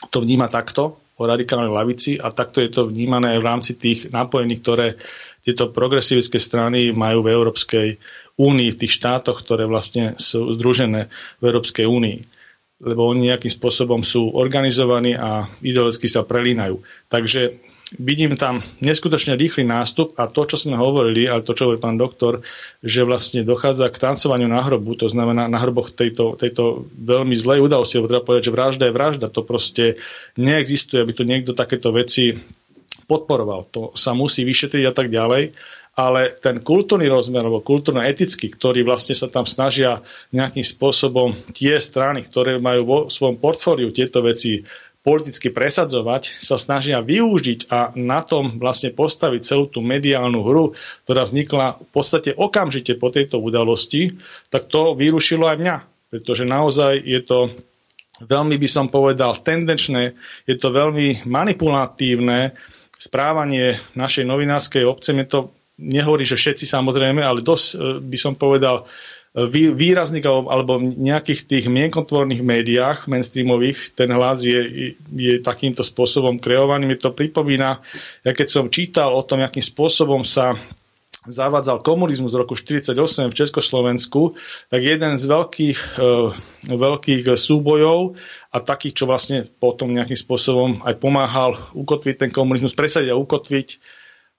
to 0.07 0.17
vníma 0.17 0.47
takto 0.47 0.95
o 1.15 1.23
radikálnej 1.23 1.67
lavici 1.67 2.15
a 2.15 2.29
takto 2.29 2.57
je 2.57 2.69
to 2.69 2.87
vnímané 2.87 3.35
aj 3.35 3.39
v 3.39 3.47
rámci 3.47 3.71
tých 3.75 3.99
napojení, 4.07 4.57
ktoré 4.57 4.95
tieto 5.39 5.69
progresivické 5.69 6.37
strany 6.37 6.89
majú 6.89 7.21
v 7.21 7.31
Európskej 7.31 7.87
únii, 8.35 8.69
v 8.71 8.79
tých 8.79 8.95
štátoch, 8.95 9.41
ktoré 9.41 9.65
vlastne 9.65 10.15
sú 10.15 10.55
združené 10.55 11.11
v 11.37 11.43
Európskej 11.43 11.85
únii 11.85 12.17
lebo 12.81 13.05
oni 13.05 13.29
nejakým 13.29 13.53
spôsobom 13.53 14.01
sú 14.01 14.33
organizovaní 14.33 15.13
a 15.13 15.45
ideologicky 15.61 16.09
sa 16.09 16.25
prelínajú. 16.25 16.81
Takže 17.07 17.61
vidím 17.99 18.39
tam 18.39 18.63
neskutočne 18.79 19.35
rýchly 19.35 19.67
nástup 19.67 20.15
a 20.15 20.31
to, 20.31 20.47
čo 20.47 20.55
sme 20.55 20.79
hovorili, 20.79 21.27
ale 21.27 21.43
to, 21.43 21.51
čo 21.51 21.67
hovorí 21.67 21.79
pán 21.81 21.99
doktor, 21.99 22.39
že 22.79 23.03
vlastne 23.03 23.43
dochádza 23.43 23.91
k 23.91 23.99
tancovaniu 23.99 24.47
na 24.47 24.63
hrobu, 24.63 24.95
to 24.95 25.11
znamená 25.11 25.51
na 25.51 25.59
hroboch 25.59 25.91
tejto, 25.91 26.39
tejto 26.39 26.87
veľmi 26.95 27.35
zlej 27.35 27.59
udalosti, 27.59 27.99
lebo 27.99 28.07
treba 28.07 28.23
povedať, 28.23 28.47
že 28.47 28.55
vražda 28.55 28.83
je 28.87 28.95
vražda, 28.95 29.27
to 29.27 29.41
proste 29.43 29.99
neexistuje, 30.39 31.03
aby 31.03 31.11
tu 31.11 31.23
niekto 31.27 31.51
takéto 31.51 31.91
veci 31.91 32.39
podporoval. 33.11 33.67
To 33.75 33.81
sa 33.99 34.15
musí 34.15 34.47
vyšetriť 34.47 34.83
a 34.87 34.93
tak 34.95 35.11
ďalej, 35.11 35.51
ale 35.99 36.31
ten 36.39 36.63
kultúrny 36.63 37.11
rozmer, 37.11 37.43
alebo 37.43 37.59
kultúrno-etický, 37.59 38.47
ktorý 38.55 38.87
vlastne 38.87 39.11
sa 39.11 39.27
tam 39.27 39.43
snažia 39.43 39.99
nejakým 40.31 40.63
spôsobom 40.63 41.35
tie 41.51 41.75
strany, 41.83 42.23
ktoré 42.23 42.63
majú 42.63 42.81
vo 42.87 42.99
svojom 43.11 43.35
portfóliu 43.43 43.91
tieto 43.91 44.23
veci 44.23 44.63
politicky 45.01 45.49
presadzovať, 45.49 46.37
sa 46.37 46.61
snažia 46.61 47.01
využiť 47.01 47.73
a 47.73 47.89
na 47.97 48.21
tom 48.21 48.61
vlastne 48.61 48.93
postaviť 48.93 49.41
celú 49.41 49.65
tú 49.65 49.81
mediálnu 49.81 50.45
hru, 50.45 50.77
ktorá 51.05 51.25
vznikla 51.25 51.81
v 51.81 51.89
podstate 51.89 52.37
okamžite 52.37 52.93
po 53.01 53.09
tejto 53.09 53.41
udalosti, 53.41 54.13
tak 54.53 54.69
to 54.69 54.93
vyrušilo 54.93 55.49
aj 55.49 55.57
mňa. 55.57 55.77
Pretože 56.13 56.45
naozaj 56.45 57.01
je 57.01 57.21
to 57.25 57.49
veľmi, 58.21 58.55
by 58.61 58.69
som 58.69 58.93
povedal, 58.93 59.41
tendenčné, 59.41 60.13
je 60.45 60.55
to 60.59 60.69
veľmi 60.69 61.25
manipulatívne 61.25 62.53
správanie 62.93 63.81
našej 63.97 64.29
novinárskej 64.29 64.85
obce. 64.85 65.17
Mne 65.17 65.25
to 65.25 65.49
nehovorí, 65.81 66.21
že 66.21 66.37
všetci 66.37 66.69
samozrejme, 66.69 67.25
ale 67.25 67.41
dosť 67.41 67.67
eh, 67.73 67.77
by 67.97 68.17
som 68.21 68.37
povedal, 68.37 68.85
výrazných 69.31 70.27
alebo 70.27 70.75
nejakých 70.83 71.47
tých 71.47 71.65
mienkotvorných 71.71 72.43
médiách 72.43 73.07
mainstreamových 73.07 73.95
ten 73.95 74.11
hlas 74.11 74.43
je, 74.43 74.91
je 75.15 75.39
takýmto 75.39 75.87
spôsobom 75.87 76.35
kreovaný. 76.35 76.83
Mi 76.83 76.99
to 76.99 77.15
pripomína, 77.15 77.79
ja 78.27 78.31
keď 78.35 78.47
som 78.51 78.67
čítal 78.67 79.15
o 79.15 79.23
tom, 79.23 79.39
akým 79.39 79.63
spôsobom 79.63 80.27
sa 80.27 80.59
zavádzal 81.21 81.85
komunizmus 81.85 82.33
v 82.33 82.41
roku 82.41 82.57
1948 82.57 83.29
v 83.29 83.37
Československu, 83.37 84.21
tak 84.73 84.81
jeden 84.81 85.21
z 85.21 85.23
veľkých, 85.29 85.79
e, 86.01 86.73
veľkých 86.73 87.23
súbojov 87.37 88.17
a 88.49 88.57
takých, 88.57 88.93
čo 88.99 89.05
vlastne 89.05 89.45
potom 89.45 89.93
nejakým 89.93 90.17
spôsobom 90.17 90.81
aj 90.81 90.97
pomáhal 90.97 91.55
ukotviť 91.77 92.25
ten 92.25 92.31
komunizmus, 92.33 92.73
presadiť 92.73 93.13
a 93.13 93.21
ukotviť, 93.21 93.67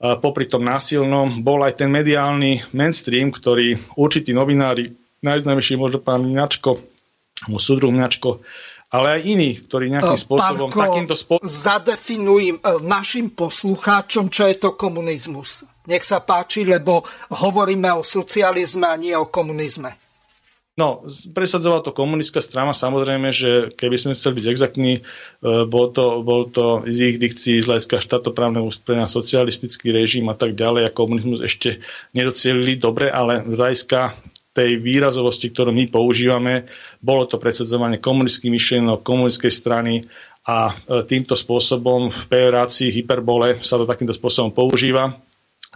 popri 0.02 0.50
tom 0.50 0.66
násilnom 0.66 1.46
bol 1.46 1.62
aj 1.62 1.78
ten 1.78 1.90
mediálny 1.90 2.74
mainstream, 2.74 3.30
ktorý 3.30 3.78
určití 3.94 4.34
novinári, 4.34 4.90
najznámejší 5.22 5.78
možno 5.78 6.02
pán 6.02 6.26
Mňačko, 6.26 6.82
súdruh 7.54 7.94
Mňačko, 7.94 8.42
ale 8.92 9.06
aj 9.16 9.20
iní, 9.24 9.50
ktorí 9.62 9.88
nejakým 9.88 10.18
spôsobom 10.18 10.68
Pánko, 10.68 10.84
takýmto 10.84 11.14
spôsobom... 11.16 11.48
zadefinujem 11.48 12.58
e, 12.58 12.62
našim 12.82 13.32
poslucháčom, 13.32 14.28
čo 14.28 14.50
je 14.50 14.56
to 14.58 14.74
komunizmus. 14.76 15.64
Nech 15.88 16.04
sa 16.04 16.20
páči, 16.20 16.66
lebo 16.66 17.00
hovoríme 17.32 17.88
o 17.94 18.04
socializme 18.04 18.84
a 18.84 19.00
nie 19.00 19.16
o 19.16 19.30
komunizme. 19.32 20.01
No, 20.72 21.04
presadzovala 21.36 21.84
to 21.84 21.92
komunistická 21.92 22.40
strana, 22.40 22.72
samozrejme, 22.72 23.28
že 23.28 23.68
keby 23.76 23.96
sme 24.00 24.16
chceli 24.16 24.40
byť 24.40 24.46
exaktní, 24.48 24.92
e, 24.96 25.00
bol 25.68 25.92
to, 25.92 26.24
bol 26.24 26.48
to 26.48 26.88
z 26.88 27.12
ich 27.12 27.16
dikcií 27.20 27.60
z 27.60 27.68
hľadiska 27.68 28.00
štátoprávneho 28.00 28.64
úsprenia 28.64 29.04
socialistický 29.04 29.92
režim 29.92 30.24
a 30.32 30.36
tak 30.36 30.56
ďalej 30.56 30.88
a 30.88 30.96
komunizmus 30.96 31.44
ešte 31.44 31.84
nedocielili 32.16 32.80
dobre, 32.80 33.12
ale 33.12 33.44
z 33.44 33.52
hľadiska 33.52 34.16
tej 34.56 34.80
výrazovosti, 34.80 35.52
ktorú 35.52 35.76
my 35.76 35.92
používame, 35.92 36.64
bolo 37.04 37.28
to 37.28 37.36
presadzovanie 37.36 38.00
komunistických 38.00 38.52
myšlienok, 38.56 39.04
komunistickej 39.04 39.52
strany 39.52 40.00
a 40.48 40.72
e, 40.72 41.04
týmto 41.04 41.36
spôsobom 41.36 42.08
v 42.08 42.22
pejorácii, 42.32 42.96
hyperbole 42.96 43.60
sa 43.60 43.76
to 43.76 43.84
takýmto 43.84 44.16
spôsobom 44.16 44.48
používa. 44.56 45.20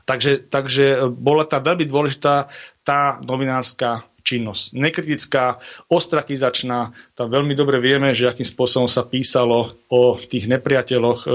Takže, 0.09 0.49
takže 0.49 1.13
bola 1.13 1.45
tá 1.45 1.61
veľmi 1.61 1.85
dôležitá 1.85 2.49
tá 2.81 3.21
novinárska 3.21 4.09
činnosť. 4.27 4.75
Nekritická, 4.75 5.63
ostrakizačná, 5.87 6.91
tam 7.15 7.27
veľmi 7.31 7.55
dobre 7.55 7.79
vieme, 7.79 8.11
že 8.11 8.27
akým 8.27 8.43
spôsobom 8.43 8.91
sa 8.91 9.07
písalo 9.07 9.79
o 9.87 10.19
tých 10.19 10.51
nepriateľoch 10.51 11.21
e, 11.23 11.29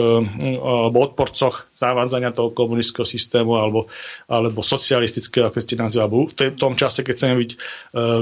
alebo 0.60 0.98
odporcoch 1.08 1.72
zavádzania 1.72 2.36
toho 2.36 2.52
komunistického 2.52 3.08
systému 3.08 3.56
alebo, 3.56 3.88
alebo 4.28 4.60
socialistického, 4.60 5.48
ako 5.48 5.64
ste 5.64 5.80
nazvali. 5.80 6.28
V 6.28 6.60
tom 6.60 6.76
čase, 6.76 7.08
keď 7.08 7.14
chceme 7.16 7.36
byť 7.40 7.52
e, 7.56 7.58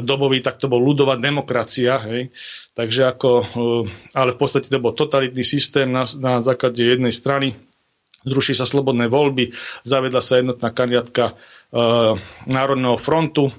dobový, 0.06 0.38
tak 0.46 0.62
to 0.62 0.70
bol 0.70 0.78
ľudová 0.78 1.18
demokracia. 1.18 1.98
Hej? 2.06 2.30
Takže 2.78 3.10
ako, 3.10 3.32
e, 3.42 3.46
ale 4.14 4.38
v 4.38 4.40
podstate 4.40 4.70
to 4.70 4.78
bol 4.78 4.94
totalitný 4.94 5.42
systém 5.42 5.90
na, 5.90 6.06
na 6.22 6.46
základe 6.46 6.86
jednej 6.86 7.12
strany. 7.12 7.58
Zruší 8.28 8.52
sa 8.52 8.68
slobodné 8.68 9.08
voľby, 9.08 9.56
zavedla 9.88 10.20
sa 10.20 10.38
jednotná 10.38 10.70
kandidátka 10.76 11.32
e, 11.32 11.34
Národného 12.52 13.00
frontu, 13.00 13.50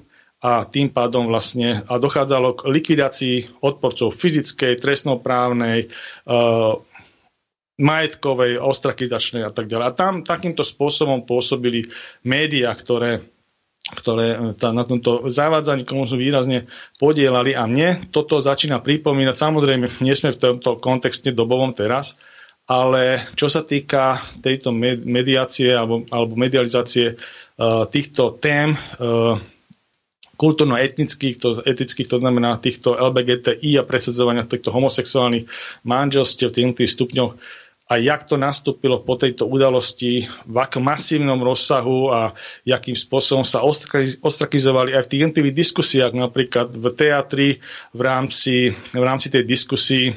a 0.41 0.65
tým 0.65 0.89
pádom 0.89 1.29
vlastne 1.29 1.85
a 1.85 2.01
dochádzalo 2.01 2.57
k 2.57 2.73
likvidácii 2.73 3.61
odporcov 3.61 4.09
fyzickej, 4.17 4.73
trestnoprávnej, 4.81 5.85
e, 5.85 5.87
majetkovej, 7.81 8.57
ostrakizačnej 8.57 9.45
a 9.45 9.53
tak 9.53 9.69
ďalej. 9.69 9.85
A 9.85 9.97
tam 9.97 10.13
takýmto 10.25 10.65
spôsobom 10.65 11.25
pôsobili 11.25 11.89
médiá, 12.25 12.73
ktoré 12.73 13.21
ktoré 13.81 14.55
tá, 14.61 14.69
na 14.69 14.85
tomto 14.85 15.25
zavádzaní 15.25 15.89
komunizmu 15.89 16.21
výrazne 16.21 16.69
podielali 17.01 17.57
a 17.57 17.65
mne 17.65 18.13
toto 18.13 18.39
začína 18.39 18.77
pripomínať, 18.79 19.35
samozrejme, 19.35 19.89
nie 20.05 20.13
sme 20.13 20.37
v 20.37 20.41
tomto 20.41 20.77
kontexte 20.77 21.33
dobovom 21.33 21.73
teraz, 21.73 22.15
ale 22.69 23.19
čo 23.33 23.49
sa 23.49 23.65
týka 23.65 24.21
tejto 24.39 24.71
mediácie 25.01 25.73
alebo, 25.73 26.05
alebo 26.13 26.37
medializácie 26.37 27.17
uh, 27.17 27.89
týchto 27.89 28.37
tém, 28.37 28.77
uh, 28.77 29.35
kultúrno-etnických, 30.41 31.35
to, 31.37 31.61
etických, 31.61 32.09
to 32.09 32.17
znamená 32.17 32.57
týchto 32.57 32.97
LBGTI 32.97 33.77
a 33.77 33.85
presadzovania 33.85 34.49
týchto 34.49 34.73
homosexuálnych 34.73 35.45
manželstiev 35.85 36.49
v 36.49 36.73
tých 36.73 36.97
stupňoch. 36.97 37.37
A 37.91 37.99
jak 37.99 38.23
to 38.23 38.39
nastúpilo 38.39 39.03
po 39.03 39.19
tejto 39.19 39.45
udalosti, 39.45 40.23
v 40.47 40.55
akom 40.57 40.81
masívnom 40.87 41.37
rozsahu 41.43 42.07
a 42.07 42.31
jakým 42.63 42.95
spôsobom 42.95 43.43
sa 43.43 43.61
ostrakizovali 44.23 44.95
aj 44.95 45.05
v 45.05 45.09
tých 45.11 45.21
jednotlivých 45.27 45.59
diskusiách, 45.59 46.13
napríklad 46.15 46.71
v 46.71 46.85
teatri 46.95 47.49
v 47.91 48.01
rámci, 48.01 48.71
v 48.95 49.03
rámci 49.03 49.27
tej 49.27 49.43
diskusii 49.43 50.15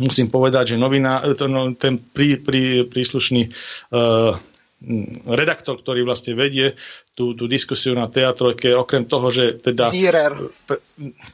musím 0.00 0.30
povedať, 0.32 0.74
že 0.74 0.76
novina, 0.80 1.20
no, 1.50 1.74
ten 1.76 1.98
prí, 1.98 2.40
prí, 2.40 2.88
príslušný 2.88 3.50
uh, 3.90 4.38
redaktor, 5.28 5.76
ktorý 5.76 6.08
vlastne 6.08 6.32
vedie 6.32 6.72
tú, 7.20 7.36
tú 7.36 7.44
diskusiu 7.44 7.92
na 7.92 8.08
teatrojke, 8.08 8.72
okrem 8.72 9.04
toho, 9.04 9.28
že 9.28 9.60
teda... 9.60 9.92
Dürer. 9.92 10.32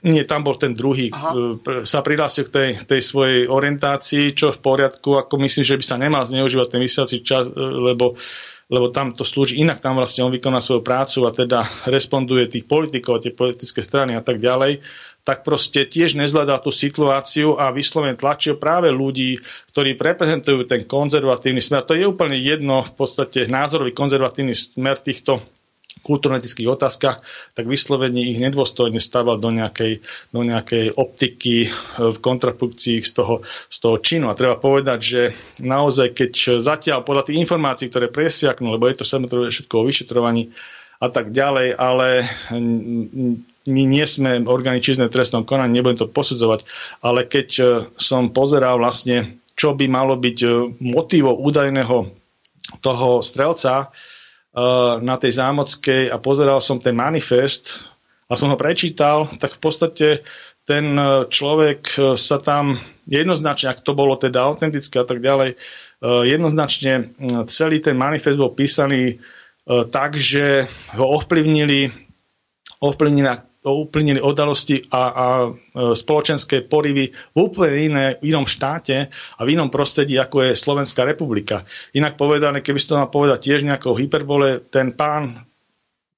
Nie, 0.02 0.26
tam 0.26 0.42
bol 0.42 0.58
ten 0.58 0.74
druhý. 0.74 1.14
Aha. 1.14 1.54
Sa 1.86 2.02
prihlásil 2.02 2.50
k 2.50 2.50
tej, 2.50 2.68
tej 2.82 3.00
svojej 3.06 3.46
orientácii, 3.46 4.34
čo 4.34 4.50
v 4.50 4.58
poriadku, 4.58 5.14
ako 5.14 5.38
myslím, 5.46 5.62
že 5.62 5.78
by 5.78 5.84
sa 5.86 5.94
nemal 6.02 6.26
zneužívať 6.26 6.66
ten 6.74 6.82
vysielací 6.82 7.22
čas, 7.22 7.46
lebo 7.54 8.18
lebo 8.66 8.90
tam 8.90 9.14
to 9.14 9.22
slúži 9.22 9.62
inak, 9.62 9.78
tam 9.78 9.94
vlastne 9.94 10.26
on 10.26 10.34
vykoná 10.34 10.58
svoju 10.58 10.82
prácu 10.82 11.22
a 11.22 11.30
teda 11.30 11.70
responduje 11.86 12.50
tých 12.50 12.66
politikov, 12.66 13.22
tie 13.22 13.30
politické 13.30 13.78
strany 13.78 14.18
a 14.18 14.22
tak 14.26 14.42
ďalej 14.42 14.82
tak 15.26 15.42
proste 15.42 15.90
tiež 15.90 16.14
nezvládá 16.14 16.62
tú 16.62 16.70
situáciu 16.70 17.58
a 17.58 17.74
vyslovene 17.74 18.14
tlačil 18.14 18.62
práve 18.62 18.94
ľudí, 18.94 19.42
ktorí 19.74 19.98
reprezentujú 19.98 20.70
ten 20.70 20.86
konzervatívny 20.86 21.58
smer. 21.58 21.82
To 21.82 21.98
je 21.98 22.06
úplne 22.06 22.38
jedno, 22.38 22.86
v 22.86 22.94
podstate 22.94 23.50
názorový 23.50 23.90
konzervatívny 23.90 24.54
smer 24.54 25.02
týchto 25.02 25.42
kultúrnetických 26.06 26.70
otázkach, 26.70 27.18
tak 27.58 27.64
vyslovene 27.66 28.22
ich 28.22 28.38
nedôstojne 28.38 29.02
stávať 29.02 29.38
do 29.42 29.50
nejakej, 29.50 29.92
do 30.30 30.40
nejakej 30.46 30.94
optiky 30.94 31.66
e, 31.66 31.68
v 31.98 32.18
kontrapukcii 32.22 33.02
z 33.02 33.10
toho, 33.10 33.42
z 33.66 33.76
toho 33.82 33.98
činu. 33.98 34.30
A 34.30 34.38
treba 34.38 34.54
povedať, 34.54 34.98
že 35.02 35.22
naozaj, 35.58 36.14
keď 36.14 36.62
zatiaľ 36.62 37.02
podľa 37.02 37.26
tých 37.26 37.42
informácií, 37.42 37.90
ktoré 37.90 38.06
presiaknú, 38.06 38.70
lebo 38.70 38.86
je 38.86 39.02
to 39.02 39.04
samozrejme 39.04 39.50
všetko 39.50 39.74
o 39.82 39.86
vyšetrovaní 39.90 40.54
a 40.96 41.12
tak 41.12 41.34
ďalej, 41.34 41.76
ale 41.76 42.24
my 43.66 43.82
nie 43.84 44.06
sme 44.06 44.46
orgány 44.46 44.78
čizné 44.80 45.10
trestnom 45.10 45.42
konaní, 45.42 45.78
nebudem 45.78 46.06
to 46.06 46.08
posudzovať, 46.08 46.64
ale 47.02 47.26
keď 47.26 47.48
e, 47.58 47.64
som 47.98 48.30
pozeral 48.30 48.78
vlastne, 48.78 49.42
čo 49.58 49.74
by 49.74 49.90
malo 49.90 50.14
byť 50.16 50.38
e, 50.40 50.48
motivom 50.94 51.36
údajného 51.36 51.96
toho 52.80 53.08
strelca 53.20 53.90
e, 54.56 54.60
na 55.04 55.20
tej 55.20 55.36
zámockej 55.36 56.08
a 56.08 56.16
pozeral 56.16 56.64
som 56.64 56.80
ten 56.80 56.96
manifest 56.96 57.84
a 58.26 58.34
som 58.34 58.48
ho 58.48 58.56
prečítal, 58.56 59.28
tak 59.36 59.54
v 59.56 59.60
podstate 59.60 60.06
ten 60.66 60.98
človek 61.30 61.94
sa 62.18 62.42
tam 62.42 62.74
jednoznačne, 63.06 63.70
ak 63.70 63.86
to 63.86 63.94
bolo 63.94 64.18
teda 64.18 64.42
autentické 64.42 64.98
a 64.98 65.06
tak 65.06 65.22
ďalej, 65.22 65.54
jednoznačne 66.02 67.14
celý 67.46 67.78
ten 67.78 67.94
manifest 67.94 68.34
bol 68.34 68.50
písaný 68.50 69.22
tak, 69.94 70.18
že 70.18 70.66
ho 70.98 71.06
ovplyvnili 71.22 71.94
ovplyvnila 72.80 73.55
uplynili 73.70 74.22
udalosti 74.22 74.86
a, 74.90 75.02
a 75.10 75.26
e, 75.46 75.50
spoločenské 75.98 76.66
porivy 76.66 77.10
v 77.10 77.36
úplne 77.38 77.78
iné, 77.78 78.04
v 78.22 78.30
inom 78.30 78.46
štáte 78.46 79.10
a 79.10 79.40
v 79.42 79.52
inom 79.54 79.72
prostredí, 79.72 80.14
ako 80.18 80.46
je 80.46 80.58
Slovenská 80.58 81.02
republika. 81.02 81.66
Inak 81.96 82.14
povedané, 82.14 82.62
keby 82.62 82.78
ste 82.78 82.94
to 82.94 83.00
mal 83.02 83.10
povedať 83.10 83.50
tiež 83.50 83.66
nejakou 83.66 83.98
hyperbole, 83.98 84.66
ten 84.70 84.94
pán, 84.94 85.42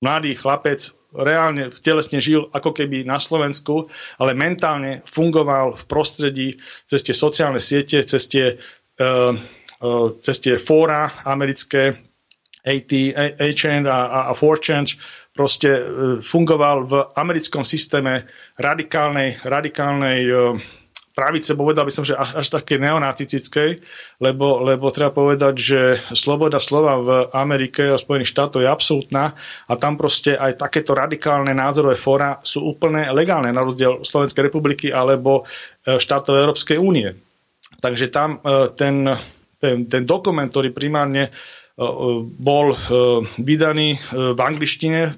mladý 0.04 0.36
chlapec, 0.36 0.92
reálne 1.14 1.72
telesne 1.80 2.20
žil 2.20 2.52
ako 2.52 2.76
keby 2.76 3.08
na 3.08 3.16
Slovensku, 3.16 3.88
ale 4.20 4.36
mentálne 4.36 5.00
fungoval 5.08 5.80
v 5.80 5.82
prostredí 5.88 6.48
cez 6.84 7.00
tie 7.00 7.16
sociálne 7.16 7.58
siete, 7.64 8.04
cez 8.04 8.28
tie, 8.28 8.60
uh, 9.00 9.32
uh, 9.80 10.06
cez 10.20 10.36
tie 10.38 10.60
fóra 10.60 11.08
americké, 11.24 11.96
AT, 12.68 12.92
a, 13.16 13.24
a, 13.88 14.20
a 14.28 14.32
4chan, 14.36 14.84
proste 15.38 15.70
e, 15.70 15.82
fungoval 16.18 16.90
v 16.90 16.94
americkom 17.14 17.62
systéme 17.62 18.26
radikálnej, 18.58 19.38
radikálnej 19.46 20.26
e, 20.26 20.34
pravice, 21.14 21.54
povedal 21.54 21.86
by 21.86 21.94
som, 21.94 22.02
že 22.02 22.18
až, 22.18 22.42
až 22.42 22.58
také 22.58 22.74
neonaticickej, 22.82 23.78
lebo, 24.18 24.58
lebo 24.66 24.90
treba 24.90 25.14
povedať, 25.14 25.54
že 25.54 25.80
sloboda 26.10 26.58
slova 26.58 26.98
v 26.98 27.10
Amerike 27.30 27.94
a 27.94 28.02
Spojených 28.02 28.34
štátoch 28.34 28.66
je 28.66 28.70
absolútna 28.70 29.38
a 29.70 29.72
tam 29.78 29.94
proste 29.94 30.34
aj 30.34 30.58
takéto 30.58 30.98
radikálne 30.98 31.54
názorové 31.54 31.94
fóra 31.94 32.42
sú 32.42 32.66
úplne 32.66 33.06
legálne 33.14 33.54
na 33.54 33.62
rozdiel 33.62 34.02
Slovenskej 34.02 34.50
republiky 34.50 34.90
alebo 34.90 35.46
e, 35.86 36.02
štátov 36.02 36.34
Európskej 36.34 36.82
únie. 36.82 37.14
Takže 37.78 38.10
tam 38.10 38.42
ten, 38.74 39.06
ten, 39.62 39.86
ten 39.86 40.02
dokument, 40.02 40.50
ktorý 40.50 40.74
primárne 40.74 41.30
bol 42.38 42.74
e, 42.74 42.76
vydaný 43.38 43.88
e, 43.94 43.98
v 44.34 44.40
angličtine, 44.40 45.02
e, 45.06 45.12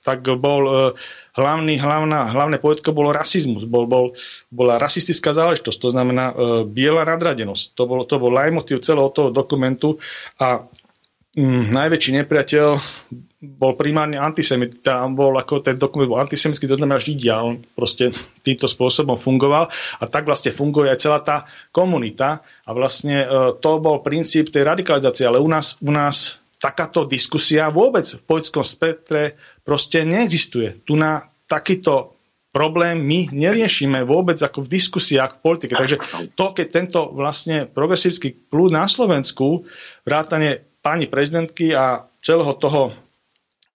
tak 0.00 0.28
bol 0.40 0.92
hlavný, 1.36 1.76
hlavná, 1.76 2.32
hlavné 2.32 2.56
pojetko 2.56 2.96
bolo 2.96 3.12
rasizmus, 3.12 3.68
bol, 3.68 3.84
bol, 3.84 4.16
bola 4.48 4.80
rasistická 4.80 5.36
záležitosť, 5.36 5.76
to 5.76 5.92
znamená 5.92 6.32
biela 6.64 7.04
nadradenosť. 7.04 7.76
To 7.76 7.82
bol, 7.84 8.00
to 8.08 8.16
bol 8.16 8.32
lajmotív 8.32 8.80
celého 8.80 9.12
toho 9.12 9.28
dokumentu 9.28 10.00
a 10.40 10.64
mm, 11.36 11.68
najväčší 11.68 12.16
nepriateľ 12.16 12.80
bol 13.40 13.72
primárne 13.72 14.20
antisemit, 14.20 14.84
bol 15.16 15.32
ako 15.40 15.64
ten 15.64 15.80
dokument 15.80 16.12
bol 16.12 16.20
antisemický, 16.20 16.68
to 16.68 16.76
znamená 16.76 17.00
Židia, 17.00 17.40
on 17.40 17.64
proste 17.72 18.12
týmto 18.44 18.68
spôsobom 18.68 19.16
fungoval 19.16 19.72
a 19.96 20.04
tak 20.04 20.28
vlastne 20.28 20.52
funguje 20.52 20.92
aj 20.92 21.00
celá 21.00 21.18
tá 21.24 21.48
komunita 21.72 22.44
a 22.68 22.70
vlastne 22.76 23.24
e, 23.24 23.26
to 23.56 23.80
bol 23.80 24.04
princíp 24.04 24.52
tej 24.52 24.68
radikalizácie, 24.68 25.24
ale 25.24 25.40
u 25.40 25.48
nás, 25.48 25.80
u 25.80 25.88
nás 25.88 26.36
takáto 26.60 27.08
diskusia 27.08 27.72
vôbec 27.72 28.04
v 28.04 28.20
politickom 28.28 28.60
spektre 28.60 29.40
proste 29.64 30.04
neexistuje. 30.04 30.84
Tu 30.84 30.92
na 31.00 31.24
takýto 31.48 32.20
problém 32.52 33.00
my 33.00 33.32
neriešime 33.32 34.04
vôbec 34.04 34.36
ako 34.36 34.68
v 34.68 34.72
diskusiách 34.76 35.40
v 35.40 35.42
politike. 35.48 35.74
Takže 35.80 35.96
to, 36.36 36.46
keď 36.52 36.66
tento 36.68 37.00
vlastne 37.16 37.64
progresívsky 37.64 38.36
plúd 38.36 38.74
na 38.74 38.84
Slovensku, 38.84 39.64
vrátane 40.04 40.60
pani 40.84 41.08
prezidentky 41.08 41.72
a 41.72 42.04
celého 42.20 42.52
toho 42.60 42.92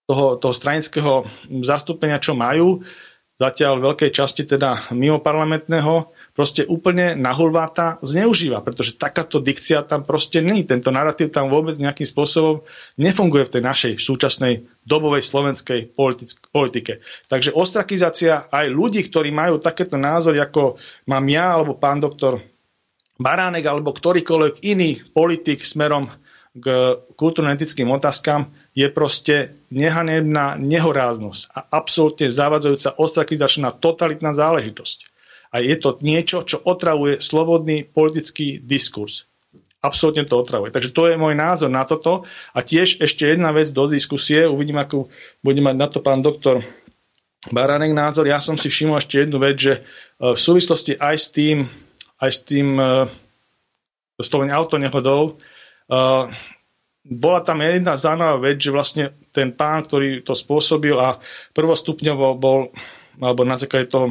toho, 0.06 0.38
toho 0.38 0.54
stranického 0.54 1.26
zastúpenia, 1.66 2.22
čo 2.22 2.38
majú, 2.38 2.82
zatiaľ 3.36 3.84
veľkej 3.92 4.10
časti 4.16 4.48
teda 4.48 4.88
mimo 4.96 5.20
parlamentného, 5.20 6.08
proste 6.32 6.64
úplne 6.64 7.12
nahulváta 7.16 8.00
zneužíva, 8.00 8.64
pretože 8.64 8.96
takáto 8.96 9.44
dikcia 9.44 9.84
tam 9.84 10.08
proste 10.08 10.40
není. 10.40 10.64
Tento 10.64 10.88
narratív 10.88 11.32
tam 11.32 11.52
vôbec 11.52 11.76
nejakým 11.76 12.08
spôsobom 12.08 12.64
nefunguje 12.96 13.44
v 13.44 13.52
tej 13.52 13.62
našej 13.64 13.92
súčasnej 14.00 14.64
dobovej 14.88 15.20
slovenskej 15.20 15.92
politike. 16.48 17.04
Takže 17.28 17.52
ostrakizácia 17.52 18.48
aj 18.48 18.72
ľudí, 18.72 19.04
ktorí 19.04 19.28
majú 19.32 19.60
takéto 19.60 20.00
názory, 20.00 20.40
ako 20.40 20.80
mám 21.08 21.24
ja 21.28 21.60
alebo 21.60 21.76
pán 21.76 22.00
doktor 22.00 22.40
Baránek 23.16 23.64
alebo 23.64 23.96
ktorýkoľvek 23.96 24.64
iný 24.64 25.00
politik 25.12 25.64
smerom 25.64 26.08
k 26.56 26.96
kultúrno-etickým 27.16 27.88
otázkam, 27.92 28.48
je 28.76 28.86
proste 28.92 29.56
nehanebná 29.72 30.60
nehoráznosť 30.60 31.42
a 31.48 31.60
absolútne 31.80 32.28
zavadzajúca 32.28 33.00
ostrakizačná 33.00 33.72
totalitná 33.72 34.36
záležitosť. 34.36 34.98
A 35.56 35.64
je 35.64 35.76
to 35.80 35.96
niečo, 36.04 36.44
čo 36.44 36.60
otravuje 36.60 37.24
slobodný 37.24 37.88
politický 37.88 38.60
diskurs. 38.60 39.24
Absolútne 39.80 40.28
to 40.28 40.36
otravuje. 40.36 40.74
Takže 40.74 40.92
to 40.92 41.08
je 41.08 41.16
môj 41.16 41.32
názor 41.32 41.72
na 41.72 41.88
toto. 41.88 42.28
A 42.52 42.60
tiež 42.60 43.00
ešte 43.00 43.24
jedna 43.24 43.54
vec 43.56 43.72
do 43.72 43.88
diskusie, 43.88 44.44
uvidím, 44.44 44.82
ako 44.82 45.08
bude 45.40 45.62
mať 45.64 45.76
na 45.78 45.86
to 45.88 46.04
pán 46.04 46.20
doktor 46.20 46.60
Baranek 47.48 47.96
názor. 47.96 48.28
Ja 48.28 48.42
som 48.42 48.60
si 48.60 48.68
všimol 48.68 49.00
ešte 49.00 49.24
jednu 49.24 49.38
vec, 49.38 49.56
že 49.56 49.74
e, 49.78 49.80
v 50.34 50.40
súvislosti 50.40 50.98
aj 50.98 51.16
s 51.16 51.26
tým, 51.30 51.70
aj 52.18 52.30
s 52.34 52.38
tým 52.42 52.68
e, 52.76 53.06
s 54.16 54.28
tou 54.32 54.40
autonehodou, 54.42 55.36
uh, 55.36 56.24
bola 57.06 57.40
tam 57.40 57.62
jedna 57.62 57.94
zaujímavá 57.94 58.36
vec, 58.42 58.58
že 58.58 58.74
vlastne 58.74 59.04
ten 59.30 59.54
pán, 59.54 59.86
ktorý 59.86 60.26
to 60.26 60.34
spôsobil 60.34 60.98
a 60.98 61.22
prvostupňovo 61.54 62.34
bol, 62.34 62.74
alebo 63.22 63.46
na 63.46 63.54
základe 63.54 63.86
toho 63.86 64.10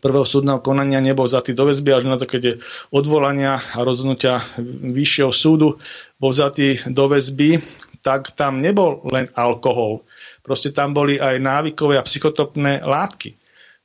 prvého 0.00 0.24
súdneho 0.24 0.60
konania 0.60 1.04
nebol 1.04 1.28
vzatý 1.28 1.52
do 1.52 1.68
väzby, 1.68 1.90
až 1.92 2.04
na 2.08 2.16
základe 2.16 2.60
odvolania 2.92 3.60
a 3.60 3.80
rozhodnutia 3.84 4.40
vyššieho 4.88 5.32
súdu 5.32 5.76
bol 6.16 6.32
vzatý 6.32 6.80
do 6.88 7.08
väzby, 7.08 7.60
tak 8.04 8.36
tam 8.36 8.60
nebol 8.60 9.04
len 9.08 9.28
alkohol. 9.32 10.04
Proste 10.44 10.72
tam 10.72 10.92
boli 10.92 11.16
aj 11.16 11.40
návykové 11.40 11.96
a 11.96 12.04
psychotopné 12.04 12.84
látky 12.84 13.43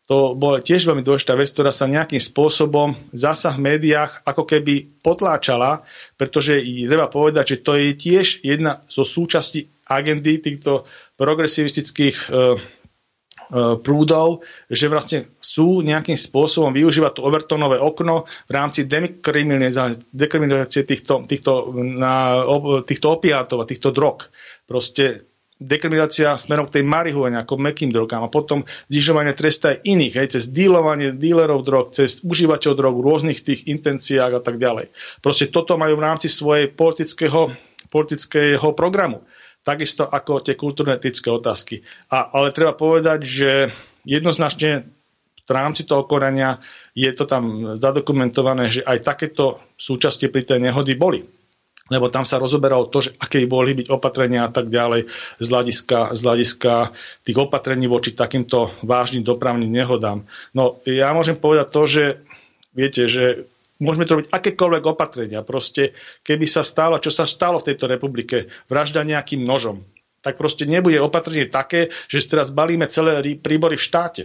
to 0.09 0.33
bola 0.33 0.57
tiež 0.57 0.89
veľmi 0.89 1.05
dôležitá 1.05 1.37
vec, 1.37 1.53
ktorá 1.53 1.69
sa 1.69 1.85
nejakým 1.85 2.17
spôsobom 2.17 2.97
zasa 3.13 3.53
v 3.53 3.61
médiách 3.61 4.25
ako 4.25 4.41
keby 4.41 5.05
potláčala, 5.05 5.85
pretože 6.17 6.57
treba 6.89 7.13
povedať, 7.13 7.53
že 7.53 7.57
to 7.61 7.77
je 7.77 7.93
tiež 7.93 8.41
jedna 8.41 8.81
zo 8.89 9.05
súčastí 9.05 9.69
agendy 9.85 10.41
týchto 10.41 10.89
progresivistických 11.13 12.25
e, 12.25 12.25
e, 12.25 12.37
prúdov, 13.85 14.41
že 14.65 14.89
vlastne 14.89 15.29
sú 15.37 15.85
nejakým 15.85 16.17
spôsobom 16.17 16.73
využívať 16.73 17.21
to 17.21 17.25
overtonové 17.29 17.77
okno 17.77 18.25
v 18.49 18.51
rámci 18.57 18.89
dekriminalizácie 18.89 20.89
týchto, 20.89 21.29
týchto, 21.29 21.69
na, 21.77 22.41
týchto 22.81 23.13
opiátov 23.13 23.61
a 23.61 23.69
týchto 23.69 23.93
drog. 23.93 24.25
Proste 24.65 25.28
dekriminalizácia 25.59 26.39
smerom 26.39 26.71
k 26.71 26.79
tej 26.79 26.83
marihuane 26.87 27.35
ako 27.43 27.59
mekým 27.59 27.91
drogám 27.91 28.23
a 28.23 28.31
potom 28.31 28.63
znižovanie 28.87 29.35
tresta 29.35 29.75
aj 29.75 29.83
iných, 29.83 30.15
aj 30.15 30.27
cez 30.39 30.43
dílovanie 30.47 31.19
dílerov 31.19 31.67
drog, 31.67 31.91
cez 31.91 32.23
užívateľov 32.23 32.79
drog 32.79 32.95
v 32.95 33.05
rôznych 33.05 33.39
tých 33.43 33.67
intenciách 33.67 34.39
a 34.39 34.41
tak 34.41 34.55
ďalej. 34.55 34.89
Proste 35.19 35.51
toto 35.51 35.75
majú 35.75 35.99
v 35.99 36.05
rámci 36.07 36.31
svojej 36.31 36.71
politického, 36.71 37.51
politického 37.91 38.71
programu. 38.71 39.27
Takisto 39.59 40.07
ako 40.07 40.39
tie 40.39 40.55
kultúrne-etické 40.55 41.27
otázky. 41.27 41.83
A, 42.07 42.31
ale 42.31 42.55
treba 42.55 42.71
povedať, 42.71 43.19
že 43.27 43.51
jednoznačne 44.07 44.87
v 45.43 45.51
rámci 45.51 45.83
toho 45.83 46.07
korania 46.07 46.63
je 46.95 47.11
to 47.11 47.27
tam 47.27 47.75
zadokumentované, 47.75 48.71
že 48.71 48.81
aj 48.87 49.03
takéto 49.03 49.59
súčasti 49.75 50.31
pri 50.31 50.47
tej 50.47 50.63
nehody 50.63 50.95
boli 50.95 51.38
lebo 51.89 52.07
tam 52.07 52.23
sa 52.23 52.37
rozoberalo 52.37 52.87
to, 52.87 53.09
že 53.09 53.17
aké 53.17 53.43
boli 53.49 53.73
byť 53.75 53.87
opatrenia 53.89 54.45
a 54.47 54.53
tak 54.53 54.69
ďalej 54.69 55.09
z 55.41 55.47
hľadiska, 55.49 56.15
z 56.15 56.19
hľadiska 56.21 56.73
tých 57.25 57.37
opatrení 57.37 57.89
voči 57.89 58.13
takýmto 58.13 58.71
vážnym 58.85 59.25
dopravným 59.25 59.69
nehodám. 59.69 60.23
No 60.53 60.79
ja 60.85 61.11
môžem 61.11 61.35
povedať 61.35 61.67
to, 61.73 61.81
že 61.89 62.03
viete, 62.77 63.09
že 63.09 63.49
môžeme 63.81 64.05
to 64.05 64.21
robiť 64.21 64.29
akékoľvek 64.29 64.83
opatrenia. 64.85 65.41
Proste, 65.41 65.97
keby 66.21 66.45
sa 66.45 66.61
stalo, 66.61 67.01
čo 67.01 67.09
sa 67.09 67.25
stalo 67.25 67.59
v 67.59 67.73
tejto 67.73 67.89
republike, 67.89 68.47
vražda 68.69 69.03
nejakým 69.03 69.41
nožom, 69.41 69.83
tak 70.19 70.35
proste 70.35 70.67
nebude 70.67 70.99
opatrenie 70.99 71.47
také, 71.47 71.89
že 72.11 72.27
teraz 72.27 72.51
balíme 72.51 72.85
celé 72.91 73.23
príbory 73.39 73.79
v 73.79 73.87
štáte 73.87 74.23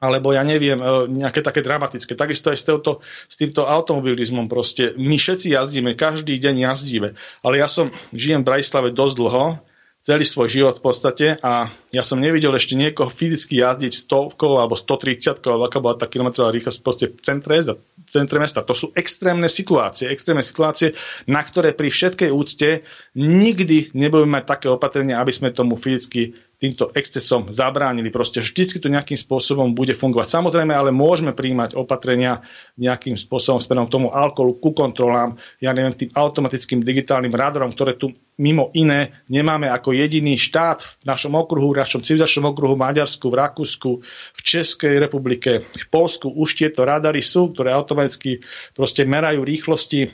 alebo 0.00 0.32
ja 0.32 0.40
neviem, 0.40 0.80
e, 0.80 0.84
nejaké 1.12 1.44
také 1.44 1.60
dramatické. 1.60 2.16
Takisto 2.16 2.48
aj 2.48 2.58
s, 2.58 2.64
týmto, 2.64 2.92
s 3.28 3.36
týmto 3.36 3.68
automobilizmom 3.68 4.48
proste. 4.48 4.96
My 4.96 5.20
všetci 5.20 5.52
jazdíme, 5.52 5.92
každý 5.92 6.40
deň 6.40 6.72
jazdíme, 6.72 7.08
ale 7.44 7.54
ja 7.60 7.68
som, 7.68 7.92
žijem 8.16 8.40
v 8.40 8.48
Bratislave 8.48 8.96
dosť 8.96 9.14
dlho 9.20 9.60
celý 10.00 10.24
svoj 10.24 10.48
život 10.48 10.80
v 10.80 10.84
podstate 10.84 11.26
a 11.44 11.68
ja 11.90 12.06
som 12.06 12.22
nevidel 12.22 12.54
ešte 12.54 12.78
niekoho 12.78 13.10
fyzicky 13.10 13.58
jazdiť 13.58 14.06
stovkou 14.06 14.62
alebo 14.62 14.78
130 14.78 15.42
alebo 15.42 15.66
aká 15.66 15.82
bola 15.82 15.98
tá 15.98 16.06
kilometrová 16.06 16.54
rýchlosť 16.54 16.78
proste 16.86 17.06
v 17.10 17.18
centre, 17.18 17.58
v 17.66 18.10
centre 18.10 18.38
mesta. 18.38 18.62
To 18.62 18.78
sú 18.78 18.94
extrémne 18.94 19.50
situácie, 19.50 20.06
extrémne 20.06 20.46
situácie, 20.46 20.94
na 21.26 21.42
ktoré 21.42 21.74
pri 21.74 21.90
všetkej 21.90 22.30
úcte 22.30 22.86
nikdy 23.18 23.90
nebudeme 23.98 24.38
mať 24.38 24.44
také 24.46 24.66
opatrenia, 24.70 25.18
aby 25.18 25.34
sme 25.34 25.50
tomu 25.50 25.74
fyzicky 25.74 26.30
týmto 26.60 26.92
excesom 26.92 27.48
zabránili. 27.48 28.12
Proste 28.12 28.44
vždycky 28.44 28.78
to 28.78 28.92
nejakým 28.92 29.16
spôsobom 29.16 29.72
bude 29.72 29.96
fungovať. 29.96 30.28
Samozrejme, 30.28 30.76
ale 30.76 30.92
môžeme 30.92 31.32
príjmať 31.32 31.72
opatrenia 31.72 32.44
nejakým 32.76 33.16
spôsobom 33.16 33.64
smerom 33.64 33.88
k 33.88 33.94
tomu 33.96 34.08
alkoholu, 34.12 34.60
ku 34.60 34.76
kontrolám, 34.76 35.40
ja 35.58 35.72
neviem, 35.72 35.96
tým 35.96 36.12
automatickým 36.12 36.84
digitálnym 36.84 37.32
radarom, 37.32 37.72
ktoré 37.72 37.96
tu 37.96 38.12
mimo 38.40 38.72
iné 38.72 39.12
nemáme 39.28 39.68
ako 39.68 39.92
jediný 39.92 40.36
štát 40.36 41.04
v 41.04 41.04
našom 41.08 41.36
okruhu, 41.36 41.76
našom 41.80 42.04
civilizačnom 42.04 42.52
okruhu 42.52 42.76
Maďarsku, 42.76 43.26
v 43.32 43.38
Rakúsku, 43.40 43.90
v 44.36 44.40
Českej 44.40 45.00
republike, 45.00 45.64
v 45.64 45.86
Polsku 45.88 46.28
už 46.28 46.60
tieto 46.60 46.84
radary 46.84 47.24
sú, 47.24 47.50
ktoré 47.56 47.72
automaticky 47.72 48.44
proste 48.76 49.08
merajú 49.08 49.40
rýchlosti 49.40 50.12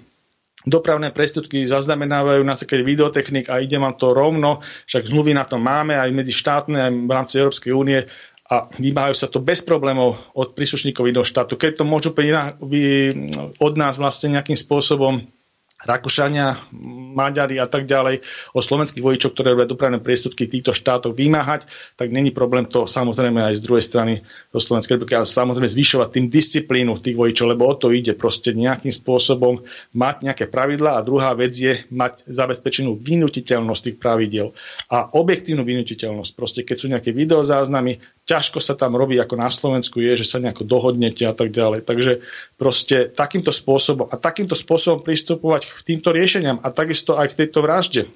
dopravné 0.67 1.15
prestupky 1.15 1.63
zaznamenávajú 1.63 2.43
na 2.43 2.59
základe 2.59 2.83
videotechnik 2.83 3.47
a 3.47 3.63
ide 3.63 3.79
vám 3.79 3.95
to 3.95 4.11
rovno, 4.11 4.59
však 4.91 5.07
zmluvy 5.07 5.33
na 5.39 5.47
to 5.47 5.63
máme 5.63 5.95
aj 5.95 6.11
medzi 6.11 6.35
štátne, 6.35 6.79
aj 6.79 6.93
v 7.07 7.13
rámci 7.15 7.35
Európskej 7.39 7.71
únie 7.71 8.03
a 8.47 8.71
vymáhajú 8.79 9.15
sa 9.15 9.31
to 9.31 9.43
bez 9.43 9.63
problémov 9.63 10.19
od 10.35 10.55
príslušníkov 10.55 11.07
iného 11.07 11.27
štátu. 11.27 11.59
Keď 11.59 11.83
to 11.83 11.85
môžu 11.87 12.11
od 13.59 13.73
nás 13.79 13.95
vlastne 13.99 14.39
nejakým 14.39 14.59
spôsobom 14.59 15.23
Rakúšania, 15.77 16.57
Maďari 17.13 17.61
a 17.61 17.69
tak 17.69 17.85
ďalej, 17.85 18.25
o 18.57 18.65
slovenských 18.65 19.05
vodičov, 19.05 19.37
ktoré 19.37 19.53
robia 19.53 19.69
dopravné 19.69 20.01
priestupky 20.01 20.49
v 20.49 20.59
týchto 20.59 20.73
štátoch 20.73 21.13
vymáhať, 21.13 21.69
tak 22.01 22.09
není 22.09 22.33
problém 22.33 22.65
to 22.65 22.89
samozrejme 22.89 23.45
aj 23.45 23.61
z 23.61 23.65
druhej 23.65 23.85
strany 23.85 24.13
do 24.49 24.57
Slovenskej 24.57 24.97
republiky, 24.97 25.21
ale 25.21 25.29
samozrejme 25.29 25.69
zvyšovať 25.69 26.09
tým 26.17 26.27
disciplínu 26.33 26.97
tých 27.05 27.21
vodičov, 27.21 27.53
lebo 27.53 27.69
o 27.69 27.75
to 27.77 27.93
ide 27.93 28.17
proste 28.17 28.57
nejakým 28.57 28.89
spôsobom 28.89 29.61
mať 29.93 30.25
nejaké 30.25 30.45
pravidlá 30.49 30.97
a 30.97 31.05
druhá 31.05 31.37
vec 31.37 31.53
je 31.53 31.85
mať 31.93 32.25
zabezpečenú 32.25 32.97
vynutiteľnosť 32.97 33.83
tých 33.85 33.97
pravidiel 34.01 34.57
a 34.89 35.13
objektívnu 35.13 35.61
vynutiteľnosť. 35.61 36.33
Proste 36.33 36.61
keď 36.65 36.77
sú 36.81 36.87
nejaké 36.89 37.13
videozáznamy, 37.13 38.01
ťažko 38.27 38.59
sa 38.59 38.75
tam 38.75 38.99
robí 38.99 39.17
ako 39.17 39.39
na 39.39 39.49
Slovensku 39.49 40.03
je, 40.03 40.19
že 40.19 40.27
sa 40.27 40.43
nejako 40.43 40.67
dohodnete 40.67 41.23
a 41.23 41.33
tak 41.33 41.55
ďalej. 41.55 41.87
Takže 41.87 42.13
proste 42.59 43.07
takýmto 43.09 43.55
spôsobom 43.55 44.11
a 44.11 44.19
takýmto 44.19 44.59
spôsobom 44.59 45.07
pristupovať 45.07 45.71
k 45.71 45.95
týmto 45.95 46.11
riešeniam 46.11 46.59
a 46.61 46.69
takisto 46.75 47.15
aj 47.15 47.33
k 47.33 47.47
tejto 47.47 47.63
vražde. 47.63 48.11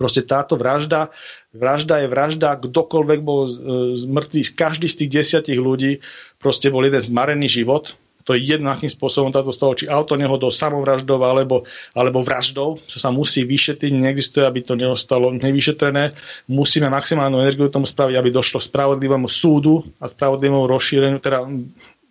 Proste 0.00 0.24
táto 0.24 0.56
vražda, 0.56 1.12
vražda 1.52 2.00
je 2.00 2.08
vražda, 2.08 2.56
kdokoľvek 2.56 3.20
bol 3.20 3.52
z 4.00 4.08
mŕtvych, 4.08 4.56
každý 4.56 4.88
z 4.88 5.04
tých 5.04 5.10
desiatich 5.12 5.60
ľudí 5.60 6.00
proste 6.40 6.72
bol 6.72 6.80
jeden 6.88 7.04
zmarený 7.04 7.52
život, 7.52 7.92
to 8.30 8.38
je 8.38 8.54
jedno, 8.54 8.70
spôsobom 8.70 9.34
táto 9.34 9.50
stalo, 9.50 9.74
či 9.74 9.90
auto 9.90 10.14
nehodou, 10.14 10.54
samovraždou 10.54 11.18
alebo, 11.26 11.66
alebo 11.98 12.22
vraždou, 12.22 12.78
čo 12.86 13.02
sa 13.02 13.10
musí 13.10 13.42
vyšetriť, 13.42 13.90
neexistuje, 13.90 14.46
aby 14.46 14.62
to 14.62 14.78
neostalo 14.78 15.34
nevyšetrené. 15.34 16.14
Musíme 16.46 16.86
maximálnu 16.86 17.42
energiu 17.42 17.66
tomu 17.74 17.90
spraviť, 17.90 18.14
aby 18.14 18.30
došlo 18.30 18.62
k 18.62 18.70
spravodlivému 18.70 19.26
súdu 19.26 19.82
a 19.98 20.06
spravodlivému 20.06 20.62
rozšíreniu, 20.62 21.18
teda 21.18 21.42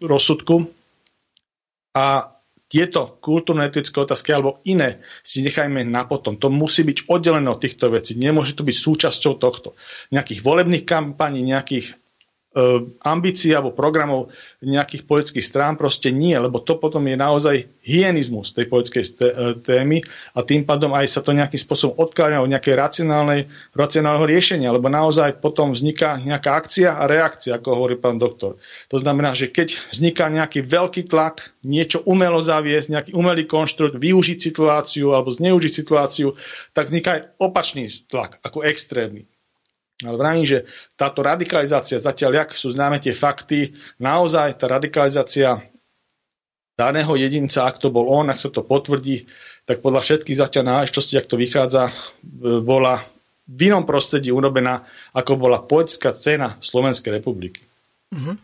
rozsudku. 0.03 0.67
A 1.95 2.35
tieto 2.67 3.15
kultúrno-etické 3.23 3.95
otázky 3.95 4.35
alebo 4.35 4.59
iné 4.67 4.99
si 5.23 5.39
nechajme 5.39 5.87
na 5.87 6.03
potom. 6.03 6.35
To 6.35 6.51
musí 6.51 6.83
byť 6.83 7.07
oddelené 7.07 7.47
od 7.47 7.63
týchto 7.63 7.87
vecí. 7.95 8.19
Nemôže 8.19 8.59
to 8.59 8.67
byť 8.67 8.75
súčasťou 8.75 9.39
tohto. 9.39 9.79
Nejakých 10.11 10.43
volebných 10.43 10.83
kampaní, 10.83 11.47
nejakých 11.47 11.95
ambícií 13.03 13.51
alebo 13.55 13.75
programov 13.75 14.29
nejakých 14.59 15.07
politických 15.07 15.45
strán 15.45 15.73
proste 15.79 16.11
nie, 16.11 16.35
lebo 16.35 16.59
to 16.59 16.75
potom 16.75 17.07
je 17.07 17.15
naozaj 17.15 17.55
hyenizmus 17.79 18.51
tej 18.51 18.67
politickej 18.67 19.03
e, 19.03 19.11
témy 19.63 19.97
a 20.35 20.43
tým 20.43 20.67
pádom 20.67 20.91
aj 20.91 21.07
sa 21.07 21.21
to 21.23 21.31
nejakým 21.31 21.57
spôsobom 21.57 21.95
odkláňa 21.95 22.43
od 22.43 22.51
nejakej 22.51 22.75
racionálneho 23.71 24.25
riešenia, 24.27 24.75
lebo 24.75 24.91
naozaj 24.91 25.39
potom 25.39 25.71
vzniká 25.71 26.19
nejaká 26.19 26.59
akcia 26.59 26.99
a 26.99 27.07
reakcia, 27.07 27.55
ako 27.55 27.67
hovorí 27.79 27.95
pán 27.95 28.19
doktor. 28.19 28.59
To 28.91 28.97
znamená, 28.99 29.31
že 29.31 29.49
keď 29.49 29.79
vzniká 29.95 30.27
nejaký 30.27 30.61
veľký 30.61 31.07
tlak, 31.07 31.55
niečo 31.63 32.03
umelo 32.03 32.43
zaviesť, 32.43 32.87
nejaký 32.91 33.11
umelý 33.15 33.47
konštrukt, 33.47 33.95
využiť 33.95 34.37
situáciu 34.39 35.15
alebo 35.15 35.31
zneužiť 35.31 35.71
situáciu, 35.71 36.35
tak 36.75 36.91
vzniká 36.91 37.09
aj 37.15 37.21
opačný 37.39 37.87
tlak, 38.11 38.37
ako 38.43 38.67
extrémny. 38.67 39.25
Ale 39.99 40.15
vravím, 40.15 40.47
že 40.47 40.63
táto 40.95 41.19
radikalizácia, 41.19 41.99
zatiaľ, 41.99 42.45
jak 42.45 42.49
sú 42.55 42.71
známe 42.71 43.03
tie 43.03 43.11
fakty, 43.11 43.75
naozaj 43.99 44.55
tá 44.55 44.71
radikalizácia 44.71 45.59
daného 46.79 47.11
jedinca, 47.19 47.67
ak 47.67 47.83
to 47.83 47.91
bol 47.91 48.07
on, 48.07 48.31
ak 48.31 48.39
sa 48.39 48.47
to 48.47 48.63
potvrdí, 48.63 49.27
tak 49.67 49.83
podľa 49.83 49.99
všetkých 49.99 50.39
zatiaľ 50.39 50.63
náležitostí, 50.79 51.19
ak 51.19 51.27
to 51.27 51.35
vychádza, 51.35 51.91
bola 52.63 53.03
v 53.49 53.59
inom 53.67 53.83
prostredí 53.83 54.31
urobená, 54.31 54.87
ako 55.11 55.35
bola 55.35 55.59
poetická 55.59 56.15
cena 56.15 56.55
Slovenskej 56.63 57.19
republiky. 57.19 57.59
Mm-hmm. 58.15 58.35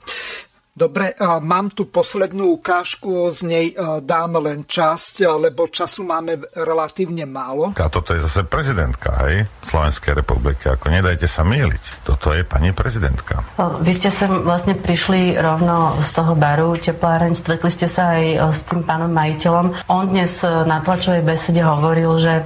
Dobre, 0.76 1.15
mám 1.39 1.72
tu 1.72 1.88
poslednú 1.88 2.60
ukážku, 2.60 3.31
z 3.31 3.39
nej 3.47 3.65
dám 4.03 4.35
len 4.43 4.68
časť, 4.68 5.23
lebo 5.23 5.72
času 5.72 6.03
máme 6.03 6.52
relatívne 6.52 7.23
málo. 7.23 7.72
A 7.80 7.88
toto 7.88 8.11
je 8.11 8.19
zase 8.19 8.43
prezidentka, 8.43 9.15
hej, 9.23 9.47
Slovenskej 9.64 10.19
republiky, 10.19 10.68
ako 10.68 10.91
nedajte 10.91 11.31
sa 11.31 11.47
míliť. 11.47 12.03
Toto 12.03 12.35
je 12.35 12.43
pani 12.43 12.76
prezidentka. 12.76 13.39
Vy 13.56 13.91
ste 13.95 14.11
sem 14.11 14.27
vlastne 14.43 14.76
prišli 14.76 15.39
rovno 15.39 15.95
z 16.03 16.10
toho 16.11 16.35
baru 16.35 16.76
tepláreň, 16.76 17.39
stretli 17.39 17.72
ste 17.72 17.88
sa 17.88 18.19
aj 18.19 18.52
s 18.52 18.68
tým 18.68 18.84
pánom 18.84 19.07
majiteľom. 19.15 19.88
On 19.88 20.03
dnes 20.03 20.43
na 20.43 20.84
tlačovej 20.84 21.23
besede 21.23 21.64
hovoril, 21.64 22.19
že 22.19 22.43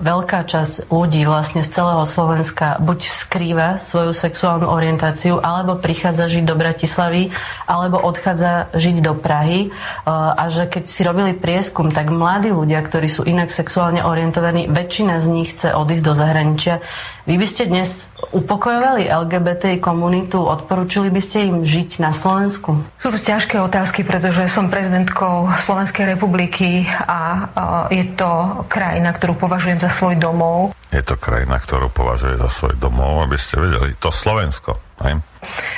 veľká 0.00 0.48
časť 0.48 0.88
ľudí 0.88 1.28
vlastne 1.28 1.60
z 1.60 1.68
celého 1.68 2.08
Slovenska 2.08 2.80
buď 2.80 3.04
skrýva 3.04 3.84
svoju 3.84 4.16
sexuálnu 4.16 4.64
orientáciu, 4.64 5.44
alebo 5.44 5.76
prichádza 5.76 6.32
žiť 6.32 6.44
do 6.48 6.56
Bratislavy 6.56 7.33
alebo 7.64 8.00
odchádza 8.00 8.72
žiť 8.74 8.96
do 9.04 9.12
Prahy 9.16 9.70
a 10.08 10.44
že 10.52 10.68
keď 10.68 10.84
si 10.88 11.00
robili 11.04 11.32
prieskum, 11.36 11.92
tak 11.92 12.12
mladí 12.12 12.52
ľudia, 12.52 12.80
ktorí 12.82 13.08
sú 13.08 13.22
inak 13.24 13.52
sexuálne 13.52 14.04
orientovaní, 14.04 14.70
väčšina 14.70 15.20
z 15.20 15.26
nich 15.30 15.52
chce 15.54 15.72
odísť 15.74 16.04
do 16.04 16.14
zahraničia. 16.16 16.84
Vy 17.24 17.40
by 17.40 17.46
ste 17.48 17.72
dnes 17.72 18.04
upokojovali 18.36 19.08
LGBT 19.08 19.80
komunitu, 19.80 20.44
odporúčili 20.44 21.08
by 21.08 21.22
ste 21.24 21.48
im 21.48 21.64
žiť 21.64 21.96
na 21.96 22.12
Slovensku? 22.12 22.84
Sú 23.00 23.08
to 23.08 23.16
ťažké 23.16 23.56
otázky, 23.64 24.04
pretože 24.04 24.44
som 24.52 24.68
prezidentkou 24.68 25.48
Slovenskej 25.64 26.04
republiky 26.04 26.84
a 26.84 27.48
je 27.88 28.04
to 28.12 28.60
krajina, 28.68 29.16
ktorú 29.16 29.40
považujem 29.40 29.80
za 29.80 29.88
svoj 29.88 30.20
domov. 30.20 30.76
Je 30.92 31.00
to 31.00 31.16
krajina, 31.16 31.56
ktorú 31.56 31.88
považuje 31.88 32.36
za 32.36 32.52
svoj 32.52 32.76
domov, 32.76 33.24
aby 33.24 33.40
ste 33.40 33.56
vedeli. 33.56 33.96
To 34.04 34.12
Slovensko. 34.12 34.76
Hej? 35.00 35.24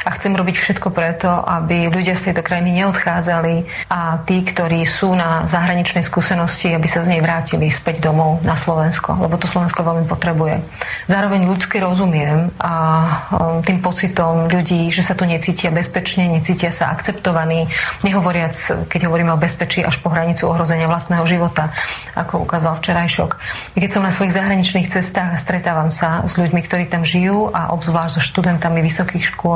A 0.07 0.11
chcem 0.17 0.33
robiť 0.33 0.57
všetko 0.59 0.89
preto, 0.95 1.29
aby 1.29 1.91
ľudia 1.91 2.15
z 2.15 2.31
tejto 2.31 2.43
krajiny 2.47 2.83
neodchádzali 2.83 3.89
a 3.91 4.23
tí, 4.23 4.43
ktorí 4.47 4.87
sú 4.87 5.15
na 5.15 5.45
zahraničnej 5.51 6.07
skúsenosti, 6.07 6.73
aby 6.73 6.87
sa 6.87 7.03
z 7.03 7.17
nej 7.17 7.21
vrátili 7.21 7.71
späť 7.71 8.07
domov 8.07 8.43
na 8.47 8.55
Slovensko, 8.55 9.19
lebo 9.19 9.35
to 9.41 9.51
Slovensko 9.51 9.83
veľmi 9.83 10.07
potrebuje. 10.07 10.63
Zároveň 11.11 11.49
ľudsky 11.51 11.83
rozumiem 11.83 12.55
a 12.63 12.75
tým 13.67 13.79
pocitom 13.83 14.47
ľudí, 14.47 14.91
že 14.95 15.03
sa 15.03 15.19
tu 15.19 15.27
necítia 15.27 15.75
bezpečne, 15.75 16.31
necítia 16.31 16.71
sa 16.71 16.93
akceptovaní, 16.95 17.67
nehovoriac, 18.07 18.55
keď 18.87 19.01
hovoríme 19.11 19.33
o 19.35 19.41
bezpečí, 19.41 19.83
až 19.83 19.99
po 20.03 20.13
hranicu 20.13 20.47
ohrozenia 20.47 20.87
vlastného 20.87 21.25
života, 21.27 21.75
ako 22.15 22.47
ukázal 22.47 22.79
včerajšok. 22.79 23.31
Keď 23.75 23.91
som 23.91 24.03
na 24.05 24.13
svojich 24.15 24.37
zahraničných 24.37 24.91
cestách 24.93 25.35
a 25.35 25.41
stretávam 25.41 25.91
sa 25.91 26.23
s 26.29 26.39
ľuďmi, 26.39 26.61
ktorí 26.65 26.85
tam 26.87 27.03
žijú 27.03 27.51
a 27.51 27.73
obzvlášť 27.73 28.21
so 28.21 28.23
študentami 28.23 28.81
vysokých 28.85 29.35
škôl, 29.35 29.56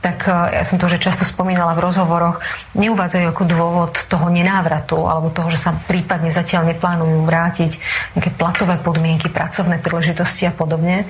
tak 0.00 0.28
ja 0.28 0.62
som 0.62 0.78
to 0.78 0.86
už 0.86 1.02
často 1.02 1.26
spomínala 1.26 1.74
v 1.74 1.84
rozhovoroch, 1.86 2.38
neuvádzajú 2.78 3.26
ako 3.30 3.44
dôvod 3.46 3.92
toho 4.06 4.26
nenávratu 4.30 5.06
alebo 5.06 5.34
toho, 5.34 5.50
že 5.50 5.58
sa 5.58 5.74
prípadne 5.74 6.30
zatiaľ 6.30 6.70
neplánujú 6.70 7.26
vrátiť 7.26 7.72
nejaké 8.14 8.30
platové 8.38 8.78
podmienky, 8.78 9.26
pracovné 9.28 9.82
príležitosti 9.82 10.46
a 10.46 10.52
podobne, 10.54 11.04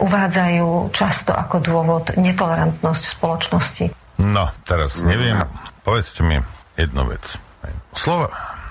uvádzajú 0.00 0.94
často 0.96 1.36
ako 1.36 1.60
dôvod 1.60 2.04
netolerantnosť 2.16 3.02
spoločnosti. 3.04 3.84
No, 4.20 4.52
teraz 4.64 5.00
neviem, 5.00 5.44
povedzte 5.84 6.24
mi 6.24 6.40
jednu 6.76 7.08
vec. 7.08 7.24
Slova, 7.92 8.30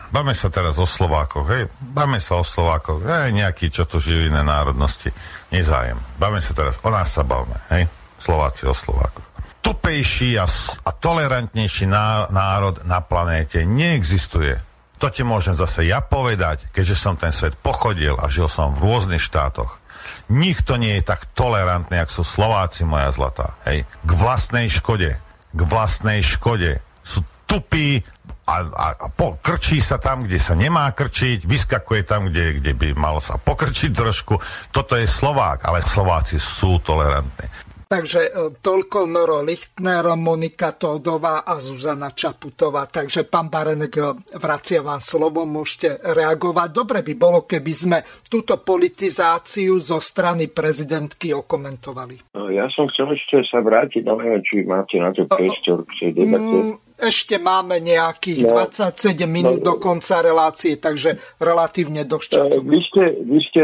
Báme 0.09 0.33
sa 0.33 0.49
teraz 0.49 0.73
o 0.81 0.89
Slovákoch, 0.89 1.45
hej? 1.53 1.69
Báme 1.77 2.17
sa 2.17 2.41
o 2.41 2.43
Slovákoch, 2.43 3.05
hej, 3.05 3.29
nejaký, 3.29 3.69
čo 3.69 3.85
tu 3.85 4.01
žijú 4.01 4.25
iné 4.25 4.41
národnosti. 4.41 5.13
Nezájem. 5.53 6.01
Báme 6.17 6.41
sa 6.41 6.57
teraz, 6.57 6.81
o 6.81 6.89
nás 6.89 7.13
sa 7.13 7.21
bavme, 7.21 7.53
hej? 7.69 7.85
Slováci 8.19 8.67
o 8.67 8.75
Slovákoch. 8.75 9.25
Tupejší 9.63 10.39
a, 10.39 10.47
a 10.83 10.91
tolerantnejší 10.91 11.87
ná, 11.87 12.27
národ 12.31 12.83
na 12.83 12.99
planéte 13.03 13.63
neexistuje. 13.63 14.59
To 14.99 15.07
ti 15.07 15.23
môžem 15.23 15.55
zase 15.55 15.87
ja 15.87 16.03
povedať, 16.03 16.67
keďže 16.75 16.95
som 16.95 17.15
ten 17.15 17.31
svet 17.31 17.55
pochodil 17.55 18.19
a 18.19 18.27
žil 18.27 18.51
som 18.51 18.75
v 18.75 18.83
rôznych 18.83 19.23
štátoch. 19.23 19.79
Nikto 20.27 20.75
nie 20.75 20.99
je 20.99 21.07
tak 21.07 21.31
tolerantný, 21.31 22.03
ako 22.03 22.21
sú 22.21 22.23
Slováci, 22.23 22.83
moja 22.83 23.09
zlatá. 23.15 23.55
Hej. 23.63 23.87
K 24.03 24.11
vlastnej 24.11 24.67
škode. 24.67 25.15
K 25.55 25.61
vlastnej 25.63 26.19
škode. 26.19 26.83
Sú 27.03 27.23
tupí 27.47 28.03
a, 28.49 28.65
a, 28.65 28.87
a 28.97 29.07
po, 29.13 29.37
krčí 29.37 29.77
sa 29.77 30.01
tam, 30.01 30.25
kde 30.25 30.41
sa 30.41 30.57
nemá 30.57 30.89
krčiť, 30.89 31.45
vyskakuje 31.45 32.01
tam, 32.01 32.29
kde, 32.29 32.61
kde 32.61 32.71
by 32.73 32.87
malo 32.97 33.21
sa 33.21 33.37
pokrčiť 33.37 33.93
trošku. 33.93 34.41
Toto 34.73 34.97
je 34.97 35.05
Slovák, 35.05 35.69
ale 35.69 35.85
Slováci 35.85 36.41
sú 36.41 36.81
tolerantní. 36.81 37.45
Takže 37.89 38.21
e, 38.29 38.31
toľko 38.61 39.09
Noro 39.09 39.41
Lichtner, 39.41 40.05
Monika 40.13 40.77
Todová 40.77 41.41
a 41.41 41.57
Zuzana 41.57 42.13
Čaputová. 42.13 42.85
Takže 42.85 43.25
pán 43.25 43.49
Barenek, 43.49 43.93
e, 43.97 44.13
vracia 44.37 44.85
vám 44.85 45.01
slovo, 45.01 45.41
môžete 45.49 45.97
reagovať. 45.97 46.69
Dobre 46.69 47.01
by 47.01 47.13
bolo, 47.17 47.49
keby 47.49 47.73
sme 47.73 47.97
túto 48.29 48.61
politizáciu 48.61 49.81
zo 49.81 49.97
strany 49.97 50.53
prezidentky 50.53 51.33
okomentovali. 51.33 52.37
No, 52.37 52.53
ja 52.53 52.69
som 52.69 52.85
chcel 52.93 53.09
ešte 53.17 53.41
sa 53.49 53.57
vrátiť, 53.57 54.05
no 54.05 54.21
neviem, 54.21 54.45
či 54.45 54.61
máte 54.69 55.01
na 55.01 55.09
to 55.09 55.25
priestor 55.25 55.81
k 55.89 55.91
tej 55.97 56.11
debate. 56.13 56.45
Mm, 56.45 56.77
ešte 56.93 57.41
máme 57.41 57.81
nejakých 57.81 58.45
no, 58.45 58.69
27 58.69 59.25
minút 59.25 59.65
no, 59.65 59.73
do 59.73 59.73
konca 59.81 60.21
relácie, 60.21 60.77
takže 60.77 61.17
relatívne 61.41 62.05
dosť 62.05 62.29
e, 62.29 62.33
času. 62.37 62.61
Vy 62.69 62.79
ste, 62.85 63.03
vy, 63.17 63.39
ste, 63.49 63.63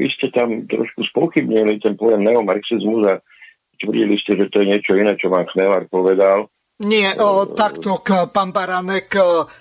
vy 0.00 0.08
ste 0.08 0.26
tam 0.32 0.64
trošku 0.64 1.04
spochybnili 1.12 1.84
ten 1.84 2.00
pojem 2.00 2.24
neomarxizmus 2.24 3.12
a 3.12 3.20
tvrdili 3.82 4.14
ste, 4.22 4.38
že 4.38 4.46
to 4.48 4.62
je 4.62 4.70
niečo 4.78 4.94
iné, 4.94 5.18
čo 5.18 5.26
vám 5.28 5.50
Chmelár 5.50 5.90
povedal. 5.90 6.46
Nie, 6.82 7.14
o, 7.14 7.46
takto, 7.54 8.02
pán 8.02 8.50
Baranek, 8.50 9.14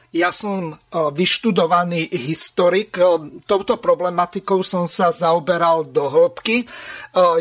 ja 0.10 0.34
som 0.34 0.73
vyštudovaný 0.89 2.10
historik. 2.18 2.98
Touto 3.45 3.77
problematikou 3.77 4.65
som 4.65 4.89
sa 4.89 5.14
zaoberal 5.14 5.85
do 5.93 6.10
hĺbky. 6.10 6.65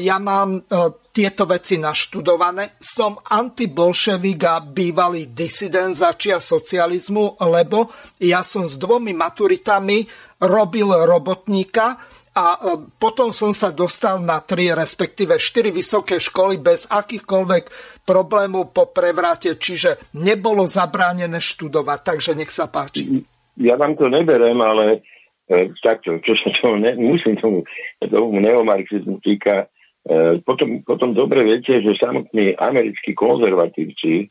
Ja 0.04 0.20
mám 0.20 0.68
tieto 1.16 1.48
veci 1.48 1.80
naštudované. 1.80 2.76
Som 2.76 3.24
antibolševik 3.24 4.40
a 4.44 4.60
bývalý 4.60 5.32
disident 5.32 5.96
začia 5.96 6.44
socializmu, 6.44 7.40
lebo 7.48 7.88
ja 8.20 8.44
som 8.44 8.68
s 8.68 8.76
dvomi 8.76 9.16
maturitami 9.16 10.04
robil 10.44 10.92
robotníka, 11.08 11.96
a 12.30 12.54
e, 12.54 12.58
potom 12.94 13.34
som 13.34 13.50
sa 13.50 13.74
dostal 13.74 14.22
na 14.22 14.38
tri, 14.38 14.70
respektíve 14.70 15.34
štyri 15.34 15.74
vysoké 15.74 16.22
školy 16.22 16.62
bez 16.62 16.86
akýchkoľvek 16.86 17.64
problémov 18.06 18.70
po 18.70 18.86
prevrate, 18.94 19.58
čiže 19.58 20.14
nebolo 20.14 20.70
zabránené 20.70 21.42
študovať, 21.42 21.98
takže 22.06 22.32
nech 22.38 22.52
sa 22.54 22.70
páči. 22.70 23.26
Ja 23.58 23.74
vám 23.74 23.98
to 23.98 24.06
neberem, 24.06 24.62
ale 24.62 25.02
e, 25.50 25.74
takto, 25.82 26.22
čo 26.22 26.38
sa 26.38 26.54
tomu, 26.62 26.78
ne, 26.78 26.94
musím 26.94 27.34
tomu, 27.42 27.66
tomu 27.98 28.38
neomarxizmu 28.38 29.18
týka, 29.18 29.66
e, 30.06 30.38
potom, 30.46 30.86
potom 30.86 31.10
dobre 31.10 31.42
viete, 31.42 31.82
že 31.82 31.98
samotní 31.98 32.54
americkí 32.54 33.10
konzervatívci 33.18 34.30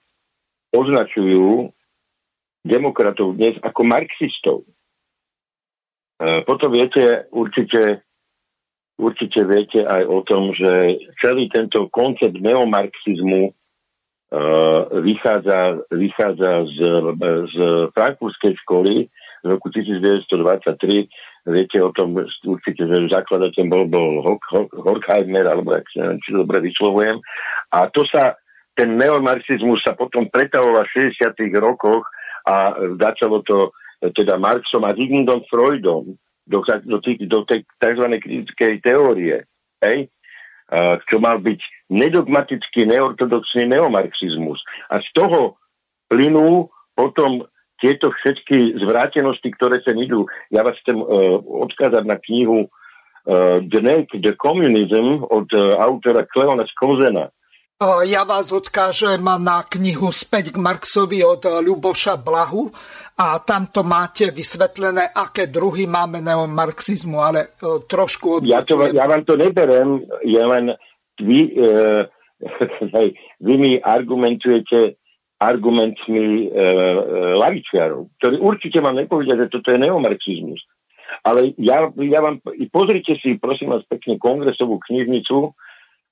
označujú 0.71 1.67
demokratov 2.63 3.35
dnes 3.35 3.59
ako 3.59 3.81
marxistov. 3.83 4.63
E, 6.19 6.43
potom 6.43 6.75
viete, 6.75 7.31
určite, 7.31 8.03
určite 8.99 9.39
viete 9.47 9.87
aj 9.87 10.03
o 10.03 10.19
tom, 10.27 10.51
že 10.51 10.99
celý 11.23 11.47
tento 11.47 11.87
koncept 11.87 12.35
neomarxizmu 12.35 13.55
uh, 14.29 14.81
vychádza, 14.99 15.87
vychádza 15.87 16.51
z, 16.67 16.77
z 17.49 17.55
frankfurtskej 17.95 18.53
školy 18.67 19.07
z 19.39 19.45
roku 19.47 19.71
1923. 19.71 21.07
Viete 21.47 21.77
o 21.79 21.89
tom 21.95 22.19
určite, 22.19 22.83
že 22.83 23.07
zakladateľ 23.09 23.63
bol, 23.71 23.83
bol 23.87 24.09
Horkheimer, 24.75 25.47
alebo 25.47 25.71
ak 25.73 25.87
či 25.95 26.29
dobre 26.35 26.59
vyslovujem. 26.59 27.17
A 27.71 27.87
to 27.89 28.03
sa, 28.11 28.35
ten 28.75 28.99
neomarxizmus 28.99 29.81
sa 29.81 29.95
potom 29.95 30.27
pretavoval 30.27 30.83
v 30.83 31.15
60. 31.15 31.39
rokoch 31.63 32.03
a 32.43 32.75
začalo 32.99 33.41
to 33.47 33.71
teda 33.99 34.39
Marxom 34.39 34.87
a 34.87 34.95
Zygmundom 34.95 35.43
Freudom 35.51 36.15
do, 36.47 36.59
do, 36.63 36.97
do 37.03 37.39
tej 37.45 37.61
tzv. 37.77 38.05
kritickej 38.09 38.73
teórie, 38.81 39.43
hej? 39.83 40.07
Čo 41.09 41.17
mal 41.17 41.41
byť 41.41 41.59
nedogmatický 41.89 42.85
neortodoxný 42.85 43.73
neomarxizmus. 43.73 44.61
A 44.93 45.01
z 45.01 45.09
toho 45.17 45.57
plynú 46.09 46.69
potom 46.93 47.45
tieto 47.79 48.11
všetky 48.11 48.77
zvrátenosti, 48.83 49.49
ktoré 49.55 49.79
sa 49.81 49.95
idú. 49.95 50.27
Ja 50.51 50.67
vás 50.67 50.75
chcem 50.83 50.99
uh, 50.99 51.39
odkázať 51.39 52.03
na 52.03 52.19
knihu 52.19 52.67
uh, 52.67 53.63
The 53.63 53.79
Naked 53.79 54.25
Communism 54.35 55.23
od 55.23 55.47
uh, 55.55 55.79
autora 55.79 56.27
Kleona 56.27 56.67
Skozena. 56.75 57.31
Ja 57.79 58.27
vás 58.27 58.51
odkážem 58.51 59.23
na 59.23 59.63
knihu 59.63 60.11
Späť 60.11 60.51
k 60.51 60.59
Marxovi 60.59 61.23
od 61.23 61.47
Ľuboša 61.47 62.19
Blahu 62.19 62.67
a 63.15 63.39
tamto 63.39 63.87
máte 63.87 64.35
vysvetlené, 64.35 65.07
aké 65.15 65.47
druhy 65.47 65.87
máme 65.87 66.19
neomarxizmu, 66.19 67.23
ale 67.23 67.55
e, 67.55 67.79
trošku 67.87 68.43
odbočujem. 68.43 68.51
Ja, 68.51 68.67
to, 68.67 68.83
ja 68.91 69.05
vám 69.07 69.23
to 69.23 69.39
neberem, 69.39 70.03
je 70.27 70.43
len 70.43 70.75
vy, 71.23 71.39
e, 71.55 71.71
vy 73.47 73.53
mi 73.55 73.71
argumentujete 73.79 74.99
argumentmi 75.39 76.19
e, 76.19 76.47
e, 76.51 76.63
lavičiarov, 77.39 78.11
ktorí 78.19 78.43
určite 78.43 78.83
vám 78.83 78.99
nepovedia, 78.99 79.39
že 79.39 79.55
toto 79.55 79.71
je 79.71 79.79
neomarxizmus. 79.87 80.59
Ale 81.23 81.55
ja, 81.55 81.87
ja 81.95 82.19
vám, 82.19 82.43
pozrite 82.75 83.15
si, 83.23 83.39
prosím 83.39 83.71
vás, 83.71 83.87
pekne 83.87 84.19
kongresovú 84.19 84.83
knižnicu, 84.83 85.55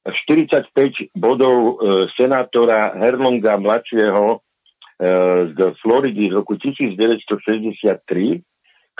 45 0.08 1.12
bodov 1.20 1.56
e, 1.60 1.72
senátora 2.16 2.96
Herlonga 2.96 3.60
mladšieho 3.60 4.26
e, 4.32 4.38
z 5.52 5.60
Floridy 5.84 6.32
z 6.32 6.34
roku 6.40 6.56
1963, 6.56 8.40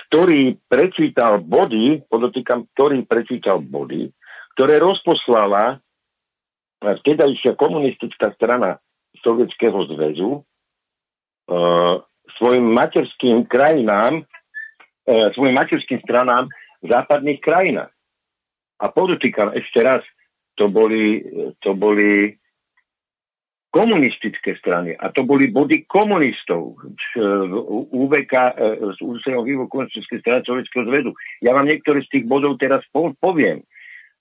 ktorý 0.08 0.60
prečítal 0.68 1.40
body, 1.40 2.04
podotýkam, 2.12 2.68
ktorý 2.76 3.08
prečítal 3.08 3.64
body, 3.64 4.12
ktoré 4.60 4.84
rozposlala 4.84 5.80
vtedajšia 6.84 7.56
komunistická 7.56 8.36
strana 8.36 8.78
Sovietskeho 9.24 9.88
zväzu 9.96 10.30
e, 10.36 10.40
svojim 12.38 12.68
materským 12.76 13.48
krajinám, 13.48 14.28
svojim 15.08 15.56
materským 15.56 16.04
stranám 16.04 16.52
v 16.84 16.92
západných 16.92 17.40
krajinách. 17.40 17.90
A 18.84 18.92
podotýkam 18.92 19.56
ešte 19.56 19.80
raz, 19.80 20.04
to 20.58 20.68
boli, 20.74 21.22
to 21.62 21.78
boli 21.78 22.34
komunistické 23.70 24.58
strany 24.58 24.98
a 24.98 25.14
to 25.14 25.22
boli 25.22 25.54
body 25.54 25.86
komunistov 25.86 26.82
z 26.82 27.22
UVK, 27.94 28.34
z 28.96 28.98
ústredného 28.98 29.44
vývoju 29.46 29.70
komunistickej 29.70 30.18
strany 30.24 30.42
Sovjetského 30.42 30.90
zväzu. 30.90 31.12
Ja 31.46 31.54
vám 31.54 31.70
niektoré 31.70 32.02
z 32.02 32.10
tých 32.10 32.26
bodov 32.26 32.58
teraz 32.58 32.82
poviem. 33.22 33.62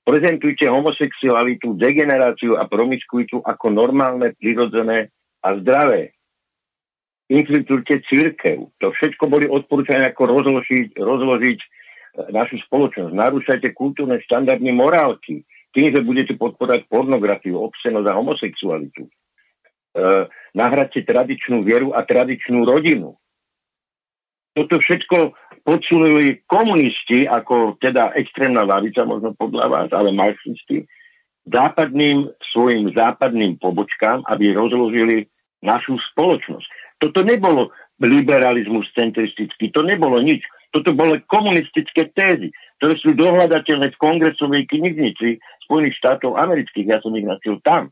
Prezentujte 0.06 0.70
homosexualitu, 0.70 1.74
degeneráciu 1.74 2.54
a 2.54 2.68
promiskuitu 2.68 3.42
ako 3.42 3.74
normálne, 3.74 4.36
prirodzené 4.38 5.10
a 5.42 5.56
zdravé. 5.58 6.14
Infiltrujte 7.26 8.06
církev. 8.06 8.70
To 8.78 8.94
všetko 8.94 9.26
boli 9.26 9.50
odporúčania, 9.50 10.14
ako 10.14 10.30
rozložiť, 10.30 10.94
rozložiť 10.94 11.58
našu 12.30 12.62
spoločnosť. 12.70 13.12
Narúšajte 13.18 13.74
kultúrne 13.74 14.22
štandardy 14.22 14.70
morálky 14.70 15.42
tým, 15.76 15.92
že 15.92 16.00
budete 16.00 16.34
podporovať 16.40 16.88
pornografiu, 16.88 17.60
obscenosť 17.60 18.06
a 18.08 18.16
homosexualitu. 18.16 19.04
E, 19.04 19.10
nahradte 20.56 21.04
tradičnú 21.04 21.60
vieru 21.60 21.92
a 21.92 22.00
tradičnú 22.00 22.64
rodinu. 22.64 23.20
Toto 24.56 24.80
všetko 24.80 25.36
podsunuli 25.68 26.48
komunisti, 26.48 27.28
ako 27.28 27.76
teda 27.76 28.16
extrémna 28.16 28.64
lavica, 28.64 29.04
možno 29.04 29.36
podľa 29.36 29.68
vás, 29.68 29.88
ale 29.92 30.16
marxisti, 30.16 30.88
západným, 31.44 32.32
svojim 32.56 32.88
západným 32.96 33.60
pobočkám, 33.60 34.24
aby 34.32 34.56
rozložili 34.56 35.28
našu 35.60 36.00
spoločnosť. 36.12 36.66
Toto 36.96 37.20
nebolo 37.20 37.68
liberalizmus 38.00 38.88
centristický, 38.96 39.68
to 39.72 39.84
nebolo 39.84 40.24
nič. 40.24 40.40
Toto 40.72 40.92
boli 40.92 41.20
komunistické 41.28 42.12
tézy, 42.12 42.52
ktoré 42.80 42.94
sú 43.00 43.16
dohľadateľné 43.16 43.92
v 43.92 44.00
kongresovej 44.00 44.68
knižnici 44.68 45.40
Spojených 45.66 45.98
štátov 45.98 46.38
amerických. 46.38 46.86
Ja 46.86 46.98
som 47.02 47.12
ich 47.18 47.26
našiel 47.26 47.58
tam, 47.66 47.90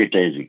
tie 0.00 0.08
tézy. 0.08 0.48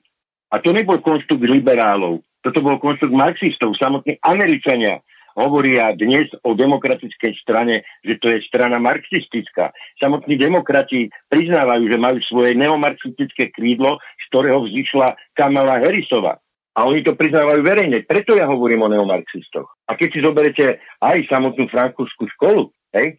A 0.49 0.64
to 0.64 0.72
nebol 0.72 0.98
konštrukt 1.03 1.44
liberálov, 1.44 2.23
toto 2.45 2.61
bol 2.61 2.77
konštrukt 2.77 3.11
marxistov. 3.11 3.73
Samotní 3.76 4.22
Američania 4.22 5.02
hovoria 5.34 5.91
dnes 5.98 6.30
o 6.45 6.53
demokratickej 6.53 7.34
strane, 7.41 7.82
že 8.06 8.22
to 8.22 8.30
je 8.30 8.40
strana 8.45 8.77
marxistická. 8.77 9.73
Samotní 9.98 10.38
demokrati 10.38 11.10
priznávajú, 11.27 11.90
že 11.90 11.98
majú 11.98 12.19
svoje 12.30 12.53
neomarxistické 12.56 13.49
krídlo, 13.49 13.98
z 13.98 14.23
ktorého 14.30 14.61
vzýšla 14.61 15.18
Kamala 15.34 15.82
Harrisova. 15.82 16.38
A 16.76 16.86
oni 16.86 17.02
to 17.02 17.18
priznávajú 17.18 17.65
verejne. 17.65 18.06
Preto 18.06 18.38
ja 18.38 18.45
hovorím 18.45 18.86
o 18.86 18.91
neomarxistoch. 18.94 19.68
A 19.90 19.98
keď 19.98 20.10
si 20.14 20.19
zoberete 20.22 20.65
aj 21.02 21.18
samotnú 21.32 21.65
frankúrsku 21.72 22.30
školu, 22.36 22.69
hej, 22.94 23.18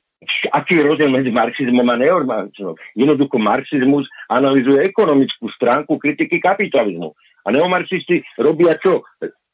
aký 0.52 0.80
je 0.80 0.86
rozdiel 0.88 1.10
medzi 1.12 1.30
marxizmom 1.30 1.86
a 1.86 1.96
neomarxizmom? 2.00 2.76
Jednoducho 2.96 3.36
marxizmus 3.36 4.08
analizuje 4.32 4.84
ekonomickú 4.88 5.46
stránku 5.54 6.00
kritiky 6.00 6.40
kapitalizmu. 6.40 7.12
A 7.46 7.48
neomarxisti 7.52 8.24
robia 8.40 8.74
čo? 8.80 9.06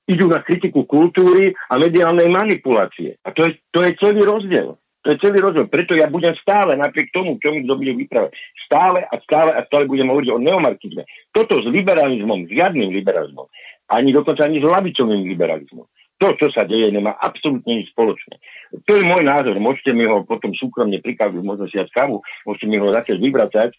Idú 0.08 0.26
na 0.26 0.42
kritiku 0.42 0.86
kultúry 0.86 1.54
a 1.70 1.78
mediálnej 1.78 2.26
manipulácie. 2.30 3.18
A 3.22 3.30
to 3.30 3.46
je, 3.46 3.58
to 3.70 3.84
je 3.86 3.90
celý 4.00 4.22
rozdiel. 4.26 4.78
To 5.02 5.06
je 5.10 5.18
celý 5.18 5.42
rozdiel. 5.42 5.66
Preto 5.66 5.98
ja 5.98 6.06
budem 6.06 6.34
stále, 6.38 6.78
napriek 6.78 7.10
tomu, 7.10 7.34
čo 7.42 7.50
mi 7.50 7.66
kto 7.66 7.74
bude 7.74 7.92
vyprávať, 7.98 8.30
stále 8.66 9.02
a 9.02 9.14
stále 9.26 9.50
a 9.50 9.66
stále 9.66 9.90
budem 9.90 10.06
hovoriť 10.06 10.30
o 10.30 10.42
neomarxizme. 10.42 11.02
Toto 11.34 11.58
s 11.58 11.66
liberalizmom, 11.66 12.46
žiadnym 12.46 12.94
liberalizmom, 13.02 13.50
ani 13.90 14.14
dokonca 14.14 14.46
ani 14.46 14.62
s 14.62 14.66
lavicovým 14.66 15.26
liberalizmom. 15.26 15.86
To, 16.22 16.30
čo 16.38 16.54
sa 16.54 16.62
deje, 16.62 16.86
nemá 16.94 17.18
absolútne 17.18 17.82
nič 17.82 17.90
spoločné. 17.90 18.38
To 18.86 18.92
je 18.94 19.02
môj 19.02 19.26
názor. 19.26 19.58
Môžete 19.58 19.90
mi 19.90 20.06
ho 20.06 20.22
potom 20.22 20.54
súkromne 20.54 21.02
prikaviť, 21.02 21.42
možno 21.42 21.66
si 21.66 21.82
kávu, 21.90 22.22
môžete 22.46 22.70
mi 22.70 22.78
ho 22.78 22.86
začať 22.94 23.18
vyvracať, 23.18 23.74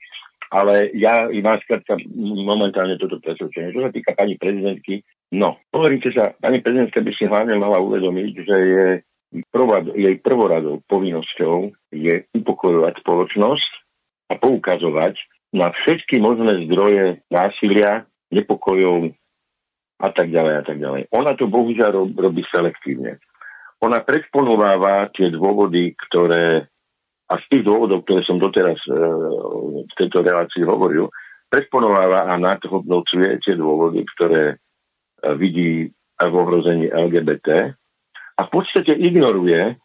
ale 0.51 0.91
ja 0.91 1.31
mám 1.31 1.63
skrátka 1.63 1.95
momentálne 2.19 2.99
toto 2.99 3.17
presvedčenie. 3.23 3.71
Čo 3.71 3.87
sa 3.87 3.91
týka 3.95 4.11
pani 4.11 4.35
prezidentky, 4.35 5.07
no, 5.31 5.55
hovoríte 5.71 6.11
sa, 6.11 6.35
pani 6.35 6.59
prezidentka 6.59 6.99
by 6.99 7.11
si 7.15 7.23
hlavne 7.31 7.55
mala 7.55 7.79
uvedomiť, 7.79 8.31
že 8.43 8.57
je 8.59 8.85
prvá, 9.49 9.81
jej 9.95 10.19
prvoradou 10.19 10.83
povinnosťou 10.85 11.73
je 11.95 12.27
upokojovať 12.37 13.01
spoločnosť 13.01 13.71
a 14.29 14.33
poukazovať 14.37 15.15
na 15.55 15.71
všetky 15.71 16.19
možné 16.19 16.67
zdroje 16.67 17.23
násilia, 17.31 18.05
nepokojov, 18.33 19.13
a 20.03 20.09
tak 20.11 20.27
ďalej 20.27 20.53
a 20.59 20.63
tak 20.67 20.77
ďalej. 20.83 21.01
Ona 21.15 21.31
to 21.39 21.47
bohužiaľ 21.47 22.11
robí 22.11 22.43
selektívne. 22.51 23.23
Ona 23.79 24.03
predponováva 24.03 25.07
tie 25.15 25.31
dôvody, 25.31 25.95
ktoré, 25.95 26.67
a 27.27 27.33
z 27.39 27.45
tých 27.47 27.63
dôvodov, 27.63 28.03
ktoré 28.03 28.23
som 28.27 28.35
doteraz 28.35 28.79
e, 28.87 28.91
v 29.87 29.93
tejto 29.95 30.23
relácii 30.23 30.63
hovoril, 30.67 31.07
predponováva 31.47 32.27
a 32.27 32.35
nadhodnocuje 32.35 33.39
tie 33.43 33.55
dôvody, 33.55 34.03
ktoré 34.15 34.43
e, 34.51 34.55
vidí 35.39 35.87
v 36.19 36.33
ohrození 36.35 36.87
LGBT 36.87 37.75
a 38.39 38.41
v 38.47 38.49
podstate 38.51 38.95
ignoruje 38.95 39.75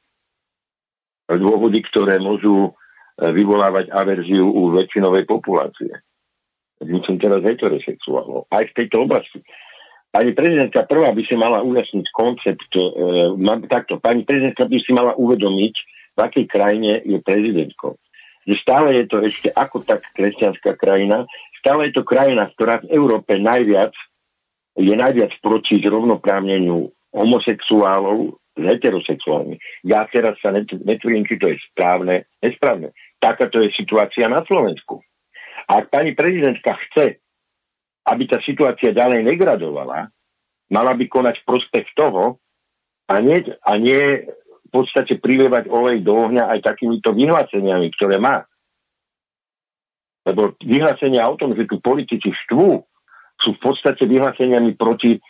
dôvody, 1.27 1.83
ktoré 1.91 2.23
môžu 2.23 2.71
e, 2.71 2.71
vyvolávať 3.35 3.91
averziu 3.91 4.47
u 4.47 4.75
väčšinovej 4.75 5.27
populácie. 5.27 5.93
Myslím 6.79 7.19
teraz 7.19 7.43
heterosexuálov. 7.43 8.47
Aj 8.55 8.63
v 8.63 8.77
tejto 8.79 9.03
oblasti. 9.03 9.43
Pani 10.09 10.33
prezidentka 10.33 10.89
prvá 10.89 11.13
by 11.13 11.23
si 11.29 11.37
mala 11.37 11.61
ujasniť 11.61 12.07
koncept, 12.17 12.71
e, 12.73 13.69
takto, 13.69 14.01
pani 14.01 14.25
prezidentka 14.25 14.65
by 14.65 14.79
si 14.81 14.91
mala 14.97 15.13
uvedomiť, 15.21 15.75
v 16.17 16.19
akej 16.19 16.47
krajine 16.51 17.05
je 17.07 17.19
prezidentkou. 17.23 17.95
Že 18.49 18.55
stále 18.65 18.89
je 18.99 19.05
to 19.07 19.17
ešte 19.23 19.49
ako 19.53 19.85
tak 19.85 20.03
kresťanská 20.17 20.75
krajina, 20.81 21.29
stále 21.61 21.93
je 21.93 22.01
to 22.01 22.03
krajina, 22.03 22.49
ktorá 22.57 22.81
v 22.83 22.91
Európe 22.97 23.37
najviac 23.37 23.93
je 24.79 24.95
najviac 24.95 25.35
proti 25.43 25.83
zrovnoprávneniu 25.83 26.87
homosexuálov 27.11 28.39
s 28.55 28.63
heterosexuálmi. 28.63 29.59
Ja 29.83 30.07
teraz 30.07 30.39
sa 30.39 30.55
netvrdím, 30.55 31.27
či 31.27 31.39
to 31.39 31.51
je 31.51 31.59
správne, 31.75 32.31
nesprávne. 32.43 32.95
Takáto 33.19 33.59
je 33.59 33.75
situácia 33.75 34.31
na 34.31 34.43
Slovensku. 34.47 35.03
A 35.67 35.83
ak 35.83 35.91
pani 35.91 36.15
prezidentka 36.15 36.79
chce 36.89 37.19
aby 38.09 38.25
tá 38.25 38.41
situácia 38.43 38.97
ďalej 38.97 39.25
negradovala, 39.25 40.09
mala 40.73 40.93
by 40.97 41.05
konať 41.09 41.45
prospech 41.45 41.93
toho 41.97 42.41
a 43.09 43.15
nie, 43.21 43.41
a 43.65 43.73
nie 43.77 44.29
v 44.69 44.71
podstate 44.73 45.17
prilievať 45.17 45.69
olej 45.73 46.05
do 46.05 46.13
ohňa 46.13 46.53
aj 46.57 46.61
takýmito 46.65 47.13
vyhláseniami, 47.17 47.89
ktoré 47.97 48.21
má. 48.21 48.45
Lebo 50.29 50.53
vyhlásenia 50.61 51.25
o 51.25 51.41
tom, 51.41 51.57
že 51.57 51.65
tu 51.65 51.81
politici 51.81 52.29
štvú, 52.45 52.85
sú 53.39 53.55
v 53.57 53.61
podstate 53.65 54.05
vyhláseniami 54.05 54.77
proti, 54.77 55.17
e, 55.17 55.21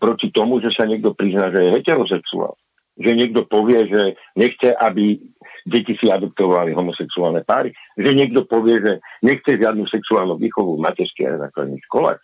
proti 0.00 0.32
tomu, 0.32 0.62
že 0.64 0.72
sa 0.72 0.88
niekto 0.88 1.12
prizná, 1.12 1.52
že 1.52 1.66
je 1.66 1.74
heterosexuál. 1.76 2.56
Že 2.96 3.10
niekto 3.12 3.44
povie, 3.44 3.84
že 3.84 4.16
nechce, 4.32 4.72
aby 4.72 5.20
deti 5.68 5.92
si 6.00 6.08
adoptovali 6.08 6.72
homosexuálne 6.72 7.44
páry. 7.44 7.74
Že 8.00 8.10
niekto 8.16 8.48
povie, 8.48 8.80
že 8.80 8.92
nechce 9.20 9.60
žiadnu 9.60 9.84
sexuálnu 9.90 10.40
výchovu 10.40 10.78
v 10.78 10.84
materských 10.88 11.28
a 11.36 11.42
základných 11.50 11.84
školách. 11.90 12.22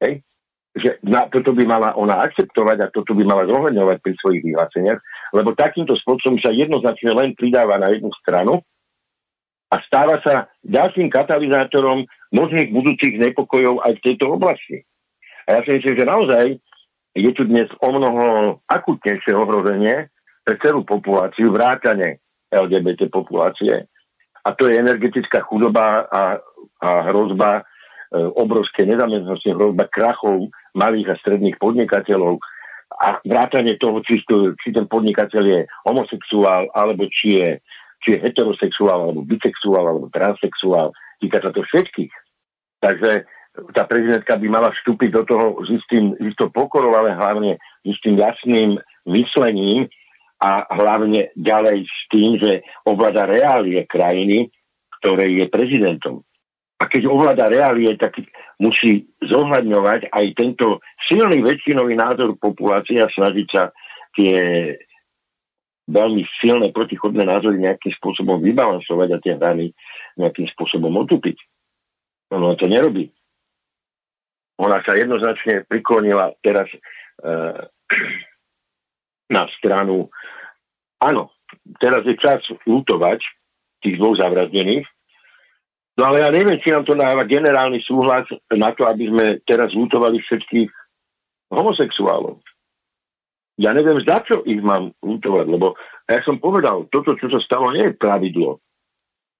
Hej? 0.00 0.24
Že 0.70 0.90
na, 1.02 1.26
toto 1.26 1.50
by 1.50 1.64
mala 1.66 1.98
ona 1.98 2.22
akceptovať 2.24 2.78
a 2.86 2.92
toto 2.94 3.12
by 3.12 3.26
mala 3.26 3.46
zohľadňovať 3.46 3.98
pri 4.00 4.12
svojich 4.22 4.42
vyhláseniach, 4.46 5.00
lebo 5.34 5.58
takýmto 5.58 5.98
spôsobom 5.98 6.38
sa 6.38 6.54
jednoznačne 6.54 7.10
len 7.14 7.34
pridáva 7.34 7.76
na 7.76 7.90
jednu 7.90 8.10
stranu 8.22 8.62
a 9.70 9.76
stáva 9.86 10.18
sa 10.22 10.50
ďalším 10.66 11.10
katalizátorom 11.10 12.06
možných 12.34 12.74
budúcich 12.74 13.18
nepokojov 13.18 13.82
aj 13.86 13.92
v 13.98 14.04
tejto 14.06 14.34
oblasti. 14.34 14.82
A 15.46 15.58
ja 15.58 15.60
si 15.66 15.78
myslím, 15.78 15.94
že 15.98 16.10
naozaj 16.10 16.46
je 17.14 17.30
tu 17.34 17.42
dnes 17.46 17.66
o 17.82 17.88
mnoho 17.90 18.24
akutnejšie 18.70 19.34
ohrozenie 19.34 20.10
pre 20.46 20.54
celú 20.62 20.86
populáciu, 20.86 21.50
vrátane 21.50 22.22
LGBT 22.50 23.10
populácie. 23.10 23.86
A 24.46 24.48
to 24.54 24.70
je 24.70 24.78
energetická 24.78 25.42
chudoba 25.46 26.06
a, 26.06 26.38
a 26.82 26.88
hrozba 27.10 27.66
obrovské 28.12 28.82
nezamestnanosti, 28.82 29.54
hrozba 29.54 29.86
krachov 29.86 30.50
malých 30.74 31.14
a 31.14 31.20
stredných 31.22 31.56
podnikateľov 31.62 32.42
a 32.90 33.22
vrátanie 33.22 33.78
toho, 33.78 34.02
či, 34.02 34.18
to, 34.26 34.58
či 34.58 34.74
ten 34.74 34.90
podnikateľ 34.90 35.42
je 35.46 35.60
homosexuál, 35.86 36.66
alebo 36.74 37.06
či 37.06 37.38
je, 37.38 37.50
či 38.02 38.08
je 38.14 38.18
heterosexuál, 38.18 39.08
alebo 39.08 39.22
bisexuál, 39.22 39.86
alebo 39.86 40.10
transsexuál. 40.10 40.90
Týka 41.22 41.38
sa 41.38 41.54
to 41.54 41.62
všetkých. 41.62 42.12
Takže 42.82 43.10
tá 43.78 43.86
prezidentka 43.86 44.34
by 44.34 44.46
mala 44.50 44.74
vstúpiť 44.74 45.10
do 45.14 45.22
toho 45.22 45.46
s 45.62 45.68
istým, 45.70 46.18
istou 46.18 46.50
pokorou, 46.50 46.98
ale 46.98 47.14
hlavne 47.14 47.62
s 47.86 47.94
istým 47.94 48.18
jasným 48.18 48.78
myslením 49.06 49.86
a 50.40 50.64
hlavne 50.72 51.30
ďalej 51.36 51.84
s 51.84 51.98
tým, 52.08 52.40
že 52.40 52.64
ovláda 52.88 53.28
reálie 53.28 53.84
krajiny, 53.84 54.48
ktorej 54.98 55.44
je 55.44 55.46
prezidentom. 55.52 56.24
A 56.80 56.88
keď 56.88 57.12
ovláda 57.12 57.52
reálie, 57.52 57.92
tak 58.00 58.16
musí 58.56 59.04
zohľadňovať 59.20 60.08
aj 60.08 60.26
tento 60.32 60.80
silný 61.12 61.44
väčšinový 61.44 61.92
názor 61.92 62.40
populácie 62.40 62.96
a 63.04 63.12
snažiť 63.12 63.46
sa 63.52 63.68
tie 64.16 64.32
veľmi 65.90 66.22
silné 66.40 66.72
protichodné 66.72 67.26
názory 67.26 67.60
nejakým 67.60 67.92
spôsobom 68.00 68.40
vybalansovať 68.40 69.08
a 69.12 69.18
tie 69.20 69.34
hrany 69.36 69.66
nejakým 70.16 70.48
spôsobom 70.56 70.94
otupiť. 71.04 71.36
Ono 72.32 72.54
to 72.54 72.70
nerobí. 72.70 73.10
Ona 74.60 74.78
sa 74.86 74.94
jednoznačne 74.94 75.66
priklonila 75.66 76.32
teraz 76.44 76.68
e, 76.70 76.78
na 79.36 79.42
stranu. 79.58 80.08
Áno, 81.00 81.32
teraz 81.80 82.06
je 82.06 82.14
čas 82.20 82.44
lutovať 82.68 83.20
tých 83.80 83.96
dvoch 83.96 84.20
zavraždených, 84.20 84.84
No 86.00 86.08
ale 86.08 86.24
ja 86.24 86.32
neviem, 86.32 86.56
či 86.64 86.72
nám 86.72 86.88
to 86.88 86.96
dáva 86.96 87.28
generálny 87.28 87.84
súhlas 87.84 88.24
na 88.48 88.72
to, 88.72 88.88
aby 88.88 89.04
sme 89.12 89.24
teraz 89.44 89.68
lutovali 89.76 90.16
všetkých 90.24 90.72
homosexuálov. 91.52 92.40
Ja 93.60 93.76
neviem, 93.76 94.00
za 94.08 94.24
čo 94.24 94.40
ich 94.48 94.64
mám 94.64 94.96
lutovať, 95.04 95.44
lebo 95.44 95.76
ja 96.08 96.24
som 96.24 96.40
povedal, 96.40 96.88
toto, 96.88 97.12
čo 97.20 97.28
sa 97.28 97.36
stalo, 97.44 97.76
nie 97.76 97.92
je 97.92 98.00
pravidlo. 98.00 98.64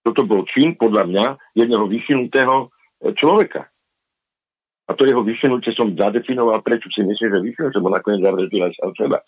Toto 0.05 0.28
bol 0.28 0.45
čin, 0.53 0.77
podľa 0.77 1.09
mňa, 1.09 1.27
jedného 1.57 1.89
vyšinutého 1.89 2.69
e, 2.69 2.69
človeka. 3.16 3.65
A 4.85 4.93
to 4.93 5.09
jeho 5.09 5.24
vyšinutie 5.24 5.73
som 5.73 5.97
zadefinoval, 5.97 6.61
prečo 6.61 6.93
si 6.93 7.01
myslím, 7.01 7.41
že 7.41 7.41
vyšinutie, 7.41 7.81
bo 7.81 7.89
nakoniec 7.89 8.20
zavraždil 8.20 8.69
aj 8.69 8.73
sa 8.77 8.93
seba. 9.01 9.19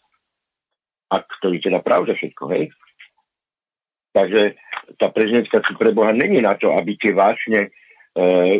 A 1.09 1.17
ktorý 1.25 1.65
teda 1.65 1.81
pravda 1.81 2.13
všetko, 2.13 2.45
hej? 2.53 2.69
Takže 4.13 4.57
tá 5.01 5.09
prezidentka 5.09 5.65
si 5.65 5.73
pre 5.77 5.91
Boha 5.97 6.13
není 6.13 6.41
na 6.45 6.53
to, 6.57 6.73
aby 6.77 6.97
tie 7.01 7.17
vášne 7.17 7.69
e, 7.69 7.69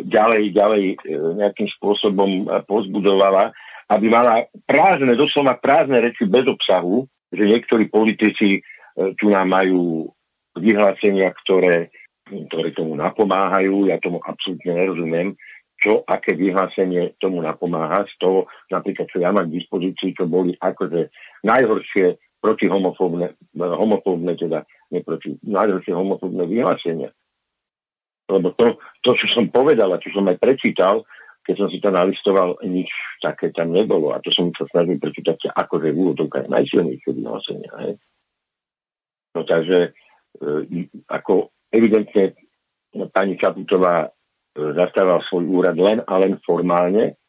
ďalej, 0.05 0.43
ďalej 0.53 0.83
e, 0.93 0.95
nejakým 1.37 1.69
spôsobom 1.77 2.29
e, 2.29 2.43
pozbudovala, 2.65 3.53
aby 3.93 4.05
mala 4.09 4.49
prázdne, 4.65 5.13
doslova 5.13 5.61
prázdne 5.61 6.01
reči 6.01 6.25
bez 6.25 6.49
obsahu, 6.49 7.05
že 7.29 7.43
niektorí 7.45 7.87
politici 7.93 8.57
e, 8.57 8.61
tu 9.21 9.29
nám 9.29 9.53
majú 9.53 10.09
vyhlásenia, 10.57 11.29
ktoré 11.45 11.93
ktoré 12.23 12.71
tomu 12.71 12.95
napomáhajú, 12.95 13.91
ja 13.91 13.99
tomu 13.99 14.23
absolútne 14.23 14.71
nerozumiem, 14.71 15.35
čo, 15.83 16.07
aké 16.07 16.39
vyhlásenie 16.39 17.19
tomu 17.19 17.43
napomáha, 17.43 18.07
z 18.07 18.15
toho 18.23 18.47
napríklad, 18.71 19.11
čo 19.11 19.19
ja 19.19 19.35
mám 19.35 19.51
k 19.51 19.59
dispozícii, 19.59 20.15
čo 20.15 20.23
boli 20.23 20.55
akože 20.55 21.11
najhoršie 21.43 22.15
proti 22.43 22.67
homofóbne, 22.67 23.39
homofóbne 23.55 24.35
teda, 24.35 24.67
neproti, 24.91 25.39
najhoršie 25.47 25.95
homofóbne 25.95 26.43
vyhlásenia. 26.43 27.15
Lebo 28.27 28.51
to, 28.59 28.83
to, 28.99 29.15
čo 29.15 29.27
som 29.31 29.47
povedal 29.47 29.87
a 29.95 30.03
čo 30.03 30.11
som 30.11 30.27
aj 30.27 30.43
prečítal, 30.43 31.07
keď 31.47 31.55
som 31.55 31.67
si 31.71 31.79
to 31.79 31.87
nalistoval, 31.91 32.59
nič 32.67 32.91
také 33.23 33.55
tam 33.55 33.71
nebolo. 33.71 34.11
A 34.11 34.19
to 34.19 34.27
som 34.35 34.51
sa 34.59 34.67
snažil 34.75 34.99
prečítať 34.99 35.55
akože 35.55 35.91
v 35.91 35.99
úvodovkách 36.03 36.51
najsilnejšie 36.51 37.11
vyhlásenia. 37.15 37.71
Hej. 37.83 37.93
No 39.35 39.47
takže 39.47 39.79
e, 40.39 40.87
ako 41.11 41.51
Evidentne 41.73 42.37
pani 43.11 43.35
Čaputová 43.35 44.07
e, 44.07 44.09
zastávala 44.55 45.19
svoj 45.27 45.47
úrad 45.47 45.75
len 45.75 45.99
a 45.99 46.13
len 46.21 46.39
formálne. 46.47 47.19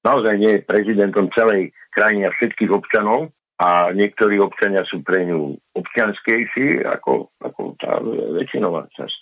Naozaj 0.00 0.34
nie 0.38 0.52
je 0.58 0.66
prezidentom 0.66 1.30
celej 1.36 1.76
krajiny 1.92 2.26
a 2.26 2.34
všetkých 2.34 2.72
občanov 2.72 3.30
a 3.60 3.92
niektorí 3.92 4.40
občania 4.40 4.80
sú 4.88 5.04
pre 5.04 5.28
ňu 5.28 5.52
občianskejší 5.76 6.80
ako, 6.80 7.28
ako 7.44 7.76
tá 7.76 8.00
väčšinová 8.40 8.88
časť. 8.96 9.18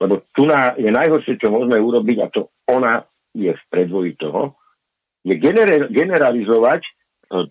Lebo 0.00 0.24
tu 0.32 0.48
je 0.80 0.90
najhoršie, 0.90 1.36
čo 1.36 1.52
môžeme 1.52 1.76
urobiť, 1.76 2.18
a 2.24 2.32
to 2.32 2.48
ona 2.66 3.04
je 3.36 3.52
v 3.52 3.62
predvoji 3.68 4.16
toho, 4.16 4.56
je 5.22 5.36
generalizovať 5.92 6.80
e, 6.82 6.90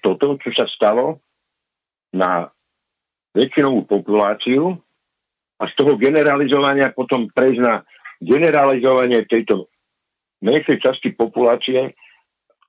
toto, 0.04 0.36
čo 0.42 0.50
sa 0.52 0.66
stalo 0.68 1.24
na 2.12 2.52
väčšinovú 3.32 3.88
populáciu 3.88 4.76
a 5.62 5.64
z 5.70 5.74
toho 5.78 5.96
generalizovania 5.96 6.92
potom 6.92 7.32
prejsť 7.32 7.60
na 7.62 7.86
generalizovanie 8.20 9.24
tejto 9.30 9.72
menšej 10.44 10.82
časti 10.84 11.16
populácie, 11.16 11.96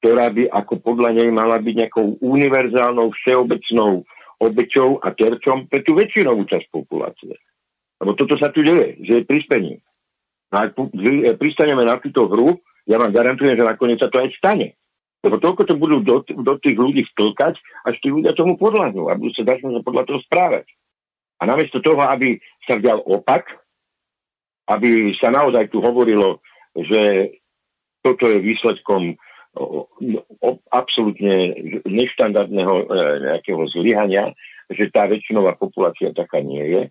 ktorá 0.02 0.34
by 0.34 0.50
ako 0.50 0.82
podľa 0.82 1.14
nej 1.14 1.30
mala 1.30 1.62
byť 1.62 1.74
nejakou 1.86 2.18
univerzálnou, 2.18 3.14
všeobecnou 3.22 4.02
obeťou 4.42 4.98
a 4.98 5.14
terčom 5.14 5.70
pre 5.70 5.86
tú 5.86 5.94
väčšinovú 5.94 6.42
časť 6.50 6.66
populácie. 6.74 7.38
Lebo 8.02 8.18
toto 8.18 8.34
sa 8.34 8.50
tu 8.50 8.66
deje, 8.66 8.98
že 9.06 9.22
je 9.22 9.30
prispením. 9.30 9.78
No 10.50 10.66
ak 10.66 10.74
pristaneme 11.38 11.86
na 11.86 12.02
túto 12.02 12.26
hru, 12.26 12.58
ja 12.90 12.98
vám 12.98 13.14
garantujem, 13.14 13.54
že 13.54 13.62
nakoniec 13.62 14.02
sa 14.02 14.10
to 14.10 14.18
aj 14.18 14.34
stane. 14.34 14.74
Lebo 15.22 15.38
toľko 15.38 15.70
to 15.70 15.74
budú 15.78 16.02
do, 16.02 16.26
do 16.26 16.54
tých 16.58 16.74
ľudí 16.74 17.06
vtlkať, 17.14 17.54
až 17.86 17.94
tí 18.02 18.10
ľudia 18.10 18.34
tomu 18.34 18.58
podľahnú 18.58 19.06
a 19.06 19.14
budú 19.14 19.30
sa 19.38 19.54
začnú 19.54 19.78
podľa 19.86 20.02
toho 20.10 20.18
správať. 20.26 20.66
A 21.38 21.46
namiesto 21.46 21.78
toho, 21.78 22.02
aby 22.10 22.42
sa 22.66 22.74
vdial 22.74 22.98
opak, 23.06 23.46
aby 24.66 25.14
sa 25.22 25.30
naozaj 25.30 25.70
tu 25.70 25.78
hovorilo, 25.78 26.42
že 26.74 27.34
toto 28.02 28.26
je 28.26 28.42
výsledkom 28.42 29.14
absolútne 30.72 31.52
neštandardného 31.84 32.74
e, 32.74 32.84
nejakého 33.28 33.62
zlyhania, 33.76 34.32
že 34.72 34.88
tá 34.88 35.04
väčšinová 35.04 35.60
populácia 35.60 36.10
taká 36.16 36.40
nie 36.40 36.64
je. 36.64 36.82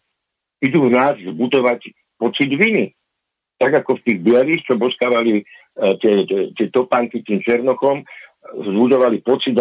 Idú 0.62 0.86
v 0.86 0.94
nás 0.94 1.18
zbudovať 1.18 1.90
pocit 2.22 2.54
viny. 2.54 2.94
Tak 3.58 3.82
ako 3.82 3.98
v 3.98 4.06
tých 4.06 4.20
bielých, 4.22 4.62
čo 4.70 4.78
boskávali 4.78 5.42
e, 5.42 5.44
tie, 6.02 6.14
tie, 6.54 6.68
topánky 6.70 7.26
tým 7.26 7.42
černochom, 7.42 8.06
zbudovali 8.62 9.26
pocit, 9.26 9.58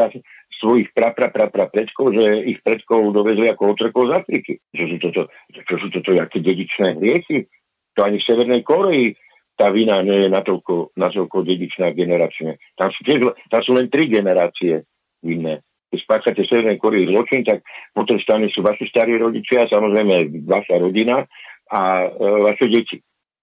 svojich 0.60 0.92
pra, 0.92 1.16
pra, 1.16 1.32
pra, 1.32 1.48
pra 1.48 1.72
predkov, 1.72 2.12
že 2.12 2.44
ich 2.44 2.60
predkov 2.60 3.16
dovezli 3.16 3.48
ako 3.48 3.72
otrokov 3.72 4.12
z 4.12 4.20
Afriky. 4.20 4.52
Čo 4.76 4.84
sú 4.92 4.96
toto, 5.00 5.22
čo 5.56 5.74
sú 5.80 5.88
toto 5.88 6.12
aké 6.20 6.44
dedičné 6.44 7.00
hriechy? 7.00 7.48
To 7.96 8.04
ani 8.04 8.20
v 8.20 8.26
Severnej 8.28 8.62
Koreji 8.62 9.16
tá 9.60 9.68
vina 9.68 10.00
nie 10.00 10.24
je 10.24 10.28
natoľko, 10.32 10.96
natoľko 10.96 11.44
dedičná 11.44 11.92
generačne. 11.92 12.56
Tam 12.80 12.88
sú, 12.96 13.04
tiež, 13.04 13.28
tam 13.52 13.60
sú 13.60 13.76
len 13.76 13.92
tri 13.92 14.08
generácie 14.08 14.88
vinné. 15.20 15.60
Keď 15.92 15.98
spáchate 16.00 16.48
Severnej 16.48 16.80
Koreji 16.80 17.12
zločin, 17.12 17.44
tak 17.44 17.60
potom 17.92 18.16
stane 18.24 18.48
sú 18.48 18.64
vaši 18.64 18.88
starí 18.88 19.20
rodičia, 19.20 19.68
samozrejme 19.68 20.48
vaša 20.48 20.80
rodina 20.80 21.28
a 21.68 21.80
e, 22.08 22.26
vaše 22.40 22.72
deti. 22.72 22.96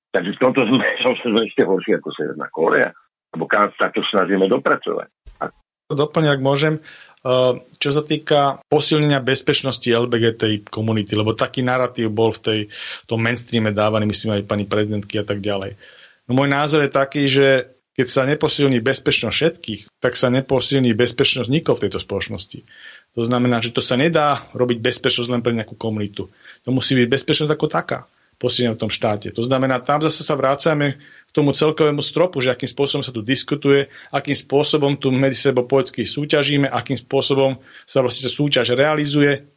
Takže 0.10 0.34
v 0.34 0.42
tomto 0.42 0.66
sme, 0.66 0.82
sme 1.22 1.42
ešte 1.46 1.62
horší 1.62 2.02
ako 2.02 2.10
Severná 2.18 2.50
Korea. 2.50 2.90
Lebo 3.38 3.46
kam 3.46 3.70
sa 3.78 3.94
to 3.94 4.02
snažíme 4.10 4.50
dopracovať. 4.50 5.12
A 5.38 5.52
doplňa, 5.94 6.40
ak 6.40 6.42
môžem, 6.42 6.80
uh, 6.80 7.60
čo 7.78 7.90
sa 7.92 8.04
týka 8.04 8.64
posilnenia 8.68 9.24
bezpečnosti 9.24 9.88
LBGT 9.88 10.68
komunity, 10.68 11.16
lebo 11.16 11.36
taký 11.36 11.64
narratív 11.64 12.12
bol 12.12 12.36
v, 12.36 12.40
tej, 12.40 12.60
v 12.72 13.06
tom 13.08 13.20
mainstreame 13.24 13.76
dávaný, 13.76 14.08
myslím 14.12 14.40
aj 14.40 14.50
pani 14.50 14.66
prezidentky 14.68 15.20
a 15.20 15.26
tak 15.28 15.40
ďalej. 15.40 15.76
No 16.28 16.36
môj 16.36 16.52
názor 16.52 16.84
je 16.84 16.92
taký, 16.92 17.24
že 17.32 17.78
keď 17.98 18.08
sa 18.08 18.30
neposilní 18.30 18.78
bezpečnosť 18.78 19.34
všetkých, 19.34 19.82
tak 19.98 20.14
sa 20.14 20.30
neposilní 20.30 20.94
bezpečnosť 20.94 21.50
nikoho 21.50 21.82
v 21.82 21.90
tejto 21.90 21.98
spoločnosti. 21.98 22.62
To 23.18 23.26
znamená, 23.26 23.58
že 23.58 23.74
to 23.74 23.82
sa 23.82 23.98
nedá 23.98 24.46
robiť 24.54 24.78
bezpečnosť 24.78 25.34
len 25.34 25.42
pre 25.42 25.58
nejakú 25.58 25.74
komunitu. 25.74 26.30
To 26.62 26.70
musí 26.70 26.94
byť 26.94 27.08
bezpečnosť 27.10 27.52
ako 27.58 27.66
taká 27.66 28.06
posilnená 28.38 28.78
v 28.78 28.82
tom 28.86 28.94
štáte. 28.94 29.34
To 29.34 29.42
znamená, 29.42 29.82
tam 29.82 30.06
zase 30.06 30.22
sa 30.22 30.38
vrácame 30.38 31.02
k 31.02 31.32
tomu 31.34 31.58
celkovému 31.58 32.06
stropu, 32.06 32.38
že 32.38 32.54
akým 32.54 32.70
spôsobom 32.70 33.02
sa 33.02 33.10
tu 33.10 33.26
diskutuje, 33.26 33.90
akým 34.14 34.38
spôsobom 34.38 34.94
tu 35.02 35.10
medzi 35.10 35.50
sebou 35.50 35.66
poetsky 35.66 36.06
súťažíme, 36.06 36.70
akým 36.70 37.02
spôsobom 37.02 37.58
sa 37.90 38.06
vlastne 38.06 38.30
súťaž 38.30 38.78
realizuje, 38.78 39.50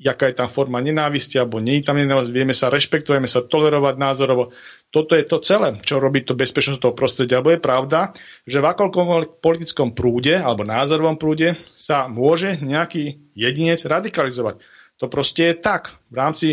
jaká 0.00 0.32
je 0.32 0.36
tam 0.40 0.48
forma 0.48 0.80
nenávisti, 0.80 1.36
alebo 1.36 1.60
nie 1.60 1.78
je 1.78 1.86
tam 1.86 2.00
nenávisť, 2.00 2.32
vieme 2.32 2.56
sa 2.56 2.72
rešpektovať, 2.72 3.20
sa 3.28 3.44
tolerovať 3.44 3.94
názorovo. 4.00 4.50
Toto 4.92 5.16
je 5.16 5.24
to 5.24 5.40
celé, 5.40 5.80
čo 5.80 5.96
robí 5.96 6.20
to 6.20 6.36
bezpečnosť 6.36 6.84
toho 6.84 6.92
prostredia. 6.92 7.40
Lebo 7.40 7.56
je 7.56 7.64
pravda, 7.64 8.12
že 8.44 8.60
v 8.60 8.68
akomkoľvek 8.76 9.40
politickom 9.40 9.96
prúde 9.96 10.36
alebo 10.36 10.68
názorovom 10.68 11.16
prúde 11.16 11.56
sa 11.72 12.12
môže 12.12 12.60
nejaký 12.60 13.32
jedinec 13.32 13.80
radikalizovať. 13.88 14.60
To 15.00 15.08
proste 15.08 15.48
je 15.48 15.54
tak. 15.56 15.96
V 16.12 16.14
rámci 16.20 16.48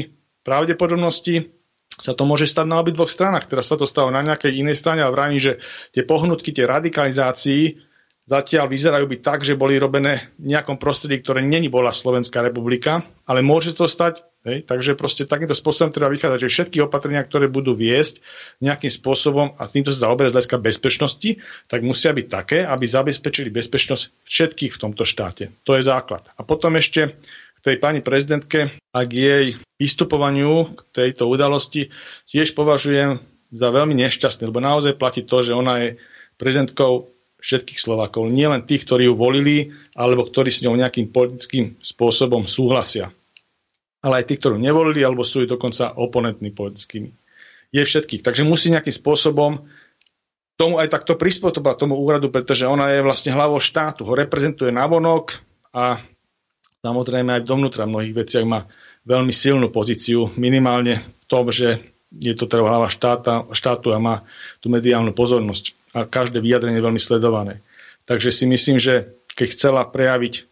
pravdepodobnosti 0.48 1.52
sa 2.00 2.16
to 2.16 2.24
môže 2.24 2.48
stať 2.48 2.64
na 2.64 2.80
obidvoch 2.80 3.12
stranách. 3.12 3.52
Teraz 3.52 3.68
sa 3.68 3.76
to 3.76 3.84
stalo 3.84 4.08
na 4.08 4.24
nejakej 4.24 4.56
inej 4.56 4.80
strane 4.80 5.04
a 5.04 5.12
vravím, 5.12 5.44
že 5.44 5.60
tie 5.92 6.08
pohnutky, 6.08 6.56
tie 6.56 6.64
radikalizácii 6.64 7.76
zatiaľ 8.24 8.72
vyzerajú 8.72 9.04
byť 9.10 9.20
tak, 9.20 9.44
že 9.44 9.60
boli 9.60 9.76
robené 9.76 10.32
v 10.40 10.56
nejakom 10.56 10.80
prostredí, 10.80 11.20
ktoré 11.20 11.44
není 11.44 11.68
bola 11.68 11.92
Slovenská 11.92 12.40
republika, 12.40 13.04
ale 13.28 13.44
môže 13.44 13.76
to 13.76 13.90
stať, 13.90 14.24
hej, 14.48 14.64
takže 14.64 14.96
proste 14.96 15.28
takýmto 15.28 15.58
spôsobom 15.58 15.92
treba 15.92 16.12
vychádzať, 16.12 16.40
že 16.40 16.54
všetky 16.54 16.78
opatrenia, 16.84 17.24
ktoré 17.24 17.52
budú 17.52 17.76
viesť 17.76 18.24
nejakým 18.64 18.92
spôsobom, 18.92 19.56
a 19.60 19.68
s 19.68 19.76
týmto 19.76 19.92
sa 19.92 20.08
zaoberať 20.08 20.32
z 20.32 20.36
hľadiska 20.36 20.58
bezpečnosti, 20.64 21.30
tak 21.68 21.80
musia 21.84 22.16
byť 22.16 22.28
také, 22.28 22.60
aby 22.64 22.86
zabezpečili 22.88 23.52
bezpečnosť 23.52 24.04
všetkých 24.24 24.72
v 24.76 24.82
tomto 24.82 25.04
štáte. 25.04 25.52
To 25.68 25.76
je 25.76 25.84
základ. 25.84 26.28
A 26.40 26.46
potom 26.48 26.76
ešte 26.80 27.20
k 27.60 27.60
tej 27.60 27.76
pani 27.84 28.00
prezidentke 28.00 28.72
a 28.96 29.00
k 29.04 29.12
jej 29.12 29.46
vystupovaniu 29.76 30.72
k 30.72 30.80
tejto 30.96 31.28
udalosti 31.28 31.92
tiež 32.32 32.56
považujem 32.56 33.20
za 33.52 33.68
veľmi 33.74 33.98
nešťastné, 33.98 34.48
lebo 34.48 34.64
naozaj 34.64 34.96
platí 34.96 35.26
to, 35.26 35.44
že 35.44 35.58
ona 35.58 35.84
je 35.84 35.90
prezidentkou 36.40 37.12
všetkých 37.40 37.80
Slovákov, 37.80 38.32
nielen 38.32 38.68
tých, 38.68 38.84
ktorí 38.84 39.08
ju 39.08 39.16
volili, 39.16 39.72
alebo 39.96 40.28
ktorí 40.28 40.52
s 40.52 40.64
ňou 40.64 40.76
nejakým 40.76 41.08
politickým 41.12 41.80
spôsobom 41.80 42.48
súhlasia. 42.48 43.16
Ale 44.00 44.24
aj 44.24 44.32
tých, 44.32 44.40
ktorí 44.40 44.62
nevolili, 44.62 45.04
alebo 45.04 45.28
sú 45.28 45.44
dokonca 45.44 45.96
oponentní 46.00 46.56
politickými. 46.56 47.12
Je 47.76 47.84
všetkých. 47.84 48.24
Takže 48.24 48.48
musí 48.48 48.72
nejakým 48.72 48.96
spôsobom 48.96 49.68
tomu 50.56 50.76
aj 50.80 50.92
takto 50.92 51.16
prispôsobať 51.16 51.76
tomu 51.88 51.96
úradu, 52.00 52.32
pretože 52.32 52.68
ona 52.68 52.92
je 52.92 53.04
vlastne 53.04 53.32
hlavou 53.32 53.60
štátu, 53.64 54.04
ho 54.04 54.14
reprezentuje 54.16 54.72
navonok 54.72 55.40
a 55.72 56.04
Samozrejme 56.80 57.36
aj 57.36 57.44
dovnútra 57.44 57.84
v 57.84 57.92
mnohých 57.92 58.16
veciach 58.16 58.46
má 58.48 58.64
veľmi 59.04 59.36
silnú 59.36 59.68
pozíciu, 59.68 60.32
minimálne 60.40 61.04
v 61.04 61.26
tom, 61.28 61.52
že 61.52 61.84
je 62.08 62.32
to 62.32 62.48
teda 62.48 62.64
hlava 62.64 62.88
štáta, 62.88 63.44
štátu 63.52 63.92
a 63.92 64.00
má 64.00 64.24
tú 64.64 64.72
mediálnu 64.72 65.12
pozornosť 65.12 65.76
a 65.92 66.08
každé 66.08 66.40
vyjadrenie 66.40 66.80
je 66.80 66.88
veľmi 66.88 67.02
sledované. 67.02 67.60
Takže 68.08 68.32
si 68.32 68.48
myslím, 68.48 68.80
že 68.80 69.12
keď 69.36 69.48
chcela 69.60 69.82
prejaviť 69.84 70.48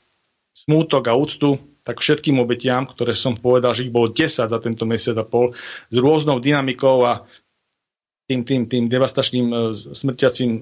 smútok 0.68 1.08
a 1.08 1.16
úctu, 1.16 1.64
tak 1.88 2.04
všetkým 2.04 2.44
obetiam, 2.44 2.84
ktoré 2.84 3.16
som 3.16 3.40
povedal, 3.40 3.72
že 3.72 3.88
ich 3.88 3.96
bolo 3.96 4.12
10 4.12 4.52
za 4.52 4.60
tento 4.60 4.84
mesiac 4.84 5.16
a 5.16 5.24
pol, 5.24 5.56
s 5.88 5.96
rôznou 5.96 6.44
dynamikou 6.44 7.08
a 7.08 7.24
tým, 8.28 8.44
tým, 8.44 8.68
tým 8.68 8.92
devastačným 8.92 9.48
e, 9.48 9.56
smrťacím 9.96 10.52
e, 10.52 10.62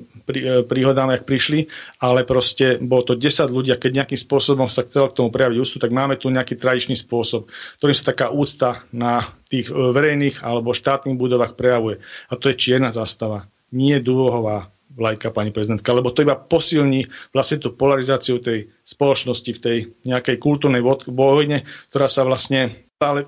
príhodám, 0.69 1.09
jak 1.09 1.25
prišli, 1.25 1.65
ale 1.97 2.21
proste 2.21 2.77
bolo 2.77 3.01
to 3.01 3.13
10 3.17 3.49
ľudí 3.49 3.73
a 3.73 3.81
keď 3.81 4.05
nejakým 4.05 4.21
spôsobom 4.21 4.69
sa 4.69 4.85
chcelo 4.85 5.09
k 5.09 5.17
tomu 5.17 5.33
prejaviť 5.33 5.57
ústu, 5.57 5.81
tak 5.81 5.89
máme 5.89 6.13
tu 6.21 6.29
nejaký 6.29 6.61
tradičný 6.61 6.93
spôsob, 6.93 7.49
ktorým 7.81 7.97
sa 7.97 8.13
taká 8.13 8.29
úcta 8.29 8.85
na 8.93 9.25
tých 9.49 9.73
e, 9.73 9.73
verejných 9.73 10.45
alebo 10.45 10.77
štátnych 10.77 11.17
budovách 11.17 11.57
prejavuje. 11.57 12.05
A 12.29 12.37
to 12.37 12.53
je 12.53 12.61
čierna 12.61 12.93
zastava, 12.93 13.49
nie 13.73 13.97
dúhová 13.97 14.69
vlajka, 14.95 15.35
pani 15.35 15.51
prezidentka, 15.51 15.91
lebo 15.91 16.15
to 16.15 16.23
iba 16.23 16.39
posilní 16.39 17.05
vlastne 17.35 17.59
tú 17.59 17.75
polarizáciu 17.75 18.39
tej 18.39 18.71
spoločnosti 18.87 19.51
v 19.51 19.59
tej 19.59 19.77
nejakej 20.07 20.39
kultúrnej 20.39 20.81
vojne, 21.11 21.67
ktorá 21.91 22.07
sa 22.07 22.23
vlastne 22.23 22.87
stále 22.95 23.27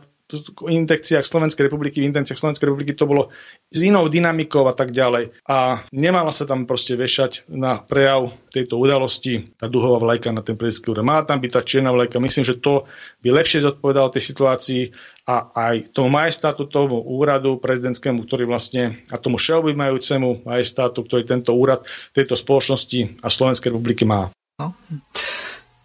intekciách 0.68 1.24
Slovenskej 1.24 1.72
republiky, 1.72 2.04
v 2.04 2.12
intenciách 2.12 2.36
Slovenskej 2.36 2.68
republiky 2.68 2.92
to 2.92 3.08
bolo 3.08 3.32
s 3.72 3.80
inou 3.80 4.12
dynamikou 4.12 4.68
a 4.68 4.76
tak 4.76 4.92
ďalej. 4.92 5.32
A 5.48 5.80
nemala 5.96 6.36
sa 6.36 6.44
tam 6.44 6.68
proste 6.68 7.00
vešať 7.00 7.48
na 7.48 7.80
prejav 7.80 8.36
tejto 8.52 8.76
udalosti 8.76 9.48
tá 9.56 9.72
duhová 9.72 10.04
vlajka 10.04 10.36
na 10.36 10.44
ten 10.44 10.60
prezidentský 10.60 10.92
úrad. 10.92 11.08
Mala 11.08 11.24
tam 11.24 11.40
byť 11.40 11.52
tá 11.52 11.62
čierna 11.64 11.96
vlajka. 11.96 12.20
Myslím, 12.20 12.44
že 12.44 12.60
to 12.60 12.84
by 13.24 13.30
lepšie 13.32 13.64
zodpovedalo 13.64 14.12
tej 14.12 14.24
situácii 14.28 14.82
a 15.28 15.52
aj 15.56 15.96
tomu 15.96 16.12
majestátu, 16.12 16.68
tomu 16.68 17.00
úradu 17.00 17.60
prezidentskému, 17.60 18.28
ktorý 18.28 18.48
vlastne 18.48 19.04
a 19.08 19.16
tomu 19.16 19.40
všeobjímajúcemu 19.40 20.44
majestátu, 20.44 21.08
ktorý 21.08 21.24
tento 21.24 21.56
úrad 21.56 21.88
tejto 22.12 22.36
spoločnosti 22.36 23.24
a 23.24 23.28
Slovenskej 23.32 23.72
republiky 23.72 24.04
má. 24.04 24.28
No. 24.60 24.76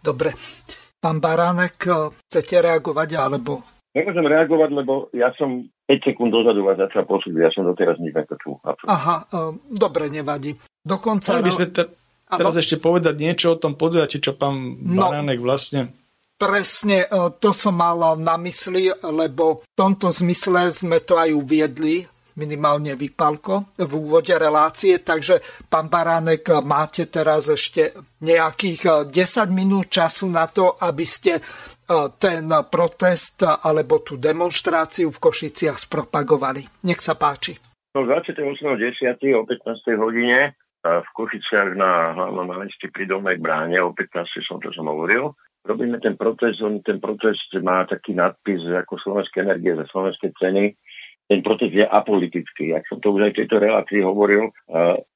Dobre. 0.03 0.35
Pán 1.03 1.19
Baránek, 1.19 1.83
chcete 2.31 2.63
reagovať 2.63 3.19
alebo 3.19 3.72
Nemôžem 3.93 4.25
reagovať, 4.25 4.71
lebo 4.73 5.13
ja 5.13 5.29
som 5.37 5.69
5 5.85 6.09
sekúnd 6.09 6.33
dozadu 6.33 6.65
vás 6.65 6.81
začal 6.81 7.05
posúdiť, 7.05 7.45
ja 7.45 7.53
som 7.53 7.69
doteraz 7.69 8.01
nič 8.01 8.17
nepočul. 8.17 8.57
Aha, 8.89 9.29
uh, 9.29 9.53
dobre, 9.69 10.09
nevadí. 10.09 10.57
Dokonca... 10.81 11.37
Ale 11.37 11.45
by 11.45 11.53
sme 11.53 11.69
te, 11.69 11.85
teraz 12.25 12.57
ešte 12.57 12.81
povedať 12.81 13.15
niečo 13.21 13.53
o 13.53 13.61
tom 13.61 13.77
podujatí, 13.77 14.25
čo 14.25 14.33
pán 14.33 14.81
no, 14.81 14.97
Baránek 14.97 15.41
vlastne... 15.45 15.93
Presne, 16.41 17.07
e, 17.07 17.31
to 17.39 17.55
som 17.55 17.79
mal 17.79 18.19
na 18.19 18.35
mysli, 18.35 18.91
lebo 18.91 19.63
v 19.63 19.67
tomto 19.79 20.11
zmysle 20.11 20.75
sme 20.75 20.99
to 21.05 21.15
aj 21.15 21.31
uviedli 21.31 22.03
minimálne 22.37 22.97
vypalko 22.97 23.77
v 23.77 23.93
úvode 23.93 24.33
relácie, 24.33 25.01
takže 25.05 25.45
pán 25.69 25.93
Baránek, 25.93 26.65
máte 26.65 27.09
teraz 27.09 27.49
ešte 27.53 27.93
nejakých 28.25 29.13
10 29.13 29.53
minút 29.53 29.93
času 29.93 30.33
na 30.33 30.49
to, 30.49 30.81
aby 30.81 31.05
ste 31.05 31.45
ten 32.19 32.49
protest 32.69 33.43
alebo 33.45 34.03
tú 34.05 34.21
demonstráciu 34.21 35.09
v 35.11 35.23
Košiciach 35.23 35.79
spropagovali. 35.89 36.85
Nech 36.89 37.01
sa 37.01 37.15
páči. 37.17 37.57
No 37.93 38.09
28.10. 38.09 38.59
o 39.37 39.45
15. 39.45 40.01
hodine 40.01 40.57
v 40.83 41.09
Košiciach 41.15 41.79
na 41.79 42.17
hlavnom 42.17 42.49
námestí 42.51 42.91
pri 42.91 43.07
Dolnej 43.07 43.39
bráne, 43.39 43.79
o 43.85 43.95
15. 43.95 44.43
som 44.43 44.59
to 44.59 44.75
som 44.75 44.91
hovoril, 44.91 45.31
robíme 45.63 46.03
ten 46.03 46.19
protest, 46.19 46.59
on 46.59 46.83
ten 46.83 46.99
protest 46.99 47.55
má 47.63 47.87
taký 47.87 48.19
nadpis 48.19 48.67
ako 48.67 48.99
slovenské 48.99 49.47
energie 49.47 49.79
za 49.79 49.87
slovenské 49.95 50.35
ceny. 50.35 50.75
Ten 51.31 51.39
protest 51.39 51.71
je 51.71 51.87
apolitický. 51.87 52.75
Jak 52.75 52.83
som 52.91 52.99
to 52.99 53.15
už 53.15 53.31
aj 53.31 53.33
v 53.33 53.39
tejto 53.47 53.57
relácii 53.63 54.03
hovoril, 54.03 54.51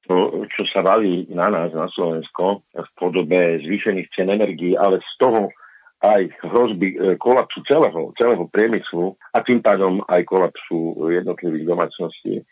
to, 0.07 0.15
čo 0.55 0.63
sa 0.71 0.79
valí 0.79 1.27
na 1.35 1.51
nás, 1.51 1.75
na 1.75 1.91
Slovensko, 1.91 2.63
v 2.71 2.89
podobe 2.95 3.59
zvýšených 3.59 4.07
cen 4.15 4.31
energií, 4.31 4.73
ale 4.79 5.03
z 5.03 5.11
toho 5.19 5.51
aj 5.97 6.29
hrozby 6.45 6.93
e, 6.93 6.97
kolapsu 7.17 7.65
celého, 7.65 8.13
celého 8.21 8.45
priemyslu 8.53 9.17
a 9.33 9.41
tým 9.41 9.65
pádom 9.65 10.05
aj 10.05 10.21
kolapsu 10.29 11.09
jednotlivých 11.09 11.65
domácností. 11.65 12.33
E, 12.37 12.43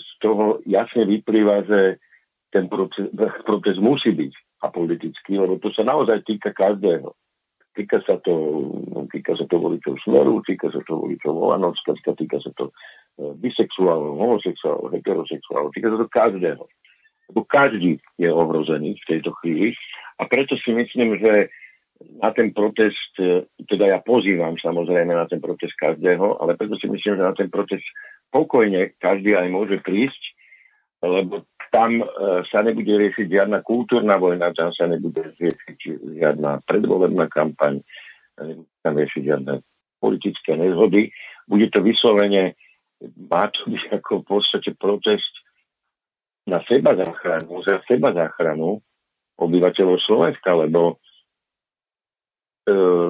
z 0.00 0.08
toho 0.24 0.64
jasne 0.64 1.04
vyplýva, 1.04 1.68
že 1.68 2.00
ten 2.48 2.64
proces, 2.72 3.12
proces 3.44 3.76
musí 3.76 4.16
byť 4.16 4.32
apolitický, 4.64 5.36
lebo 5.36 5.60
to 5.60 5.68
sa 5.76 5.84
naozaj 5.84 6.24
týka 6.24 6.56
každého. 6.56 7.12
Týka 7.76 8.02
sa 8.02 8.18
to, 8.24 8.34
týka 9.12 9.38
sa 9.38 9.44
to 9.46 9.56
voličov 9.60 9.94
Smeru, 10.02 10.42
týka 10.42 10.72
sa 10.72 10.82
to 10.82 10.98
voličov 10.98 11.30
Olanovska, 11.30 11.94
týka 11.94 12.40
sa 12.40 12.50
to 12.56 12.72
e, 13.20 13.36
bisexuálov, 13.36 14.16
homosexuálov, 14.16 14.96
heterosexuálov, 14.96 15.70
týka 15.76 15.92
sa 15.92 15.98
to 16.00 16.08
každého. 16.08 16.64
Lebo 17.28 17.40
každý 17.44 18.00
je 18.16 18.32
ohrozený 18.32 18.96
v 18.96 19.08
tejto 19.12 19.36
chvíli 19.44 19.76
a 20.16 20.24
preto 20.24 20.56
si 20.56 20.72
myslím, 20.72 21.20
že 21.20 21.52
na 21.98 22.30
ten 22.30 22.54
protest, 22.54 23.12
e, 23.18 23.46
teda 23.66 23.90
ja 23.90 23.98
pozývam 23.98 24.54
samozrejme 24.54 25.10
na 25.14 25.26
ten 25.26 25.42
protest 25.42 25.74
každého, 25.74 26.38
ale 26.38 26.54
preto 26.54 26.78
si 26.78 26.86
myslím, 26.86 27.18
že 27.18 27.26
na 27.26 27.34
ten 27.34 27.50
protest 27.50 27.84
pokojne 28.30 28.94
každý 29.02 29.34
aj 29.34 29.48
môže 29.50 29.76
prísť, 29.82 30.22
lebo 31.02 31.42
tam 31.74 32.02
e, 32.02 32.06
sa 32.48 32.62
nebude 32.62 32.90
riešiť 32.90 33.26
žiadna 33.26 33.66
kultúrna 33.66 34.14
vojna, 34.14 34.54
tam 34.54 34.70
sa 34.70 34.86
nebude 34.86 35.34
riešiť 35.42 35.78
žiadna 36.22 36.62
predvolebná 36.64 37.26
kampaň, 37.30 37.82
nebude 38.38 38.70
tam 38.86 38.94
riešiť 38.94 39.22
žiadne 39.22 39.52
politické 39.98 40.54
nezhody. 40.54 41.10
Bude 41.50 41.66
to 41.74 41.82
vyslovene, 41.82 42.54
má 43.30 43.50
to 43.50 43.74
byť 43.74 43.82
ako 43.98 44.22
v 44.22 44.26
podstate 44.26 44.70
protest 44.78 45.34
na 46.46 46.62
seba 46.70 46.94
záchranu, 46.94 47.60
za 47.66 47.82
seba 47.90 48.14
záchranu 48.14 48.78
obyvateľov 49.38 49.98
Slovenska, 50.02 50.54
lebo 50.54 50.98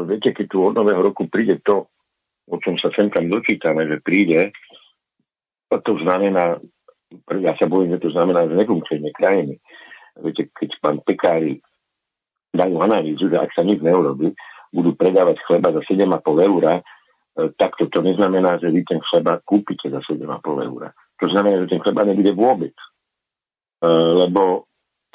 viete, 0.06 0.30
keď 0.34 0.46
tu 0.48 0.58
od 0.62 0.74
nového 0.76 1.02
roku 1.02 1.26
príde 1.26 1.58
to, 1.62 1.90
o 2.48 2.56
čom 2.62 2.80
sa 2.80 2.88
sem 2.96 3.12
tam 3.12 3.28
dočítame, 3.28 3.84
že 3.84 4.00
príde, 4.00 4.52
to 5.68 5.92
znamená, 6.00 6.56
ja 7.40 7.52
sa 7.56 7.68
bojím, 7.68 7.96
že 7.96 8.08
to 8.08 8.10
znamená 8.12 8.48
znefunkčenie 8.48 9.12
krajiny. 9.12 9.60
Viete, 10.18 10.48
keď 10.52 10.70
pán 10.80 10.98
Pekári 11.04 11.60
dajú 12.52 12.76
analýzu, 12.80 13.28
že 13.28 13.36
ak 13.36 13.52
sa 13.52 13.62
nič 13.62 13.80
neurobi, 13.84 14.32
budú 14.72 14.96
predávať 14.96 15.40
chleba 15.48 15.72
za 15.72 15.80
7,5 15.84 16.48
eur, 16.48 16.62
e, 16.68 16.80
tak 17.56 17.76
to, 17.80 17.88
to 17.88 18.00
neznamená, 18.04 18.60
že 18.60 18.68
vy 18.68 18.84
ten 18.84 19.00
chleba 19.00 19.40
kúpite 19.44 19.88
za 19.88 20.00
7,5 20.04 20.68
eur. 20.68 20.82
To 20.92 21.26
znamená, 21.28 21.64
že 21.64 21.72
ten 21.72 21.80
chleba 21.80 22.04
nebude 22.04 22.32
vôbec. 22.36 22.74
E, 23.80 23.88
lebo 23.88 24.67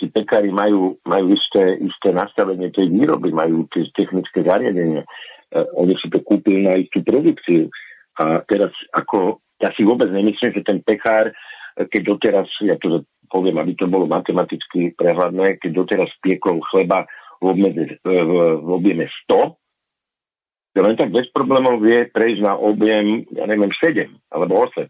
tí 0.04 0.12
pekári 0.12 0.52
majú, 0.52 1.00
majú 1.08 1.32
isté, 1.32 1.80
isté 1.80 2.12
nastavenie 2.12 2.68
tej 2.76 2.92
výroby, 2.92 3.32
majú 3.32 3.64
tie 3.72 3.88
technické 3.96 4.44
zariadenia. 4.44 5.08
Uh, 5.48 5.64
oni 5.80 5.96
si 5.96 6.12
to 6.12 6.20
kúpili 6.20 6.68
na 6.68 6.76
istú 6.76 7.00
produkciu. 7.08 7.72
A 8.20 8.44
teraz 8.44 8.76
ako, 8.92 9.40
ja 9.64 9.72
si 9.72 9.88
vôbec 9.88 10.12
nemyslím, 10.12 10.52
že 10.52 10.62
ten 10.62 10.86
pekár, 10.86 11.34
e, 11.34 11.34
keď 11.90 12.14
doteraz, 12.14 12.46
ja 12.62 12.78
to 12.78 13.02
poviem, 13.26 13.58
aby 13.58 13.74
to 13.74 13.90
bolo 13.90 14.06
matematicky 14.06 14.94
prehľadné, 14.94 15.58
keď 15.58 15.72
doteraz 15.74 16.14
piekol 16.22 16.62
chleba 16.70 17.10
v, 17.42 17.46
obmedze, 17.50 17.98
v, 18.06 18.32
v 18.62 18.70
objeme 18.70 19.10
100, 19.26 20.78
že 20.78 20.80
len 20.86 20.94
tak 20.94 21.10
bez 21.10 21.26
problémov 21.34 21.82
vie 21.82 22.06
prejsť 22.06 22.46
na 22.46 22.54
objem, 22.54 23.26
ja 23.34 23.50
neviem, 23.50 23.74
7 23.82 24.14
alebo 24.30 24.70
8. 24.70 24.86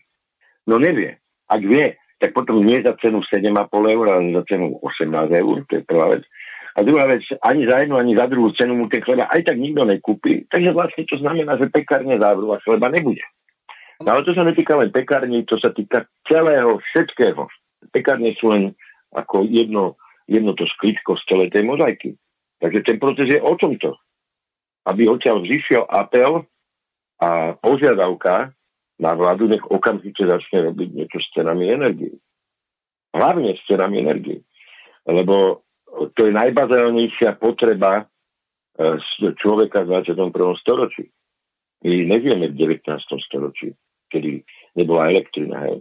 No 0.68 0.76
nevie. 0.80 1.16
Ak 1.48 1.64
vie, 1.64 1.96
tak 2.24 2.32
potom 2.32 2.64
nie 2.64 2.80
za 2.80 2.96
cenu 3.04 3.20
7,5 3.20 3.52
eur, 3.68 4.06
ale 4.08 4.32
za 4.32 4.44
cenu 4.48 4.80
18 4.80 5.12
eur, 5.44 5.68
to 5.68 5.74
je 5.76 5.84
prvá 5.84 6.08
vec. 6.16 6.24
A 6.74 6.80
druhá 6.88 7.04
vec, 7.12 7.20
ani 7.44 7.68
za 7.68 7.84
jednu, 7.84 8.00
ani 8.00 8.16
za 8.16 8.32
druhú 8.32 8.56
cenu 8.56 8.80
mu 8.80 8.88
ten 8.88 9.04
chleba 9.04 9.28
aj 9.28 9.44
tak 9.44 9.60
nikto 9.60 9.84
nekúpi, 9.84 10.48
takže 10.48 10.72
vlastne 10.72 11.04
to 11.04 11.20
znamená, 11.20 11.60
že 11.60 11.68
pekárne 11.68 12.16
závrú 12.16 12.56
a 12.56 12.64
chleba 12.64 12.88
nebude. 12.88 13.20
No 14.00 14.16
ale 14.16 14.24
to 14.24 14.32
sa 14.32 14.48
netýka 14.48 14.80
len 14.80 14.88
pekární, 14.88 15.44
to 15.44 15.60
sa 15.60 15.76
týka 15.76 16.08
celého, 16.32 16.80
všetkého. 16.80 17.44
Pekárne 17.92 18.32
sú 18.40 18.56
len 18.56 18.72
ako 19.12 19.44
jedno, 19.44 20.00
jedno 20.26 20.56
to 20.56 20.64
skličko 20.80 21.20
z 21.20 21.24
celej 21.28 21.52
tej 21.52 21.68
mozaiky. 21.68 22.16
Takže 22.64 22.80
ten 22.88 22.98
proces 23.04 23.28
je 23.28 23.44
o 23.44 23.54
tomto. 23.60 24.00
Aby 24.88 25.12
odtiaľ 25.12 25.44
zišiel 25.44 25.84
apel 25.92 26.48
a 27.20 27.54
požiadavka 27.60 28.56
na 29.00 29.14
vládu, 29.14 29.48
nech 29.48 29.64
okamžite 29.66 30.26
začne 30.26 30.70
robiť 30.70 30.90
niečo 30.94 31.18
s 31.18 31.28
cenami 31.34 31.74
energie. 31.74 32.14
Hlavne 33.14 33.58
s 33.58 33.62
cenami 33.66 34.06
energie. 34.06 34.42
Lebo 35.06 35.66
to 36.14 36.26
je 36.26 36.34
najbazálnejšia 36.34 37.38
potreba 37.38 38.02
e, 38.02 38.04
človeka 39.38 39.86
v 39.86 40.02
21. 40.02 40.34
storočí. 40.62 41.10
My 41.84 42.08
nevieme 42.08 42.50
v 42.50 42.56
19. 42.56 42.88
storočí, 43.30 43.76
kedy 44.10 44.42
nebola 44.80 45.12
elektrina. 45.14 45.58
Hej. 45.70 45.78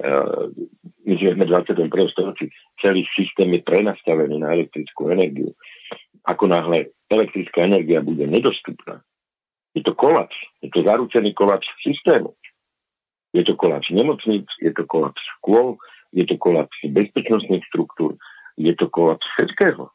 E, 0.00 0.10
my 1.06 1.12
žijeme 1.18 1.44
v 1.46 1.50
21. 1.50 1.86
storočí. 2.10 2.50
Celý 2.82 3.06
systém 3.14 3.52
je 3.54 3.62
prenastavený 3.62 4.42
na 4.42 4.54
elektrickú 4.54 5.12
energiu. 5.14 5.54
Ako 6.26 6.46
náhle 6.46 6.94
elektrická 7.10 7.66
energia 7.66 7.98
bude 8.02 8.26
nedostupná, 8.26 9.02
je 9.74 9.82
to 9.82 9.94
kolaps. 9.94 10.36
Je 10.62 10.70
to 10.70 10.82
zaručený 10.82 11.34
kolaps 11.34 11.66
systému. 11.82 12.34
Je 13.32 13.42
to 13.44 13.56
kolaps 13.56 13.88
nemocníc, 13.90 14.46
je 14.60 14.72
to 14.76 14.84
kolaps 14.84 15.20
škôl, 15.38 15.80
je 16.12 16.24
to 16.28 16.36
kolaps 16.36 16.76
bezpečnostných 16.84 17.64
štruktúr, 17.72 18.16
je 18.60 18.72
to 18.76 18.88
kolaps 18.92 19.24
všetkého. 19.34 19.88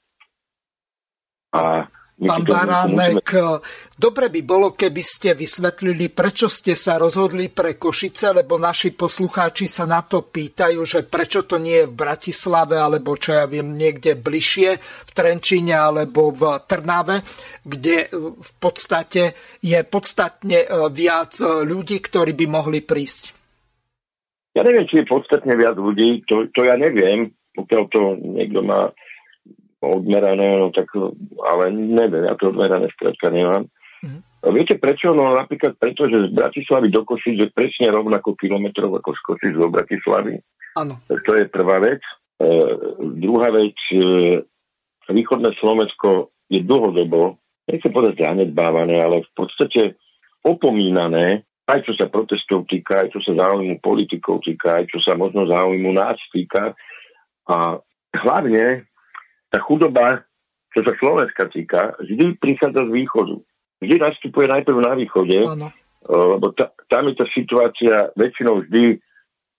A 1.54 1.86
Pán 2.18 2.50
Baránek, 2.50 3.30
dobre 3.94 4.34
by 4.34 4.42
bolo, 4.42 4.74
keby 4.74 5.06
ste 5.06 5.38
vysvetlili, 5.38 6.10
prečo 6.10 6.50
ste 6.50 6.74
sa 6.74 6.98
rozhodli 6.98 7.46
pre 7.54 7.78
Košice, 7.78 8.34
lebo 8.34 8.58
naši 8.58 8.98
poslucháči 8.98 9.70
sa 9.70 9.86
na 9.86 10.02
to 10.02 10.26
pýtajú, 10.26 10.82
že 10.82 11.06
prečo 11.06 11.46
to 11.46 11.62
nie 11.62 11.86
je 11.86 11.90
v 11.90 11.94
Bratislave, 11.94 12.74
alebo 12.74 13.14
čo 13.22 13.38
ja 13.38 13.46
viem, 13.46 13.78
niekde 13.78 14.18
bližšie, 14.18 14.70
v 14.82 15.12
Trenčíne 15.14 15.78
alebo 15.78 16.34
v 16.34 16.58
Trnave, 16.66 17.22
kde 17.62 18.10
v 18.34 18.52
podstate 18.58 19.38
je 19.62 19.78
podstatne 19.86 20.66
viac 20.90 21.38
ľudí, 21.46 22.02
ktorí 22.02 22.34
by 22.34 22.46
mohli 22.50 22.82
prísť. 22.82 23.38
Ja 24.58 24.66
neviem, 24.66 24.90
či 24.90 25.06
je 25.06 25.06
podstatne 25.06 25.54
viac 25.54 25.78
ľudí, 25.78 26.26
to, 26.26 26.50
to 26.50 26.66
ja 26.66 26.82
neviem, 26.82 27.30
pokiaľ 27.54 27.84
to 27.94 28.02
niekto 28.26 28.66
má 28.66 28.90
odmerané, 29.82 30.58
no 30.58 30.74
tak, 30.74 30.90
ale 31.46 31.70
neviem, 31.74 32.26
ja 32.26 32.34
to 32.34 32.50
odmerané 32.50 32.90
skrátka 32.98 33.30
nemám. 33.30 33.70
Mm-hmm. 34.02 34.22
Viete 34.54 34.76
prečo? 34.78 35.14
No 35.14 35.34
napríklad 35.34 35.78
preto, 35.82 36.06
že 36.06 36.30
z 36.30 36.34
Bratislavy 36.34 36.94
do 36.94 37.02
Košic 37.02 37.36
je 37.36 37.48
presne 37.54 37.90
rovnako 37.90 38.38
kilometrov 38.38 39.02
ako 39.02 39.14
z 39.14 39.22
Košic 39.26 39.54
do 39.58 39.68
Bratislavy. 39.70 40.38
Áno. 40.78 41.02
To 41.10 41.32
je 41.34 41.46
prvá 41.50 41.82
vec. 41.82 42.02
E, 42.38 42.48
druhá 43.18 43.50
vec, 43.50 43.74
e, 43.94 44.42
východné 45.10 45.58
Slovensko 45.58 46.30
je 46.54 46.62
dlhodobo, 46.62 47.42
nechcem 47.66 47.90
povedať 47.90 48.24
zanedbávané, 48.24 49.02
ale 49.02 49.26
v 49.26 49.32
podstate 49.34 49.98
opomínané 50.46 51.48
aj 51.68 51.84
čo 51.84 51.94
sa 52.00 52.08
protestov 52.08 52.64
týka, 52.72 53.04
aj 53.04 53.12
čo 53.12 53.20
sa 53.20 53.36
záujmu 53.36 53.84
politikov 53.84 54.40
týka, 54.40 54.80
aj 54.80 54.88
čo 54.88 55.04
sa 55.04 55.20
možno 55.20 55.52
záujmu 55.52 55.92
nás 55.92 56.16
týka. 56.32 56.72
A 57.52 57.76
hlavne 58.24 58.88
tá 59.52 59.60
chudoba, 59.64 60.24
čo 60.76 60.84
sa 60.84 60.94
Slovenska 61.00 61.48
týka, 61.50 61.96
vždy 62.00 62.38
prichádza 62.38 62.86
z 62.86 62.92
východu. 62.92 63.36
Vždy 63.82 63.96
nastupuje 64.02 64.46
najprv 64.50 64.80
na 64.82 64.94
východe, 64.98 65.38
ano. 65.46 65.70
lebo 66.10 66.52
ta, 66.54 66.74
tam 66.90 67.10
je 67.10 67.16
tá 67.18 67.26
situácia 67.32 68.10
väčšinou 68.18 68.66
vždy 68.66 68.98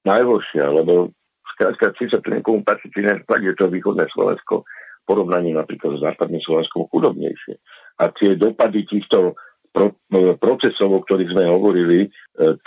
najhoršia, 0.04 0.64
lebo 0.74 1.14
skrátka, 1.54 1.94
či 1.98 2.10
sa 2.10 2.22
to 2.22 2.30
niekomu 2.30 2.62
páči, 2.62 2.86
či 2.90 3.02
nepáči, 3.02 3.50
je 3.50 3.56
to 3.58 3.66
východné 3.70 4.06
Slovensko 4.14 4.62
porovnaní 5.08 5.56
napríklad 5.56 5.96
s 5.96 6.04
západným 6.04 6.44
Slovenskom 6.44 6.86
chudobnejšie. 6.92 7.56
A 7.98 8.12
tie 8.12 8.36
dopady 8.36 8.84
týchto 8.84 9.34
pro, 9.72 9.96
e, 10.12 10.36
procesov, 10.36 10.92
o 10.92 11.00
ktorých 11.02 11.32
sme 11.32 11.44
hovorili, 11.48 11.98
e, 12.04 12.08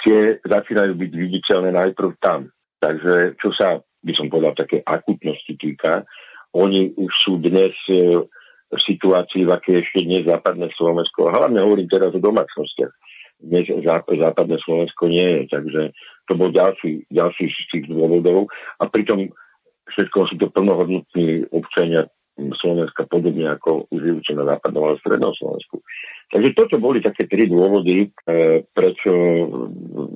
tie 0.02 0.42
začínajú 0.42 0.98
byť 0.98 1.12
viditeľné 1.14 1.70
najprv 1.78 2.18
tam. 2.18 2.50
Takže 2.82 3.38
čo 3.38 3.54
sa, 3.54 3.78
by 3.80 4.14
som 4.18 4.28
povedal, 4.34 4.58
také 4.58 4.82
akutnosti 4.82 5.54
týka, 5.54 6.02
oni 6.52 6.96
už 6.96 7.12
sú 7.24 7.40
dnes 7.40 7.72
e, 7.88 8.24
v 8.72 8.80
situácii, 8.88 9.44
v 9.44 9.52
akej 9.52 9.76
ešte 9.84 10.00
dnes 10.08 10.24
západné 10.28 10.72
Slovensko, 10.76 11.32
hlavne 11.32 11.60
hovorím 11.60 11.92
teraz 11.92 12.16
o 12.16 12.24
domácnostiach, 12.24 12.94
dnes 13.42 13.66
západné 14.08 14.58
Slovensko 14.62 15.10
nie 15.10 15.28
je, 15.28 15.42
takže 15.50 15.82
to 16.30 16.34
bol 16.38 16.54
ďalší, 16.54 17.10
ďalší 17.10 17.46
z 17.50 17.68
tých 17.74 17.86
dôvodov. 17.90 18.48
A 18.80 18.88
pritom 18.88 19.34
všetko 19.90 20.18
sú 20.32 20.36
to 20.40 20.48
plnohodnotní 20.54 21.50
občania 21.52 22.08
Slovenska 22.40 23.06
podobne 23.12 23.52
ako 23.52 23.92
žijúci 23.92 24.34
na 24.34 24.48
západnom 24.48 24.88
a 24.88 25.00
strednom 25.04 25.36
Slovensku. 25.36 25.84
Takže 26.32 26.50
toto 26.56 26.80
boli 26.80 27.04
také 27.04 27.28
tri 27.28 27.46
dôvody, 27.52 28.08
e, 28.08 28.64
prečo 28.72 29.12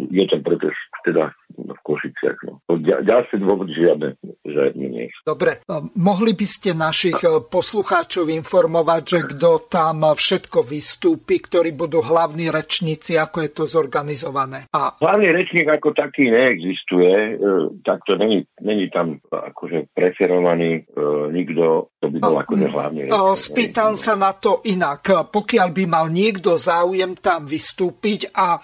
je 0.07 0.25
ten 0.31 0.41
protest 0.41 0.79
teda 1.03 1.29
v 1.55 1.79
Košiciach. 1.85 2.37
No. 2.49 2.59
Ďalšie 2.81 3.39
dôvody 3.39 3.71
žiadne, 3.75 4.09
žiadne 4.43 4.85
nie. 4.91 5.07
Dobre, 5.23 5.63
e, 5.63 5.79
mohli 5.95 6.35
by 6.35 6.47
ste 6.47 6.75
našich 6.75 7.19
e, 7.23 7.39
poslucháčov 7.39 8.27
informovať, 8.27 9.01
že 9.05 9.19
kto 9.35 9.69
tam 9.71 10.03
všetko 10.03 10.65
vystúpi, 10.67 11.39
ktorí 11.39 11.71
budú 11.71 12.03
hlavní 12.03 12.51
rečníci, 12.51 13.15
ako 13.15 13.37
je 13.45 13.49
to 13.53 13.63
zorganizované? 13.69 14.67
A... 14.75 14.97
Hlavný 14.99 15.31
rečník 15.31 15.67
ako 15.69 15.95
taký 15.95 16.27
neexistuje, 16.27 17.13
e, 17.13 17.31
tak 17.87 18.03
to 18.03 18.19
není, 18.19 18.43
není 18.59 18.91
tam 18.91 19.21
akože 19.31 19.91
preferovaný 19.95 20.87
nikto, 21.31 21.93
to 22.01 22.07
by 22.11 22.17
bol 22.19 22.37
akože 22.41 22.67
hlavný 22.67 23.01
rečník. 23.07 23.35
Spýtam 23.35 23.93
sa 23.95 24.17
na 24.19 24.35
to 24.35 24.65
inak. 24.67 25.29
Pokiaľ 25.31 25.67
by 25.71 25.83
mal 25.87 26.04
mal 26.05 26.13
niekto 26.13 26.61
záujem 26.61 27.17
tam 27.17 27.49
vystúpiť 27.49 28.29
a 28.37 28.61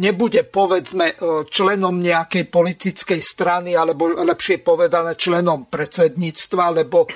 nebude 0.00 0.48
povedzme 0.48 1.12
e, 1.12 1.14
členom 1.44 2.00
nejakej 2.00 2.48
politickej 2.48 3.20
strany 3.20 3.76
alebo 3.76 4.08
lepšie 4.08 4.64
povedané 4.64 5.12
členom 5.12 5.68
predsedníctva, 5.68 6.64
lebo 6.80 7.04
e, 7.04 7.08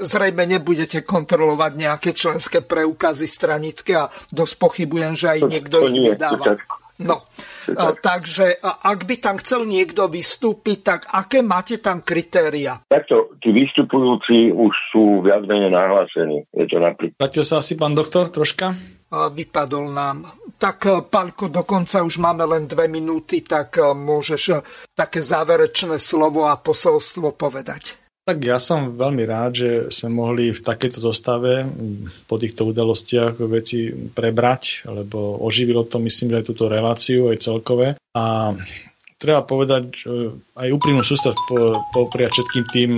zrejme 0.00 0.48
nebudete 0.48 1.04
kontrolovať 1.04 1.72
nejaké 1.76 2.16
členské 2.16 2.64
preukazy 2.64 3.28
stranické 3.28 4.08
a 4.08 4.08
dosť 4.32 4.54
pochybujem, 4.56 5.12
že 5.12 5.36
aj 5.36 5.40
niekto 5.44 5.84
ich 5.84 6.16
vydáva. 6.16 6.56
No, 6.98 7.22
e, 7.70 7.94
takže 8.02 8.58
a, 8.58 8.82
ak 8.90 9.06
by 9.06 9.16
tam 9.22 9.38
chcel 9.38 9.62
niekto 9.70 10.10
vystúpiť, 10.10 10.78
tak 10.82 11.00
aké 11.06 11.46
máte 11.46 11.78
tam 11.78 12.02
kritéria? 12.02 12.82
Takto, 12.90 13.38
tí 13.38 13.54
vystupujúci 13.54 14.50
už 14.50 14.72
sú 14.90 15.22
viac 15.22 15.46
menej 15.46 15.70
nahlásení. 15.70 16.42
Je 16.50 16.66
to 16.66 16.82
napríklad... 16.82 17.14
Platil 17.14 17.46
sa 17.46 17.62
asi 17.62 17.78
pán 17.78 17.94
doktor 17.94 18.34
troška? 18.34 18.74
Vypadol 19.08 19.94
nám. 19.94 20.26
Tak, 20.58 20.78
e, 20.90 21.06
Palko, 21.06 21.46
dokonca 21.46 22.02
už 22.02 22.18
máme 22.18 22.42
len 22.50 22.66
dve 22.66 22.90
minúty, 22.90 23.46
tak 23.46 23.78
e, 23.78 23.94
môžeš 23.94 24.58
také 24.98 25.22
záverečné 25.22 26.02
slovo 26.02 26.50
a 26.50 26.58
posolstvo 26.58 27.38
povedať. 27.38 28.07
Tak 28.28 28.44
ja 28.44 28.60
som 28.60 28.92
veľmi 28.92 29.24
rád, 29.24 29.50
že 29.56 29.70
sme 29.88 30.12
mohli 30.12 30.52
v 30.52 30.60
takejto 30.60 31.00
zostave 31.00 31.64
po 32.28 32.36
týchto 32.36 32.68
udalostiach 32.68 33.40
veci 33.48 33.88
prebrať, 33.88 34.84
lebo 34.84 35.40
oživilo 35.40 35.88
to, 35.88 35.96
myslím, 35.96 36.36
že 36.36 36.44
aj 36.44 36.48
túto 36.52 36.68
reláciu, 36.68 37.32
aj 37.32 37.40
celkové. 37.40 37.96
A 38.12 38.52
treba 39.16 39.48
povedať 39.48 40.04
aj 40.60 40.68
úprimnú 40.68 41.00
sústav 41.00 41.32
popriať 41.96 42.36
všetkým 42.36 42.64
tým 42.68 42.92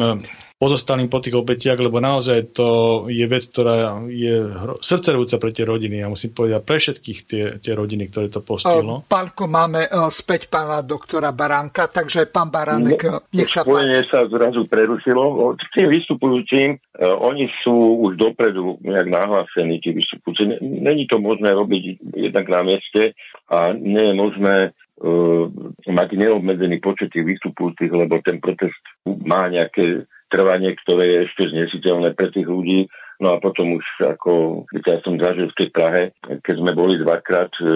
pozostalým 0.60 1.08
po 1.08 1.24
tých 1.24 1.40
obetiach, 1.40 1.80
lebo 1.80 2.04
naozaj 2.04 2.52
to 2.52 2.68
je 3.08 3.24
vec, 3.24 3.48
ktorá 3.48 4.04
je 4.04 4.44
srdcervúca 4.84 5.40
pre 5.40 5.56
tie 5.56 5.64
rodiny. 5.64 6.04
Ja 6.04 6.12
musím 6.12 6.36
povedať 6.36 6.60
pre 6.68 6.76
všetkých 6.76 7.18
tie, 7.24 7.44
tie 7.64 7.72
rodiny, 7.72 8.12
ktoré 8.12 8.28
to 8.28 8.44
postihlo. 8.44 9.08
Pálko, 9.08 9.48
máme 9.48 9.88
späť 10.12 10.52
pána 10.52 10.84
doktora 10.84 11.32
Baránka, 11.32 11.88
takže 11.88 12.28
pán 12.28 12.52
Baránek, 12.52 13.00
no, 13.08 13.24
nech 13.32 13.48
sa 13.48 13.64
páči. 13.64 14.04
sa 14.12 14.28
zrazu 14.28 14.68
prerušilo. 14.68 15.56
Tým 15.72 15.88
vystupujúcim, 15.88 16.76
oni 17.00 17.48
sú 17.64 18.04
už 18.04 18.20
dopredu 18.20 18.76
nejak 18.84 19.08
nahlásení, 19.08 19.80
tí 19.80 19.96
vystupujúci. 19.96 20.60
Není 20.60 21.08
to 21.08 21.24
možné 21.24 21.56
robiť 21.56 22.04
jednak 22.12 22.44
na 22.52 22.60
mieste 22.68 23.16
a 23.48 23.72
nie 23.72 24.12
je 24.12 24.14
možné 24.14 24.56
uh, 24.76 25.48
mať 25.88 26.08
neobmedzený 26.20 26.84
počet 26.84 27.08
tých 27.08 27.24
vystupujúcich, 27.24 27.88
lebo 27.88 28.20
ten 28.20 28.36
protest 28.44 28.76
má 29.08 29.48
nejaké 29.48 30.04
trvanie, 30.30 30.72
ktoré 30.86 31.04
je 31.04 31.18
ešte 31.26 31.50
znesiteľné 31.50 32.14
pre 32.14 32.30
tých 32.30 32.46
ľudí. 32.46 32.86
No 33.20 33.36
a 33.36 33.42
potom 33.42 33.76
už 33.76 33.84
ako, 34.00 34.64
ja 34.72 34.96
som 35.04 35.20
zažil 35.20 35.52
v 35.52 35.58
tej 35.60 35.68
Prahe, 35.76 36.02
keď 36.24 36.54
sme 36.56 36.72
boli 36.72 36.96
dvakrát, 36.96 37.52
e, 37.60 37.68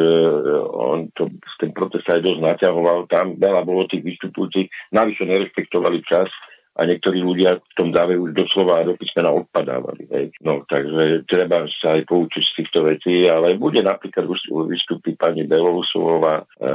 on 0.72 1.12
to, 1.12 1.28
ten 1.60 1.68
protest 1.76 2.08
aj 2.08 2.24
dosť 2.24 2.40
naťahoval, 2.40 3.04
tam 3.12 3.36
veľa 3.36 3.60
bolo 3.68 3.84
tých 3.84 4.08
vystupujúcich, 4.08 4.72
navyše 4.96 5.28
nerespektovali 5.28 6.00
čas 6.08 6.32
a 6.74 6.88
niektorí 6.88 7.22
ľudia 7.22 7.60
v 7.60 7.74
tom 7.78 7.88
dáve 7.94 8.18
už 8.18 8.34
doslova 8.34 8.82
do 8.82 8.98
písmena 8.98 9.30
odpadávali. 9.30 10.10
Hej. 10.10 10.26
No, 10.42 10.66
takže 10.66 11.22
treba 11.30 11.68
sa 11.78 11.94
aj 11.94 12.02
poučiť 12.08 12.42
z 12.42 12.54
týchto 12.64 12.80
vecí, 12.88 13.28
ale 13.30 13.54
bude 13.60 13.78
napríklad 13.84 14.26
vystúpi 14.66 15.14
pani 15.14 15.46
Belousová, 15.46 16.42
e, 16.56 16.74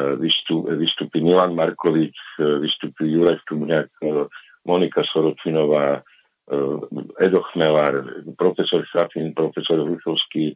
vystúpi 0.78 1.26
Milan 1.26 1.58
Markovič, 1.58 2.16
e, 2.38 2.64
vystúpi 2.64 3.12
Juraj 3.12 3.44
Tumňák, 3.50 3.90
Monika 4.65 5.03
Soročinová, 5.03 6.02
eh, 6.02 7.26
Edo 7.26 7.41
Chmelár, 7.52 8.23
profesor 8.38 8.86
Šafin, 8.86 9.34
profesor 9.34 9.84
Hrušovský, 9.86 10.56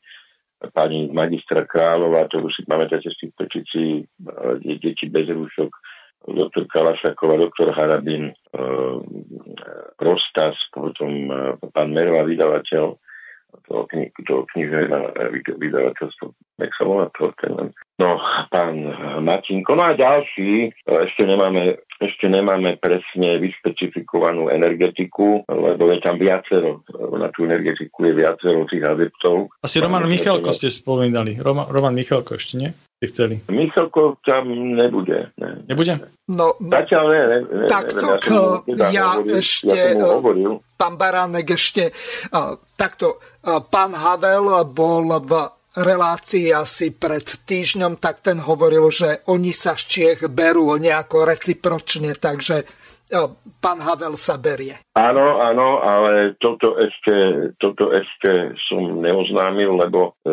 pani 0.73 1.11
magistra 1.11 1.67
Králová, 1.67 2.27
už 2.31 2.55
si 2.55 2.63
pamätáte 2.63 3.11
z 3.11 3.17
tých 3.19 3.33
petícií, 3.35 3.91
eh, 4.03 4.77
deti 4.79 5.09
bez 5.09 5.27
rúšok, 5.27 5.71
doktor 6.23 6.63
Kalašaková, 6.71 7.35
doktor 7.35 7.75
Harabin, 7.75 8.31
eh, 8.31 8.97
Rostas, 9.99 10.55
potom 10.71 11.31
pán 11.71 11.91
Merva, 11.91 12.23
vydavateľ, 12.23 12.95
to, 13.67 13.85
kni- 13.89 14.11
to 14.25 14.45
knižné 14.53 14.89
vydavateľstvo, 15.57 16.25
nech 16.59 16.73
sa 16.77 16.83
volá 16.85 17.07
to, 17.17 17.31
ten, 17.39 17.71
no, 17.99 18.09
pán 18.49 18.75
Matinko, 19.23 19.77
no 19.77 19.83
a 19.87 19.97
ďalší, 19.97 20.73
ešte 20.85 21.23
nemáme, 21.25 21.81
ešte 22.01 22.27
nemáme 22.27 22.77
presne 22.77 23.39
vyspecifikovanú 23.39 24.51
energetiku, 24.51 25.47
lebo 25.47 25.83
je 25.93 25.99
tam 26.03 26.19
viacero, 26.19 26.83
na 27.17 27.29
tú 27.31 27.47
energetiku 27.47 28.09
je 28.09 28.13
viacero 28.13 28.65
tých 28.69 28.83
adeptov. 28.83 29.53
Asi 29.63 29.81
Roman 29.81 30.05
Michalko 30.05 30.51
ste 30.53 30.69
spomínali, 30.69 31.39
Roman, 31.39 31.69
Roman 31.69 31.95
Michalko 31.95 32.35
ešte, 32.37 32.59
nie? 32.59 32.69
Chceli. 33.07 33.35
Myslko 33.49 34.17
tam 34.25 34.49
nebude. 34.51 35.31
Ne. 35.37 35.63
Nebude? 35.67 35.97
No, 36.31 36.55
Zatiaľ 36.55 37.05
ne, 37.11 37.21
ne, 37.27 37.39
ne 37.43 37.65
takto 37.67 38.15
neviem, 38.15 38.23
ja, 38.23 38.63
teda 38.63 38.85
ja 38.95 39.07
hovoril, 39.11 39.35
ešte, 39.43 39.75
ja 39.75 40.07
hovoril. 40.07 40.51
pán 40.79 40.95
Baránek, 40.95 41.47
ešte 41.51 41.91
uh, 42.31 42.55
takto, 42.79 43.19
uh, 43.19 43.59
pán 43.59 43.91
Havel 43.91 44.47
bol 44.71 45.11
v 45.19 45.31
relácii 45.73 46.53
asi 46.53 46.93
pred 46.93 47.25
týždňom, 47.25 47.97
tak 47.97 48.21
ten 48.21 48.37
hovoril, 48.39 48.87
že 48.93 49.25
oni 49.27 49.49
sa 49.51 49.73
z 49.73 49.83
Čiech 49.89 50.19
berú 50.29 50.69
nejako 50.77 51.25
recipročne, 51.25 52.13
takže 52.13 52.63
pán 53.59 53.79
Havel 53.83 54.15
sa 54.15 54.39
berie. 54.39 54.79
Áno, 54.93 55.41
áno, 55.41 55.81
ale 55.81 56.37
toto 56.37 56.77
ešte, 56.77 57.49
toto 57.57 57.89
ešte 57.89 58.53
som 58.69 59.01
neoznámil, 59.01 59.73
lebo 59.73 60.13
e, 60.21 60.31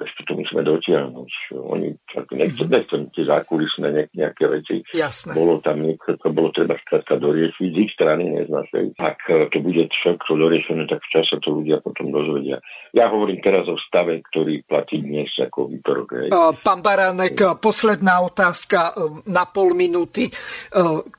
ešte 0.00 0.20
to 0.24 0.32
musíme 0.34 0.64
dotiahnuť. 0.64 1.30
Oni 1.60 1.92
tak 2.08 2.32
nechcem, 2.32 2.66
mm-hmm. 2.66 2.72
nechcem 2.72 3.00
tie 3.12 3.24
zákulisné 3.28 3.88
ne, 3.92 4.04
nejaké 4.16 4.44
veci. 4.48 4.80
Jasné. 4.96 5.36
Bolo 5.36 5.60
tam 5.60 5.84
niečo, 5.84 6.16
to 6.16 6.32
bolo 6.32 6.50
treba 6.56 6.74
skrátka 6.88 7.20
doriešiť 7.20 7.68
z 7.68 7.78
ich 7.84 7.92
strany, 7.92 8.22
nie 8.32 8.48
z 8.48 8.52
našej. 8.52 8.84
Ak 8.96 9.20
to 9.52 9.58
bude 9.60 9.84
všetko 9.92 10.30
doriešené, 10.40 10.88
tak 10.88 11.04
v 11.04 11.12
čase 11.12 11.36
to 11.44 11.48
ľudia 11.60 11.84
potom 11.84 12.08
dozvedia. 12.08 12.56
Ja 12.96 13.12
hovorím 13.12 13.44
teraz 13.44 13.68
o 13.68 13.76
stave, 13.76 14.24
ktorý 14.32 14.64
platí 14.64 15.04
dnes 15.04 15.28
ako 15.36 15.68
výtorok. 15.68 16.32
Pán 16.64 16.80
Baránek, 16.80 17.60
posledná 17.60 18.24
otázka 18.24 18.96
e, 18.96 19.20
na 19.28 19.44
pol 19.44 19.76
minúty. 19.76 20.26
E, 20.26 20.32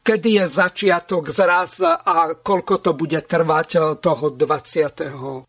kedy 0.02 0.42
je 0.42 0.46
začiatok 0.58 1.30
zraz 1.30 1.86
a 1.86 2.34
koľko 2.34 2.82
to 2.82 2.92
bude 2.98 3.22
trvať 3.22 3.70
eh, 3.78 3.84
toho 4.02 4.26
28. 4.34 5.46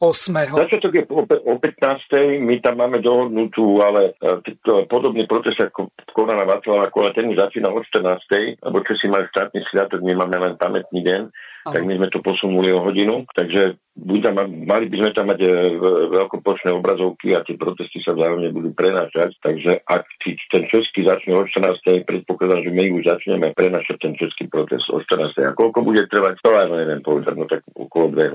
Začiatok 0.53 0.93
je 0.93 1.03
o, 1.09 1.23
o 1.25 1.55
15. 1.57 2.45
My 2.45 2.61
tam 2.61 2.85
máme 2.85 3.01
dohodnutú, 3.01 3.81
ale 3.81 4.15
uh, 4.21 4.39
podobný 4.87 5.25
proces 5.25 5.57
ako 5.57 5.91
Korana 6.13 6.45
Václava 6.45 6.93
Kola, 6.93 7.17
ten 7.17 7.31
začína 7.33 7.73
o 7.73 7.81
14. 7.81 8.61
lebo 8.61 8.77
čo 8.85 8.93
si 8.99 9.07
majú 9.09 9.25
štátny 9.33 9.61
sviatok, 9.71 10.05
my 10.05 10.13
máme 10.19 10.37
len 10.37 10.55
pamätný 10.61 11.01
deň, 11.01 11.23
tak 11.69 11.83
my 11.85 11.95
sme 12.01 12.09
to 12.09 12.21
posunuli 12.25 12.73
o 12.73 12.85
hodinu, 12.85 13.29
takže 13.33 13.77
tam, 13.99 14.35
mali 14.65 14.87
by 14.87 14.97
sme 15.01 15.11
tam 15.17 15.27
mať 15.35 15.41
e, 15.43 15.51
veľkopočné 16.15 16.71
obrazovky 16.71 17.35
a 17.35 17.43
tie 17.43 17.59
protesty 17.59 17.99
sa 18.05 18.15
vzájomne 18.15 18.55
budú 18.55 18.71
prenášať, 18.77 19.35
takže 19.43 19.83
ak 19.83 20.07
ten 20.55 20.65
český 20.71 21.03
začne 21.03 21.35
o 21.35 21.43
14. 21.43 22.07
predpokladám, 22.07 22.63
že 22.63 22.71
my 22.71 22.85
už 22.95 23.03
začneme 23.11 23.51
prenášať 23.59 23.97
ten 23.99 24.15
český 24.15 24.47
protest 24.47 24.87
o 24.95 25.03
14. 25.03 25.51
A 25.51 25.59
koľko 25.59 25.83
bude 25.83 26.07
trvať, 26.07 26.39
to 26.39 26.51
aj 26.55 26.71
neviem 26.71 27.03
povedať, 27.03 27.35
no 27.35 27.45
tak 27.51 27.67
okolo 27.75 28.07
dve, 28.15 28.27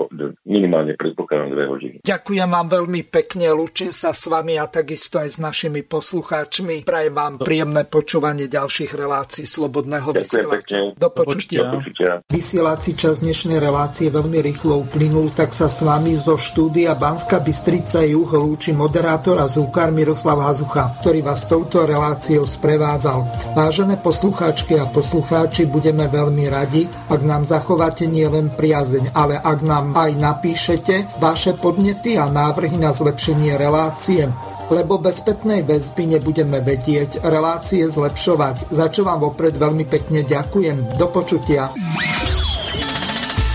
minimálne 0.43 0.99
predpokladám 0.99 1.49
dve 1.55 1.63
hodiny. 1.71 1.95
Ďakujem 2.03 2.49
vám 2.49 2.67
veľmi 2.67 3.01
pekne, 3.07 3.55
lúčim 3.55 3.95
sa 3.95 4.11
s 4.11 4.27
vami 4.27 4.59
a 4.59 4.67
takisto 4.67 5.23
aj 5.23 5.29
s 5.31 5.37
našimi 5.39 5.85
poslucháčmi. 5.87 6.83
Prajem 6.83 7.13
vám 7.15 7.33
príjemné 7.39 7.87
počúvanie 7.87 8.51
ďalších 8.51 8.91
relácií 8.97 9.47
Slobodného 9.47 10.11
vysielača. 10.11 10.97
Do 10.97 11.09
počutia. 11.13 11.71
Do 11.71 11.79
počutia. 11.79 12.11
Vysielací 12.27 12.97
čas 12.97 13.23
dnešnej 13.23 13.61
relácie 13.61 14.11
veľmi 14.11 14.43
rýchlo 14.43 14.83
uplynul, 14.83 15.31
tak 15.31 15.52
sa 15.53 15.69
s 15.69 15.85
vami 15.85 16.17
zo 16.17 16.33
štúdia 16.33 16.97
Banska 16.97 17.37
Bystrica 17.37 18.01
Juh 18.01 18.25
moderátor 18.73 19.37
a 19.37 19.45
zúkar 19.45 19.93
Miroslav 19.93 20.41
Hazucha, 20.41 20.97
ktorý 20.97 21.21
vás 21.21 21.45
touto 21.45 21.85
reláciou 21.85 22.49
sprevádzal. 22.49 23.53
Vážené 23.53 24.01
poslucháčky 24.01 24.81
a 24.81 24.89
poslucháči, 24.89 25.69
budeme 25.69 26.09
veľmi 26.09 26.49
radi, 26.49 26.89
ak 26.89 27.21
nám 27.21 27.45
zachováte 27.45 28.09
nielen 28.09 28.49
priazeň, 28.49 29.13
ale 29.13 29.37
ak 29.37 29.61
nám 29.61 29.93
aj 29.93 30.17
napíšete 30.17 31.21
vaše 31.21 31.53
podnety 31.53 32.17
a 32.17 32.25
návrhy 32.25 32.81
na 32.81 32.89
zlepšenie 32.89 33.53
relácie 33.53 34.25
lebo 34.71 34.95
bez 34.95 35.21
spätnej 35.21 35.61
väzby 35.61 36.17
nebudeme 36.17 36.63
vedieť 36.63 37.21
relácie 37.21 37.83
zlepšovať, 37.83 38.73
za 38.73 38.87
čo 38.89 39.05
vám 39.05 39.21
vopred 39.21 39.53
veľmi 39.59 39.85
pekne 39.85 40.23
ďakujem. 40.23 40.97
Do 40.97 41.11
počutia. 41.11 41.69